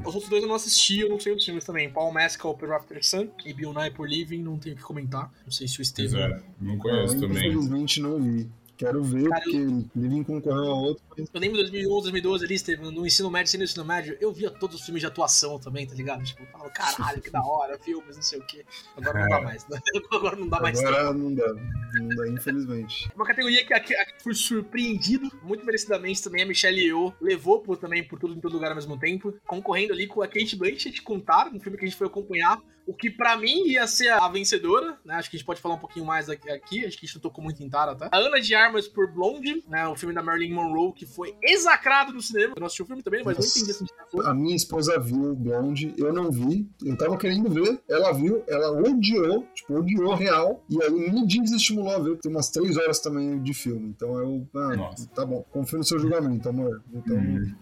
Os 0.06 0.14
outros 0.14 0.30
dois 0.30 0.44
eu 0.44 0.50
não 0.50 0.56
assisti, 0.56 1.00
eu 1.00 1.10
não 1.10 1.20
sei 1.20 1.34
os 1.34 1.44
filmes 1.46 1.64
também. 1.66 1.90
Paul 1.90 2.14
Mescal 2.14 2.58
por 2.58 2.72
After 2.74 3.04
Sun 3.06 3.30
e 3.46 3.54
Bill 3.54 3.74
Nye 3.74 3.90
por 3.92 4.08
Living, 4.10 4.44
não 4.44 4.58
tenho 4.60 4.76
o 4.76 4.78
que 4.78 4.84
comentar. 4.84 5.32
Não 5.46 5.52
sei 5.52 5.68
se 5.68 5.76
o 5.76 5.78
Pois 5.78 5.88
Steven. 5.88 6.22
é, 6.22 6.42
não 6.60 6.78
conheço 6.78 7.16
Eu, 7.16 7.22
também. 7.22 7.48
Infelizmente 7.50 8.02
não 8.02 8.22
vi. 8.22 8.50
Quero 8.80 9.04
ver, 9.04 9.28
Cara, 9.28 9.42
porque 9.42 9.58
Living 9.94 10.24
concorreu 10.24 10.72
a 10.72 10.74
outro, 10.74 11.04
mas 11.10 11.28
Eu 11.34 11.42
lembro 11.42 11.58
de 11.58 11.64
2011, 11.64 12.12
2012 12.12 12.46
ali, 12.46 12.58
Steven, 12.58 12.92
no 12.92 13.06
ensino 13.06 13.30
médio, 13.30 13.52
sendo 13.52 13.66
ensino 13.66 13.84
médio, 13.84 14.18
eu 14.22 14.32
via 14.32 14.50
todos 14.50 14.78
os 14.78 14.86
filmes 14.86 15.02
de 15.02 15.06
atuação 15.08 15.60
também, 15.60 15.86
tá 15.86 15.94
ligado? 15.94 16.24
Tipo, 16.24 16.44
eu 16.44 16.48
falava, 16.48 16.70
caralho, 16.70 17.22
que 17.22 17.30
da 17.30 17.44
hora, 17.44 17.78
filmes, 17.78 18.16
não 18.16 18.24
sei 18.24 18.40
o 18.40 18.46
quê. 18.46 18.66
Agora 18.96 19.20
não 19.20 19.28
dá 19.28 19.42
mais, 19.42 19.68
né? 19.68 19.80
Agora 20.14 20.36
não 20.38 20.48
dá 20.48 20.62
mais 20.62 20.80
tempo. 20.80 20.90
agora 20.94 21.14
não 21.14 21.34
dá. 21.34 21.54
Não 21.94 22.08
dá, 22.08 22.28
infelizmente. 22.30 23.12
Uma 23.14 23.26
categoria 23.26 23.66
que 23.66 23.74
aqui, 23.74 23.94
aqui 23.94 24.14
fui 24.24 24.34
surpreendido, 24.34 25.30
muito 25.44 25.66
merecidamente 25.66 26.24
também, 26.24 26.44
a 26.44 26.46
Michelle 26.46 26.80
Yeoh 26.80 27.14
levou 27.20 27.60
por, 27.60 27.76
também 27.76 28.02
por 28.02 28.18
tudo 28.18 28.34
em 28.34 28.40
todo 28.40 28.54
lugar 28.54 28.70
ao 28.70 28.76
mesmo 28.76 28.98
tempo, 28.98 29.34
concorrendo 29.46 29.92
ali 29.92 30.08
com 30.08 30.22
a 30.22 30.28
Kate 30.28 30.56
Blanchett 30.56 31.02
com 31.02 31.20
Tar, 31.20 31.50
um 31.54 31.60
filme 31.60 31.78
que 31.78 31.84
a 31.84 31.88
gente 31.88 31.98
foi 31.98 32.08
acompanhar, 32.08 32.62
o 32.90 32.94
que 32.94 33.08
pra 33.08 33.38
mim 33.38 33.68
ia 33.68 33.86
ser 33.86 34.10
a 34.10 34.28
vencedora, 34.28 34.98
né? 35.06 35.14
Acho 35.14 35.30
que 35.30 35.36
a 35.36 35.38
gente 35.38 35.46
pode 35.46 35.62
falar 35.62 35.76
um 35.76 35.80
pouquinho 35.80 36.04
mais 36.04 36.28
aqui, 36.28 36.50
acho 36.50 36.98
que 36.98 37.06
a 37.06 37.08
gente 37.08 37.16
não 37.16 37.22
tocou 37.22 37.44
muito 37.44 37.62
em 37.62 37.70
Tar 37.70 37.88
até. 37.88 38.10
A 38.12 38.18
Ana 38.18 38.42
de 38.42 38.56
Armas 38.56 38.88
por 38.88 39.08
Blonde, 39.14 39.64
né? 39.68 39.88
O 39.88 39.96
filme 39.96 40.16
da 40.16 40.24
Marilyn 40.24 40.56
Monroe, 40.56 40.92
que 40.94 41.06
foi 41.06 41.36
exacrado 41.44 42.12
no 42.12 42.20
cinema. 42.20 42.56
Eu 42.56 42.60
não 42.60 42.66
assisti 42.66 42.82
o 42.82 42.88
filme 42.88 43.04
também, 43.04 43.24
mas 43.24 43.38
eu 43.38 43.44
Nossa. 43.44 43.60
entendi 43.60 43.72
essa 43.72 43.84
indicação. 43.84 44.22
A 44.22 44.34
minha 44.34 44.56
esposa 44.56 45.00
viu 45.00 45.36
Blonde, 45.36 45.94
eu 46.00 46.12
não 46.12 46.32
vi. 46.32 46.68
Eu 46.84 46.98
tava 46.98 47.16
querendo 47.16 47.48
ver, 47.48 47.80
ela 47.88 48.12
viu, 48.12 48.44
ela 48.48 48.72
odiou, 48.72 49.48
tipo, 49.54 49.76
odiou 49.76 50.16
real. 50.16 50.66
E 50.68 50.82
aí 50.82 50.90
me 50.90 51.28
desestimulou 51.28 51.94
a 51.94 52.00
ver. 52.00 52.18
Tem 52.18 52.32
umas 52.32 52.50
três 52.50 52.76
horas 52.76 53.00
também 53.00 53.40
de 53.44 53.54
filme. 53.54 53.90
Então 53.90 54.18
eu. 54.18 54.48
Ah, 54.56 54.76
Nossa. 54.76 55.08
tá 55.10 55.24
bom, 55.24 55.46
confio 55.52 55.78
no 55.78 55.84
seu 55.84 56.00
julgamento, 56.00 56.50
amor. 56.50 56.82
Então. 56.92 57.18
Hum. 57.18 57.56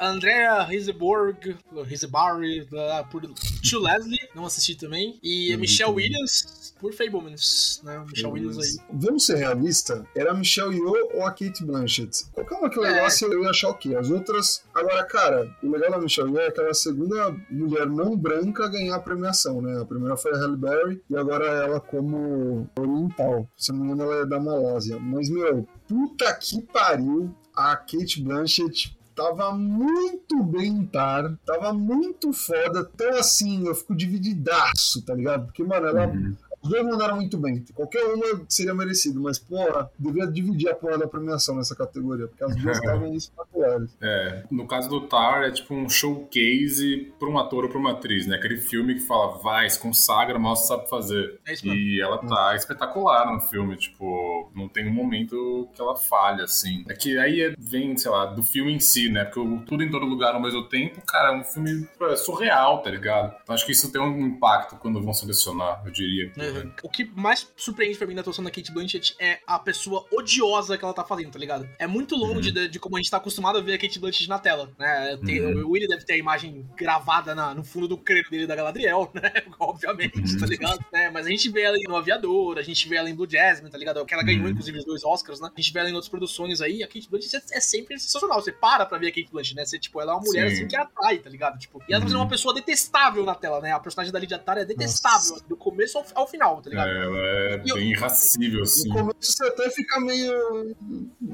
Andrea 0.00 0.64
Riseborg, 0.64 1.56
Risebarri, 1.84 2.66
por 3.08 3.22
Tio 3.62 3.80
Leslie, 3.80 4.18
não 4.34 4.47
assisti 4.48 4.74
também. 4.74 5.18
E 5.22 5.52
a 5.52 5.56
Michelle 5.58 5.90
também. 5.92 6.06
Williams 6.10 6.74
por 6.80 6.92
Fablemans, 6.92 7.80
né? 7.82 8.04
Michelle 8.08 8.32
Williams 8.32 8.58
aí. 8.58 8.86
Vamos 8.92 9.26
ser 9.26 9.36
realistas? 9.36 10.04
Era 10.14 10.30
a 10.30 10.34
Michelle 10.34 10.74
Yeoh 10.74 11.10
ou 11.14 11.24
a 11.26 11.30
Kate 11.30 11.64
Blanchett? 11.64 12.24
Qualquer 12.32 12.54
uma 12.56 12.70
que 12.70 12.78
É. 12.78 12.82
levasse, 12.82 13.24
eu 13.24 13.42
ia 13.42 13.50
achar 13.50 13.68
o 13.70 13.74
quê? 13.74 13.94
As 13.96 14.10
outras. 14.10 14.62
Agora, 14.74 15.02
cara, 15.04 15.56
o 15.62 15.70
legal 15.70 15.90
da 15.92 15.98
Michelle 15.98 16.30
Yeoh 16.30 16.40
é 16.40 16.50
que 16.50 16.60
ela 16.60 16.68
é 16.68 16.72
a 16.72 16.74
segunda 16.74 17.36
mulher 17.50 17.86
não 17.86 18.16
branca 18.16 18.64
a 18.64 18.68
ganhar 18.68 18.94
a 18.94 19.00
premiação, 19.00 19.60
né? 19.60 19.80
A 19.80 19.84
primeira 19.84 20.16
foi 20.16 20.32
a 20.32 20.36
Halle 20.36 20.56
Berry 20.56 21.02
e 21.10 21.16
agora 21.16 21.46
ela 21.46 21.80
como 21.80 22.68
oriental. 22.78 23.48
Se 23.56 23.72
não 23.72 23.80
me 23.80 23.92
engano, 23.92 24.10
ela 24.12 24.22
é 24.22 24.26
da 24.26 24.38
Malásia. 24.38 24.98
Mas, 24.98 25.28
meu, 25.28 25.66
puta 25.88 26.32
que 26.34 26.62
pariu. 26.62 27.34
A 27.60 27.74
Kate 27.74 28.22
Blanchett 28.22 28.96
tava 29.18 29.52
muito 29.52 30.44
bem 30.44 30.68
em 30.68 30.86
Tar, 30.86 31.36
tava 31.44 31.72
muito 31.72 32.32
foda, 32.32 32.84
tão 32.84 33.18
assim, 33.18 33.66
eu 33.66 33.74
fico 33.74 33.96
divididaço, 33.96 35.04
tá 35.04 35.12
ligado? 35.12 35.46
Porque, 35.46 35.64
mano, 35.64 35.88
ela 35.88 36.06
Uhum. 36.06 36.36
Os 36.62 36.68
dois 36.70 36.84
mandaram 36.84 37.16
muito 37.16 37.36
bem. 37.38 37.64
Qualquer 37.74 38.04
uma 38.06 38.44
seria 38.48 38.74
merecido, 38.74 39.20
mas, 39.20 39.38
porra, 39.38 39.90
devia 39.98 40.26
dividir 40.26 40.68
a 40.68 40.74
porra 40.74 40.98
da 40.98 41.06
premiação 41.06 41.56
nessa 41.56 41.74
categoria, 41.74 42.26
porque 42.26 42.44
as 42.44 42.56
duas 42.56 42.76
estavam 42.78 43.14
espetaculares. 43.14 43.90
É, 44.00 44.42
no 44.50 44.66
caso 44.66 44.88
do 44.88 45.00
Tar, 45.02 45.44
é 45.44 45.50
tipo 45.50 45.74
um 45.74 45.88
showcase 45.88 47.12
pra 47.18 47.28
um 47.28 47.38
ator 47.38 47.64
ou 47.64 47.70
pra 47.70 47.78
uma 47.78 47.92
atriz, 47.92 48.26
né? 48.26 48.36
Aquele 48.36 48.56
filme 48.58 48.94
que 48.94 49.00
fala, 49.00 49.38
vai, 49.38 49.68
se 49.68 49.78
consagra, 49.78 50.38
que 50.38 50.56
sabe 50.56 50.88
fazer. 50.88 51.38
É 51.46 51.52
isso. 51.52 51.66
E 51.66 52.00
ela 52.00 52.18
tá 52.18 52.54
espetacular 52.54 53.32
no 53.32 53.40
filme, 53.40 53.76
tipo, 53.76 54.50
não 54.54 54.68
tem 54.68 54.88
um 54.88 54.92
momento 54.92 55.68
que 55.74 55.80
ela 55.80 55.96
falha, 55.96 56.44
assim. 56.44 56.84
É 56.88 56.94
que 56.94 57.18
aí 57.18 57.42
é- 57.42 57.54
vem, 57.58 57.96
sei 57.96 58.10
lá, 58.10 58.26
do 58.26 58.42
filme 58.42 58.72
em 58.72 58.80
si, 58.80 59.08
né? 59.08 59.24
Porque 59.24 59.40
o 59.40 59.60
Tudo 59.60 59.82
em 59.82 59.90
Todo 59.90 60.04
Lugar 60.04 60.34
ao 60.34 60.40
mesmo 60.40 60.64
tempo, 60.68 61.00
cara, 61.06 61.32
é 61.34 61.36
um 61.36 61.44
filme 61.44 61.86
é 62.00 62.16
surreal, 62.16 62.82
tá 62.82 62.90
ligado? 62.90 63.34
Então 63.42 63.54
acho 63.54 63.64
que 63.66 63.72
isso 63.72 63.90
tem 63.92 64.00
um 64.00 64.26
impacto 64.26 64.76
quando 64.76 65.02
vão 65.02 65.12
selecionar, 65.12 65.82
eu 65.84 65.92
diria. 65.92 66.32
Uhum. 66.50 66.72
O 66.82 66.88
que 66.88 67.04
mais 67.04 67.46
surpreende 67.56 67.96
pra 67.98 68.06
mim 68.06 68.14
na 68.14 68.20
atuação 68.20 68.42
da 68.44 68.50
Kate 68.50 68.72
Blanchett 68.72 69.14
é 69.18 69.40
a 69.46 69.58
pessoa 69.58 70.06
odiosa 70.12 70.76
que 70.78 70.84
ela 70.84 70.94
tá 70.94 71.04
fazendo, 71.04 71.30
tá 71.32 71.38
ligado? 71.38 71.68
É 71.78 71.86
muito 71.86 72.14
longe 72.16 72.50
de, 72.52 72.68
de 72.68 72.78
como 72.78 72.96
a 72.96 73.00
gente 73.00 73.10
tá 73.10 73.16
acostumado 73.18 73.58
a 73.58 73.60
ver 73.60 73.74
a 73.74 73.78
Kate 73.78 73.98
Blanchett 73.98 74.28
na 74.28 74.38
tela, 74.38 74.70
né? 74.78 75.16
Tem- 75.24 75.38
Uhum. 75.38 75.66
O 75.66 75.70
Willie 75.70 75.88
deve 75.88 76.04
ter 76.04 76.14
a 76.14 76.16
imagem 76.16 76.68
gravada 76.76 77.34
na- 77.34 77.54
no 77.54 77.62
fundo 77.64 77.86
do 77.88 77.96
crânio 77.96 78.28
dele 78.30 78.46
da 78.46 78.54
Galadriel, 78.56 79.10
né? 79.14 79.32
Obviamente, 79.58 80.38
tá 80.38 80.46
ligado? 80.46 80.84
Né? 80.92 81.10
Mas 81.10 81.26
a 81.26 81.30
gente 81.30 81.48
vê 81.50 81.62
ela 81.62 81.76
em 81.76 81.82
No 81.88 81.96
Aviador, 81.96 82.58
a 82.58 82.62
gente 82.62 82.88
vê 82.88 82.96
ela 82.96 83.08
em 83.08 83.14
Blue 83.14 83.28
Jasmine, 83.28 83.70
tá 83.70 83.78
ligado? 83.78 84.04
Que 84.04 84.14
ela 84.14 84.22
ganhou, 84.22 84.44
Uhum. 84.44 84.50
inclusive, 84.50 84.78
os 84.78 84.84
dois 84.84 85.04
Oscars, 85.04 85.40
né? 85.40 85.50
A 85.56 85.60
gente 85.60 85.72
vê 85.72 85.80
ela 85.80 85.90
em 85.90 85.94
outras 85.94 86.08
produções 86.08 86.60
aí. 86.60 86.82
A 86.82 86.86
Kate 86.86 87.08
Blanchett 87.08 87.36
é, 87.52 87.58
é 87.58 87.60
sempre 87.60 87.98
sensacional. 87.98 88.40
Você 88.40 88.52
para 88.52 88.84
pra 88.86 88.98
ver 88.98 89.08
a 89.08 89.10
Kate 89.10 89.28
Blanchett, 89.30 89.56
né? 89.56 89.64
Você, 89.64 89.78
tipo, 89.78 90.00
ela 90.00 90.12
é 90.12 90.14
uma 90.14 90.22
mulher 90.24 90.48
Sim. 90.50 90.54
assim 90.56 90.68
que 90.68 90.76
atrai, 90.76 91.18
tá 91.18 91.28
ligado? 91.30 91.58
Tipo, 91.58 91.82
e 91.88 91.92
ela 91.92 92.00
tá 92.00 92.06
fazendo 92.06 92.16
Uhum. 92.18 92.24
uma 92.24 92.30
pessoa 92.30 92.54
detestável 92.54 93.24
na 93.24 93.34
tela, 93.34 93.60
né? 93.60 93.72
A 93.72 93.80
personagem 93.80 94.12
da 94.12 94.18
Lydia 94.18 94.38
Tar 94.38 94.58
é 94.58 94.64
detestável, 94.64 95.40
do 95.48 95.56
começo 95.56 95.98
ao, 95.98 96.06
ao 96.14 96.26
final, 96.28 96.37
tá 96.38 96.70
ligado? 96.70 96.88
É, 96.88 97.04
ela 97.04 97.18
é 97.18 97.62
E 97.64 97.68
eu- 97.70 97.76
bem 97.76 97.90
irracível, 97.90 98.62
assim. 98.62 98.88
No 98.88 98.94
começo 98.94 99.16
você 99.32 99.46
até 99.46 99.70
fica 99.70 100.00
meio. 100.00 100.32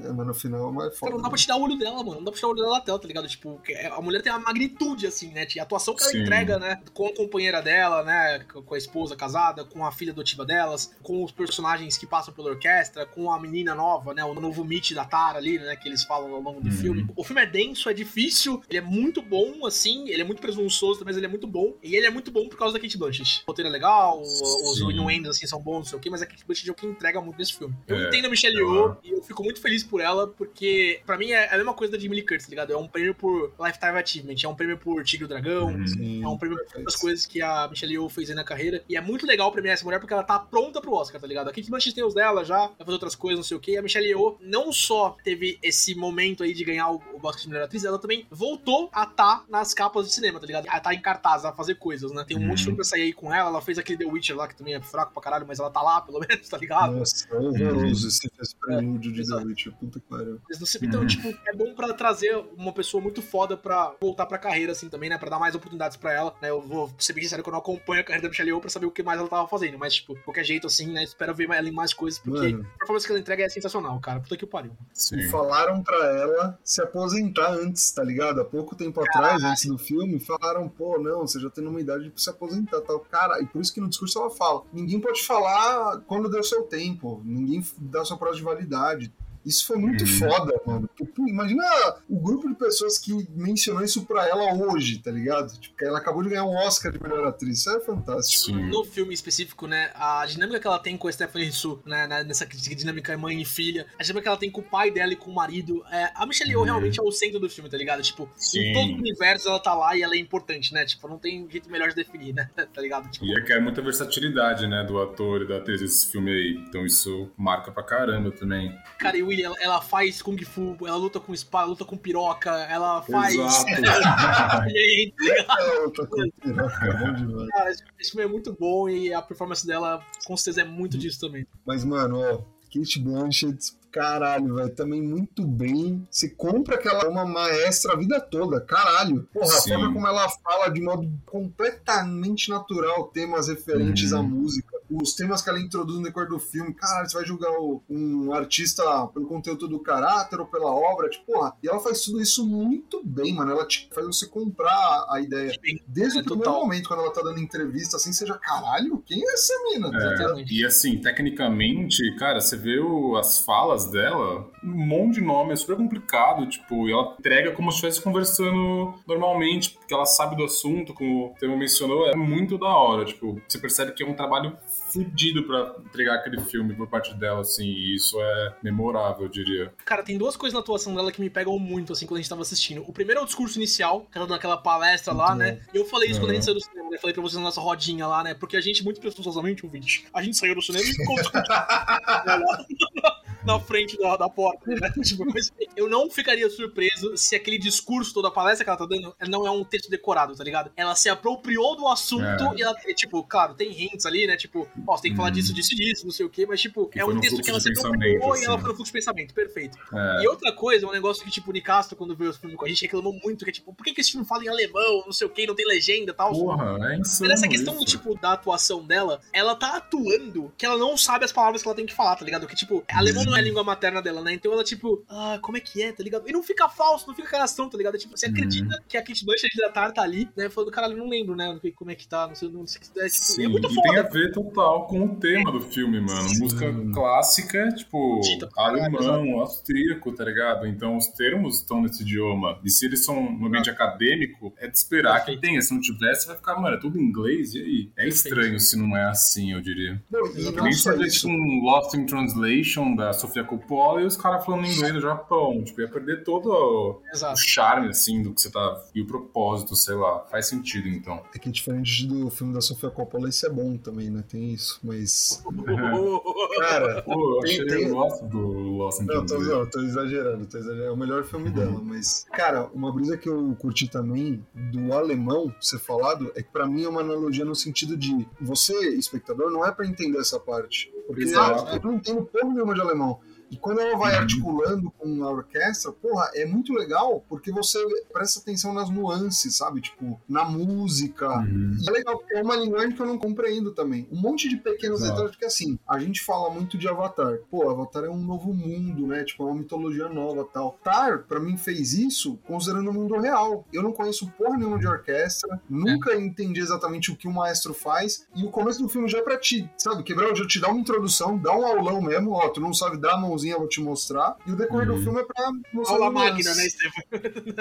É, 0.03 0.13
mas 0.13 0.27
no 0.27 0.35
final 0.35 0.69
é 0.69 0.73
mais 0.73 0.89
Cara, 0.89 0.99
foda. 0.99 1.13
não 1.13 1.23
dá 1.23 1.29
pra 1.29 1.39
tirar 1.39 1.57
o 1.57 1.63
olho 1.63 1.77
dela, 1.79 1.97
mano. 1.99 2.15
Não 2.17 2.25
dá 2.25 2.31
pra 2.31 2.39
tirar 2.39 2.49
o 2.49 2.51
olho 2.53 2.63
dela 2.63 2.79
da 2.79 2.85
tela, 2.85 2.99
tá 2.99 3.07
ligado? 3.09 3.29
Tipo, 3.29 3.61
que 3.65 3.75
a 3.75 4.01
mulher 4.01 4.23
tem 4.23 4.33
uma 4.33 4.39
magnitude, 4.41 5.07
assim, 5.07 5.29
né? 5.33 5.47
A 5.59 5.63
atuação 5.63 5.95
que 5.95 6.03
ela 6.03 6.13
Sim. 6.13 6.23
entrega, 6.23 6.59
né? 6.59 6.81
Com 6.93 7.07
a 7.07 7.15
companheira 7.15 7.61
dela, 7.63 8.03
né? 8.03 8.41
Com 8.41 8.75
a 8.75 8.79
esposa 8.79 9.15
casada, 9.17 9.65
com 9.65 9.85
a 9.85 9.93
filha 9.93 10.13
adotiva 10.13 10.45
delas, 10.45 10.93
com 11.03 11.23
os 11.23 11.33
personagens 11.33 11.97
que 11.97 12.07
passam 12.07 12.33
pela 12.35 12.51
orquestra, 12.51 13.07
com 13.07 13.31
a 13.31 13.41
menina 13.41 13.75
nova, 13.75 14.13
né? 14.15 14.25
O 14.25 14.35
novo 14.35 14.65
Mitch 14.65 14.93
da 14.93 15.05
Tara 15.05 15.39
ali, 15.39 15.59
né? 15.59 15.77
Que 15.77 15.89
eles 15.89 16.05
falam 16.05 16.33
ao 16.35 16.41
longo 16.41 16.61
do 16.61 16.69
Uhum. 16.69 16.75
filme. 16.77 17.07
O 17.17 17.25
filme 17.25 17.43
é 17.43 17.47
denso, 17.47 17.89
é 17.89 17.95
difícil, 17.95 18.63
ele 18.69 18.79
é 18.79 18.83
muito 18.83 19.21
bom, 19.23 19.67
assim, 19.67 20.09
ele 20.09 20.23
é 20.23 20.25
muito 20.25 20.41
presunçoso, 20.41 21.03
mas 21.05 21.17
ele 21.17 21.27
é 21.27 21.29
muito 21.29 21.47
bom. 21.47 21.75
E 21.83 21.95
ele 21.95 22.07
é 22.07 22.11
muito 22.11 22.31
bom 22.31 22.49
por 22.49 22.59
causa 22.59 22.75
da 22.75 22.81
Kate 22.81 22.97
Blanchett. 22.99 23.43
O 23.47 23.51
roteiro 23.51 23.69
é 23.69 23.73
legal, 23.73 24.21
os 24.21 24.81
Sim. 24.95 25.01
innuendos, 25.01 25.31
assim, 25.37 25.47
são 25.47 25.61
bons, 25.61 25.79
não 25.79 25.85
sei 25.85 25.99
o 25.99 26.01
quê, 26.01 26.11
mas 26.11 26.23
a 26.23 26.27
Kate 26.27 26.45
Blanchett 26.47 26.69
é 26.69 26.73
o 26.73 26.75
que 26.75 26.87
entrega 26.87 27.21
muito 27.21 27.37
nesse 27.39 27.55
filme. 27.55 27.75
Eu 27.87 27.97
É. 27.97 28.09
entendo 28.09 28.27
a 28.27 28.29
Michelle 28.31 28.57
Ela- 28.59 28.71
Yeoh 28.73 28.97
e 29.05 29.11
eu 29.11 29.23
fico 29.23 29.43
muito 29.43 29.61
feliz 29.61 29.83
por 29.83 30.01
ela, 30.01 30.27
porque 30.29 31.01
pra 31.07 31.17
mim 31.19 31.31
é 31.31 31.53
a 31.53 31.57
mesma 31.57 31.75
coisa 31.75 31.93
da 31.93 31.99
Jamie 31.99 32.17
Lee 32.17 32.27
Curtis, 32.27 32.47
tá 32.47 32.51
ligado? 32.51 32.73
É 32.73 32.77
um 32.77 32.89
prêmio 32.89 33.15
por 33.15 33.53
Lifetime 33.61 33.99
Achievement, 33.99 34.35
é 34.45 34.49
um 34.49 34.55
prêmio 34.55 34.79
por 34.79 35.03
Tigre 35.05 35.25
e 35.25 35.27
o 35.27 35.29
Dragão, 35.29 35.67
Uhum. 35.69 36.21
É 36.25 36.29
um 36.29 36.39
prêmio 36.39 36.59
por 36.65 36.75
muitas 36.75 36.97
coisas 36.97 37.27
que 37.27 37.41
a 37.43 37.69
Michelle 37.69 37.93
Yeoh 37.95 38.09
fez 38.09 38.31
aí 38.31 38.37
na 38.37 38.45
carreira. 38.45 38.83
E 38.89 38.97
é 38.97 39.01
muito 39.01 39.27
legal 39.27 39.51
premiar 39.53 39.75
essa 39.75 39.85
mulher 39.85 39.99
porque 39.99 40.13
ela 40.13 40.23
tá 40.23 40.39
pronta 40.39 40.81
pro 40.81 40.93
Oscar, 40.93 41.21
tá 41.21 41.27
ligado? 41.27 41.49
A 41.49 41.53
Kate 41.53 41.69
Blanchett 41.71 41.95
tem 41.95 42.05
os 42.05 42.15
dela 42.15 42.45
já, 42.45 42.67
vai 42.69 42.77
fazer 42.79 42.93
outras 42.93 43.15
coisas, 43.15 43.39
não 43.39 43.45
sei 43.45 43.57
o 43.57 43.61
quê. 43.61 43.73
E 43.73 43.77
a 43.79 43.83
Michelle 43.83 44.07
Yeoh 44.07 44.37
não 44.41 44.73
só 44.73 45.17
teve 45.25 45.59
esse 45.63 45.95
momento 45.95 46.43
aí 46.43 46.53
de 46.55 46.65
ganhar 46.65 46.91
o, 46.91 46.97
o 47.13 47.17
Oscar 47.27 47.43
de 47.43 47.49
melhor 47.49 47.65
atriz, 47.65 47.85
ela 47.85 47.99
também 47.99 48.27
voltou 48.31 48.89
a 48.93 49.05
estar 49.05 49.45
nas 49.49 49.73
capas 49.75 50.07
de 50.07 50.15
cinema, 50.15 50.39
tá 50.41 50.47
ligado? 50.47 50.67
A 50.69 50.81
tá 50.81 50.95
em 50.95 51.01
cartaz, 51.01 51.45
a 51.45 51.53
fazer 51.53 51.77
coisas, 51.77 52.13
né? 52.13 52.25
Tem 52.27 52.37
um 52.37 52.41
Uhum. 52.41 52.49
monte 52.49 52.59
de 52.59 52.65
filme 52.65 52.77
pra 52.77 52.85
sair 52.85 53.03
aí 53.03 53.13
com 53.13 53.33
ela. 53.33 53.49
Ela 53.49 53.61
fez 53.63 53.79
aquele 53.79 53.99
The 53.99 54.05
Witcher 54.07 54.37
lá, 54.37 54.47
que 54.49 54.55
também 54.57 54.75
é 54.75 54.81
fraco 54.85 55.13
pra 55.13 55.23
caralho, 55.23 55.45
mas 55.47 55.59
ela 55.59 55.71
tá 55.71 55.83
lá, 55.83 56.01
pelo 56.01 56.21
menos, 56.29 56.49
tá 56.49 56.57
ligado? 56.59 56.93
Nossa, 56.97 57.27
é 57.31 57.37
horroroso 57.37 58.09
esse, 58.09 58.29
prelúdio 58.61 59.13
de 59.13 59.27
The. 59.29 59.37
Witcher. 59.45 59.73
Puta 59.75 60.01
que 60.01 60.07
pariu. 60.07 60.41
Então, 60.83 61.01
Uhum. 61.01 61.07
tipo, 61.07 61.29
é 61.47 61.55
bom 61.55 61.75
pra 61.75 61.93
trazer 61.95 62.35
uma 62.57 62.73
pessoa 62.73 63.03
muito 63.03 63.21
foda 63.23 63.57
pra 63.57 63.95
voltar 64.01 64.27
pra 64.27 64.39
carreira, 64.39 64.73
assim, 64.73 64.89
também, 64.89 65.11
né? 65.11 65.19
Pra 65.19 65.29
dar 65.31 65.39
mais 65.39 65.55
oportunidades 65.55 65.97
pra 65.97 66.13
ela, 66.13 66.35
né? 66.41 66.51
Eu 66.51 66.61
vou 66.63 66.91
ser 66.99 67.13
bem 67.13 67.23
sincero 67.25 67.43
que 67.43 67.49
eu 67.49 67.53
não 67.53 67.59
acompanho 67.59 68.01
a 68.01 68.05
carreira 68.05 68.23
da 68.23 68.29
Michelle 68.29 68.51
Yeoh 68.51 68.61
pra 68.61 68.71
saber 68.71 68.87
o 68.87 68.91
que 68.91 69.03
mais 69.03 69.19
ela 69.19 69.29
tava 69.29 69.47
fazendo. 69.49 69.79
Mas, 69.79 69.95
tipo, 69.97 70.15
qualquer 70.25 70.45
jeito, 70.45 70.67
assim, 70.67 70.87
né? 70.93 71.03
Espero 71.03 71.35
ver 71.35 71.51
ela 71.51 71.69
em 71.69 71.73
mais 71.73 71.93
coisas, 71.93 72.19
porque 72.21 72.53
Mano. 72.53 72.67
a 72.75 72.79
performance 72.79 73.07
que 73.07 73.13
ela 73.13 73.21
entrega 73.21 73.45
é 73.45 73.49
sensacional, 73.49 73.99
cara. 74.01 74.21
Puta 74.21 74.37
que 74.37 74.47
pariu. 74.47 74.73
Sim. 74.93 75.17
E 75.19 75.31
falaram 75.31 75.83
pra 75.83 75.97
ela 75.97 76.59
se 76.65 76.81
aposentar 76.83 77.53
antes, 77.53 77.91
tá 77.93 78.03
ligado? 78.03 78.41
Há 78.41 78.45
pouco 78.45 78.75
tempo 78.77 79.01
atrás, 79.01 79.43
antes 79.43 79.67
do 79.67 79.79
filme, 79.79 80.19
falaram, 80.21 80.69
pô, 80.69 80.99
não, 80.99 81.21
você 81.27 81.39
já 81.41 81.51
tem 81.51 81.67
uma 81.67 81.81
idade 81.81 82.11
pra 82.11 82.19
se 82.21 82.31
aposentar 82.31 82.81
tal. 82.83 83.01
Cara, 83.01 83.41
e 83.43 83.47
por 83.47 83.61
isso 83.61 83.73
que 83.75 83.81
no 83.81 83.89
discurso 83.89 84.19
ela 84.19 84.31
fala: 84.31 84.63
ninguém 84.75 85.01
pode 85.01 85.23
falar 85.23 86.01
quando 86.07 86.29
deu 86.29 86.43
seu 86.43 86.63
tempo, 86.65 87.23
ninguém 87.25 87.65
dá 87.79 88.05
sua 88.05 88.17
prova 88.17 88.37
de 88.37 88.43
validade. 88.43 89.13
Isso 89.45 89.67
foi 89.67 89.77
muito 89.77 90.03
Uhum. 90.05 90.19
foda, 90.19 90.61
mano. 90.67 90.89
Porque, 90.89 91.05
pô, 91.05 91.27
imagina 91.29 91.63
o 92.09 92.19
grupo 92.19 92.49
de 92.49 92.55
pessoas 92.55 92.99
que 92.99 93.13
mencionou 93.35 93.83
isso 93.85 94.05
pra 94.07 94.27
ela 94.29 94.55
hoje, 94.55 94.99
tá 94.99 95.11
ligado? 95.11 95.59
Tipo, 95.59 95.75
ela 95.85 95.99
acabou 95.99 96.23
de 96.23 96.31
ganhar 96.31 96.45
um 96.45 96.55
Oscar 96.57 96.91
de 96.93 97.03
melhor 97.03 97.27
atriz. 97.27 97.59
Isso 97.59 97.71
é 97.71 97.81
fantástico. 97.81 98.45
Sim. 98.47 98.69
No 98.69 98.85
filme 98.85 99.13
específico, 99.15 99.67
né, 99.67 99.91
a 99.95 100.25
dinâmica 100.27 100.61
que 100.61 100.67
ela 100.67 100.79
tem 100.79 100.97
com 100.97 101.09
a 101.09 101.13
Stephanie 101.13 101.53
Su, 101.53 101.81
né, 101.85 102.07
na- 102.07 102.25
nessa 102.25 102.47
dinâmica 102.47 103.17
mãe 103.19 103.41
e 103.41 103.45
filha, 103.45 103.87
a 103.99 104.03
dinâmica 104.03 104.23
que 104.23 104.29
ela 104.29 104.37
tem 104.37 104.51
com 104.51 104.61
o 104.61 104.65
pai 104.65 104.91
dela 104.91 105.13
e 105.13 105.17
com 105.17 105.31
o 105.31 105.35
marido, 105.35 105.85
é, 105.91 106.11
a 106.15 106.27
Michelle 106.27 106.51
Yeoh 106.51 106.61
Uhum. 106.61 106.65
realmente 106.67 106.99
é 106.99 107.03
o 107.03 107.13
centro 107.13 107.39
do 107.39 107.49
filme, 107.51 107.69
tá 107.71 107.77
ligado? 107.77 108.03
Tipo, 108.03 108.29
Sim. 108.37 108.61
em 108.61 108.73
todo 108.73 108.91
o 108.93 108.95
universo 108.99 109.49
ela 109.49 109.61
tá 109.61 109.75
lá 109.75 109.97
e 109.97 110.03
ela 110.03 110.15
é 110.15 110.19
importante, 110.19 110.73
né? 110.73 110.85
Tipo, 110.85 111.09
não 111.09 111.19
tem 111.19 111.47
jeito 111.51 111.71
melhor 111.71 111.89
de 111.91 111.95
definir, 111.95 112.33
né? 112.35 112.49
Tá 112.75 112.81
ligado? 112.81 113.11
Tipo, 113.11 113.25
E 113.27 113.39
é 113.39 113.41
que 113.43 113.53
é 113.53 113.61
muita 113.61 113.81
versatilidade, 113.83 114.67
né, 114.67 114.85
do 114.85 115.01
ator 115.01 115.43
e 115.43 115.49
da 115.49 115.59
atriz 115.59 115.81
desse 115.81 116.11
filme 116.11 116.31
aí. 116.31 116.65
Então 116.69 116.85
isso 116.85 117.31
marca 117.37 117.71
pra 117.71 117.83
caramba 117.83 118.31
também. 118.33 118.75
cara, 118.99 119.17
e 119.17 119.23
William, 119.35 119.47
ela, 119.47 119.57
ela 119.61 119.81
faz 119.81 120.23
Kung 120.23 120.37
Fu, 120.45 120.77
ela 120.87 120.97
luta 120.97 121.19
com 121.21 121.35
espada, 121.35 121.67
luta 121.67 121.85
com 121.85 121.97
piroca, 121.97 122.51
ela 122.51 123.03
faz. 123.03 123.35
Exato. 123.35 123.67
Ligado? 124.67 125.61
Eu 125.83 125.91
tô 125.91 126.07
com 126.07 126.31
piroca, 126.41 126.99
bom 126.99 127.13
demais. 127.15 127.49
Cara, 127.51 127.71
esse 127.71 127.83
esse 127.99 128.11
filme 128.13 128.25
é 128.27 128.29
muito 128.29 128.55
bom 128.59 128.89
e 128.89 129.13
a 129.13 129.23
performance 129.23 129.67
dela, 129.67 130.03
com 130.25 130.37
certeza, 130.37 130.63
é 130.63 130.65
muito 130.65 130.99
disso 130.99 131.21
também. 131.21 131.47
Mas, 131.67 131.85
mano, 131.85 132.21
ó, 132.21 132.39
Kate 132.73 132.99
Blanchett, 132.99 133.73
caralho, 133.91 134.57
velho, 134.57 134.75
também 134.75 135.01
muito 135.01 135.47
bem. 135.47 136.07
Você 136.11 136.29
compra 136.29 136.77
que 136.77 136.89
ela 136.89 137.05
é 137.05 137.09
uma 137.09 137.25
maestra 137.25 137.93
a 137.93 137.97
vida 137.97 138.21
toda, 138.21 138.61
caralho. 138.61 139.29
Porra, 139.33 139.47
Sim. 139.47 139.73
a 139.73 139.77
forma 139.79 139.93
como 139.95 140.07
ela 140.07 140.29
fala 140.29 140.69
de 140.69 140.81
modo 140.83 141.09
completamente 141.25 142.51
natural 142.51 143.05
temas 143.09 143.49
referentes 143.49 144.13
Uhum. 144.13 144.19
à 144.19 144.23
música, 144.23 144.74
os 144.91 145.15
temas 145.15 145.41
que 145.43 145.49
ela 145.49 145.59
introduz 145.61 145.97
no 145.99 146.05
decorrer 146.05 146.29
do 146.29 146.39
filme, 146.39 146.75
caralho, 146.75 147.09
você 147.09 147.17
vai 147.17 147.27
julgar 147.27 147.51
o- 147.59 147.83
um 147.89 148.33
artista 148.33 148.83
pelo 149.09 149.27
conteúdo 149.27 149.67
do 149.69 149.79
caráter 149.81 150.39
ou 150.41 150.47
pela 150.47 150.71
obra, 150.71 151.09
tipo, 151.09 151.25
porra, 151.33 151.57
e 151.63 151.69
ela 151.69 151.81
faz 151.81 152.03
tudo 152.03 152.21
isso 152.21 152.47
muito 152.47 153.03
bem, 153.05 153.35
mano. 153.35 153.51
Ela 153.53 153.67
te 153.67 153.89
faz 153.93 154.07
você 154.07 154.27
comprar 154.27 155.07
a 155.11 155.21
ideia. 155.21 155.53
Desde 155.87 156.19
É, 156.19 156.21
o 156.21 156.25
primeiro 156.25 156.45
total. 156.51 156.61
momento, 156.63 156.89
quando 156.89 157.01
ela 157.01 157.13
tá 157.13 157.23
dando 157.23 157.41
entrevista, 157.41 157.97
assim, 157.97 158.13
seja 158.13 158.39
caralho, 158.39 159.03
quem 159.07 159.21
é 159.23 159.33
essa 159.35 159.53
mina? 159.71 159.91
É, 159.95 160.45
e 160.51 160.65
assim, 160.65 160.99
tecnicamente, 160.99 162.15
cara, 162.17 162.41
você 162.41 162.57
vê 162.57 162.79
o- 162.79 163.17
as 163.17 163.39
falas 163.39 163.91
dela, 163.91 164.51
um 164.63 164.87
monte 164.87 165.15
de 165.15 165.21
nome, 165.23 165.53
é 165.53 165.57
super 165.57 165.77
complicado, 165.77 166.47
tipo, 166.49 166.89
e 166.89 166.93
ela 166.93 167.15
entrega 167.19 167.53
como 167.53 167.71
se 167.71 167.77
estivesse 167.77 168.01
conversando 168.03 168.95
normalmente, 169.07 169.71
porque 169.71 169.93
ela 169.95 170.07
sabe 170.07 170.37
do 170.37 170.45
assunto, 170.45 170.93
como 170.95 171.27
o 171.27 171.35
Temo 171.39 171.57
mencionou, 171.57 172.07
é 172.09 172.15
muito 172.17 172.59
da 172.59 172.69
hora, 172.69 173.05
tipo, 173.05 173.41
você 173.49 173.59
percebe 173.59 173.93
que 173.93 174.03
é 174.03 174.07
um 174.07 174.15
trabalho 174.15 174.57
fudido 174.95 175.43
pra 175.43 175.75
entregar 175.85 176.15
aquele 176.15 176.41
filme 176.41 176.75
por 176.75 176.89
parte 176.89 177.13
dela, 177.15 177.41
assim, 177.41 177.67
e 177.67 177.97
isso 177.97 178.17
é 178.21 178.55
memorável, 178.63 179.25
eu 179.25 179.29
diria. 179.29 179.73
Cara, 179.85 180.03
tem 180.03 180.17
duas 180.17 180.37
coisas 180.37 180.55
na 180.55 180.61
atuação 180.61 180.95
dela 180.95 181.11
que 181.11 181.21
me 181.21 181.29
pegam 181.29 181.59
muito, 181.59 181.93
assim, 181.93 182.07
quando 182.07 182.19
a 182.19 182.23
gente 182.23 182.31
tava 182.31 182.43
assistindo. 182.43 182.83
O 182.89 182.93
primeiro 182.93 183.21
é 183.21 183.25
o 183.25 183.27
discurso 183.27 183.59
inicial, 183.59 184.07
que 184.11 184.17
ela 184.17 184.27
dando 184.27 184.37
aquela 184.37 184.57
palestra 184.57 185.13
lá, 185.13 185.35
Muito 185.35 185.39
né? 185.41 185.61
E 185.75 185.77
eu 185.77 185.85
falei 185.85 186.11
isso 186.11 186.21
quando 186.21 186.31
a 186.31 186.35
gente 186.35 186.43
Uhum. 186.49 186.55
saiu 186.55 186.55
do 186.55 186.61
cinema, 186.65 186.91
né? 186.91 186.99
Falei 186.99 187.13
pra 187.13 187.23
vocês 187.23 187.37
na 187.37 187.43
nossa 187.43 187.61
rodinha 187.61 188.07
lá, 188.07 188.23
né? 188.23 188.35
Porque 188.35 188.57
a 188.57 188.61
gente, 188.61 188.85
muito 188.85 189.01
presunçosamente, 189.01 189.65
ouvinte, 189.67 190.07
a 190.15 190.23
gente 190.23 190.37
saiu 190.37 190.55
do 190.55 190.63
cinema 190.63 190.85
e 190.85 190.93
ficou 190.93 191.17
na 193.45 193.59
frente 193.61 193.97
da, 193.99 194.17
da 194.17 194.29
porta, 194.29 194.71
né? 194.71 194.81
Tipo, 195.05 195.25
mas 195.27 195.53
eu 195.77 195.89
não 195.89 196.11
ficaria 196.11 196.49
surpreso 196.49 197.17
se 197.17 197.35
aquele 197.37 197.59
discurso, 197.59 198.13
toda 198.15 198.29
a 198.29 198.31
palestra 198.31 198.65
que 198.65 198.71
ela 198.71 198.79
tá 198.79 198.87
dando, 198.87 199.15
não 199.29 199.47
é 199.47 199.51
um 199.51 199.65
texto 199.65 199.91
decorado, 199.91 200.35
tá 200.35 200.43
ligado? 200.45 200.71
Ela 200.77 200.95
se 200.95 201.09
apropriou 201.09 201.77
do 201.77 201.87
assunto 201.89 202.25
É. 202.25 202.55
e 202.57 202.63
ela, 202.63 202.75
é, 202.87 202.95
tipo, 202.95 203.23
claro, 203.25 203.55
tem 203.55 203.71
hints 203.71 204.07
ali, 204.07 204.27
né? 204.27 204.37
Tipo, 204.37 204.67
ó, 204.87 204.97
você 204.97 205.03
tem 205.03 205.11
que 205.13 205.17
falar 205.17 205.29
Uhum. 205.29 205.35
disso, 205.35 205.53
disso 205.55 205.75
disso, 205.75 206.05
não 206.05 206.13
sei 206.13 206.25
o 206.27 206.31
quê, 206.31 206.47
mas, 206.47 206.61
tipo, 206.61 206.87
Que 206.87 207.01
é 207.01 207.05
um 207.05 207.21
texto 207.21 207.43
que 207.43 207.51
ela 207.51 207.61
se 207.61 207.69
apropriou 207.71 207.93
pensamento, 207.93 208.23
e 208.23 208.45
ela 208.45 208.55
assim. 208.55 208.61
foi 208.63 208.71
no 208.71 208.77
fluxo 208.77 208.85
de 208.85 208.93
pensamento, 208.93 209.35
perfeito. 209.35 209.79
É. 209.93 210.23
E 210.23 210.29
outra 210.29 210.53
coisa, 210.53 210.87
um 210.87 210.93
negócio 210.93 211.25
que, 211.25 211.31
tipo, 211.31 211.51
o 211.51 211.53
Nicastro, 211.53 211.97
quando 211.97 212.15
veio 212.17 212.31
o 212.31 212.35
filme 212.35 212.57
com 212.57 212.65
a 212.65 212.69
gente, 212.69 212.83
reclamou 212.83 213.13
muito, 213.23 213.45
que 213.45 213.51
é 213.51 213.53
tipo, 213.53 213.73
por 213.75 213.85
que, 213.85 213.93
que 213.93 214.01
esse 214.01 214.13
filme 214.13 214.27
fala 214.27 214.45
em 214.45 214.49
alemão, 214.49 215.03
não 215.05 215.13
sei 215.13 215.27
o 215.27 215.31
que, 215.31 215.47
não 215.47 215.55
tem 215.55 215.67
legenda 215.67 216.13
e 216.13 216.15
tal? 216.15 216.33
Porra, 216.33 216.65
é 216.77 216.79
Mas 216.99 217.01
insano 217.01 217.33
essa 217.33 217.49
questão, 217.49 217.75
isso. 217.77 217.85
tipo, 217.87 218.19
da 218.19 218.33
atuação 218.33 218.85
dela, 218.85 219.21
ela 219.33 219.55
tá 219.55 219.77
atuando 219.77 220.53
que 220.57 220.65
ela 220.67 220.77
não 220.79 220.97
sabe 220.97 221.25
as 221.25 221.33
palavras 221.33 221.63
que 221.63 221.69
ela 221.69 221.75
tem 221.77 221.87
que 221.87 221.95
falar, 221.95 222.17
tá 222.17 222.25
ligado? 222.25 222.47
Que, 222.47 222.55
tipo, 222.55 222.85
alemão 222.93 223.25
não 223.25 223.34
é 223.37 223.41
a 223.41 223.43
língua 223.43 223.63
materna 223.65 224.01
dela, 224.03 224.21
né? 224.23 224.33
Então 224.35 224.53
ela, 224.53 224.65
tipo, 224.65 225.05
ah, 225.09 225.39
como 225.43 225.57
é 225.57 225.61
que 225.61 225.83
é, 225.83 225.93
tá 225.93 226.03
ligado? 226.03 226.29
E 226.29 226.33
não 226.33 226.43
fica 226.43 226.69
falso, 226.69 227.07
não 227.07 227.15
fica 227.15 227.29
canastrão, 227.29 227.69
tá 227.69 227.77
ligado? 227.79 227.95
É, 227.95 227.99
tipo, 227.99 228.17
você 228.17 228.27
Uhum. 228.27 228.33
acredita 228.33 228.83
que 228.89 228.97
a 228.97 229.03
Kate 229.03 229.25
Blanchett 229.25 229.57
da 229.57 229.69
Tar 229.71 229.93
tá 229.93 230.03
ali, 230.03 230.29
né? 230.37 230.49
Falando, 230.49 230.71
caralho, 230.71 230.95
eu 230.95 230.99
não 230.99 231.09
lembro, 231.09 231.35
né? 231.37 231.59
Como 231.75 231.91
é 231.91 231.95
que 231.95 232.07
tá, 232.09 232.27
não 232.27 232.35
sei, 232.35 232.49
não 232.49 232.67
sei. 232.67 232.81
É, 232.99 233.09
tipo, 233.09 233.25
Sim, 233.25 233.45
é 233.45 233.49
muito 233.49 233.71
e 233.71 233.75
tem 233.75 233.99
a 233.99 234.05
foda. 234.05 234.09
ver 234.11 234.33
total 234.33 234.87
com 234.87 235.05
o 235.05 235.17
tema 235.17 235.51
do 235.53 235.61
filme, 235.61 236.01
mano. 236.01 236.29
Sim. 236.29 236.41
Música 236.41 236.75
clássica, 236.93 237.69
tipo, 237.75 238.21
Dita 238.23 238.49
alemão, 238.57 239.41
austríaco, 239.41 240.13
tá 240.13 240.25
ligado? 240.25 240.67
Então 240.67 240.97
os 240.97 241.07
termos 241.09 241.59
estão 241.59 241.83
nesse 241.83 242.03
idioma. 242.03 242.59
E 242.65 242.71
se 242.71 242.87
eles 242.87 243.05
são 243.05 243.31
no 243.33 243.47
ambiente 243.47 243.69
acadêmico, 243.71 244.53
é 244.57 244.67
de 244.69 244.77
esperar 244.77 245.17
Perfeito. 245.17 245.41
que 245.41 245.47
tenha. 245.47 245.61
Se 245.63 245.73
não 245.75 245.81
tivesse, 245.81 246.27
vai 246.27 246.37
ficar, 246.37 246.61
mano, 246.61 246.77
é 246.77 246.81
tudo 246.81 246.99
em 246.99 247.03
inglês, 247.03 247.55
e 247.55 247.59
aí? 247.59 247.91
É 247.97 248.05
Perfeito. 248.05 248.15
estranho 248.15 248.61
se 248.61 248.77
não 248.79 248.97
é 248.97 249.05
assim, 249.05 249.53
eu 249.53 249.61
diria. 249.61 250.03
Não, 250.11 250.21
não 250.23 250.63
nem 250.65 250.71
isso. 250.73 250.91
tipo, 251.09 251.29
um 251.29 251.61
Lost 251.65 251.95
in 251.95 252.07
Translation 252.07 252.95
da 252.95 253.13
Sofia 253.27 253.45
Coppola 253.45 254.01
e 254.03 254.05
os 254.05 254.17
caras 254.17 254.45
falando 254.45 254.67
inglês 254.67 254.93
do 254.93 255.01
Japão. 255.01 255.63
Tipo, 255.65 255.81
ia 255.81 255.89
perder 255.89 256.23
todo 256.25 256.51
o 256.51 257.01
Exato. 257.13 257.39
charme, 257.41 257.89
assim, 257.89 258.23
do 258.23 258.33
que 258.35 258.41
você 258.41 258.51
tá... 258.51 258.85
E 258.95 259.01
o 259.01 259.07
propósito, 259.07 259.75
sei 259.77 259.95
lá. 259.95 260.21
Faz 260.31 260.47
sentido, 260.47 260.89
então. 260.89 261.23
É 261.35 261.39
que 261.39 261.51
diferente 261.51 262.07
do 262.07 262.31
filme 262.31 262.53
da 262.55 262.61
Sofia 262.61 262.91
Coppola, 262.91 263.29
esse 263.29 263.47
é 263.47 263.51
bom 263.51 263.77
também, 263.77 264.11
né? 264.11 264.23
Tem 264.29 264.53
isso, 264.53 264.79
mas. 264.83 265.43
Cara, 266.59 267.03
Pô, 267.03 267.37
eu 267.39 267.43
achei, 267.45 267.67
tem- 267.67 267.89
eu 267.89 267.95
gosto 267.95 268.25
do 268.27 268.39
Lost 268.39 269.01
in 269.01 269.07
Não, 269.07 269.15
tô, 269.21 269.27
Translation. 269.27 269.59
não, 269.59 269.71
tô 269.71 269.81
exagerando, 269.81 270.47
tô 270.47 270.59
exagerando. 270.59 270.85
É 270.85 270.91
o 270.91 270.97
melhor 270.97 271.25
filme 271.25 271.51
dela, 271.51 271.81
mas. 271.83 272.25
Cara, 272.33 272.69
uma 272.75 272.93
brisa 272.93 273.17
que 273.17 273.29
eu 273.29 273.57
curti 273.59 273.89
também 273.89 274.45
do 274.55 274.93
alemão 274.93 275.53
ser 275.61 275.79
falado 275.79 276.31
é 276.35 276.43
que 276.43 276.51
pra 276.51 276.67
mim 276.67 276.85
é 276.85 276.89
uma 276.89 277.01
analogia 277.01 277.45
no 277.45 277.55
sentido 277.55 277.97
de 277.97 278.27
você, 278.41 278.75
espectador, 278.91 279.51
não 279.51 279.65
é 279.67 279.73
pra 279.73 279.87
entender 279.87 280.19
essa 280.19 280.39
parte. 280.39 280.93
Porque 281.07 281.23
Exato. 281.25 281.77
eu 281.77 281.81
não 281.83 281.95
entendo 281.95 282.25
porra 282.25 282.53
nenhuma 282.53 282.75
de 282.75 282.81
alemão. 282.81 283.21
E 283.55 283.57
quando 283.57 283.81
ela 283.81 283.97
vai 283.97 284.15
Uhum. 284.15 284.21
articulando 284.21 284.91
com 284.99 285.23
a 285.25 285.31
orquestra, 285.31 285.93
porra, 285.93 286.29
é 286.35 286.45
muito 286.45 286.73
legal 286.73 287.25
porque 287.29 287.53
você 287.53 287.79
presta 288.13 288.41
atenção 288.41 288.73
nas 288.75 288.91
nuances, 288.91 289.55
sabe? 289.57 289.81
Tipo, 289.81 290.21
na 290.29 290.45
música, 290.45 291.29
Uhum. 291.39 291.77
e 291.81 291.89
é 291.89 291.93
legal, 291.93 292.19
porque 292.19 292.35
é 292.35 292.43
uma 292.43 292.57
linguagem 292.57 292.93
que 292.93 293.01
eu 293.01 293.07
não 293.07 293.17
compreendo 293.19 293.71
também. 293.73 294.09
Um 294.11 294.21
monte 294.21 294.49
de 294.49 294.57
pequenos 294.57 294.99
Exato. 295.01 295.13
detalhes, 295.13 295.31
porque 295.33 295.45
assim, 295.45 295.79
a 295.89 295.99
gente 295.99 296.21
fala 296.23 296.51
muito 296.51 296.77
de 296.77 296.89
Avatar. 296.89 297.39
Pô, 297.51 297.71
Avatar 297.71 298.05
é 298.05 298.11
um 298.11 298.19
novo 298.21 298.53
mundo, 298.53 299.07
né? 299.07 299.23
Tipo, 299.25 299.45
é 299.45 299.47
uma 299.47 299.55
mitologia 299.57 300.09
nova 300.09 300.45
tal. 300.53 300.79
Tar, 300.83 301.21
pra 301.25 301.39
mim, 301.39 301.57
fez 301.57 301.93
isso 301.95 302.37
considerando 302.47 302.91
o 302.91 302.93
mundo 302.93 303.17
real. 303.19 303.65
Eu 303.73 303.83
não 303.83 303.93
conheço 303.93 304.27
porra 304.37 304.57
nenhuma 304.57 304.79
de 304.79 304.87
orquestra, 304.89 305.61
nunca 305.71 306.15
entendi 306.17 306.61
exatamente 306.61 307.13
o 307.13 307.17
que 307.17 307.29
o 307.29 307.33
maestro 307.33 307.73
faz, 307.73 308.27
e 308.35 308.43
o 308.45 308.51
começo 308.51 308.83
do 308.83 308.89
filme 308.89 309.09
já 309.09 309.19
é 309.19 309.23
pra 309.23 309.39
ti, 309.39 309.71
sabe? 309.79 310.03
Quebrar, 310.03 310.35
já 310.35 310.47
te 310.47 310.61
dá 310.61 310.69
uma 310.69 310.81
introdução, 310.81 311.39
dá 311.39 311.57
um 311.57 311.65
aulão 311.65 312.01
mesmo, 312.01 312.33
ó, 312.33 312.49
tu 312.49 312.61
não 312.61 312.73
sabe 312.73 312.97
dar 312.97 313.15
a 313.15 313.17
mãozinha, 313.21 313.44
eu 313.51 313.59
vou 313.59 313.69
te 313.69 313.81
mostrar, 313.81 314.37
e 314.47 314.53
o 314.53 314.57
decorrer 314.57 314.87
do 314.87 314.95
Uhum. 314.95 315.03
filme 315.03 315.21
é 315.21 315.25
pra 315.25 315.51
mostrar 315.73 315.95
Aula 315.97 316.11
magna, 316.11 316.55
né, 316.55 316.67
Estevam? 316.67 317.03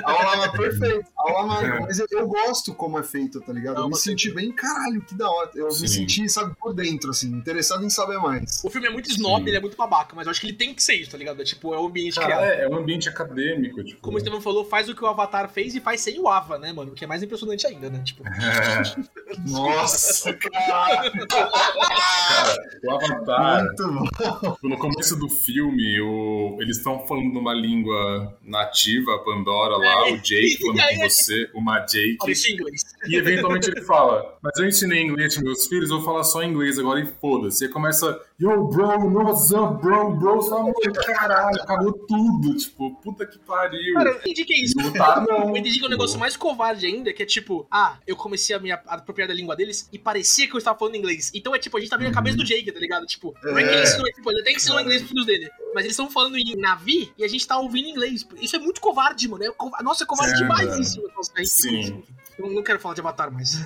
Aula 0.04 0.52
perfeito, 0.52 1.06
aula 1.18 1.46
magna. 1.48 1.76
É. 1.76 1.80
Mas 1.82 2.00
eu, 2.00 2.08
eu 2.12 2.28
gosto 2.28 2.74
como 2.74 2.98
é 3.00 3.04
feito, 3.04 3.40
tá 3.42 3.52
ligado? 3.54 3.76
Não, 3.76 3.84
eu 3.84 3.90
me 3.90 3.96
senti 3.96 4.32
bem, 4.32 4.52
caralho, 4.52 5.02
que 5.02 5.16
da 5.16 5.30
hora. 5.30 5.52
Eu 5.56 5.72
Sim. 5.72 5.82
me 5.84 5.88
senti, 5.88 6.30
sabe, 6.30 6.56
por 6.60 6.74
dentro, 6.74 7.10
assim, 7.10 7.28
interessado 7.32 7.84
em 7.86 7.90
saber 7.90 8.18
mais. 8.20 8.62
O 8.64 8.70
filme 8.70 8.88
é 8.88 8.90
muito 8.92 9.10
snob, 9.10 9.44
Sim. 9.44 9.48
ele 9.50 9.58
é 9.58 9.62
muito 9.62 9.78
babaca, 9.78 10.16
mas 10.16 10.28
eu 10.28 10.32
acho 10.32 10.40
que 10.42 10.48
ele 10.48 10.54
tem 10.58 10.74
que 10.74 10.82
ser 10.84 10.96
isso, 10.96 11.12
tá 11.12 11.18
ligado? 11.18 11.42
É, 11.42 11.46
tipo, 11.46 11.74
é 11.74 11.80
o 11.80 11.86
ambiente 11.88 12.16
Cara, 12.16 12.26
criado. 12.28 12.44
é, 12.44 12.64
é 12.64 12.70
um 12.70 12.76
ambiente 12.78 13.10
acadêmico, 13.10 13.84
tipo. 13.84 14.02
Como 14.02 14.16
o 14.16 14.18
Estevam 14.20 14.42
falou, 14.42 14.64
faz 14.66 14.88
o 14.90 14.96
que 14.96 15.04
o 15.04 15.08
Avatar 15.08 15.50
fez 15.50 15.76
e 15.76 15.80
faz 15.82 16.02
sem 16.02 16.20
o 16.20 16.28
Ava, 16.28 16.58
né, 16.58 16.72
mano? 16.74 16.92
O 16.92 16.96
que 16.96 17.04
é 17.04 17.08
mais 17.08 17.22
impressionante 17.24 17.66
ainda, 17.68 17.90
né? 17.90 18.02
Tipo, 18.04 18.24
É, 18.28 18.84
Nossa, 19.50 20.34
caralho, 20.38 21.12
cara, 21.28 22.58
o 22.84 22.92
Avatar, 22.92 23.64
muito 23.64 23.88
bom. 23.92 24.58
no 24.70 24.78
começo 24.78 25.16
do 25.16 25.28
filme, 25.30 25.73
o- 26.02 26.58
eles 26.62 26.78
estão 26.78 27.06
falando 27.08 27.34
numa 27.34 27.54
língua 27.54 28.38
nativa, 28.44 29.16
a 29.16 29.20
Pandora 29.20 29.78
lá, 29.78 30.10
É, 30.10 30.14
o 30.14 30.18
Jake 30.20 30.58
falando 30.62 30.80
aí 30.80 30.96
com 30.98 31.04
é 31.04 31.10
você, 31.10 31.50
uma 31.54 31.80
Jake. 31.80 32.18
E 33.08 33.16
eventualmente 33.16 33.70
ele 33.70 33.82
fala, 33.82 34.38
mas 34.42 34.58
eu 34.60 34.68
ensinei 34.68 35.02
inglês 35.02 35.34
pros 35.34 35.44
meus 35.46 35.68
filhos, 35.68 35.90
eu 35.90 35.98
vou 35.98 36.06
falar 36.06 36.24
só 36.24 36.44
inglês 36.44 36.78
agora 36.80 37.00
e 37.00 37.06
foda-se. 37.06 37.66
E 37.66 37.70
começa, 37.70 38.20
yo 38.40 38.68
bro, 38.68 38.98
what's 39.24 39.52
up, 39.52 39.82
bro, 39.82 40.16
bro, 40.16 40.42
só 40.42 40.72
caralho, 41.06 41.62
acabou 41.62 41.94
tudo, 41.94 42.56
tipo, 42.58 42.96
puta 43.02 43.26
que 43.26 43.40
pariu. 43.40 43.94
Cara, 43.94 44.10
eu 44.10 44.18
entendi 44.18 44.44
que 44.46 44.54
é 44.54 44.62
isso. 44.64 44.80
E 44.80 44.84
o 44.88 44.94
Tar 44.94 45.26
não. 45.26 45.44
Eu 45.54 45.58
entendi 45.58 45.78
que 45.80 45.84
é 45.84 45.88
um 45.88 45.92
negócio 45.92 46.20
mais 46.20 46.36
covarde 46.36 46.86
ainda, 46.86 47.14
que 47.14 47.22
é 47.24 47.26
tipo, 47.26 47.68
ah, 47.72 47.98
eu 48.08 48.16
comecei 48.16 48.56
a 48.56 48.60
me 48.60 48.72
apropriar 48.72 49.28
da 49.28 49.34
língua 49.34 49.56
deles 49.56 49.88
e 49.92 50.00
parecia 50.00 50.48
que 50.48 50.54
eu 50.54 50.58
estava 50.58 50.78
falando 50.78 50.96
inglês. 50.96 51.32
Então 51.34 51.54
é 51.56 51.60
tipo, 51.60 51.78
a 51.78 51.80
gente 51.80 51.90
tá 51.90 51.98
vendo 51.98 52.10
a 52.10 52.14
cabeça 52.14 52.36
do 52.38 52.44
Jake, 52.44 52.72
tá 52.72 52.80
ligado? 52.80 53.06
Tipo, 53.06 53.34
não 53.44 53.58
é 53.58 53.64
que 53.64 53.70
ele 53.70 53.78
É. 53.80 53.84
ensinou, 53.84 54.06
tipo, 54.12 54.32
ele 54.32 54.42
até 54.42 54.52
ensinou 54.52 54.80
inglês 54.82 55.02
pros 55.02 55.12
filhos 55.12 55.26
dele. 55.26 55.50
Mas 55.74 55.84
eles 55.86 55.94
estão 55.94 56.10
falando 56.10 56.38
em 56.38 56.56
Navi 56.58 57.12
e 57.18 57.24
a 57.24 57.28
gente 57.28 57.48
tá 57.48 57.58
ouvindo 57.58 57.88
inglês. 57.90 58.26
Isso 58.42 58.56
é 58.56 58.60
muito 58.60 58.82
covarde, 58.82 59.28
mano. 59.28 59.44
É 59.44 59.84
Nossa, 59.84 60.04
é 60.04 60.08
covarde 60.08 60.34
É, 60.34 60.38
demais 60.38 60.68
mano. 60.70 60.82
isso. 60.82 61.02
Nossa, 61.16 61.32
é. 61.38 61.44
Sim. 61.46 62.04
Eu 62.38 62.50
não 62.52 62.64
quero 62.64 62.80
falar 62.80 62.96
de 62.96 63.02
Avatar 63.02 63.32
mais. 63.32 63.54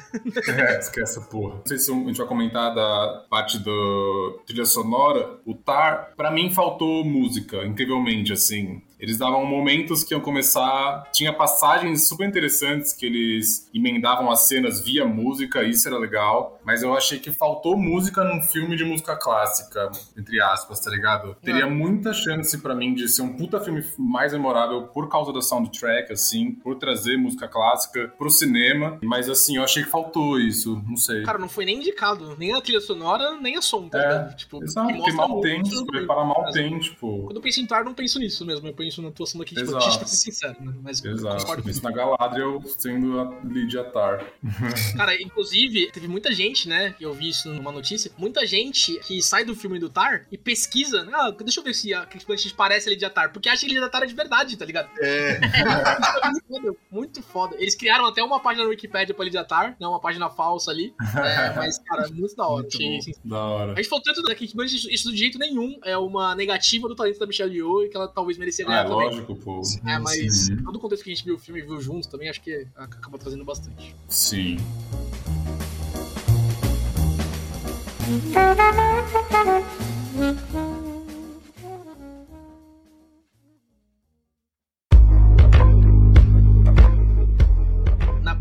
É, 0.48 0.80
esquece 0.80 1.20
essa 1.20 1.22
porra. 1.22 1.56
Não 1.56 1.66
sei 1.66 1.78
se 1.78 1.92
a 1.92 1.96
gente 1.96 2.18
vai 2.18 2.28
comentar 2.28 2.74
da 2.74 3.26
parte 3.30 3.60
do 3.60 4.42
trilha 4.46 4.66
sonora. 4.66 5.40
O 5.46 5.54
Tar, 5.54 6.14
pra 6.16 6.32
mim, 6.32 6.52
faltou 6.52 7.04
música, 7.04 7.66
incrivelmente, 7.66 8.34
assim. 8.34 8.82
Eles 9.00 9.18
davam 9.18 9.46
momentos 9.46 10.04
que 10.04 10.14
iam 10.14 10.22
começar. 10.22 11.04
Tinha 11.12 11.32
passagens 11.32 12.08
super 12.08 12.28
interessantes 12.28 12.94
que 12.94 13.06
eles 13.06 13.70
emendavam 13.74 14.32
as 14.32 14.48
cenas 14.48 14.82
via 14.84 15.06
música, 15.06 15.64
isso 15.64 15.88
era 15.88 15.98
legal. 15.98 16.60
Mas 16.66 16.82
eu 16.82 16.94
achei 16.96 17.20
que 17.20 17.32
faltou 17.32 17.78
música 17.78 18.24
num 18.24 18.42
filme 18.42 18.76
de 18.76 18.84
música 18.84 19.16
clássica, 19.16 19.90
entre 20.18 20.42
aspas, 20.42 20.80
tá 20.80 20.90
ligado? 20.90 21.36
Teria 21.44 21.64
É. 21.64 21.70
muita 21.70 22.12
chance 22.14 22.58
pra 22.58 22.74
mim 22.76 22.94
de 22.94 23.08
ser 23.08 23.22
um 23.22 23.34
puta 23.38 23.60
filme 23.60 23.84
mais 23.98 24.34
memorável 24.34 24.84
por 24.88 25.10
causa 25.10 25.32
da 25.32 25.42
soundtrack, 25.42 26.12
assim, 26.12 26.52
por 26.52 26.76
trazer 26.76 27.18
música 27.18 27.48
clássica 27.48 28.08
pro 28.18 28.30
cinema. 28.30 28.98
Mas 29.04 29.30
assim, 29.30 29.58
eu 29.58 29.64
achei 29.64 29.84
que 29.84 29.90
faltou 29.90 30.40
isso, 30.40 30.82
não 30.88 30.98
sei. 30.98 31.24
Cara, 31.24 31.38
não 31.38 31.50
foi 31.50 31.66
nem 31.66 31.78
indicado, 31.78 32.36
nem 32.38 32.54
a 32.54 32.62
trilha 32.62 32.82
sonora, 32.82 33.38
nem 33.40 33.56
a 33.58 33.62
som, 33.62 33.88
tá 33.88 33.98
É, 34.00 34.02
ligado? 34.02 34.36
Tipo, 34.36 34.64
Exato, 34.64 34.88
que 34.88 34.94
porque 34.98 35.12
mal 35.14 35.42
tem, 35.42 35.64
preparar 35.86 36.26
mal 36.26 36.42
Mas, 36.44 36.54
tem, 36.54 36.80
tipo. 36.80 37.24
Quando 37.26 37.36
eu 37.38 37.42
penso 37.42 37.62
em 37.62 37.66
Tar, 37.66 37.84
não 37.86 37.94
penso 37.94 38.18
nisso 38.20 38.46
mesmo. 38.46 38.68
Eu 38.68 38.74
penso 38.74 38.87
na 39.02 39.10
atuação 39.10 39.40
daqui, 39.40 39.56
tipo, 39.56 39.68
Exato. 39.70 39.98
pra 40.00 40.08
ser 40.08 40.16
sincero, 40.16 40.56
né? 40.60 40.74
Mas 40.82 41.04
Exato. 41.04 41.38
concordo 41.46 41.70
Isso 41.70 41.84
na 41.84 41.92
Galadriel 41.92 42.62
sendo 42.78 43.20
a 43.20 43.34
Lydia 43.44 43.84
Tar. 43.84 44.26
Cara, 44.98 45.22
inclusive, 45.22 45.92
teve 45.92 46.08
muita 46.08 46.32
gente, 46.32 46.68
né? 46.68 46.96
Eu 47.00 47.14
vi 47.14 47.30
isso 47.30 47.50
numa 47.54 47.72
notícia. 47.72 48.12
Muita 48.18 48.46
gente 48.46 49.00
que 49.00 49.22
sai 49.22 49.44
do 49.44 49.56
filme 49.56 49.80
do 49.80 49.90
Tar 49.90 50.26
e 50.32 50.38
pesquisa. 50.38 51.04
né, 51.04 51.12
Ah, 51.14 51.32
deixa 51.32 51.60
eu 51.60 51.64
ver 51.64 51.74
se 51.74 51.94
a 51.94 52.06
Kate 52.06 52.26
Blanchett 52.26 52.54
parece 52.56 52.88
a 52.90 52.92
Lydia 52.92 53.10
Tar. 53.10 53.32
Porque 53.32 53.50
acha 53.50 53.66
que 53.66 53.72
a 53.72 53.74
Lydia 53.74 53.90
Tar 53.90 54.04
é 54.04 54.06
de 54.06 54.14
verdade, 54.16 54.58
tá 54.58 54.66
ligado? 54.66 54.90
É, 55.00 55.40
muito 55.40 56.44
foda, 56.48 56.76
muito 56.92 57.22
foda. 57.24 57.56
Eles 57.60 57.76
criaram 57.76 58.06
até 58.06 58.24
uma 58.24 58.40
página 58.40 58.64
no 58.64 58.70
Wikipedia 58.70 59.14
pra 59.14 59.26
Lydia 59.26 59.44
Tar, 59.44 59.76
né? 59.80 59.88
Uma 59.88 60.00
página 60.00 60.30
falsa 60.30 60.72
ali. 60.72 60.94
É, 61.16 61.54
mas, 61.56 61.78
cara, 61.80 62.08
muito 62.10 62.36
da 62.36 62.48
hora. 62.48 62.62
Muito 62.64 62.76
Achei, 62.78 62.98
assim, 62.98 63.12
Da 63.24 63.44
hora. 63.44 63.74
A 63.74 63.76
gente 63.76 63.90
falou 63.90 64.04
tanto 64.04 64.22
da 64.24 64.34
Kate 64.36 64.56
Blanchett, 64.56 64.78
isso, 64.78 64.90
isso 64.90 65.12
de 65.12 65.18
jeito 65.18 65.38
nenhum 65.40 65.78
é 65.84 65.98
uma 65.98 66.36
negativa 66.36 66.88
do 66.88 66.96
talento 66.96 67.20
da 67.20 67.26
Michelle 67.28 67.56
Yeoh 67.56 67.84
e 67.84 67.90
que 67.90 67.98
ela 67.98 68.08
talvez 68.08 68.38
merecia 68.38 68.66
É 68.82 68.84
também. 68.84 69.06
lógico, 69.06 69.36
pô. 69.36 69.62
É, 69.86 70.00
mas 70.00 70.46
Sim. 70.46 70.58
todo 70.58 70.76
o 70.76 70.80
contexto 70.80 71.04
que 71.04 71.12
a 71.12 71.16
gente 71.16 71.26
viu 71.26 71.36
o 71.36 71.40
filme 71.40 71.62
e 71.62 71.64
viu 71.64 71.80
juntos 71.82 72.08
também, 72.08 72.30
acho 72.30 72.42
que 72.42 72.68
acaba 72.76 73.18
trazendo 73.18 73.44
bastante. 73.46 73.96
Sim. 74.08 74.58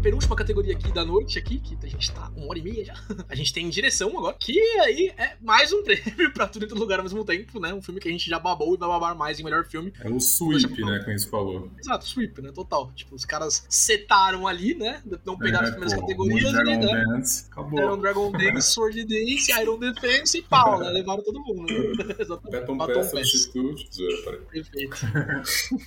Penúltima 0.06 0.36
categoria 0.36 0.72
aqui 0.72 0.92
da 0.92 1.04
noite, 1.04 1.36
aqui, 1.36 1.58
que 1.58 1.76
a 1.84 1.88
gente 1.88 2.12
tá 2.12 2.30
uma 2.36 2.46
hora 2.46 2.60
e 2.60 2.62
meia 2.62 2.84
já, 2.84 2.94
a 3.28 3.34
gente 3.34 3.52
tem 3.52 3.68
direção 3.68 4.16
agora, 4.16 4.36
que 4.38 4.56
aí 4.78 5.12
é 5.18 5.36
mais 5.40 5.72
um 5.72 5.82
prêmio 5.84 6.32
pra 6.32 6.46
tudo 6.46 6.64
em 6.64 6.68
todo 6.68 6.78
lugar 6.78 7.00
ao 7.00 7.02
mesmo 7.02 7.24
tempo, 7.24 7.58
né? 7.58 7.74
Um 7.74 7.82
filme 7.82 8.00
que 8.00 8.08
a 8.08 8.12
gente 8.12 8.30
já 8.30 8.38
babou 8.38 8.72
e 8.72 8.78
vai 8.78 8.88
babar 8.88 9.16
mais 9.16 9.40
em 9.40 9.42
melhor 9.42 9.64
filme. 9.64 9.92
É 10.00 10.08
o 10.08 10.20
sweep, 10.20 10.80
né, 10.84 11.00
como 11.04 11.18
você 11.18 11.28
falou. 11.28 11.72
Exato, 11.76 12.06
sweep, 12.06 12.40
né? 12.40 12.52
Total. 12.52 12.92
Tipo, 12.92 13.16
os 13.16 13.24
caras 13.24 13.66
setaram 13.68 14.46
ali, 14.46 14.76
né? 14.76 15.02
Não 15.24 15.36
pegaram 15.36 15.64
as 15.64 15.70
primeiras 15.70 15.94
pô, 15.94 16.02
categorias 16.02 16.52
e, 16.52 16.64
né? 16.64 16.78
Dance, 16.78 17.46
acabou. 17.50 17.80
Iron 17.80 17.98
Dragon 17.98 18.30
Dance, 18.38 18.72
Sword 18.74 19.04
Dance, 19.06 19.60
Iron 19.60 19.78
Defense 19.80 20.38
e 20.38 20.42
pau, 20.42 20.78
né? 20.78 20.88
Levaram 20.90 21.24
todo 21.24 21.42
mundo. 21.42 21.66
Né? 21.66 22.14
Exatamente. 22.16 22.64
Baton 22.64 22.78
Pass. 22.78 23.10
Substitute. 23.10 23.88
Perfeito. 24.52 24.96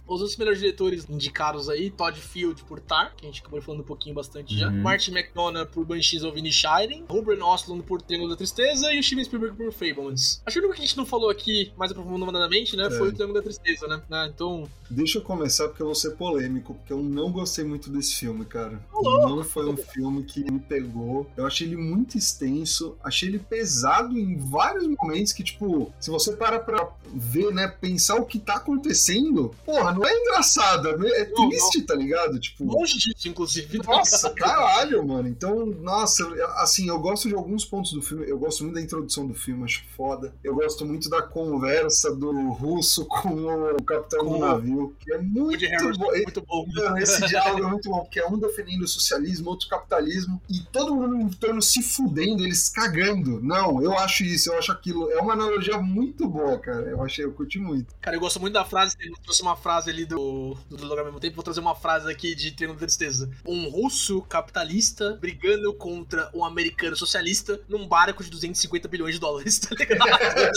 Os 0.06 0.20
outros 0.20 0.36
melhores 0.36 0.60
diretores 0.60 1.10
indicados 1.10 1.70
aí, 1.70 1.90
Todd 1.90 2.20
Field 2.20 2.66
por 2.66 2.82
Tar, 2.82 3.16
que 3.16 3.26
a 3.26 3.30
gente 3.30 3.40
acabou 3.40 3.62
falando 3.62 3.80
um 3.80 3.86
pouquinho 3.86 4.09
bastante 4.14 4.58
já. 4.58 4.68
Uhum. 4.70 4.82
Martin 4.82 5.12
McDonough 5.12 5.66
por 5.68 5.86
Banshees 5.86 6.24
of 6.24 6.38
Inisherin. 6.38 7.06
Ruben 7.10 7.42
Ostlund 7.42 7.84
por 7.84 8.02
Triângulo 8.02 8.32
da 8.32 8.36
Tristeza. 8.38 8.92
E 8.94 9.00
o 9.00 9.04
Steven 9.04 9.24
Spielberg 9.26 9.56
por 9.58 9.72
Fablemans. 9.72 10.42
Acho 10.46 10.56
que 10.56 10.60
o 10.60 10.64
único 10.64 10.76
que 10.76 10.82
a 10.82 10.86
gente 10.86 10.98
não 10.98 11.06
falou 11.06 11.30
aqui 11.30 11.72
mais 11.78 11.92
aprofundadamente, 11.92 12.76
né? 12.76 12.88
É. 12.88 12.92
Foi 12.92 13.10
o 13.10 13.14
Triângulo 13.14 13.40
da 13.40 13.44
Tristeza, 13.44 13.88
né? 13.88 14.02
né, 14.10 14.32
Então, 14.34 14.70
deixa 14.90 15.18
eu 15.18 15.22
começar 15.22 15.68
porque 15.68 15.82
eu 15.82 15.88
vou 15.88 15.96
ser 15.96 16.12
polêmico, 16.12 16.74
porque 16.76 16.94
eu 16.94 17.02
não 17.02 17.32
gostei 17.32 17.64
muito 17.66 17.90
desse 17.90 18.16
filme, 18.16 18.46
cara. 18.46 18.80
Não 19.02 19.44
foi 19.44 19.68
um 19.70 19.78
filme 19.78 20.24
que 20.24 20.40
me 20.52 20.60
pegou. 20.60 21.30
Eu 21.38 21.46
achei 21.46 21.68
ele 21.68 21.78
muito 21.78 22.18
extenso, 22.18 22.98
achei 23.04 23.30
ele 23.30 23.40
pesado 23.40 24.18
em 24.18 24.38
vários 24.38 24.86
momentos 24.88 25.34
que, 25.34 25.44
tipo, 25.44 25.92
se 26.00 26.10
você 26.10 26.34
para 26.34 26.60
pra 26.60 26.90
ver, 27.14 27.54
né, 27.54 27.68
pensar 27.68 28.16
o 28.16 28.26
que 28.26 28.40
tá 28.40 28.56
acontecendo, 28.56 29.54
porra, 29.66 29.94
não 29.94 30.06
é 30.06 30.14
engraçado, 30.18 30.90
é 30.90 30.98
meio- 30.98 31.14
é 31.14 31.28
Não, 31.30 31.50
triste, 31.50 31.82
tá 31.84 31.96
ligado? 31.96 32.40
Tipo, 32.40 32.64
longe 32.66 32.98
disso, 32.98 33.28
inclusive. 33.28 33.78
né, 33.78 33.84
Nossa, 34.00 34.30
cara? 34.32 34.54
caralho, 34.80 35.06
mano. 35.06 35.28
Então, 35.28 35.66
nossa, 35.66 36.28
assim, 36.58 36.88
eu 36.90 37.00
gosto 37.00 37.28
de 37.28 37.36
alguns 37.36 37.66
pontos 37.66 37.94
do 37.94 38.02
filme. 38.02 38.30
Eu 38.30 38.38
gosto 38.38 38.64
muito 38.64 38.76
da 38.76 38.82
introdução 38.82 39.28
do 39.28 39.34
filme, 39.34 39.64
acho 39.64 39.84
foda. 39.96 40.34
Eu 40.44 40.56
gosto 40.56 40.86
muito 40.86 41.10
da 41.10 41.22
conversa 41.22 42.16
do 42.16 42.52
russo 42.52 43.06
com 43.06 43.30
o 43.30 43.84
capitão 43.84 44.26
Com 44.26 44.34
do 44.34 44.40
navio, 44.40 44.96
que 45.00 45.14
é 45.14 45.18
muito 45.18 45.66
bom. 45.98 46.12
muito 46.12 46.42
bom. 46.42 46.66
Esse 46.98 47.26
diálogo 47.28 47.66
é 47.66 47.70
muito 47.70 47.90
bom, 47.90 48.02
porque 48.02 48.20
é 48.20 48.28
um 48.28 48.38
defendendo 48.38 48.84
o 48.84 48.88
socialismo, 48.88 49.50
outro 49.50 49.68
capitalismo, 49.68 50.42
e 50.50 50.60
todo 50.72 50.96
mundo 50.96 51.16
em 51.16 51.30
torno 51.30 51.62
se 51.62 51.82
fudendo, 51.82 52.44
eles 52.44 52.70
cagando. 52.70 53.42
Não, 53.42 53.82
eu 53.82 53.98
acho 53.98 54.24
isso, 54.24 54.52
eu 54.52 54.58
acho 54.58 54.72
aquilo. 54.72 55.12
É 55.12 55.22
uma 55.22 55.34
analogia 55.34 55.78
muito 55.78 56.28
boa, 56.28 56.58
cara. 56.58 56.88
Eu 56.90 57.04
achei, 57.04 57.26
eu 57.26 57.32
curti 57.32 57.60
muito. 57.60 57.94
Cara, 58.02 58.16
eu 58.16 58.22
gosto 58.22 58.40
muito 58.40 58.54
da 58.54 58.66
frase, 58.66 58.96
eu 59.00 59.14
trouxe 59.24 59.42
uma 59.42 59.56
frase 59.56 59.90
ali 59.90 60.06
do, 60.06 60.56
do 60.70 60.84
lugar 60.84 61.00
ao 61.00 61.06
mesmo 61.06 61.20
tempo, 61.20 61.36
vou 61.36 61.44
trazer 61.44 61.60
uma 61.60 61.76
frase 61.76 62.12
aqui 62.12 62.36
de 62.36 62.52
Triângulo 62.52 62.80
da 62.80 62.86
Tristeza. 62.86 63.30
Um 63.48 63.70
russo 63.82 64.22
capitalista 64.24 65.18
brigando 65.20 65.74
contra 65.74 66.30
um 66.34 66.44
americano 66.44 66.96
socialista 66.96 67.60
num 67.68 67.88
barco 67.88 68.24
de 68.24 68.30
250 68.30 68.88
bilhões 68.88 69.16
de 69.16 69.22
dólares, 69.22 69.60
tá 69.60 69.76
ligado? 69.76 70.00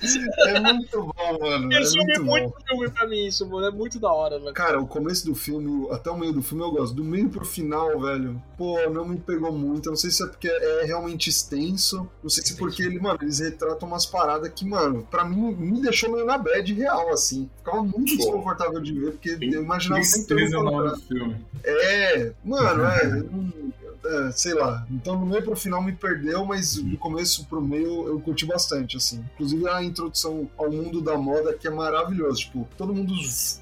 Sim. 0.00 0.24
é 0.48 0.60
muito 0.60 1.02
bom, 1.02 1.38
mano. 1.40 1.72
É 1.72 1.78
Resume 1.78 2.04
muito 2.04 2.24
bom. 2.24 2.30
muito 2.30 2.66
filme 2.66 2.90
pra 2.90 3.06
mim 3.06 3.26
isso, 3.26 3.46
mano. 3.48 3.66
É 3.66 3.70
muito 3.70 3.98
da 3.98 4.12
hora, 4.12 4.38
velho. 4.38 4.54
Cara, 4.54 4.80
o 4.80 4.86
começo 4.86 5.26
do 5.26 5.34
filme, 5.34 5.88
até 5.90 6.10
o 6.10 6.18
meio 6.18 6.32
do 6.32 6.42
filme 6.42 6.62
eu 6.62 6.70
gosto. 6.70 6.94
Do 6.94 7.04
meio 7.04 7.28
pro 7.28 7.44
final, 7.44 7.98
velho, 8.00 8.42
pô, 8.56 8.78
não 8.90 9.06
me 9.06 9.18
pegou 9.18 9.52
muito. 9.52 9.86
Eu 9.86 9.90
não 9.90 9.96
sei 9.96 10.10
se 10.10 10.22
é 10.22 10.26
porque 10.26 10.48
é 10.48 10.84
realmente 10.84 11.28
extenso. 11.28 12.08
Não 12.22 12.30
sei 12.30 12.44
se 12.44 12.54
é 12.54 12.56
porque 12.56 12.82
ele, 12.82 12.98
mano, 12.98 13.18
eles 13.22 13.38
retratam 13.40 13.88
umas 13.88 14.06
paradas 14.06 14.50
que, 14.54 14.64
mano, 14.64 15.06
pra 15.10 15.24
mim 15.24 15.54
me 15.54 15.80
deixou 15.80 16.12
meio 16.12 16.24
na 16.24 16.38
bad 16.38 16.72
real, 16.72 17.12
assim. 17.12 17.48
Ficava 17.58 17.82
muito 17.82 18.16
Pô. 18.16 18.22
desconfortável 18.22 18.80
de 18.80 18.92
ver, 18.92 19.12
porque 19.12 19.30
eu 19.30 19.62
imaginava 19.62 20.02
sempre 20.02 20.36
Tristeza 20.36 20.56
é 20.56 20.58
o 20.58 20.62
nome 20.62 20.90
do 20.90 21.00
filme. 21.00 21.25
É, 21.64 22.32
mano, 22.44 22.84
é. 22.84 23.85
É, 24.04 24.30
sei 24.32 24.54
lá. 24.54 24.86
Então, 24.90 25.18
no 25.18 25.26
meio 25.26 25.42
pro 25.42 25.56
final 25.56 25.82
me 25.82 25.92
perdeu, 25.92 26.44
mas 26.44 26.76
do 26.76 26.96
começo 26.98 27.44
pro 27.46 27.60
meio 27.60 28.06
eu 28.08 28.20
curti 28.20 28.44
bastante, 28.44 28.96
assim. 28.96 29.24
Inclusive 29.34 29.68
a 29.68 29.82
introdução 29.82 30.48
ao 30.56 30.70
mundo 30.70 31.00
da 31.00 31.16
moda 31.16 31.54
que 31.54 31.66
é 31.66 31.70
maravilhoso. 31.70 32.40
Tipo, 32.40 32.68
todo 32.76 32.94
mundo 32.94 33.14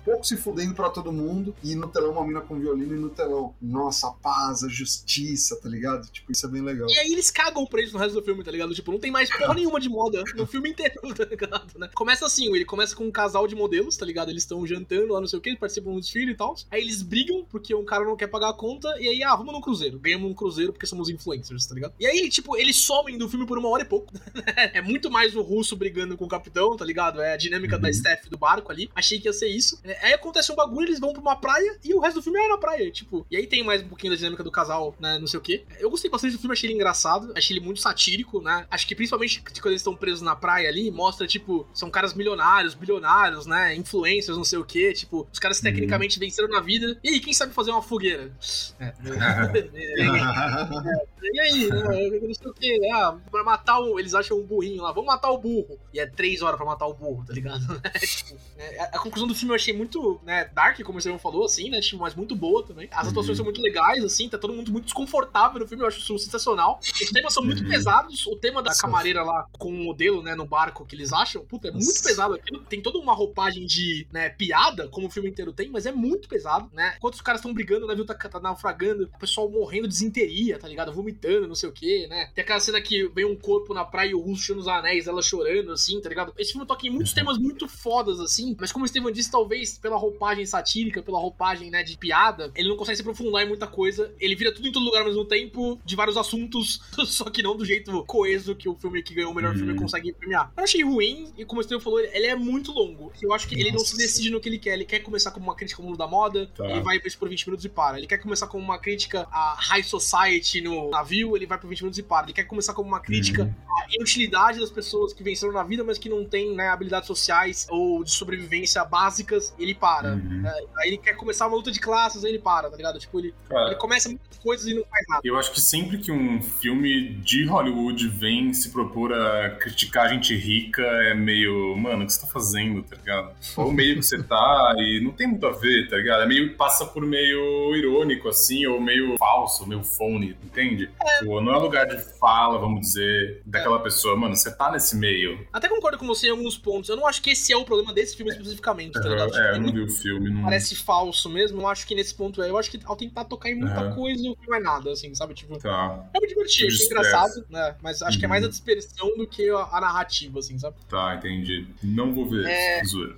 pouco 0.05 0.25
se 0.25 0.37
fudendo 0.37 0.75
pra 0.75 0.91
todo 0.91 1.13
mundo 1.13 1.55
e 1.63 1.75
no 1.75 1.89
telão 1.89 2.13
uma 2.13 2.27
mina 2.27 2.41
com 2.41 2.59
violino 2.59 2.95
e 2.95 2.99
no 2.99 3.11
telão, 3.11 3.55
nossa, 3.61 4.09
a 4.09 4.13
paz, 4.13 4.63
a 4.65 4.69
justiça, 4.69 5.57
tá 5.61 5.69
ligado? 5.69 6.07
Tipo, 6.11 6.33
isso 6.33 6.47
é 6.47 6.49
bem 6.49 6.63
legal. 6.63 6.89
E 6.89 6.99
aí 6.99 7.13
eles 7.13 7.31
cagam 7.31 7.67
pra 7.67 7.83
isso 7.83 7.93
no 7.93 7.99
resto 7.99 8.15
do 8.15 8.23
filme, 8.23 8.43
tá 8.43 8.51
ligado? 8.51 8.75
Tipo, 8.75 8.93
não 8.93 8.99
tem 8.99 9.11
mais 9.11 9.31
porra 9.31 9.55
nenhuma 9.55 9.81
de 9.81 9.89
moda 9.89 10.23
no 10.37 10.47
filme 10.47 10.71
inteiro, 10.71 11.01
tá 11.15 11.25
ligado? 11.25 11.79
Né? 11.79 11.91
Começa 11.95 12.27
assim, 12.27 12.55
ele 12.55 12.65
começa 12.65 12.95
com 12.95 13.05
um 13.05 13.11
casal 13.11 13.47
de 13.47 13.55
modelos, 13.55 13.97
tá 13.97 14.05
ligado? 14.05 14.31
Eles 14.31 14.43
estão 14.43 14.67
jantando 14.67 15.13
lá, 15.13 15.21
não 15.21 15.27
sei 15.27 15.39
o 15.39 15.43
que, 15.43 15.57
participam 15.57 15.93
do 15.93 16.01
desfile 16.01 16.33
e 16.33 16.37
tal. 16.37 16.55
Aí 16.71 16.81
eles 16.81 17.03
brigam 17.03 17.45
porque 17.51 17.75
um 17.75 17.85
cara 17.85 18.05
não 18.05 18.17
quer 18.17 18.27
pagar 18.27 18.51
a 18.51 18.55
conta, 18.55 18.89
e 19.01 19.09
aí, 19.09 19.23
ah, 19.23 19.37
vamos 19.37 19.53
num 19.53 19.61
cruzeiro. 19.61 19.99
Ganhamos 19.99 20.24
um 20.27 20.35
cruzeiro 20.35 20.73
porque 20.73 20.87
somos 20.87 21.09
influencers, 21.09 21.67
tá 21.67 21.75
ligado? 21.75 21.95
E 21.99 22.07
aí, 22.07 22.29
tipo, 22.29 22.57
eles 22.57 22.77
somem 22.77 23.17
do 23.19 23.29
filme 23.29 23.47
por 23.47 23.59
uma 23.59 23.69
hora 23.69 23.83
e 23.83 23.87
pouco. 23.87 24.13
é 24.57 24.81
muito 24.81 25.11
mais 25.11 25.35
o 25.37 25.43
russo 25.43 25.77
brigando 25.77 26.17
com 26.17 26.25
o 26.25 26.29
capitão, 26.29 26.77
tá 26.77 26.85
ligado? 26.85 27.21
É 27.21 27.35
a 27.35 27.37
dinâmica 27.37 27.79
da 27.79 27.89
Uhum. 27.89 27.93
staff 27.95 28.29
do 28.29 28.39
barco 28.39 28.71
ali. 28.73 28.91
Achei 28.95 29.19
que 29.21 29.29
ia 29.29 29.33
ser 29.33 29.49
isso. 29.49 29.81
É, 29.85 30.07
Aí 30.07 30.13
acontece 30.15 30.51
um 30.53 30.55
bagulho, 30.55 30.89
eles 30.89 31.01
vão 31.01 31.13
pra 31.13 31.21
uma 31.21 31.37
praia 31.37 31.79
e 31.85 31.95
o 31.95 32.01
resto 32.01 32.17
do 32.17 32.23
filme 32.23 32.39
é 32.39 32.49
na 32.49 32.59
praia, 32.59 32.91
tipo. 32.91 33.27
E 33.31 33.37
aí 33.37 33.47
tem 33.47 33.63
mais 33.63 33.83
um 33.83 33.89
pouquinho 33.89 34.13
da 34.13 34.17
dinâmica 34.17 34.43
do 34.43 34.51
casal, 34.51 34.95
né? 35.01 35.19
Não 35.19 35.27
sei 35.27 35.39
o 35.39 35.43
quê. 35.43 35.65
Eu 35.79 35.91
gostei 35.91 36.11
bastante 36.11 36.33
do 36.33 36.39
filme, 36.39 36.53
achei 36.53 36.69
ele 36.69 36.75
engraçado, 36.75 37.33
achei 37.37 37.57
ele 37.57 37.65
muito 37.65 37.81
satírico, 37.81 38.41
né? 38.43 38.67
Acho 38.71 38.87
que 38.87 38.95
principalmente 38.95 39.43
quando 39.61 39.69
eles 39.69 39.81
estão 39.81 39.95
presos 39.95 40.21
na 40.23 40.35
praia 40.37 40.69
ali, 40.69 40.91
mostra, 40.91 41.27
tipo, 41.27 41.67
são 41.75 41.91
caras 41.91 42.15
milionários, 42.15 42.75
bilionários, 42.75 43.47
né? 43.47 43.75
Influencers, 43.75 44.37
não 44.37 44.45
sei 44.45 44.59
o 44.59 44.65
quê. 44.65 44.93
Tipo, 44.93 45.27
os 45.33 45.39
caras 45.39 45.61
tecnicamente 45.61 46.19
venceram 46.19 46.49
na 46.49 46.61
vida. 46.61 46.99
E 47.03 47.09
aí, 47.11 47.21
quem 47.21 47.33
sabe 47.33 47.53
fazer 47.53 47.71
uma 47.71 47.83
fogueira? 47.83 48.33
É. 48.81 48.93
E 51.33 51.41
aí, 51.41 51.69
né? 51.69 51.81
Não 52.23 52.35
sei 52.35 52.49
o 52.49 52.55
que. 52.55 52.93
Ah, 52.93 53.17
pra 53.31 53.43
matar 53.43 53.81
o. 53.81 53.99
Eles 53.99 54.15
acham 54.15 54.39
um 54.39 54.45
burrinho 54.45 54.83
lá, 54.83 54.93
vamos 54.93 55.07
matar 55.07 55.31
o 55.31 55.39
burro. 55.39 55.79
E 55.93 55.99
é 55.99 56.07
três 56.07 56.43
horas 56.43 56.57
pra 56.57 56.67
matar 56.67 56.87
o 56.87 56.95
burro, 56.95 57.25
tá 57.27 57.33
ligado? 57.33 57.61
tipo, 57.99 58.39
é, 58.57 58.83
a 58.83 58.99
conclusão 58.99 59.27
do 59.27 59.35
filme 59.35 59.53
eu 59.53 59.57
achei 59.57 59.75
muito, 59.75 60.21
né, 60.25 60.45
dark, 60.55 60.81
como 60.83 60.97
o 60.97 60.99
Estevão 60.99 61.19
falou, 61.19 61.45
assim, 61.45 61.71
né? 61.71 61.81
Tipo, 61.81 62.03
mas 62.03 62.15
muito 62.15 62.37
boa 62.37 62.65
também. 62.65 62.89
As 62.93 63.09
atuações 63.09 63.31
uhum. 63.31 63.37
são 63.37 63.45
muito 63.45 63.63
legais, 63.63 64.05
assim, 64.05 64.29
tá 64.29 64.39
todo 64.39 64.53
mundo 64.53 64.71
muito 64.71 64.85
desconfortável 64.85 65.59
no 65.59 65.67
filme, 65.67 65.83
eu 65.83 65.89
acho 65.89 65.99
isso 65.99 66.19
sensacional. 66.19 66.79
Os 66.81 67.11
temas 67.11 67.33
são 67.33 67.43
muito 67.43 67.63
uhum. 67.63 67.69
pesados. 67.69 68.27
O 68.27 68.37
tema 68.37 68.63
da 68.63 68.71
Nossa. 68.71 68.83
camareira 68.83 69.23
lá 69.23 69.47
com 69.59 69.71
o 69.71 69.85
modelo, 69.85 70.23
né, 70.23 70.35
no 70.35 70.47
barco 70.47 70.85
que 70.85 70.95
eles 70.95 71.13
acham, 71.13 71.45
puta, 71.45 71.69
é 71.69 71.71
Nossa. 71.71 71.85
muito 71.85 72.03
pesado 72.03 72.35
aquilo. 72.35 72.65
Tem 72.65 72.83
toda 72.83 72.99
uma 72.99 73.15
roupagem 73.15 73.67
de, 73.67 74.07
né, 74.13 74.29
piada, 74.29 74.89
como 74.89 75.07
o 75.07 75.11
filme 75.11 75.31
inteiro 75.31 75.53
tem, 75.53 75.69
mas 75.71 75.87
é 75.87 75.93
muito 75.93 76.29
pesado, 76.29 76.71
né? 76.73 76.95
Enquanto 76.99 77.15
os 77.15 77.23
caras 77.23 77.41
estão 77.41 77.53
brigando, 77.53 77.87
o 77.87 77.89
navio 77.89 78.05
tá, 78.05 78.15
tá 78.15 78.41
naufragando, 78.41 79.11
o 79.15 79.19
pessoal 79.19 79.49
morrendo 79.51 79.89
de 79.89 79.95
desinteria, 80.05 80.59
tá 80.59 80.69
ligado? 80.69 80.93
Vomitando, 80.93 81.49
não 81.49 81.55
sei 81.55 81.69
o 81.69 81.73
que, 81.73 82.07
né? 82.07 82.31
Tem 82.35 82.43
aquela 82.43 82.61
cena 82.61 82.81
que 82.81 83.09
vem 83.09 83.25
um 83.25 83.37
corpo 83.37 83.73
na 83.73 83.85
praia 83.85 84.11
e 84.11 84.15
o 84.15 84.21
russo 84.21 84.45
tirando 84.45 84.61
os 84.61 84.69
anéis, 84.69 85.07
ela 85.07 85.23
chorando, 85.23 85.73
assim, 85.73 86.01
tá 86.01 86.09
ligado? 86.09 86.33
Esse 86.39 86.53
filme 86.53 86.67
toca 86.67 86.87
em 86.87 86.91
muitos 86.91 87.13
uhum. 87.13 87.17
temas 87.17 87.39
muito 87.39 87.69
fodas, 87.69 88.21
assim, 88.21 88.57
mas 88.59 88.73
como 88.73 88.85
o 88.85 88.89
Steven 88.89 89.13
disse, 89.13 89.31
talvez 89.31 89.79
pela 89.79 89.97
roupagem 89.97 90.45
satírica, 90.47 91.03
pela 91.03 91.19
roupagem, 91.19 91.71
né, 91.71 91.83
de 91.83 91.97
piada, 91.97 92.53
ele 92.55 92.69
não 92.69 92.77
consegue 92.77 92.97
se 92.97 93.03
aprofundar 93.03 93.43
em 93.43 93.49
muita 93.49 93.67
coisa. 93.67 94.13
Ele 94.21 94.35
vira 94.35 94.53
tudo 94.53 94.69
em 94.69 94.73
todo 94.73 94.85
lugar 94.85 95.01
ao 95.01 95.09
mesmo 95.09 95.25
tempo, 95.25 95.79
de 95.85 95.97
vários 95.97 96.17
assuntos, 96.17 96.81
só 97.07 97.25
que 97.31 97.43
não 97.43 97.57
do 97.57 97.65
jeito 97.65 98.05
coeso 98.05 98.55
que 98.55 98.69
o 98.69 98.75
filme 98.75 99.03
que 99.03 99.15
ganhou 99.15 99.33
o 99.33 99.35
melhor 99.35 99.55
filme 99.55 99.73
uhum. 99.73 99.79
consegue 99.79 100.13
premiar. 100.13 100.53
Eu 100.57 100.65
achei 100.65 100.83
ruim, 100.83 101.33
e 101.37 101.45
como 101.45 101.61
o 101.61 101.65
Steven 101.65 101.81
falou, 101.81 102.01
ele 102.01 102.27
é 102.27 102.35
muito 102.35 102.73
longo. 102.73 103.13
Eu 103.23 103.33
acho 103.33 103.49
que 103.49 103.55
Nossa. 103.57 103.69
ele 103.69 103.77
não 103.77 103.85
se 103.85 103.97
decide 103.97 104.31
no 104.31 104.41
que 104.41 104.49
ele 104.49 104.59
quer. 104.59 104.75
Ele 104.75 104.85
quer 104.85 105.01
começar 105.01 105.31
como 105.31 105.47
uma 105.47 105.55
crítica 105.55 105.81
ao 105.81 105.87
mundo 105.87 105.99
da 105.99 106.07
moda, 106.07 106.47
tá. 106.55 106.69
ele 106.69 106.81
vai 106.81 106.99
por 107.01 107.29
20 107.29 107.47
minutos 107.47 107.65
e 107.65 107.69
para. 107.69 107.99
Ele 107.99 108.07
quer 108.07 108.19
começar 108.19 108.47
como 108.47 108.63
uma 108.63 108.79
crítica 108.79 109.27
à 109.31 109.57
high 109.59 109.83
society 110.01 110.61
no 110.61 110.91
navio, 110.91 111.37
ele 111.37 111.47
vai 111.47 111.59
por 111.59 111.69
20 111.69 111.81
minutos 111.81 111.99
e 111.99 112.03
para. 112.03 112.27
Ele 112.27 112.33
quer 112.33 112.45
começar 112.45 112.75
como 112.75 112.89
uma 112.89 113.01
crítica 113.01 113.43
uhum. 113.43 113.51
à 113.51 113.87
inutilidade 113.95 114.61
das 114.61 114.71
pessoas 114.71 115.13
que 115.13 115.23
venceram 115.23 115.53
na 115.53 115.63
vida, 115.63 115.85
mas 115.85 115.99
que 115.99 116.09
não 116.09 116.25
têm 116.25 116.55
né, 116.55 116.69
habilidades 116.69 117.07
sociais 117.07 117.67
ou 117.71 118.03
de 118.03 118.11
sobrevivência 118.11 118.85
básicas, 118.85 119.55
ele 119.59 119.75
para. 119.75 120.15
Uhum. 120.15 120.43
É, 120.47 120.65
aí 120.79 120.89
ele 120.89 120.99
quer 120.99 121.15
começar 121.15 121.47
uma 121.47 121.57
luta 121.57 121.71
de 121.71 121.81
classes, 121.81 122.25
aí 122.25 122.31
ele 122.33 122.39
para, 122.39 122.71
tá 122.71 122.77
ligado? 122.77 122.99
Tipo, 122.99 123.19
ele, 123.19 123.35
ele 123.51 123.77
começa 123.77 124.09
muitas 124.09 124.39
coisas 124.39 124.67
e 124.67 124.75
não 124.75 124.85
faz 124.85 125.05
nada. 125.09 125.21
Eu 125.25 125.39
acho 125.39 125.53
que 125.53 125.61
sempre 125.61 125.99
que 125.99 126.11
um 126.11 126.43
filme 126.43 127.15
de 127.15 127.45
Hollywood 127.45 128.09
vem 128.09 128.53
se 128.53 128.71
propor 128.71 129.13
a 129.13 129.51
criticar 129.51 130.07
a 130.07 130.09
gente 130.09 130.35
rica, 130.35 130.83
é 130.83 131.15
meio, 131.15 131.77
mano, 131.77 132.05
o 132.05 132.07
que 132.07 132.13
você 132.13 132.21
tá 132.21 132.27
fazendo, 132.27 132.83
tá 132.83 132.97
ligado? 132.97 133.35
Ou 133.57 133.73
meio 133.73 133.97
que 133.97 134.03
você 134.03 134.23
tá 134.23 134.75
e 134.79 135.01
não 135.03 135.13
tem 135.13 135.27
muito 135.27 135.47
a 135.47 135.53
ver, 135.53 135.89
tá 135.89 135.97
ligado? 135.97 136.23
É 136.23 136.27
meio, 136.27 136.55
passa 136.57 136.87
por 136.87 137.05
meio 137.05 137.75
irônico, 137.77 138.29
assim, 138.29 138.67
ou 138.67 138.81
meio 138.81 139.17
falso, 139.17 139.67
meio 139.67 139.83
phone, 139.85 140.37
entende? 140.43 140.91
É. 141.01 141.25
Não 141.25 141.55
é 141.55 141.59
lugar 141.59 141.87
de 141.87 141.99
fala, 142.19 142.59
vamos 142.59 142.81
dizer, 142.81 143.43
daquela 143.45 143.79
é. 143.79 143.83
pessoa, 143.83 144.17
mano, 144.17 144.35
você 144.35 144.51
tá 144.51 144.71
nesse 144.73 144.97
meio. 144.97 145.47
Até 145.53 145.69
concordo 145.69 145.99
com 145.99 146.07
você 146.07 146.29
em 146.29 146.31
alguns 146.31 146.57
pontos. 146.57 146.89
Eu 146.89 146.97
não 146.97 147.07
acho 147.07 147.23
que 147.23 147.31
esse 147.31 147.53
é 147.53 147.57
o 147.57 147.65
problema 147.65 147.93
desse 147.93 148.17
filme 148.17 148.33
especificamente, 148.33 148.93
tá 148.93 149.09
ligado? 149.09 149.37
É, 149.37 149.53
eu 149.53 149.61
não 149.61 149.73
vi 149.73 149.81
o 149.81 149.89
filme. 149.89 150.31
Não... 150.31 150.43
Parece 150.43 150.75
falso 150.77 151.29
mesmo. 151.29 151.61
Eu 151.61 151.69
acho 151.69 151.87
que 151.87 151.95
nesse 151.95 152.15
ponto 152.15 152.43
é. 152.43 152.51
Eu 152.51 152.59
acho 152.59 152.71
que 152.71 152.81
ao 152.85 152.97
tentar 152.97 153.25
tocar 153.25 153.51
em 153.51 153.55
muita 153.55 153.89
uhum. 153.89 153.95
coisa, 153.95 154.23
não 154.23 154.55
é 154.55 154.61
nada, 154.61 154.93
assim, 154.93 155.15
sabe? 155.15 155.35
Tipo. 155.35 155.59
Tá. 155.59 156.09
É 156.15 156.19
muito 156.19 156.31
divertido, 156.31 156.69
achei 156.69 156.87
engraçado, 156.87 157.45
né? 157.49 157.77
Mas 157.83 158.03
acho 158.03 158.15
uhum. 158.15 158.19
que 158.21 158.25
é 158.25 158.29
mais 158.29 158.43
a 158.43 158.47
uhum. 158.47 158.51
dispersão 158.51 159.17
do 159.17 159.27
que 159.27 159.49
a, 159.51 159.69
a, 159.73 159.81
narrativa, 159.81 160.39
assim, 160.39 160.59
sabe? 160.59 160.77
Tá, 160.89 161.15
entendi. 161.15 161.67
Não 161.83 162.15
vou 162.15 162.27
ver. 162.27 162.47
É... 162.47 162.83
Zoeira. 162.85 163.17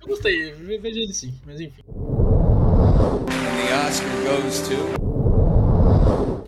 eu 0.00 0.06
gostei, 0.06 0.52
veja 0.52 1.00
ele 1.00 1.12
sim, 1.12 1.34
mas 1.46 1.60
enfim. 1.60 1.82
And 3.52 3.58
the 3.58 3.74
Oscar 3.74 4.24
goes 4.24 4.68
to. 4.68 5.01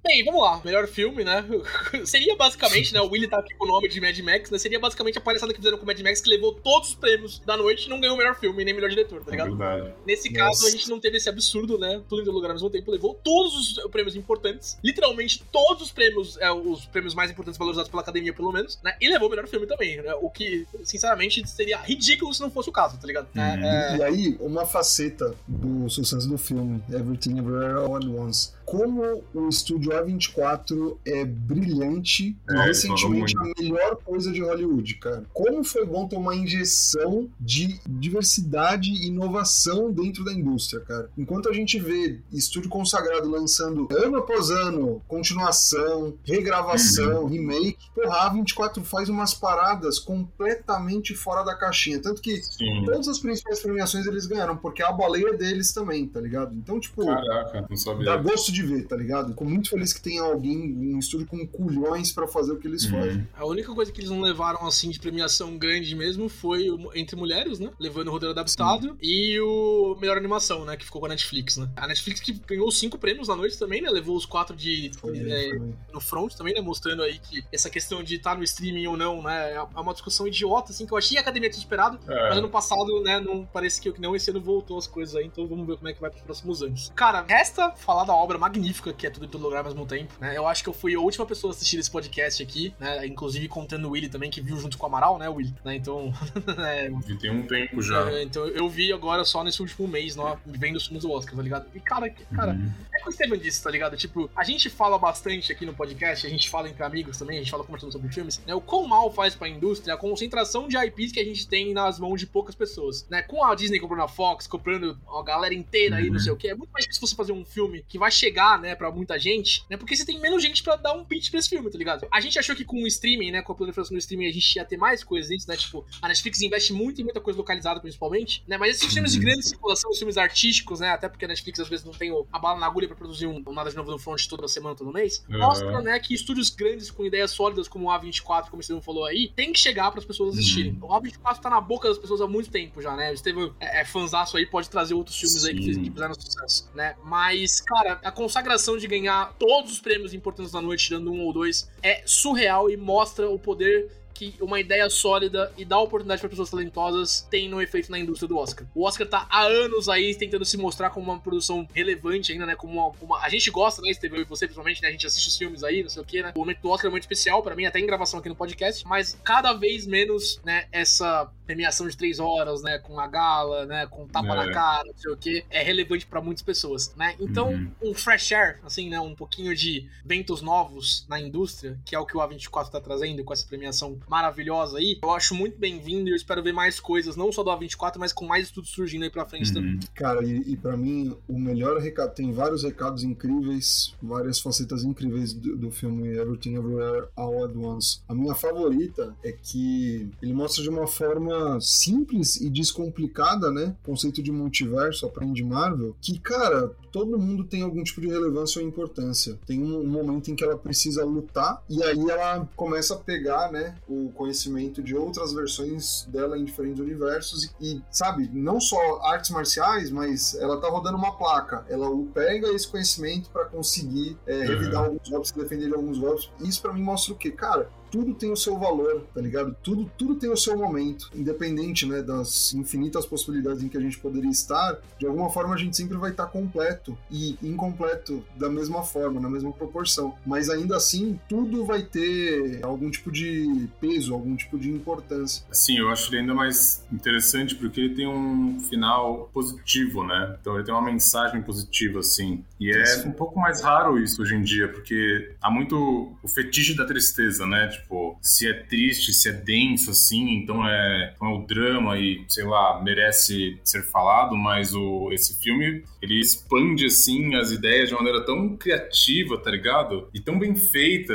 Bem, 0.07 0.23
vamos 0.23 0.43
lá. 0.43 0.61
Melhor 0.63 0.87
filme, 0.87 1.25
né? 1.25 1.43
Seria 2.05 2.37
basicamente, 2.37 2.93
né? 2.93 3.01
O 3.01 3.09
Willy 3.09 3.27
tá 3.27 3.39
aqui 3.39 3.55
com 3.55 3.65
o 3.65 3.69
nome 3.69 3.89
de 3.89 3.99
Mad 4.03 4.19
Max, 4.19 4.51
né? 4.51 4.59
Seria 4.59 4.79
basicamente 4.79 5.17
a 5.17 5.21
palhaçada 5.21 5.51
que 5.55 5.59
fizeram 5.59 5.79
com 5.79 5.85
o 5.85 5.87
Mad 5.87 5.99
Max, 6.01 6.21
que 6.21 6.29
levou 6.29 6.53
todos 6.53 6.91
os 6.91 6.95
prêmios 6.95 7.39
da 7.39 7.57
noite 7.57 7.87
e 7.87 7.89
não 7.89 7.99
ganhou 7.99 8.15
o 8.15 8.19
melhor 8.19 8.39
filme, 8.39 8.63
nem 8.67 8.75
melhor 8.75 8.91
diretor, 8.91 9.25
tá 9.25 9.31
ligado? 9.31 9.55
É 9.55 9.57
verdade. 9.57 9.95
Nesse 10.07 10.31
Nossa. 10.31 10.45
caso, 10.45 10.67
a 10.67 10.71
gente 10.71 10.91
não 10.91 11.01
teve 11.01 11.17
esse 11.17 11.31
absurdo, 11.31 11.79
né? 11.79 12.03
Tudo 12.07 12.21
em 12.21 12.25
todo 12.27 12.35
lugar 12.35 12.49
ao 12.49 12.55
mesmo 12.55 12.69
tempo. 12.69 12.91
Levou 12.91 13.15
todos 13.15 13.79
os 13.79 13.91
prêmios 13.91 14.15
importantes. 14.15 14.77
Literalmente 14.85 15.43
todos 15.51 15.85
os 15.85 15.91
prêmios, 15.91 16.37
é, 16.37 16.53
os 16.53 16.85
prêmios 16.85 17.15
mais 17.15 17.31
importantes 17.31 17.57
valorizados 17.57 17.91
pela 17.91 18.03
academia, 18.03 18.35
pelo 18.35 18.53
menos, 18.53 18.79
né? 18.85 18.95
E 19.01 19.09
levou 19.09 19.29
o 19.29 19.31
melhor 19.31 19.49
filme 19.49 19.67
também, 19.67 20.03
né? 20.03 20.13
O 20.21 20.29
que, 20.29 20.67
sinceramente, 20.85 21.49
seria 21.49 21.79
ridículo 21.79 22.35
se 22.35 22.43
não 22.43 22.51
fosse 22.51 22.69
o 22.69 22.73
caso, 22.73 22.99
tá 23.01 23.07
ligado? 23.07 23.29
É, 23.35 23.95
é... 23.95 23.97
E 23.97 24.03
aí, 24.03 24.37
uma 24.39 24.67
faceta 24.67 25.35
do 25.49 25.89
sucesso 25.89 26.29
do 26.29 26.37
filme, 26.37 26.83
Everything 26.93 27.39
Everywhere 27.39 27.79
All 27.79 27.97
at 27.97 28.05
Once 28.05 28.53
como 28.65 29.23
o 29.35 29.49
estúdio 29.49 29.93
A24 29.95 30.97
é 31.05 31.25
brilhante 31.25 32.37
é, 32.49 32.55
e 32.55 32.67
recentemente 32.67 33.37
a 33.37 33.43
melhor 33.61 33.97
coisa 33.97 34.33
de 34.33 34.41
Hollywood, 34.43 34.95
cara. 34.95 35.25
Como 35.33 35.65
foi 35.65 35.87
bom 35.87 36.07
ter 36.07 36.17
uma 36.17 36.35
injeção 36.35 37.29
de 37.41 37.81
diversidade 37.87 38.91
e 38.91 39.07
inovação 39.07 39.93
dentro 39.93 40.25
da 40.25 40.33
indústria, 40.33 40.81
cara. 40.81 41.11
Enquanto 41.17 41.49
a 41.49 41.53
gente 41.53 41.79
vê 41.79 42.21
estúdio 42.33 42.71
consagrado 42.71 43.29
lançando 43.29 43.89
ano 43.91 44.19
após 44.19 44.51
ano, 44.51 45.03
continuação, 45.07 46.15
regravação, 46.25 47.23
uhum. 47.23 47.29
remake, 47.29 47.79
porra, 47.95 48.17
a 48.19 48.35
A24 48.35 48.83
faz 48.83 49.09
umas 49.09 49.35
paradas 49.35 49.99
completamente 49.99 51.15
fora 51.15 51.43
da 51.43 51.55
caixinha. 51.55 52.01
Tanto 52.01 52.21
que 52.21 52.43
Sim. 52.43 52.85
todas 52.85 53.09
as 53.09 53.19
principais 53.19 53.61
premiações 53.61 54.07
eles 54.07 54.27
ganharam, 54.27 54.57
porque 54.57 54.83
a 54.83 54.93
baleia 54.93 55.35
deles 55.37 55.73
também, 55.73 56.07
tá 56.07 56.21
ligado? 56.21 56.55
Então, 56.55 56.79
tipo, 56.79 57.05
Caraca, 57.05 57.67
não 57.69 57.77
sabia. 57.77 58.05
dá 58.05 58.17
gosto 58.17 58.53
de 58.53 58.63
ver, 58.63 58.87
tá 58.87 58.97
ligado? 58.97 59.29
Fico 59.31 59.45
muito 59.45 59.71
feliz 59.71 59.84
que 59.93 60.01
tem 60.01 60.19
alguém, 60.19 60.95
um 60.95 60.99
estúdio 60.99 61.27
com 61.27 61.47
culhões 61.47 62.13
para 62.13 62.27
fazer 62.27 62.53
o 62.53 62.59
que 62.59 62.67
eles 62.67 62.85
uhum. 62.85 62.91
fazem. 62.91 63.29
A 63.35 63.47
única 63.47 63.75
coisa 63.75 63.93
que 63.93 64.01
eles 64.01 64.11
não 64.11 64.21
levaram, 64.21 64.67
assim, 64.67 64.91
de 64.91 64.99
premiação 64.99 65.57
grande 65.57 65.95
mesmo 65.95 66.29
foi 66.29 66.71
o 66.71 66.91
Entre 66.95 67.17
Mulheres, 67.17 67.59
né? 67.59 67.71
Levando 67.79 68.09
o 68.09 68.11
roteiro 68.11 68.33
adaptado 68.33 68.89
Sim. 68.89 68.97
e 69.03 69.41
o 69.41 69.97
Melhor 70.01 70.17
Animação, 70.17 70.65
né? 70.65 70.77
Que 70.77 70.85
ficou 70.85 71.01
com 71.01 71.07
a 71.07 71.11
Netflix, 71.11 71.57
né? 71.57 71.69
A 71.77 71.87
Netflix 71.87 72.21
que 72.21 72.33
ganhou 72.33 72.71
cinco 72.71 72.99
prêmios 72.99 73.29
na 73.29 73.37
noite 73.37 73.59
também, 73.59 73.83
né? 73.83 73.91
Levou 73.91 74.17
os 74.17 74.27
quatro 74.27 74.57
de... 74.57 74.91
Foi, 74.99 75.17
é, 75.19 75.49
foi. 75.59 75.75
No 75.93 76.01
front 76.01 76.35
também, 76.35 76.55
né? 76.55 76.61
Mostrando 76.61 77.03
aí 77.03 77.19
que 77.19 77.45
essa 77.53 77.69
questão 77.69 78.03
de 78.03 78.17
estar 78.17 78.33
tá 78.33 78.37
no 78.37 78.45
streaming 78.45 78.87
ou 78.87 78.97
não, 78.97 79.23
né? 79.23 79.53
É 79.53 79.81
uma 79.81 79.93
discussão 79.93 80.27
idiota, 80.27 80.73
assim, 80.73 80.87
que 80.87 80.93
eu 80.93 80.99
achei 80.99 81.19
a 81.19 81.21
academia 81.21 81.51
tinha 81.51 81.61
esperado. 81.61 81.99
É. 82.09 82.29
Mas 82.29 82.39
ano 82.39 82.49
passado, 82.49 83.03
né? 83.03 83.21
Não 83.21 83.45
parece 83.45 83.81
que 83.81 83.93
não. 84.01 84.15
Esse 84.15 84.31
ano 84.31 84.41
voltou 84.41 84.79
as 84.79 84.87
coisas 84.87 85.15
aí. 85.15 85.27
Então 85.27 85.47
vamos 85.47 85.67
ver 85.67 85.77
como 85.77 85.89
é 85.89 85.93
que 85.93 86.01
vai 86.01 86.11
pros 86.11 86.23
próximos 86.23 86.63
anos. 86.63 86.93
Cara, 86.95 87.25
resta 87.27 87.71
falar 87.73 88.05
da 88.05 88.15
obra 88.15 88.39
magnífica 88.39 88.93
que 88.93 89.07
é 89.07 89.11
tudo 89.11 89.27
em 89.27 89.29
todo 89.29 89.43
lugar 89.43 89.67
ao 89.67 89.74
mesmo 89.75 89.87
tempo, 89.87 90.13
né? 90.21 90.37
Eu 90.37 90.47
acho 90.47 90.63
que 90.63 90.69
eu 90.69 90.73
fui 90.73 90.95
a 90.95 91.01
última 91.01 91.27
pessoa 91.27 91.53
a 91.53 91.55
assistir 91.55 91.79
esse 91.79 91.91
podcast 91.91 92.43
aqui, 92.43 92.75
né? 92.79 93.07
Inclusive 93.07 93.49
contando 93.49 93.87
o 93.87 93.91
Willy 93.91 94.09
também, 94.09 94.31
que 94.31 94.41
viu 94.41 94.57
junto 94.59 94.79
com 94.79 94.85
o 94.85 94.87
Amaral, 94.87 95.19
né, 95.19 95.29
Willy? 95.29 95.55
Né? 95.65 95.77
Então. 95.77 96.13
é, 96.59 96.91
e 97.09 97.17
tem 97.17 97.31
um 97.31 97.47
tempo 97.47 97.83
já. 97.83 98.11
É, 98.11 98.23
então 98.23 98.47
eu 98.49 98.69
vi 98.69 98.93
agora 98.93 99.25
só 99.25 99.45
nesse 99.45 99.61
último 99.61 99.87
mês, 99.87 100.17
não, 100.17 100.39
vendo 100.47 100.77
os 100.77 100.87
filmes 100.87 101.03
do 101.03 101.11
Oscar, 101.11 101.37
tá 101.37 101.43
ligado? 101.43 101.67
E 101.75 101.81
cara, 101.81 102.09
cara, 102.35 102.53
uhum. 102.53 102.73
é 102.95 103.01
que 103.01 103.09
o 103.09 103.13
Steven 103.13 103.39
disse, 103.39 103.63
tá 103.63 103.71
ligado? 103.71 103.97
Tipo, 103.97 104.31
a 104.35 104.45
gente 104.45 104.71
fala 104.71 104.99
bastante 104.99 105.53
aqui 105.53 105.67
no 105.67 105.75
podcast, 105.75 106.27
a 106.27 106.31
gente 106.31 106.49
fala 106.49 106.69
entre 106.69 106.83
amigos 106.83 107.19
também, 107.19 107.37
a 107.37 107.41
gente 107.41 107.51
fala 107.51 107.65
conversando 107.65 107.93
sobre 107.93 108.13
filmes, 108.13 108.41
né? 108.47 108.55
O 108.55 108.61
quão 108.61 108.87
mal 108.87 109.13
faz 109.13 109.35
pra 109.35 109.49
indústria 109.49 109.95
a 109.95 109.97
concentração 109.97 110.69
de 110.69 110.77
IPs 110.77 111.13
que 111.13 111.21
a 111.21 111.25
gente 111.25 111.47
tem 111.47 111.73
nas 111.73 111.99
mãos 111.99 112.19
de 112.21 112.27
poucas 112.27 112.55
pessoas, 112.55 113.07
né? 113.09 113.23
Com 113.23 113.45
a 113.45 113.55
Disney 113.55 113.79
comprando 113.79 114.03
a 114.03 114.09
Fox, 114.09 114.47
comprando 114.47 114.99
a 115.07 115.23
galera 115.23 115.55
inteira 115.55 115.97
aí, 115.97 116.07
uhum. 116.07 116.15
não 116.15 116.21
sei 116.21 116.33
o 116.33 116.37
que, 116.37 116.49
é 116.49 116.55
muito 116.55 116.71
mais 116.71 116.85
difícil 116.85 117.07
você 117.07 117.15
fazer 117.15 117.33
um 117.33 117.45
filme 117.45 117.85
que 117.89 117.99
vai 117.99 118.11
chegar, 118.11 118.59
né, 118.59 118.75
pra 118.75 118.91
muita 118.91 119.19
gente, 119.19 119.64
né? 119.69 119.77
Porque 119.77 119.97
você 119.97 120.05
tem 120.05 120.19
menos 120.21 120.43
gente 120.43 120.63
para 120.63 120.77
dar 120.77 120.93
um 120.93 121.05
pitch 121.05 121.31
pra 121.31 121.39
esse 121.39 121.49
filme, 121.49 121.71
tá 121.71 121.79
ligado? 121.79 122.07
A 122.11 122.21
gente 122.21 122.39
achou 122.39 122.55
que 122.55 122.65
com 122.65 122.83
o 122.83 122.87
streaming, 122.87 123.31
né, 123.31 123.43
com 123.43 123.53
a 123.53 123.55
proliferação 123.55 123.95
do 123.95 123.99
streaming, 123.99 124.27
a 124.27 124.33
gente 124.33 124.57
ia 124.57 124.65
ter 124.65 124.77
mais 124.77 125.03
coisas 125.03 125.31
nisso, 125.31 125.49
né? 125.49 125.57
Tipo, 125.57 125.85
a 126.01 126.09
Netflix 126.09 126.41
investe 126.41 126.73
muito 126.73 127.01
em 127.01 127.05
muita 127.05 127.21
coisa 127.21 127.39
localizada, 127.39 127.81
principalmente, 127.81 128.43
né? 128.47 128.57
Mas 128.59 128.77
esses 128.77 128.93
filmes 128.93 129.13
de 129.13 129.19
grande 129.19 129.47
circulação, 129.47 129.91
os 129.91 129.99
filmes 129.99 130.17
artísticos, 130.17 130.81
né? 130.81 130.91
Até 130.91 131.09
porque 131.09 131.25
a 131.25 131.29
Netflix 131.29 131.61
às 131.61 131.69
vezes 131.69 131.85
não 131.85 131.93
tem 131.93 132.13
a 132.33 132.39
bala 132.39 132.59
na 132.59 132.67
agulha 132.67 132.87
pra 132.87 132.97
produzir 132.97 133.27
um, 133.27 133.43
um 133.47 133.53
nada 133.53 133.71
de 133.71 133.77
novo 133.77 133.91
no 133.91 133.99
front 133.99 134.27
toda 134.27 134.49
semana, 134.49 134.75
todo 134.75 134.93
mês, 134.93 135.25
uhum. 135.29 135.39
mostra, 135.39 135.81
né, 135.83 135.99
que 135.99 136.15
estúdios 136.15 136.51
grandes 136.51 136.91
com 136.91 137.05
ideias 137.05 137.31
sólidas, 137.31 137.69
como 137.69 137.89
o 137.89 137.91
A24, 137.91 138.49
como 138.49 138.61
o 138.61 138.63
Steven 138.63 138.83
falou 138.83 139.05
aí, 139.05 139.33
tem 139.35 139.53
que 139.53 139.59
chegar 139.59 139.91
para 139.91 140.01
as 140.01 140.07
pessoas 140.07 140.35
assistirem. 140.35 140.79
Uhum. 140.81 140.89
O 140.89 141.01
A24 141.01 141.39
tá 141.41 141.51
na 141.51 141.61
boca 141.61 141.89
das 141.89 141.99
pessoas 141.99 142.21
há 142.21 142.27
muito 142.27 142.51
tempo 142.51 142.81
já, 142.81 142.95
né? 142.97 143.13
O 143.13 143.55
é, 143.61 143.81
é 143.81 143.85
fanzaço 143.85 144.37
aí, 144.37 144.47
pode 144.47 144.69
trazer 144.69 144.95
outros 144.95 145.19
filmes 145.19 145.43
Sim. 145.43 145.49
aí 145.49 145.55
que, 145.55 145.81
que 145.81 145.91
fizeram 145.91 146.15
sucesso, 146.15 146.71
né? 146.75 146.97
Mas, 147.03 147.61
cara, 147.61 148.01
a 148.03 148.11
consagração 148.11 148.77
de 148.77 148.87
ganhar 148.87 149.33
todos 149.55 149.71
os 149.71 149.81
prêmios 149.81 150.13
importantes 150.13 150.53
na 150.53 150.61
noite, 150.61 150.87
tirando 150.87 151.13
um 151.13 151.21
ou 151.21 151.33
dois, 151.33 151.71
é 151.81 152.03
surreal 152.05 152.69
e 152.69 152.77
mostra 152.77 153.31
o 153.31 153.39
poder 153.39 153.89
que 154.15 154.35
uma 154.41 154.61
ideia 154.61 154.89
sólida 154.89 155.53
e 155.57 155.65
dar 155.65 155.81
oportunidade 155.81 156.21
para 156.21 156.31
pessoas 156.31 156.51
talentosas 156.51 157.27
tem 157.31 157.49
no 157.49 157.61
efeito 157.61 157.91
na 157.91 157.99
indústria 157.99 158.29
do 158.29 158.39
Oscar. 158.39 158.67
O 158.75 158.85
Oscar 158.85 159.07
tá 159.07 159.27
há 159.29 159.43
anos 159.43 159.89
aí 159.89 160.15
tentando 160.15 160.45
se 160.45 160.57
mostrar 160.57 160.91
como 160.91 161.11
uma 161.11 161.21
produção 161.21 161.69
relevante 161.75 162.33
ainda, 162.33 162.47
né? 162.47 162.55
Como 162.55 162.73
uma, 162.73 162.93
uma... 163.01 163.19
a 163.19 163.29
gente 163.29 163.51
gosta, 163.51 163.83
né, 163.83 163.91
Esteve, 163.91 164.17
eu 164.17 164.23
e 164.23 164.25
você 164.25 164.47
principalmente, 164.47 164.81
né? 164.81 164.89
A 164.89 164.93
gente 164.93 165.07
assiste 165.07 165.29
os 165.29 165.37
filmes 165.37 165.65
aí, 165.65 165.83
não 165.83 165.91
sei 165.91 166.03
o 166.03 166.05
que, 166.05 166.23
né? 166.23 166.33
O 166.35 166.39
momento 166.39 166.61
do 166.61 166.71
Oscar 166.71 166.89
é 166.89 166.91
muito 166.91 167.03
especial 167.03 167.43
para 167.43 167.57
mim, 167.57 167.67
até 167.67 167.79
em 167.81 167.87
gravação 167.87 168.21
aqui 168.21 168.29
no 168.29 168.37
podcast, 168.37 168.87
mas 168.87 169.19
cada 169.25 169.53
vez 169.53 169.87
menos, 169.87 170.41
né, 170.45 170.67
essa 170.71 171.31
premiação 171.47 171.89
de 171.89 171.97
três 171.97 172.19
horas, 172.19 172.63
né, 172.63 172.79
com 172.79 172.99
a 172.99 173.07
gala, 173.07 173.67
né, 173.67 173.87
com 173.87 174.07
tapa 174.07 174.33
é. 174.33 174.37
na 174.37 174.53
cara, 174.53 174.85
não 174.87 174.97
sei 174.97 175.13
o 175.13 175.17
que, 175.17 175.45
é 175.51 175.63
relevante 175.63 176.07
para 176.07 176.21
muitas 176.21 176.43
pessoas, 176.43 176.95
né? 176.95 177.15
Então, 177.21 177.51
uhum. 177.51 177.73
um 177.83 177.95
fresh 177.95 178.33
air, 178.33 178.61
assim, 178.65 178.89
né, 178.89 179.01
um 179.01 179.15
pouquinho 179.15 179.55
de 179.55 179.89
ventos 180.05 180.41
novos 180.41 181.07
na 181.09 181.21
indústria, 181.21 181.79
que 181.85 181.95
é 181.95 181.99
o 181.99 182.07
que 182.07 182.17
o 182.17 182.21
A24 182.21 182.71
tá 182.71 182.81
trazendo 182.81 183.25
com 183.25 183.33
essa 183.33 183.47
premiação 183.47 183.99
maravilhosa 184.09 184.79
aí, 184.79 184.99
eu 185.03 185.11
acho 185.11 185.35
muito 185.35 185.59
bem-vindo 185.59 186.09
e 186.09 186.13
eu 186.13 186.17
espero 186.17 186.43
ver 186.43 186.53
mais 186.53 186.81
coisas, 186.81 187.17
não 187.17 187.33
só 187.33 187.43
do 187.43 187.51
A24, 187.51 187.95
mas 187.99 188.13
com 188.13 188.27
mais 188.27 188.47
estudos 188.47 188.71
surgindo 188.71 189.03
aí 189.03 189.11
pra 189.11 189.25
frente 189.25 189.49
uhum. 189.49 189.55
também. 189.55 189.81
Cara, 189.95 190.25
e, 190.25 190.53
e 190.53 190.57
para 190.57 190.77
mim, 190.77 191.17
o 191.29 191.39
melhor 191.39 191.79
recado, 191.79 192.15
tem 192.15 192.33
vários 192.33 192.63
recados 192.63 193.03
incríveis, 193.05 193.95
várias 194.03 194.41
facetas 194.41 194.85
incríveis 194.85 195.33
do, 195.33 195.57
do 195.57 195.71
filme 195.71 196.09
Everything 196.17 196.57
Everywhere 196.57 197.09
All 197.17 197.45
at 197.45 197.55
Once. 197.57 198.01
A 198.09 198.15
minha 198.15 198.35
favorita 198.35 199.15
é 199.23 199.33
que 199.33 200.09
ele 200.23 200.33
mostra 200.33 200.63
de 200.63 200.69
uma 200.69 200.87
forma 200.87 201.61
simples 201.61 202.41
e 202.41 202.49
descomplicada, 202.51 203.51
né? 203.51 203.75
Conceito 203.83 204.23
de 204.23 204.33
multiverso, 204.33 205.07
aprende 205.07 205.43
Marvel, 205.45 205.97
que, 206.01 206.19
cara, 206.19 206.75
todo 206.95 207.19
mundo 207.19 207.45
tem 207.45 207.63
algum 207.63 207.83
tipo 207.83 208.01
de 208.01 208.09
relevância 208.09 208.61
ou 208.61 208.69
importância. 208.69 209.39
Tem 209.47 209.61
um, 209.61 209.81
um, 209.81 209.87
momento 209.87 210.31
em 210.31 210.37
que 210.37 210.45
ela 210.45 210.57
precisa 210.57 211.05
lutar 211.05 211.63
e 211.69 211.83
aí 211.83 211.99
ela 211.99 212.49
começa 212.55 212.95
a 212.95 212.99
pegar, 212.99 213.51
né, 213.51 213.77
o 214.07 214.13
conhecimento 214.13 214.83
de 214.83 214.97
outras 214.97 215.33
versões 215.33 216.05
dela 216.09 216.39
em 216.39 216.45
diferentes 216.45 216.81
universos 216.81 217.55
e, 217.61 217.83
sabe, 217.91 218.29
não 218.33 218.61
só 218.61 219.01
artes 219.03 219.31
marciais, 219.31 219.91
mas 219.91 220.35
ela 220.35 220.61
tá 220.61 220.69
rodando 220.69 220.97
uma 220.97 221.17
placa. 221.17 221.65
Ela 221.69 221.89
pega 222.13 222.49
esse 222.49 222.69
conhecimento 222.69 223.31
para 223.31 223.45
conseguir 223.47 224.17
é, 224.27 224.43
revidar 224.43 224.83
uhum. 224.83 224.87
alguns 224.87 225.09
golpes, 225.09 225.33
defender 225.33 225.69
de 225.69 225.75
alguns 225.75 225.99
golpes. 225.99 226.31
Isso 226.41 226.61
para 226.61 226.73
mim 226.73 226.83
mostra 226.83 227.15
o 227.15 227.17
quê? 227.17 227.31
Cara, 227.31 227.69
tudo 227.95 228.13
tem 228.13 228.33
o 228.33 228.37
seu 228.37 228.59
valor, 228.59 229.07
tá 229.15 229.21
ligado? 229.21 229.57
Tudo, 229.63 229.89
tudo 229.97 230.17
tem 230.17 230.29
o 230.29 230.37
seu 230.37 230.59
momento, 230.59 231.09
independente, 231.15 231.87
né, 231.87 232.03
das 232.03 232.53
infinitas 232.53 233.07
possibilidades 233.07 233.63
em 233.63 233.69
que 233.69 233.77
a 233.77 233.81
gente 233.81 233.97
poderia 234.01 234.33
estar, 234.33 234.81
de 234.99 235.07
alguma 235.07 235.31
forma 235.31 235.55
a 235.55 235.57
gente 235.57 235.77
sempre 235.77 235.97
vai 235.97 236.11
estar 236.11 236.27
completo 236.27 236.99
e 237.09 237.39
incompleto 237.41 238.25
da 238.37 238.51
mesma 238.51 238.83
forma, 238.83 239.21
na 239.21 239.31
mesma 239.31 239.53
proporção. 239.53 240.17
Mas 240.27 240.51
ainda 240.51 240.77
assim, 240.77 241.21
tudo 241.29 241.65
vai 241.65 241.85
ter 241.85 242.65
algum 242.65 242.91
tipo 242.91 243.13
de 243.13 243.69
peso, 243.81 244.13
algum 244.13 244.35
tipo 244.35 244.59
de 244.59 244.73
importância. 244.73 245.47
Sim, 245.53 245.79
eu 245.79 245.89
acho 245.89 246.11
ele 246.11 246.23
ainda 246.23 246.35
mais 246.35 246.85
interessante 246.93 247.55
porque 247.55 247.81
ele 247.81 247.95
tem 247.95 248.09
um 248.09 248.59
final 248.59 249.31
positivo, 249.33 250.03
né? 250.03 250.37
Então 250.41 250.57
ele 250.57 250.65
tem 250.65 250.75
uma 250.75 250.83
mensagem 250.83 251.41
positiva, 251.43 252.01
assim. 252.01 252.43
E 252.59 252.73
é 252.73 253.07
um 253.07 253.13
pouco 253.13 253.39
mais 253.39 253.63
raro 253.63 254.03
isso 254.03 254.21
hoje 254.21 254.35
em 254.35 254.43
dia, 254.43 254.67
porque 254.67 255.33
há 255.41 255.49
muito 255.49 256.13
o 256.21 256.27
fetiche 256.27 256.75
da 256.75 256.85
tristeza, 256.85 257.47
né? 257.47 257.69
Tipo, 257.69 257.84
tipo, 257.85 258.19
se 258.21 258.49
é 258.49 258.55
triste, 258.55 259.13
se 259.13 259.29
é 259.29 259.33
denso, 259.33 259.91
assim, 259.91 260.31
então 260.37 260.67
é, 260.67 261.13
então 261.15 261.29
é 261.29 261.35
o 261.35 261.47
drama 261.47 261.99
e, 261.99 262.25
sei 262.27 262.45
lá, 262.45 262.83
merece 262.83 263.59
ser 263.63 263.83
falado, 263.83 264.35
mas 264.37 264.75
o, 264.75 265.13
esse 265.13 265.41
filme, 265.41 265.85
ele 266.03 266.21
expande, 266.21 266.87
assim, 266.87 267.35
as 267.35 267.51
ideias 267.51 267.89
de 267.89 267.95
uma 267.95 268.03
maneira 268.03 268.25
tão 268.25 268.57
criativa, 268.57 269.39
tá 269.39 269.51
ligado? 269.51 270.09
E 270.13 270.21
tão 270.21 270.39
bem 270.39 270.57
feita, 270.57 271.15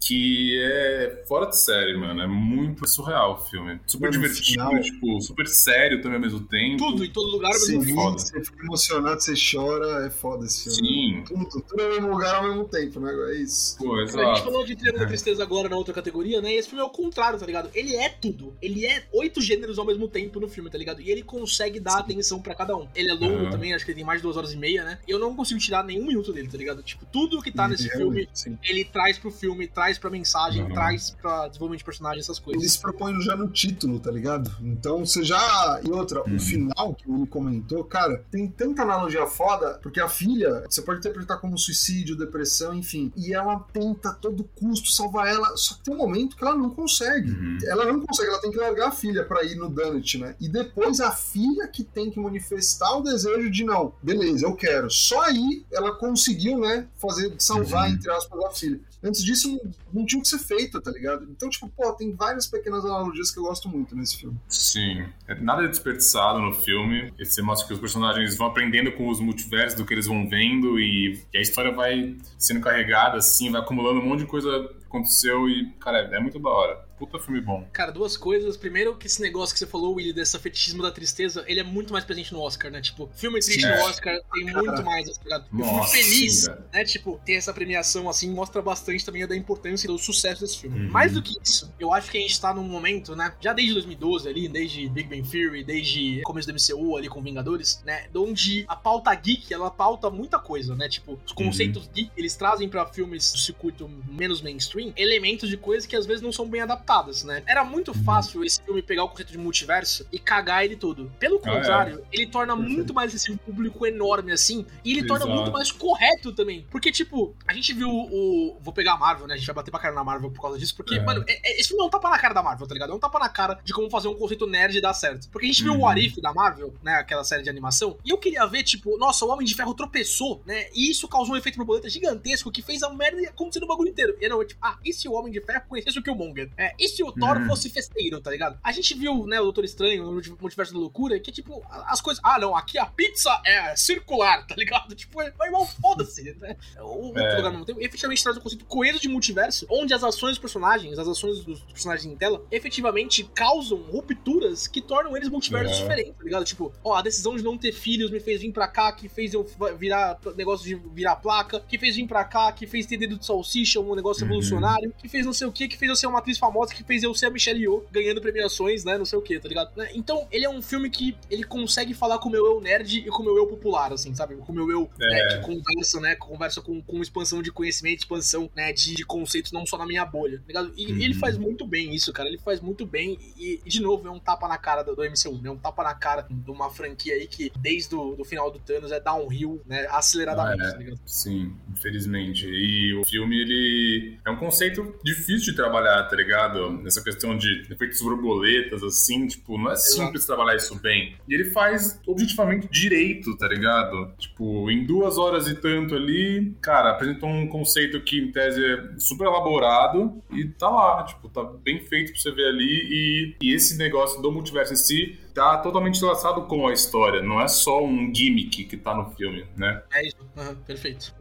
que 0.00 0.58
é 0.62 1.22
fora 1.28 1.46
de 1.46 1.56
série, 1.56 1.96
mano. 1.96 2.22
É 2.22 2.26
muito 2.26 2.88
surreal 2.88 3.34
o 3.34 3.36
filme. 3.36 3.78
Super 3.86 4.10
mano, 4.10 4.22
divertido, 4.22 4.46
final... 4.46 4.80
tipo, 4.80 5.20
super 5.20 5.46
sério 5.46 6.00
também 6.00 6.16
ao 6.16 6.22
mesmo 6.22 6.40
tempo. 6.40 6.78
Tudo, 6.78 7.04
em 7.04 7.10
todo 7.10 7.30
lugar, 7.30 7.52
ao 7.52 7.60
mesmo 7.60 7.94
foda. 7.94 8.18
Você 8.18 8.42
fica 8.42 8.64
emocionado, 8.64 9.20
você 9.20 9.34
chora, 9.34 10.06
é 10.06 10.10
foda 10.10 10.46
esse 10.46 10.64
filme. 10.64 10.78
Sim. 10.78 11.24
Tudo, 11.26 11.62
tudo 11.62 11.82
no 11.82 11.88
mesmo 11.90 12.08
lugar 12.08 12.36
ao 12.36 12.48
mesmo 12.48 12.64
tempo, 12.64 12.98
né? 12.98 13.12
É 13.30 13.42
isso. 13.42 13.76
Pô, 13.76 14.00
exato. 14.00 14.20
A 14.20 14.34
gente 14.34 14.44
falou 14.44 14.64
de 14.64 14.74
Triângulo 14.74 15.02
da 15.02 15.08
Tristeza 15.08 15.42
agora 15.42 15.68
na 15.68 15.76
outra 15.76 15.92
categoria, 15.92 16.40
né? 16.40 16.54
E 16.54 16.56
esse 16.56 16.68
filme 16.68 16.82
é 16.82 16.86
o 16.86 16.90
contrário, 16.90 17.38
tá 17.38 17.44
ligado? 17.44 17.70
Ele 17.74 17.94
é 17.94 18.08
tudo. 18.08 18.54
Ele 18.62 18.86
é 18.86 19.04
oito 19.12 19.40
gêneros 19.40 19.78
ao 19.78 19.84
mesmo 19.84 20.08
tempo 20.08 20.40
no 20.40 20.48
filme, 20.48 20.70
tá 20.70 20.78
ligado? 20.78 21.00
E 21.02 21.10
ele 21.10 21.22
consegue 21.22 21.78
dar 21.78 21.92
Sim. 21.92 22.00
atenção 22.00 22.40
pra 22.40 22.54
cada 22.54 22.74
um. 22.74 22.88
Ele 22.94 23.10
é 23.10 23.14
longo 23.14 23.44
uhum. 23.44 23.50
também, 23.50 23.74
acho 23.74 23.84
que 23.84 23.90
ele 23.90 23.96
tem 23.96 24.04
mais 24.04 24.20
de 24.20 24.22
duas 24.22 24.36
horas 24.36 24.52
e 24.52 24.56
meia, 24.56 24.82
né? 24.82 24.98
Eu 25.06 25.18
não 25.18 25.36
consigo 25.36 25.60
tirar 25.60 25.84
nenhum 25.84 26.06
minuto 26.06 26.32
dele, 26.32 26.48
tá 26.48 26.56
ligado? 26.56 26.82
Tipo, 26.82 27.04
tudo 27.06 27.42
que 27.42 27.52
tá 27.52 27.68
nesse 27.68 27.88
filme, 27.90 28.28
sim. 28.32 28.58
ele 28.64 28.84
traz 28.84 29.18
pro 29.18 29.30
filme, 29.30 29.66
traz 29.66 29.89
pra 29.98 30.10
mensagem, 30.10 30.62
uhum. 30.62 30.72
traz 30.72 31.10
pra 31.20 31.48
desenvolvimento 31.48 31.78
de 31.78 31.84
personagem, 31.84 32.20
essas 32.20 32.38
coisas. 32.38 32.62
Ele 32.62 32.70
se 32.70 32.78
propõe 32.78 33.20
já 33.20 33.36
no 33.36 33.48
título, 33.48 33.98
tá 33.98 34.10
ligado? 34.10 34.50
Então 34.60 35.04
você 35.04 35.22
já. 35.22 35.80
E 35.84 35.90
outra, 35.90 36.22
uhum. 36.22 36.36
o 36.36 36.40
final 36.40 36.94
que 36.94 37.10
ele 37.10 37.26
comentou, 37.26 37.84
cara, 37.84 38.24
tem 38.30 38.46
tanta 38.46 38.82
analogia 38.82 39.26
foda, 39.26 39.78
porque 39.82 40.00
a 40.00 40.08
filha, 40.08 40.64
você 40.68 40.82
pode 40.82 40.98
interpretar 40.98 41.40
como 41.40 41.58
suicídio, 41.58 42.16
depressão, 42.16 42.74
enfim. 42.74 43.12
E 43.16 43.34
ela 43.34 43.58
tenta 43.72 44.10
a 44.10 44.14
todo 44.14 44.44
custo 44.54 44.90
salvar 44.90 45.28
ela, 45.28 45.56
só 45.56 45.74
que 45.74 45.84
tem 45.84 45.94
um 45.94 45.98
momento 45.98 46.36
que 46.36 46.44
ela 46.44 46.56
não 46.56 46.70
consegue. 46.70 47.30
Uhum. 47.30 47.58
Ela 47.64 47.84
não 47.86 48.00
consegue, 48.00 48.28
ela 48.28 48.40
tem 48.40 48.50
que 48.50 48.58
largar 48.58 48.88
a 48.88 48.92
filha 48.92 49.24
para 49.24 49.44
ir 49.44 49.56
no 49.56 49.68
Donut, 49.68 50.18
né? 50.18 50.34
E 50.40 50.48
depois 50.48 51.00
a 51.00 51.10
filha 51.10 51.66
que 51.68 51.84
tem 51.84 52.10
que 52.10 52.20
manifestar 52.20 52.96
o 52.96 53.02
desejo 53.02 53.50
de 53.50 53.64
não, 53.64 53.94
beleza, 54.02 54.46
eu 54.46 54.54
quero. 54.54 54.90
Só 54.90 55.20
aí 55.22 55.64
ela 55.72 55.94
conseguiu, 55.94 56.58
né, 56.58 56.86
fazer 56.96 57.34
salvar, 57.38 57.88
uhum. 57.88 57.94
entre 57.94 58.10
aspas, 58.10 58.44
a 58.44 58.50
filha. 58.50 58.80
Antes 59.02 59.24
disso, 59.24 59.58
não, 59.92 60.04
tinha 60.04 60.18
o 60.18 60.22
que 60.22 60.28
ser 60.28 60.38
feito, 60.38 60.80
tá 60.80 60.90
ligado? 60.90 61.26
Então, 61.30 61.48
tipo, 61.48 61.68
pô, 61.70 61.92
tem 61.92 62.14
várias 62.14 62.46
pequenas 62.46 62.84
analogias 62.84 63.30
que 63.30 63.38
eu 63.38 63.44
gosto 63.44 63.68
muito 63.68 63.96
nesse 63.96 64.18
filme. 64.18 64.38
Sim. 64.48 65.06
É 65.26 65.34
nada 65.34 65.64
é 65.64 65.68
desperdiçado 65.68 66.38
no 66.38 66.52
filme. 66.52 67.12
Você 67.18 67.40
mostra 67.40 67.66
que 67.66 67.72
os 67.72 67.80
personagens 67.80 68.36
vão 68.36 68.46
aprendendo 68.46 68.92
com 68.92 69.08
os 69.08 69.18
multiversos 69.20 69.78
do 69.78 69.86
que 69.86 69.94
eles 69.94 70.06
vão 70.06 70.28
vendo 70.28 70.78
e, 70.78 71.22
e 71.32 71.38
a 71.38 71.40
história 71.40 71.72
vai 71.72 72.16
sendo 72.38 72.60
carregada, 72.60 73.16
assim, 73.16 73.50
vai 73.50 73.62
acumulando 73.62 74.00
um 74.00 74.04
monte 74.06 74.20
de 74.20 74.26
coisa 74.26 74.68
que 74.78 74.84
aconteceu 74.84 75.48
e, 75.48 75.70
cara, 75.80 75.98
é 76.14 76.20
muito 76.20 76.38
da 76.38 76.50
hora. 76.50 76.89
Puta 77.00 77.18
filme 77.18 77.40
bom. 77.40 77.66
Cara, 77.72 77.90
duas 77.90 78.14
coisas. 78.14 78.58
Primeiro, 78.58 78.94
que 78.94 79.06
esse 79.06 79.22
negócio 79.22 79.54
que 79.54 79.58
você 79.58 79.66
falou, 79.66 79.94
Willy, 79.94 80.12
dessa 80.12 80.38
fetichismo 80.38 80.82
da 80.82 80.90
tristeza, 80.90 81.42
ele 81.48 81.58
é 81.58 81.62
muito 81.62 81.94
mais 81.94 82.04
presente 82.04 82.30
no 82.34 82.42
Oscar, 82.42 82.70
né? 82.70 82.82
Tipo, 82.82 83.08
filme 83.14 83.40
triste 83.40 83.66
no 83.66 83.72
Oscar 83.84 84.20
tem 84.34 84.44
Cara. 84.44 84.62
muito 84.62 84.84
mais, 84.84 85.08
tá 85.08 85.24
ligado? 85.24 85.46
Eu 85.58 85.64
fico 85.64 85.84
feliz, 85.84 86.42
sim, 86.42 86.50
né? 86.70 86.84
Tipo, 86.84 87.18
ter 87.24 87.32
essa 87.36 87.54
premiação 87.54 88.06
assim 88.06 88.30
mostra 88.30 88.60
bastante 88.60 89.02
também 89.02 89.26
da 89.26 89.34
importância 89.34 89.86
e 89.86 89.88
do 89.88 89.96
sucesso 89.96 90.42
desse 90.42 90.58
filme. 90.58 90.78
Uhum. 90.78 90.90
Mais 90.90 91.14
do 91.14 91.22
que 91.22 91.34
isso, 91.42 91.72
eu 91.80 91.90
acho 91.90 92.10
que 92.10 92.18
a 92.18 92.20
gente 92.20 92.38
tá 92.38 92.52
num 92.52 92.64
momento, 92.64 93.16
né? 93.16 93.32
Já 93.40 93.54
desde 93.54 93.72
2012 93.72 94.28
ali, 94.28 94.46
desde 94.46 94.86
Big 94.90 95.08
Bang 95.08 95.26
Theory, 95.26 95.64
desde 95.64 96.20
começo 96.20 96.52
do 96.52 96.54
MCU 96.54 96.98
ali 96.98 97.08
com 97.08 97.22
Vingadores, 97.22 97.82
né? 97.82 98.08
Onde 98.14 98.66
a 98.68 98.76
pauta 98.76 99.14
geek, 99.14 99.54
ela 99.54 99.70
pauta 99.70 100.10
muita 100.10 100.38
coisa, 100.38 100.76
né? 100.76 100.86
Tipo, 100.86 101.18
os 101.24 101.32
conceitos 101.32 101.86
uhum. 101.86 101.92
geek, 101.94 102.10
eles 102.14 102.36
trazem 102.36 102.68
para 102.68 102.84
filmes 102.84 103.32
do 103.32 103.38
circuito 103.38 103.90
menos 104.06 104.42
mainstream 104.42 104.92
elementos 104.94 105.48
de 105.48 105.56
coisas 105.56 105.86
que 105.86 105.96
às 105.96 106.04
vezes 106.04 106.20
não 106.20 106.30
são 106.30 106.46
bem 106.46 106.60
adaptadas 106.60 106.89
adaptadas, 106.90 107.22
né? 107.22 107.42
Era 107.46 107.64
muito 107.64 107.94
fácil 107.94 108.44
esse 108.44 108.60
filme 108.62 108.82
pegar 108.82 109.04
o 109.04 109.08
conceito 109.08 109.30
de 109.30 109.38
multiverso 109.38 110.06
e 110.10 110.18
cagar 110.18 110.64
ele 110.64 110.76
todo. 110.76 111.10
Pelo 111.18 111.38
contrário, 111.38 112.02
ah, 112.02 112.06
é. 112.12 112.16
ele 112.16 112.26
torna 112.26 112.54
Perfeito. 112.54 112.76
muito 112.76 112.94
mais 112.94 113.14
esse 113.14 113.34
público 113.36 113.86
enorme 113.86 114.32
assim, 114.32 114.66
e 114.84 114.90
ele 114.90 115.00
Exato. 115.00 115.20
torna 115.20 115.34
muito 115.34 115.52
mais 115.52 115.70
correto 115.70 116.32
também. 116.32 116.66
Porque, 116.70 116.90
tipo, 116.90 117.34
a 117.46 117.54
gente 117.54 117.72
viu 117.72 117.88
o. 117.88 118.58
Vou 118.60 118.72
pegar 118.72 118.94
a 118.94 118.98
Marvel, 118.98 119.26
né? 119.26 119.34
A 119.34 119.36
gente 119.36 119.46
vai 119.46 119.54
bater 119.54 119.70
pra 119.70 119.80
cara 119.80 119.94
na 119.94 120.02
Marvel 120.02 120.30
por 120.30 120.42
causa 120.42 120.58
disso, 120.58 120.74
porque, 120.74 120.96
é. 120.96 121.00
mano, 121.00 121.24
é, 121.26 121.50
é, 121.50 121.60
esse 121.60 121.68
filme 121.68 121.82
é 121.82 121.86
um 121.86 121.90
tapa 121.90 122.10
na 122.10 122.18
cara 122.18 122.34
da 122.34 122.42
Marvel, 122.42 122.66
tá 122.66 122.74
ligado? 122.74 122.92
É 122.92 122.94
um 122.94 122.98
tapa 122.98 123.18
na 123.18 123.28
cara 123.28 123.58
de 123.62 123.72
como 123.72 123.88
fazer 123.88 124.08
um 124.08 124.14
conceito 124.14 124.46
nerd 124.46 124.76
e 124.76 124.80
dar 124.80 124.94
certo. 124.94 125.28
Porque 125.30 125.46
a 125.46 125.48
gente 125.48 125.62
viu 125.62 125.72
uhum. 125.72 125.80
o 125.80 125.86
Arif 125.86 126.20
da 126.20 126.32
Marvel, 126.32 126.74
né? 126.82 126.94
Aquela 126.94 127.22
série 127.22 127.42
de 127.42 127.50
animação, 127.50 127.96
e 128.04 128.10
eu 128.10 128.18
queria 128.18 128.44
ver, 128.46 128.62
tipo, 128.62 128.96
nossa, 128.98 129.24
o 129.24 129.28
Homem 129.28 129.46
de 129.46 129.54
Ferro 129.54 129.74
tropeçou, 129.74 130.42
né? 130.44 130.66
E 130.74 130.90
isso 130.90 131.06
causou 131.06 131.34
um 131.34 131.38
efeito 131.38 131.56
borboleta 131.56 131.88
gigantesco 131.88 132.50
que 132.50 132.62
fez 132.62 132.82
a 132.82 132.90
merda 132.90 133.20
acontecer 133.28 133.60
no 133.60 133.66
bagulho 133.66 133.90
inteiro. 133.90 134.16
E 134.20 134.28
não, 134.28 134.44
tipo, 134.44 134.60
ah, 134.62 134.78
e 134.84 134.92
se 134.92 135.08
o 135.08 135.12
Homem 135.12 135.32
de 135.32 135.40
Ferro 135.40 135.64
conhecesse 135.68 135.98
o 135.98 136.02
Killmonger? 136.02 136.50
É, 136.56 136.74
e 136.80 136.88
se 136.88 137.02
o 137.02 137.12
Thor 137.12 137.36
uhum. 137.36 137.46
fosse 137.46 137.68
festeiro, 137.68 138.20
tá 138.20 138.30
ligado? 138.30 138.58
A 138.62 138.72
gente 138.72 138.94
viu, 138.94 139.26
né, 139.26 139.38
o 139.38 139.44
Doutor 139.44 139.64
Estranho 139.64 140.04
no 140.04 140.12
Multiverso 140.12 140.72
da 140.72 140.78
Loucura, 140.78 141.20
que, 141.20 141.30
tipo, 141.30 141.62
as 141.68 142.00
coisas. 142.00 142.22
Ah, 142.24 142.38
não, 142.38 142.56
aqui 142.56 142.78
a 142.78 142.86
pizza 142.86 143.30
é 143.44 143.76
circular, 143.76 144.46
tá 144.46 144.54
ligado? 144.56 144.94
Tipo, 145.00 145.22
é, 145.22 145.32
irmão, 145.44 145.66
foda-se, 145.66 146.22
né? 146.38 146.56
O 146.78 147.16
é. 147.18 147.36
lugar 147.36 147.50
mesmo 147.50 147.64
tempo. 147.64 147.80
Efetivamente 147.80 148.22
traz 148.22 148.36
um 148.36 148.40
conceito 148.40 148.64
coeso 148.64 149.00
de 149.00 149.08
multiverso, 149.08 149.66
onde 149.70 149.92
as 149.94 150.04
ações 150.04 150.32
dos 150.32 150.38
personagens, 150.38 150.98
as 150.98 151.08
ações 151.08 151.44
dos 151.44 151.60
personagens 151.60 152.12
em 152.12 152.16
tela, 152.16 152.44
efetivamente 152.50 153.24
causam 153.34 153.78
rupturas 153.90 154.66
que 154.66 154.80
tornam 154.80 155.16
eles 155.16 155.28
multiversos 155.28 155.78
é. 155.78 155.82
diferentes, 155.82 156.14
tá 156.16 156.24
ligado? 156.24 156.44
Tipo, 156.44 156.72
ó, 156.84 156.94
a 156.94 157.02
decisão 157.02 157.36
de 157.36 157.42
não 157.42 157.56
ter 157.56 157.72
filhos 157.72 158.10
me 158.10 158.20
fez 158.20 158.40
vir 158.40 158.52
pra 158.52 158.68
cá, 158.68 158.92
que 158.92 159.08
fez 159.08 159.34
eu 159.34 159.46
virar 159.78 160.18
negócio 160.36 160.66
de 160.66 160.74
virar 160.92 161.16
placa, 161.16 161.60
que 161.60 161.78
fez 161.78 161.96
vir 161.96 162.06
pra 162.06 162.24
cá, 162.24 162.52
que 162.52 162.66
fez 162.66 162.86
ter 162.86 162.96
dedo 162.96 163.18
de 163.18 163.24
salsicha, 163.26 163.80
um 163.80 163.94
negócio 163.94 164.22
uhum. 164.22 164.28
revolucionário, 164.28 164.94
que 164.98 165.08
fez 165.08 165.24
não 165.24 165.32
sei 165.32 165.46
o 165.46 165.52
que, 165.52 165.68
que 165.68 165.76
fez 165.76 165.88
eu 165.88 165.96
ser 165.96 166.06
uma 166.06 166.18
atriz 166.18 166.38
famosa 166.38 166.69
negócio 166.70 166.76
que 166.76 166.84
fez 166.84 167.02
eu 167.02 167.14
ser 167.14 167.26
a 167.26 167.30
Michelle 167.30 167.60
Yeoh 167.60 167.84
ganhando 167.90 168.20
premiações, 168.20 168.84
né? 168.84 168.96
Não 168.96 169.04
sei 169.04 169.18
o 169.18 169.22
que, 169.22 169.38
tá 169.38 169.48
ligado? 169.48 169.76
Né, 169.76 169.90
então, 169.94 170.26
ele 170.30 170.44
é 170.44 170.50
um 170.50 170.62
filme 170.62 170.88
que 170.90 171.16
ele 171.30 171.44
consegue 171.44 171.92
falar 171.94 172.18
com 172.18 172.28
o 172.28 172.32
meu 172.32 172.46
eu 172.46 172.60
nerd 172.60 172.98
e 172.98 173.06
com 173.10 173.22
o 173.22 173.24
meu 173.24 173.36
eu 173.36 173.46
popular, 173.46 173.92
assim, 173.92 174.14
sabe? 174.14 174.36
Com 174.36 174.52
o 174.52 174.54
meu 174.54 174.70
eu 174.70 174.90
É. 175.00 175.06
né, 175.06 175.36
que 175.38 175.46
conversa, 175.46 176.00
né? 176.00 176.14
Conversa 176.16 176.60
com, 176.60 176.80
com 176.82 177.00
expansão 177.02 177.42
de 177.42 177.50
conhecimento, 177.52 178.00
expansão, 178.00 178.50
né? 178.54 178.72
De, 178.72 178.94
de 178.94 179.04
conceitos, 179.04 179.52
não 179.52 179.66
só 179.66 179.76
na 179.76 179.86
minha 179.86 180.04
bolha, 180.04 180.38
tá 180.38 180.44
ligado? 180.46 180.72
E 180.76 180.90
Uhum. 180.90 181.00
ele 181.00 181.14
faz 181.14 181.36
muito 181.36 181.66
bem 181.66 181.94
isso, 181.94 182.12
cara. 182.12 182.28
Ele 182.28 182.38
faz 182.38 182.60
muito 182.60 182.86
bem. 182.86 183.18
E, 183.36 183.60
e, 183.64 183.68
de 183.68 183.80
novo, 183.82 184.06
é 184.06 184.10
um 184.10 184.18
tapa 184.18 184.48
na 184.48 184.58
cara 184.58 184.82
do, 184.82 184.94
do 184.94 185.02
MCU, 185.04 185.40
né? 185.42 185.50
Um 185.50 185.56
tapa 185.58 185.82
na 185.82 185.94
cara 185.94 186.26
de 186.30 186.50
uma 186.50 186.70
franquia 186.70 187.14
aí 187.14 187.26
que, 187.26 187.52
desde 187.58 187.94
o 187.94 188.14
do 188.16 188.24
final 188.24 188.50
do 188.50 188.58
Thanos, 188.58 188.92
é 188.92 189.00
downhill, 189.00 189.60
né? 189.66 189.86
Aceleradamente, 189.90 190.62
Ah, 190.62 190.66
é. 190.68 190.72
tá 190.72 190.78
ligado? 190.78 191.00
Sim, 191.06 191.52
infelizmente. 191.72 192.46
E 192.46 192.94
o 192.94 193.04
filme, 193.06 193.40
ele 193.40 194.18
é 194.26 194.30
um 194.30 194.36
conceito 194.36 194.94
difícil 195.04 195.50
de 195.52 195.54
trabalhar, 195.56 196.04
tá 196.04 196.16
ligado? 196.16 196.59
Essa 196.86 197.02
questão 197.02 197.36
de 197.36 197.66
efeitos 197.70 198.00
borboletas, 198.00 198.82
assim, 198.82 199.26
tipo, 199.26 199.58
não 199.58 199.70
é 199.70 199.76
simples 199.76 200.26
trabalhar 200.26 200.56
isso 200.56 200.78
bem. 200.80 201.16
E 201.28 201.34
ele 201.34 201.44
faz 201.46 202.00
objetivamente 202.06 202.68
direito, 202.70 203.36
tá 203.36 203.48
ligado? 203.48 204.12
Tipo, 204.18 204.70
em 204.70 204.84
duas 204.84 205.18
horas 205.18 205.46
e 205.48 205.54
tanto 205.54 205.94
ali, 205.94 206.54
cara, 206.60 206.90
apresentou 206.90 207.28
um 207.28 207.46
conceito 207.46 208.00
que, 208.00 208.18
em 208.18 208.30
tese, 208.30 208.64
é 208.64 208.98
super 208.98 209.26
elaborado 209.26 210.22
e 210.30 210.46
tá 210.46 210.68
lá, 210.68 211.04
tipo, 211.04 211.28
tá 211.28 211.42
bem 211.42 211.84
feito 211.86 212.12
pra 212.12 212.20
você 212.20 212.30
ver 212.32 212.46
ali. 212.46 212.80
E, 212.90 213.36
e 213.42 213.54
esse 213.54 213.76
negócio 213.76 214.20
do 214.20 214.32
multiverso 214.32 214.72
em 214.72 214.76
si 214.76 215.18
tá 215.34 215.58
totalmente 215.58 216.00
relacionado 216.00 216.42
com 216.46 216.66
a 216.66 216.72
história, 216.72 217.22
não 217.22 217.40
é 217.40 217.48
só 217.48 217.84
um 217.84 218.12
gimmick 218.14 218.64
que 218.64 218.76
tá 218.76 218.94
no 218.94 219.10
filme, 219.10 219.46
né? 219.56 219.82
É 219.92 220.06
isso. 220.06 220.16
Aham, 220.36 220.54
perfeito. 220.66 221.14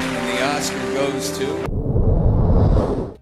And 0.00 0.36
the 0.36 0.56
Oscar 0.56 0.78
goes 0.94 1.38
to. 1.38 1.67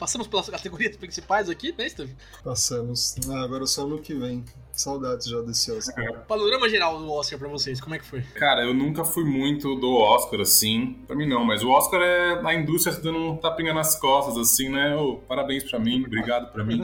Passamos 0.06 0.28
pelas 0.28 0.48
categorias 0.48 0.96
principais 0.96 1.50
aqui, 1.50 1.74
né, 1.76 1.88
Steve? 1.88 2.14
Passamos. 2.44 3.16
Ah, 3.28 3.42
agora 3.42 3.66
só 3.66 3.82
ano 3.82 3.98
que 3.98 4.14
vem. 4.14 4.44
Saudades 4.70 5.26
já 5.26 5.40
desse 5.40 5.72
Oscar. 5.72 6.24
Panorama 6.28 6.68
geral 6.68 6.96
do 6.96 7.10
Oscar 7.10 7.36
pra 7.36 7.48
vocês, 7.48 7.80
como 7.80 7.96
é 7.96 7.98
que 7.98 8.04
foi? 8.04 8.20
Cara, 8.34 8.62
eu 8.62 8.72
nunca 8.72 9.04
fui 9.04 9.24
muito 9.24 9.74
do 9.74 9.96
Oscar, 9.96 10.40
assim. 10.42 10.96
Pra 11.08 11.16
mim 11.16 11.28
não, 11.28 11.44
mas 11.44 11.64
o 11.64 11.70
Oscar 11.70 12.00
é 12.02 12.40
a 12.40 12.54
indústria 12.54 12.94
se 12.94 13.02
dando 13.02 13.18
um 13.18 13.36
tapinha 13.36 13.74
nas 13.74 13.98
costas, 13.98 14.38
assim, 14.38 14.68
né? 14.68 14.94
Ô, 14.94 15.16
parabéns 15.16 15.68
pra 15.68 15.80
mim, 15.80 16.04
obrigado 16.06 16.52
pra 16.52 16.62
mim. 16.62 16.82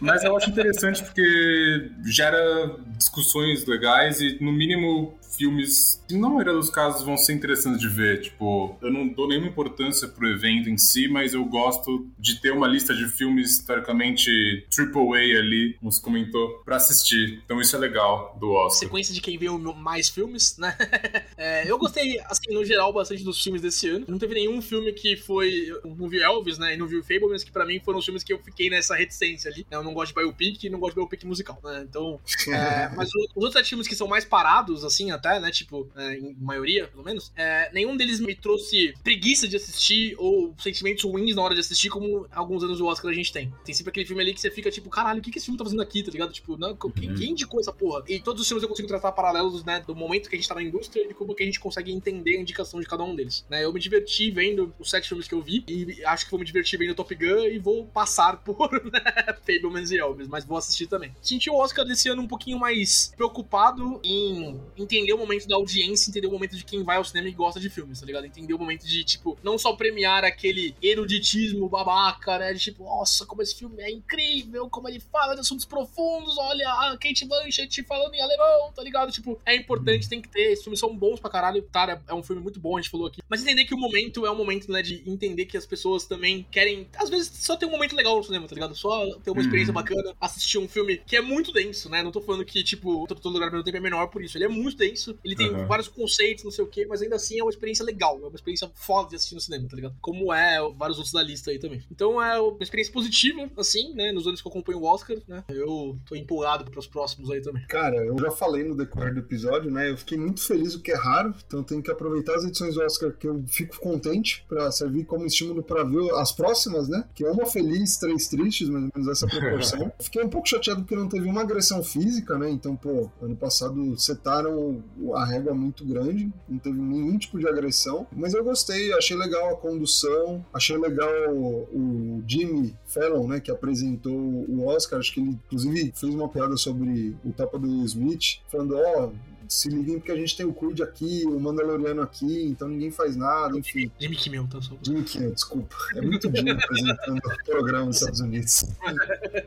Mas 0.00 0.24
eu 0.24 0.34
acho 0.34 0.48
interessante 0.48 1.04
porque 1.04 1.90
gera 2.06 2.74
discussões 2.96 3.66
legais 3.66 4.18
e, 4.22 4.42
no 4.42 4.50
mínimo, 4.50 5.18
filmes 5.36 6.02
que, 6.08 6.16
na 6.16 6.28
maioria 6.28 6.52
dos 6.52 6.70
casos, 6.70 7.04
vão 7.04 7.16
ser 7.16 7.32
interessantes 7.34 7.80
de 7.80 7.88
ver. 7.88 8.20
Tipo, 8.20 8.76
eu 8.80 8.90
não 8.90 9.08
dou 9.08 9.28
nenhuma 9.28 9.48
importância 9.48 10.08
pro 10.08 10.28
evento 10.28 10.68
em 10.68 10.78
si, 10.78 11.08
mas 11.08 11.34
eu 11.34 11.44
gosto 11.44 12.06
de 12.18 12.40
ter 12.40 12.52
uma 12.52 12.66
lista 12.66 12.94
de 12.94 13.06
filmes, 13.08 13.52
historicamente, 13.52 14.66
AAA 14.76 15.38
ali, 15.38 15.74
como 15.78 15.92
você 15.92 16.00
comentou, 16.00 16.62
pra 16.64 16.76
assistir. 16.76 17.40
Então 17.44 17.60
isso 17.60 17.74
é 17.76 17.78
legal 17.78 18.36
do 18.40 18.50
Oscar. 18.52 18.88
Sequência 18.88 19.14
de 19.14 19.20
quem 19.20 19.38
viu 19.38 19.58
mais 19.74 20.08
filmes, 20.08 20.56
né? 20.58 20.76
É, 21.36 21.70
eu 21.70 21.78
gostei, 21.78 22.18
assim, 22.26 22.52
no 22.52 22.64
geral, 22.64 22.92
bastante 22.92 23.22
dos 23.22 23.42
filmes 23.42 23.60
desse 23.60 23.88
ano. 23.88 24.06
Não 24.08 24.18
teve 24.18 24.34
nenhum 24.34 24.62
filme 24.62 24.92
que 24.92 25.16
foi. 25.16 25.66
Eu 25.68 25.94
não 25.96 26.08
vi 26.08 26.20
Elvis, 26.22 26.56
né? 26.56 26.74
E 26.74 26.76
não 26.76 26.86
vi 26.86 26.96
o 26.96 27.02
Fable, 27.02 27.28
mas 27.28 27.44
que 27.44 27.50
pra 27.50 27.66
mim 27.66 27.78
foram 27.80 27.98
os 27.98 28.04
filmes 28.04 28.22
que 28.22 28.32
eu 28.32 28.38
fiquei 28.38 28.70
nessa 28.70 28.94
reticência 28.94 29.50
ali. 29.50 29.66
Eu 29.70 29.82
não 29.82 29.92
gosto 29.92 30.14
de 30.14 30.20
biopic 30.20 30.64
e 30.64 30.70
não 30.70 30.78
gosto 30.78 30.94
de 30.94 31.00
biopic 31.00 31.24
musical, 31.24 31.60
né? 31.62 31.84
Então. 31.88 32.18
é, 32.48 32.88
mas 32.96 33.10
os 33.14 33.44
outros 33.44 33.68
filmes 33.68 33.86
que 33.86 33.94
são 33.94 34.08
mais 34.08 34.24
parados, 34.24 34.84
assim, 34.84 35.10
até, 35.10 35.25
né? 35.40 35.50
Tipo, 35.50 35.88
é, 35.96 36.18
em 36.18 36.34
maioria, 36.40 36.86
pelo 36.88 37.04
menos, 37.04 37.32
é, 37.36 37.70
nenhum 37.72 37.96
deles 37.96 38.20
me 38.20 38.34
trouxe 38.34 38.94
preguiça 39.02 39.46
de 39.48 39.56
assistir 39.56 40.14
ou 40.18 40.54
sentimentos 40.58 41.04
ruins 41.04 41.34
na 41.34 41.42
hora 41.42 41.54
de 41.54 41.60
assistir, 41.60 41.88
como 41.88 42.26
alguns 42.32 42.62
anos 42.62 42.78
do 42.78 42.86
Oscar 42.86 43.10
a 43.10 43.14
gente 43.14 43.32
tem. 43.32 43.52
Tem 43.64 43.74
sempre 43.74 43.90
aquele 43.90 44.06
filme 44.06 44.22
ali 44.22 44.34
que 44.34 44.40
você 44.40 44.50
fica 44.50 44.70
tipo, 44.70 44.88
caralho, 44.88 45.20
o 45.20 45.22
que, 45.22 45.30
que 45.30 45.38
esse 45.38 45.46
filme 45.46 45.58
tá 45.58 45.64
fazendo 45.64 45.82
aqui, 45.82 46.02
tá 46.02 46.10
ligado? 46.10 46.32
Tipo, 46.32 46.56
não, 46.56 46.76
quem, 46.76 47.14
quem 47.14 47.30
indicou 47.30 47.60
essa 47.60 47.72
porra? 47.72 48.04
E 48.08 48.20
todos 48.20 48.42
os 48.42 48.48
filmes 48.48 48.62
eu 48.62 48.68
consigo 48.68 48.88
tratar 48.88 49.12
paralelos, 49.12 49.64
né? 49.64 49.82
Do 49.86 49.94
momento 49.94 50.28
que 50.28 50.36
a 50.36 50.38
gente 50.38 50.48
tá 50.48 50.54
na 50.54 50.62
indústria 50.62 51.04
e 51.04 51.08
de 51.08 51.14
como 51.14 51.34
que 51.34 51.42
a 51.42 51.46
gente 51.46 51.60
consegue 51.60 51.92
entender 51.92 52.36
a 52.36 52.40
indicação 52.40 52.80
de 52.80 52.86
cada 52.86 53.02
um 53.02 53.14
deles. 53.14 53.44
Né? 53.48 53.64
Eu 53.64 53.72
me 53.72 53.80
diverti 53.80 54.30
vendo 54.30 54.74
os 54.78 54.90
sete 54.90 55.08
filmes 55.08 55.26
que 55.26 55.34
eu 55.34 55.42
vi 55.42 55.64
e 55.68 56.04
acho 56.04 56.24
que 56.24 56.30
vou 56.30 56.38
me 56.38 56.46
divertir 56.46 56.78
vendo 56.78 56.94
Top 56.94 57.12
Gun 57.14 57.46
e 57.46 57.58
vou 57.58 57.86
passar 57.86 58.36
por 58.44 58.70
né, 58.84 59.00
Fablemans 59.40 59.90
e 59.90 59.98
Elvis, 59.98 60.28
mas 60.28 60.44
vou 60.44 60.56
assistir 60.56 60.86
também. 60.86 61.14
Senti 61.20 61.50
o 61.50 61.56
Oscar 61.56 61.84
desse 61.84 62.08
ano 62.08 62.22
um 62.22 62.28
pouquinho 62.28 62.58
mais 62.58 63.12
preocupado 63.16 64.00
em 64.02 64.60
entender 64.76 65.14
o 65.16 65.18
momento 65.18 65.46
da 65.48 65.56
audiência, 65.56 66.10
entender 66.10 66.26
o 66.26 66.30
momento 66.30 66.56
de 66.56 66.64
quem 66.64 66.82
vai 66.82 66.96
ao 66.96 67.04
cinema 67.04 67.28
e 67.28 67.32
gosta 67.32 67.58
de 67.58 67.68
filmes, 67.70 68.00
tá 68.00 68.06
ligado? 68.06 68.24
Entender 68.26 68.54
o 68.54 68.58
momento 68.58 68.86
de, 68.86 69.02
tipo, 69.04 69.36
não 69.42 69.58
só 69.58 69.72
premiar 69.74 70.24
aquele 70.24 70.74
eruditismo 70.82 71.68
babaca, 71.68 72.38
né? 72.38 72.52
De 72.52 72.60
tipo, 72.60 72.84
nossa, 72.84 73.24
como 73.26 73.42
esse 73.42 73.54
filme 73.54 73.80
é 73.82 73.90
incrível, 73.90 74.68
como 74.68 74.88
ele 74.88 75.00
fala 75.00 75.34
de 75.34 75.40
assuntos 75.40 75.64
profundos, 75.64 76.36
olha 76.38 76.68
a 76.68 76.96
Kate 76.98 77.24
Blanchett 77.24 77.82
falando 77.84 78.14
em 78.14 78.20
alemão, 78.20 78.72
tá 78.74 78.82
ligado? 78.82 79.12
Tipo, 79.12 79.38
é 79.44 79.54
importante, 79.54 80.08
tem 80.08 80.20
que 80.20 80.28
ter. 80.28 80.52
Esses 80.52 80.64
filmes 80.64 80.80
são 80.80 80.96
bons 80.96 81.20
pra 81.20 81.30
caralho. 81.30 81.62
Cara, 81.72 82.02
é 82.08 82.14
um 82.14 82.22
filme 82.22 82.42
muito 82.42 82.60
bom, 82.60 82.76
a 82.76 82.80
gente 82.80 82.90
falou 82.90 83.06
aqui. 83.06 83.20
Mas 83.28 83.42
entender 83.42 83.64
que 83.64 83.74
o 83.74 83.78
momento 83.78 84.26
é 84.26 84.30
um 84.30 84.36
momento, 84.36 84.70
né, 84.70 84.82
de 84.82 85.02
entender 85.08 85.46
que 85.46 85.56
as 85.56 85.66
pessoas 85.66 86.06
também 86.06 86.46
querem, 86.50 86.88
às 86.96 87.08
vezes, 87.08 87.30
só 87.44 87.56
ter 87.56 87.66
um 87.66 87.70
momento 87.70 87.94
legal 87.94 88.16
no 88.16 88.24
cinema, 88.24 88.46
tá 88.46 88.54
ligado? 88.54 88.74
Só 88.74 89.18
ter 89.20 89.30
uma 89.30 89.40
experiência 89.40 89.70
Uhum. 89.70 89.74
bacana, 89.74 90.14
assistir 90.20 90.58
um 90.58 90.68
filme 90.68 90.98
que 91.06 91.16
é 91.16 91.20
muito 91.20 91.52
denso, 91.52 91.88
né? 91.88 92.02
Não 92.02 92.10
tô 92.12 92.20
falando 92.20 92.44
que, 92.44 92.62
tipo, 92.62 93.06
todo, 93.06 93.20
todo 93.20 93.32
lugar 93.32 93.46
ao 93.46 93.52
mesmo 93.52 93.64
tempo 93.64 93.76
é 93.76 93.80
menor 93.80 94.06
por 94.08 94.22
isso. 94.22 94.36
Ele 94.36 94.44
é 94.44 94.48
muito 94.48 94.76
denso, 94.76 95.05
ele 95.24 95.34
tem 95.36 95.46
Uhum. 95.50 95.66
vários 95.66 95.88
conceitos, 95.88 96.44
não 96.44 96.50
sei 96.50 96.64
o 96.64 96.66
quê, 96.68 96.86
mas 96.88 97.00
ainda 97.02 97.16
assim 97.16 97.38
é 97.38 97.42
uma 97.42 97.50
experiência 97.50 97.84
legal, 97.84 98.18
é 98.22 98.26
uma 98.26 98.34
experiência 98.34 98.70
foda 98.74 99.10
de 99.10 99.16
assistir 99.16 99.34
no 99.34 99.40
cinema, 99.40 99.68
tá 99.68 99.76
ligado? 99.76 99.94
Como 100.00 100.32
é 100.32 100.58
vários 100.76 100.98
outros 100.98 101.12
da 101.12 101.22
lista 101.22 101.50
aí 101.50 101.58
também. 101.58 101.82
Então 101.90 102.22
é 102.22 102.38
uma 102.40 102.56
experiência 102.62 102.92
positiva, 102.92 103.48
assim, 103.56 103.94
né? 103.94 104.12
Nos 104.12 104.26
anos 104.26 104.40
que 104.40 104.46
eu 104.46 104.50
acompanho 104.50 104.78
o 104.78 104.84
Oscar, 104.84 105.16
né? 105.28 105.44
Eu 105.48 105.96
tô 106.06 106.14
empolgado 106.16 106.70
pros 106.70 106.86
próximos 106.86 107.30
aí 107.30 107.40
também. 107.40 107.64
Cara, 107.66 107.96
eu 108.04 108.16
já 108.18 108.30
falei 108.30 108.64
no 108.64 108.74
decorrer 108.76 109.12
do 109.14 109.20
episódio, 109.20 109.70
né? 109.70 109.90
Eu 109.90 109.96
fiquei 109.96 110.18
muito 110.18 110.40
feliz, 110.42 110.74
o 110.74 110.80
que 110.80 110.90
é 110.90 110.96
raro, 110.96 111.34
então 111.46 111.60
eu 111.60 111.64
tenho 111.64 111.82
que 111.82 111.90
aproveitar 111.90 112.34
as 112.34 112.44
edições 112.44 112.74
do 112.74 112.82
Oscar 112.82 113.12
que 113.12 113.26
eu 113.26 113.42
fico 113.46 113.78
contente 113.80 114.44
pra 114.48 114.70
servir 114.70 115.04
como 115.04 115.26
estímulo 115.26 115.62
pra 115.62 115.84
ver 115.84 116.10
as 116.14 116.32
próximas, 116.32 116.88
né? 116.88 117.04
Que 117.14 117.24
é 117.24 117.30
uma 117.30 117.46
feliz, 117.46 117.96
três 117.98 118.28
tristes, 118.28 118.68
mais 118.68 118.84
ou 118.84 118.90
menos 118.94 119.08
essa 119.10 119.26
proporção. 119.26 119.92
Fiquei 120.00 120.22
um 120.22 120.28
pouco 120.28 120.48
chateado 120.48 120.82
porque 120.82 120.96
não 120.96 121.08
teve 121.08 121.28
uma 121.28 121.42
agressão 121.42 121.82
física, 121.82 122.38
né? 122.38 122.50
Então, 122.50 122.74
pô, 122.76 123.10
ano 123.20 123.36
passado 123.36 123.98
setaram 123.98 124.82
a 125.14 125.24
régua 125.24 125.54
muito 125.54 125.84
grande, 125.84 126.30
não 126.48 126.58
teve 126.58 126.78
nenhum 126.78 127.18
tipo 127.18 127.38
de 127.38 127.46
agressão, 127.48 128.06
mas 128.12 128.34
eu 128.34 128.42
gostei, 128.42 128.92
achei 128.92 129.16
legal 129.16 129.50
a 129.50 129.56
condução, 129.56 130.44
achei 130.52 130.76
legal 130.76 131.10
o 131.32 132.22
Jimmy 132.26 132.74
Fallon, 132.86 133.28
né, 133.28 133.40
que 133.40 133.50
apresentou 133.50 134.12
o 134.14 134.66
Oscar, 134.66 134.98
acho 134.98 135.12
que 135.12 135.20
ele 135.20 135.30
inclusive 135.30 135.92
fez 135.94 136.14
uma 136.14 136.28
piada 136.28 136.56
sobre 136.56 137.16
o 137.24 137.32
tapa 137.32 137.58
do 137.58 137.84
Smith, 137.84 138.40
falando, 138.50 138.76
ó, 138.76 139.10
se 139.48 139.68
liguem 139.68 139.98
porque 139.98 140.12
a 140.12 140.16
gente 140.16 140.36
tem 140.36 140.44
o 140.44 140.52
Kud 140.52 140.82
aqui, 140.82 141.22
o 141.26 141.38
Mandaloriano 141.38 142.02
aqui, 142.02 142.44
então 142.46 142.68
ninguém 142.68 142.90
faz 142.90 143.16
nada, 143.16 143.56
enfim. 143.56 143.90
Jimmy 143.98 144.16
Kimmel, 144.16 144.46
tá? 144.48 144.60
Só... 144.60 144.74
Jimmy 144.82 145.04
Kimmel, 145.04 145.32
desculpa. 145.32 145.76
É 145.94 146.00
muito 146.00 146.34
Jimmy 146.34 146.50
apresentando 146.50 147.18
o 147.18 147.44
programa 147.44 147.86
nos 147.86 147.96
Estados 147.96 148.20
Unidos. 148.20 148.64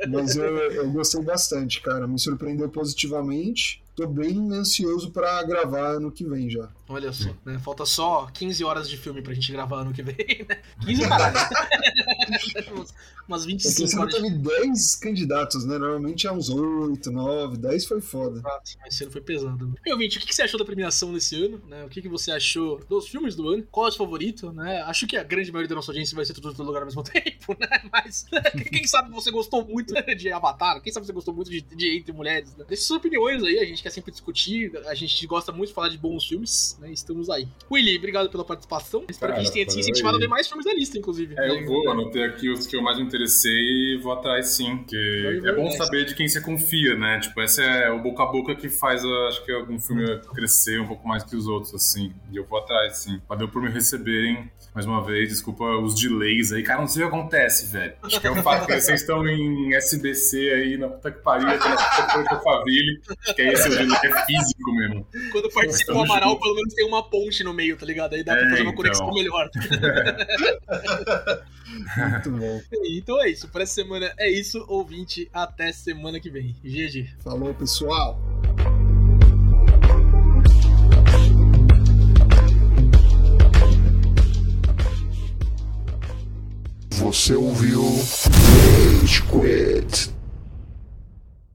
Mas 0.10 0.36
eu, 0.36 0.46
eu 0.46 0.92
gostei 0.92 1.22
bastante, 1.22 1.82
cara. 1.82 2.08
Me 2.08 2.20
surpreendeu 2.20 2.70
positivamente. 2.70 3.84
Tô 4.00 4.08
bem 4.08 4.54
ansioso 4.54 5.12
pra 5.12 5.44
gravar 5.44 5.96
ano 5.98 6.10
que 6.10 6.24
vem 6.24 6.50
já. 6.50 6.70
Olha 6.92 7.14
só, 7.14 7.30
né? 7.46 7.60
Falta 7.60 7.86
só 7.86 8.26
15 8.34 8.64
horas 8.64 8.90
de 8.90 8.98
filme 8.98 9.22
pra 9.22 9.32
gente 9.32 9.52
gravar 9.52 9.82
ano 9.82 9.94
que 9.94 10.02
vem, 10.02 10.16
né? 10.50 10.60
15 10.84 11.08
caralho. 11.08 11.38
Umas 13.28 13.44
É 13.44 13.46
que 13.46 13.52
25 13.52 13.84
esse 13.84 13.94
ano 13.94 14.02
horas 14.02 14.16
de 14.16 14.22
teve 14.24 14.38
10 14.66 14.96
candidatos, 14.96 15.66
né? 15.66 15.78
Normalmente 15.78 16.26
é 16.26 16.32
uns 16.32 16.50
8, 16.50 17.12
9, 17.12 17.58
10 17.58 17.86
foi 17.86 18.02
foda. 18.02 18.40
Exato, 18.40 18.72
mas 18.82 18.94
esse 18.96 19.04
ano 19.04 19.12
foi 19.12 19.22
pesado. 19.22 19.76
E 19.86 19.92
ouvinte, 19.92 20.18
o 20.18 20.22
que 20.22 20.34
você 20.34 20.42
achou 20.42 20.58
da 20.60 20.66
premiação 20.66 21.14
desse 21.14 21.36
ano? 21.36 21.62
Né? 21.68 21.86
O 21.86 21.90
que 21.90 22.10
você 22.10 22.32
achou 22.32 22.80
dos 22.90 23.08
filmes 23.08 23.36
do 23.36 23.48
ano? 23.50 23.64
Qual 23.70 23.86
é 23.86 23.90
o 23.90 23.92
seu 23.92 24.04
favorito? 24.04 24.52
Né? 24.52 24.82
Acho 24.82 25.06
que 25.06 25.16
a 25.16 25.24
grande 25.24 25.52
maioria 25.52 25.70
da 25.70 25.76
nossa 25.76 25.92
audiência 25.92 26.16
vai 26.16 26.26
ser 26.26 26.34
tudo 26.34 26.50
em 26.50 26.56
todo 26.56 26.66
lugar 26.66 26.80
ao 26.80 26.88
mesmo 26.88 27.04
tempo, 27.06 27.56
né? 27.60 27.68
Mas 27.92 28.26
quem 28.72 28.88
sabe 28.88 29.12
você 29.12 29.30
gostou 29.30 29.64
muito 29.64 29.94
de 29.94 30.32
Avatar? 30.32 30.82
Quem 30.82 30.92
sabe 30.92 31.06
você 31.06 31.14
gostou 31.14 31.34
muito 31.34 31.52
de, 31.52 31.62
de 31.62 31.98
Entre 31.98 32.12
Mulheres? 32.12 32.56
Né? 32.58 32.66
Deixe 32.68 32.82
suas 32.82 32.98
opiniões 32.98 33.44
aí, 33.44 33.60
a 33.60 33.66
gente 33.66 33.84
quer 33.84 33.92
sempre 33.92 34.12
discutir, 34.12 34.76
a 34.88 34.96
gente 34.96 35.28
gosta 35.28 35.52
muito 35.52 35.70
de 35.70 35.76
falar 35.76 35.90
de 35.90 36.00
bons 36.00 36.26
filmes, 36.26 36.79
né? 36.80 36.92
Estamos 36.92 37.30
aí. 37.30 37.48
Willy, 37.72 37.98
obrigado 37.98 38.30
pela 38.30 38.44
participação. 38.44 39.04
Espero 39.10 39.34
que 39.34 39.40
a 39.40 39.44
gente 39.44 39.54
tenha 39.54 39.66
te 39.66 39.70
Cara, 39.70 39.80
incentivado 39.80 40.16
a 40.16 40.20
valeu 40.20 40.30
ver 40.30 40.32
mais 40.32 40.48
filmes 40.48 40.66
da 40.66 40.74
lista, 40.74 40.98
inclusive. 40.98 41.36
É, 41.38 41.50
eu 41.50 41.66
vou, 41.66 41.90
anotei 41.92 42.24
aqui 42.24 42.50
os 42.50 42.66
que 42.66 42.76
eu 42.76 42.82
mais 42.82 42.98
me 42.98 43.04
interessei 43.04 43.52
e 43.52 44.00
vou 44.02 44.12
atrás 44.12 44.48
sim, 44.50 44.78
porque 44.78 45.42
é 45.46 45.52
bom 45.54 45.70
saber 45.72 46.06
de 46.06 46.16
quem 46.16 46.28
você 46.28 46.42
confia, 46.42 46.96
né? 46.96 47.20
Tipo, 47.20 47.42
esse 47.42 47.62
é 47.62 47.92
o 47.92 48.00
boca 48.02 48.24
a 48.24 48.26
boca 48.26 48.56
que 48.56 48.70
faz, 48.70 49.04
acho 49.06 49.44
que 49.46 49.52
algum 49.52 49.80
filme 49.80 50.20
crescer 50.34 50.80
um 50.80 50.88
pouco 50.88 51.08
mais 51.08 51.24
que 51.24 51.36
os 51.36 51.48
outros, 51.48 51.74
assim. 51.74 52.14
E 52.32 52.38
eu 52.38 52.46
vou 52.46 52.60
atrás, 52.60 52.98
sim. 52.98 53.22
Valeu 53.28 53.48
por 53.48 53.62
me 53.62 53.70
receberem 53.70 54.50
mais 54.74 54.86
uma 54.86 55.04
vez, 55.04 55.30
desculpa 55.30 55.66
os 55.78 55.96
delays 55.96 56.52
aí. 56.52 56.64
Cara, 56.64 56.82
não 56.82 56.88
sei 56.88 57.04
o 57.04 57.10
que 57.10 57.16
acontece, 57.16 57.66
velho. 57.66 57.94
Acho 58.04 58.22
que 58.22 58.28
é 58.28 58.32
o 58.32 58.36
fato 58.44 58.68
que 58.68 58.80
vocês 58.80 59.02
estão 59.02 59.28
em 59.28 59.74
SBC 59.74 60.38
aí, 60.52 60.78
na 60.78 60.88
puta 60.88 61.12
que 61.12 61.20
pariu, 61.22 61.48
aquela 61.50 61.76
puta 61.76 62.38
que 62.38 62.44
Faville. 62.44 63.02
Acho 63.10 63.36
que 63.36 63.42
é 63.42 63.54
esse 63.54 63.70
o 63.70 63.74
ele 63.74 63.94
é 63.94 64.26
físico 64.26 64.72
mesmo. 64.74 65.08
Quando 65.32 65.50
participa 65.52 65.94
o 65.94 66.04
Amaral, 66.04 66.40
pelo 66.40 66.56
menos 66.56 66.69
tem 66.76 66.86
uma 66.86 67.04
ponte 67.10 67.44
no 67.44 67.54
meio, 67.54 67.78
tá 67.78 67.86
ligado? 67.86 68.14
Aí 68.14 68.24
dá 68.24 68.34
pra 68.34 68.46
É, 68.46 68.50
fazer 68.50 68.62
uma 68.62 68.72
então. 68.72 68.76
conexão 68.84 69.14
melhor. 69.14 69.50
Muito 72.12 72.32
bom. 72.32 72.62
então 72.86 73.22
é 73.22 73.30
isso. 73.30 73.48
Por 73.48 73.62
essa 73.62 73.74
semana 73.74 74.12
é 74.18 74.30
isso, 74.30 74.64
ouvinte. 74.68 75.30
Até 75.34 75.72
semana 75.72 76.20
que 76.20 76.30
vem. 76.30 76.56
GG. 76.64 77.10
Falou, 77.24 77.54
pessoal. 77.54 78.20
Você 86.92 87.34
ouviu 87.34 87.84
Rage 89.02 89.22
Quit. 89.24 90.10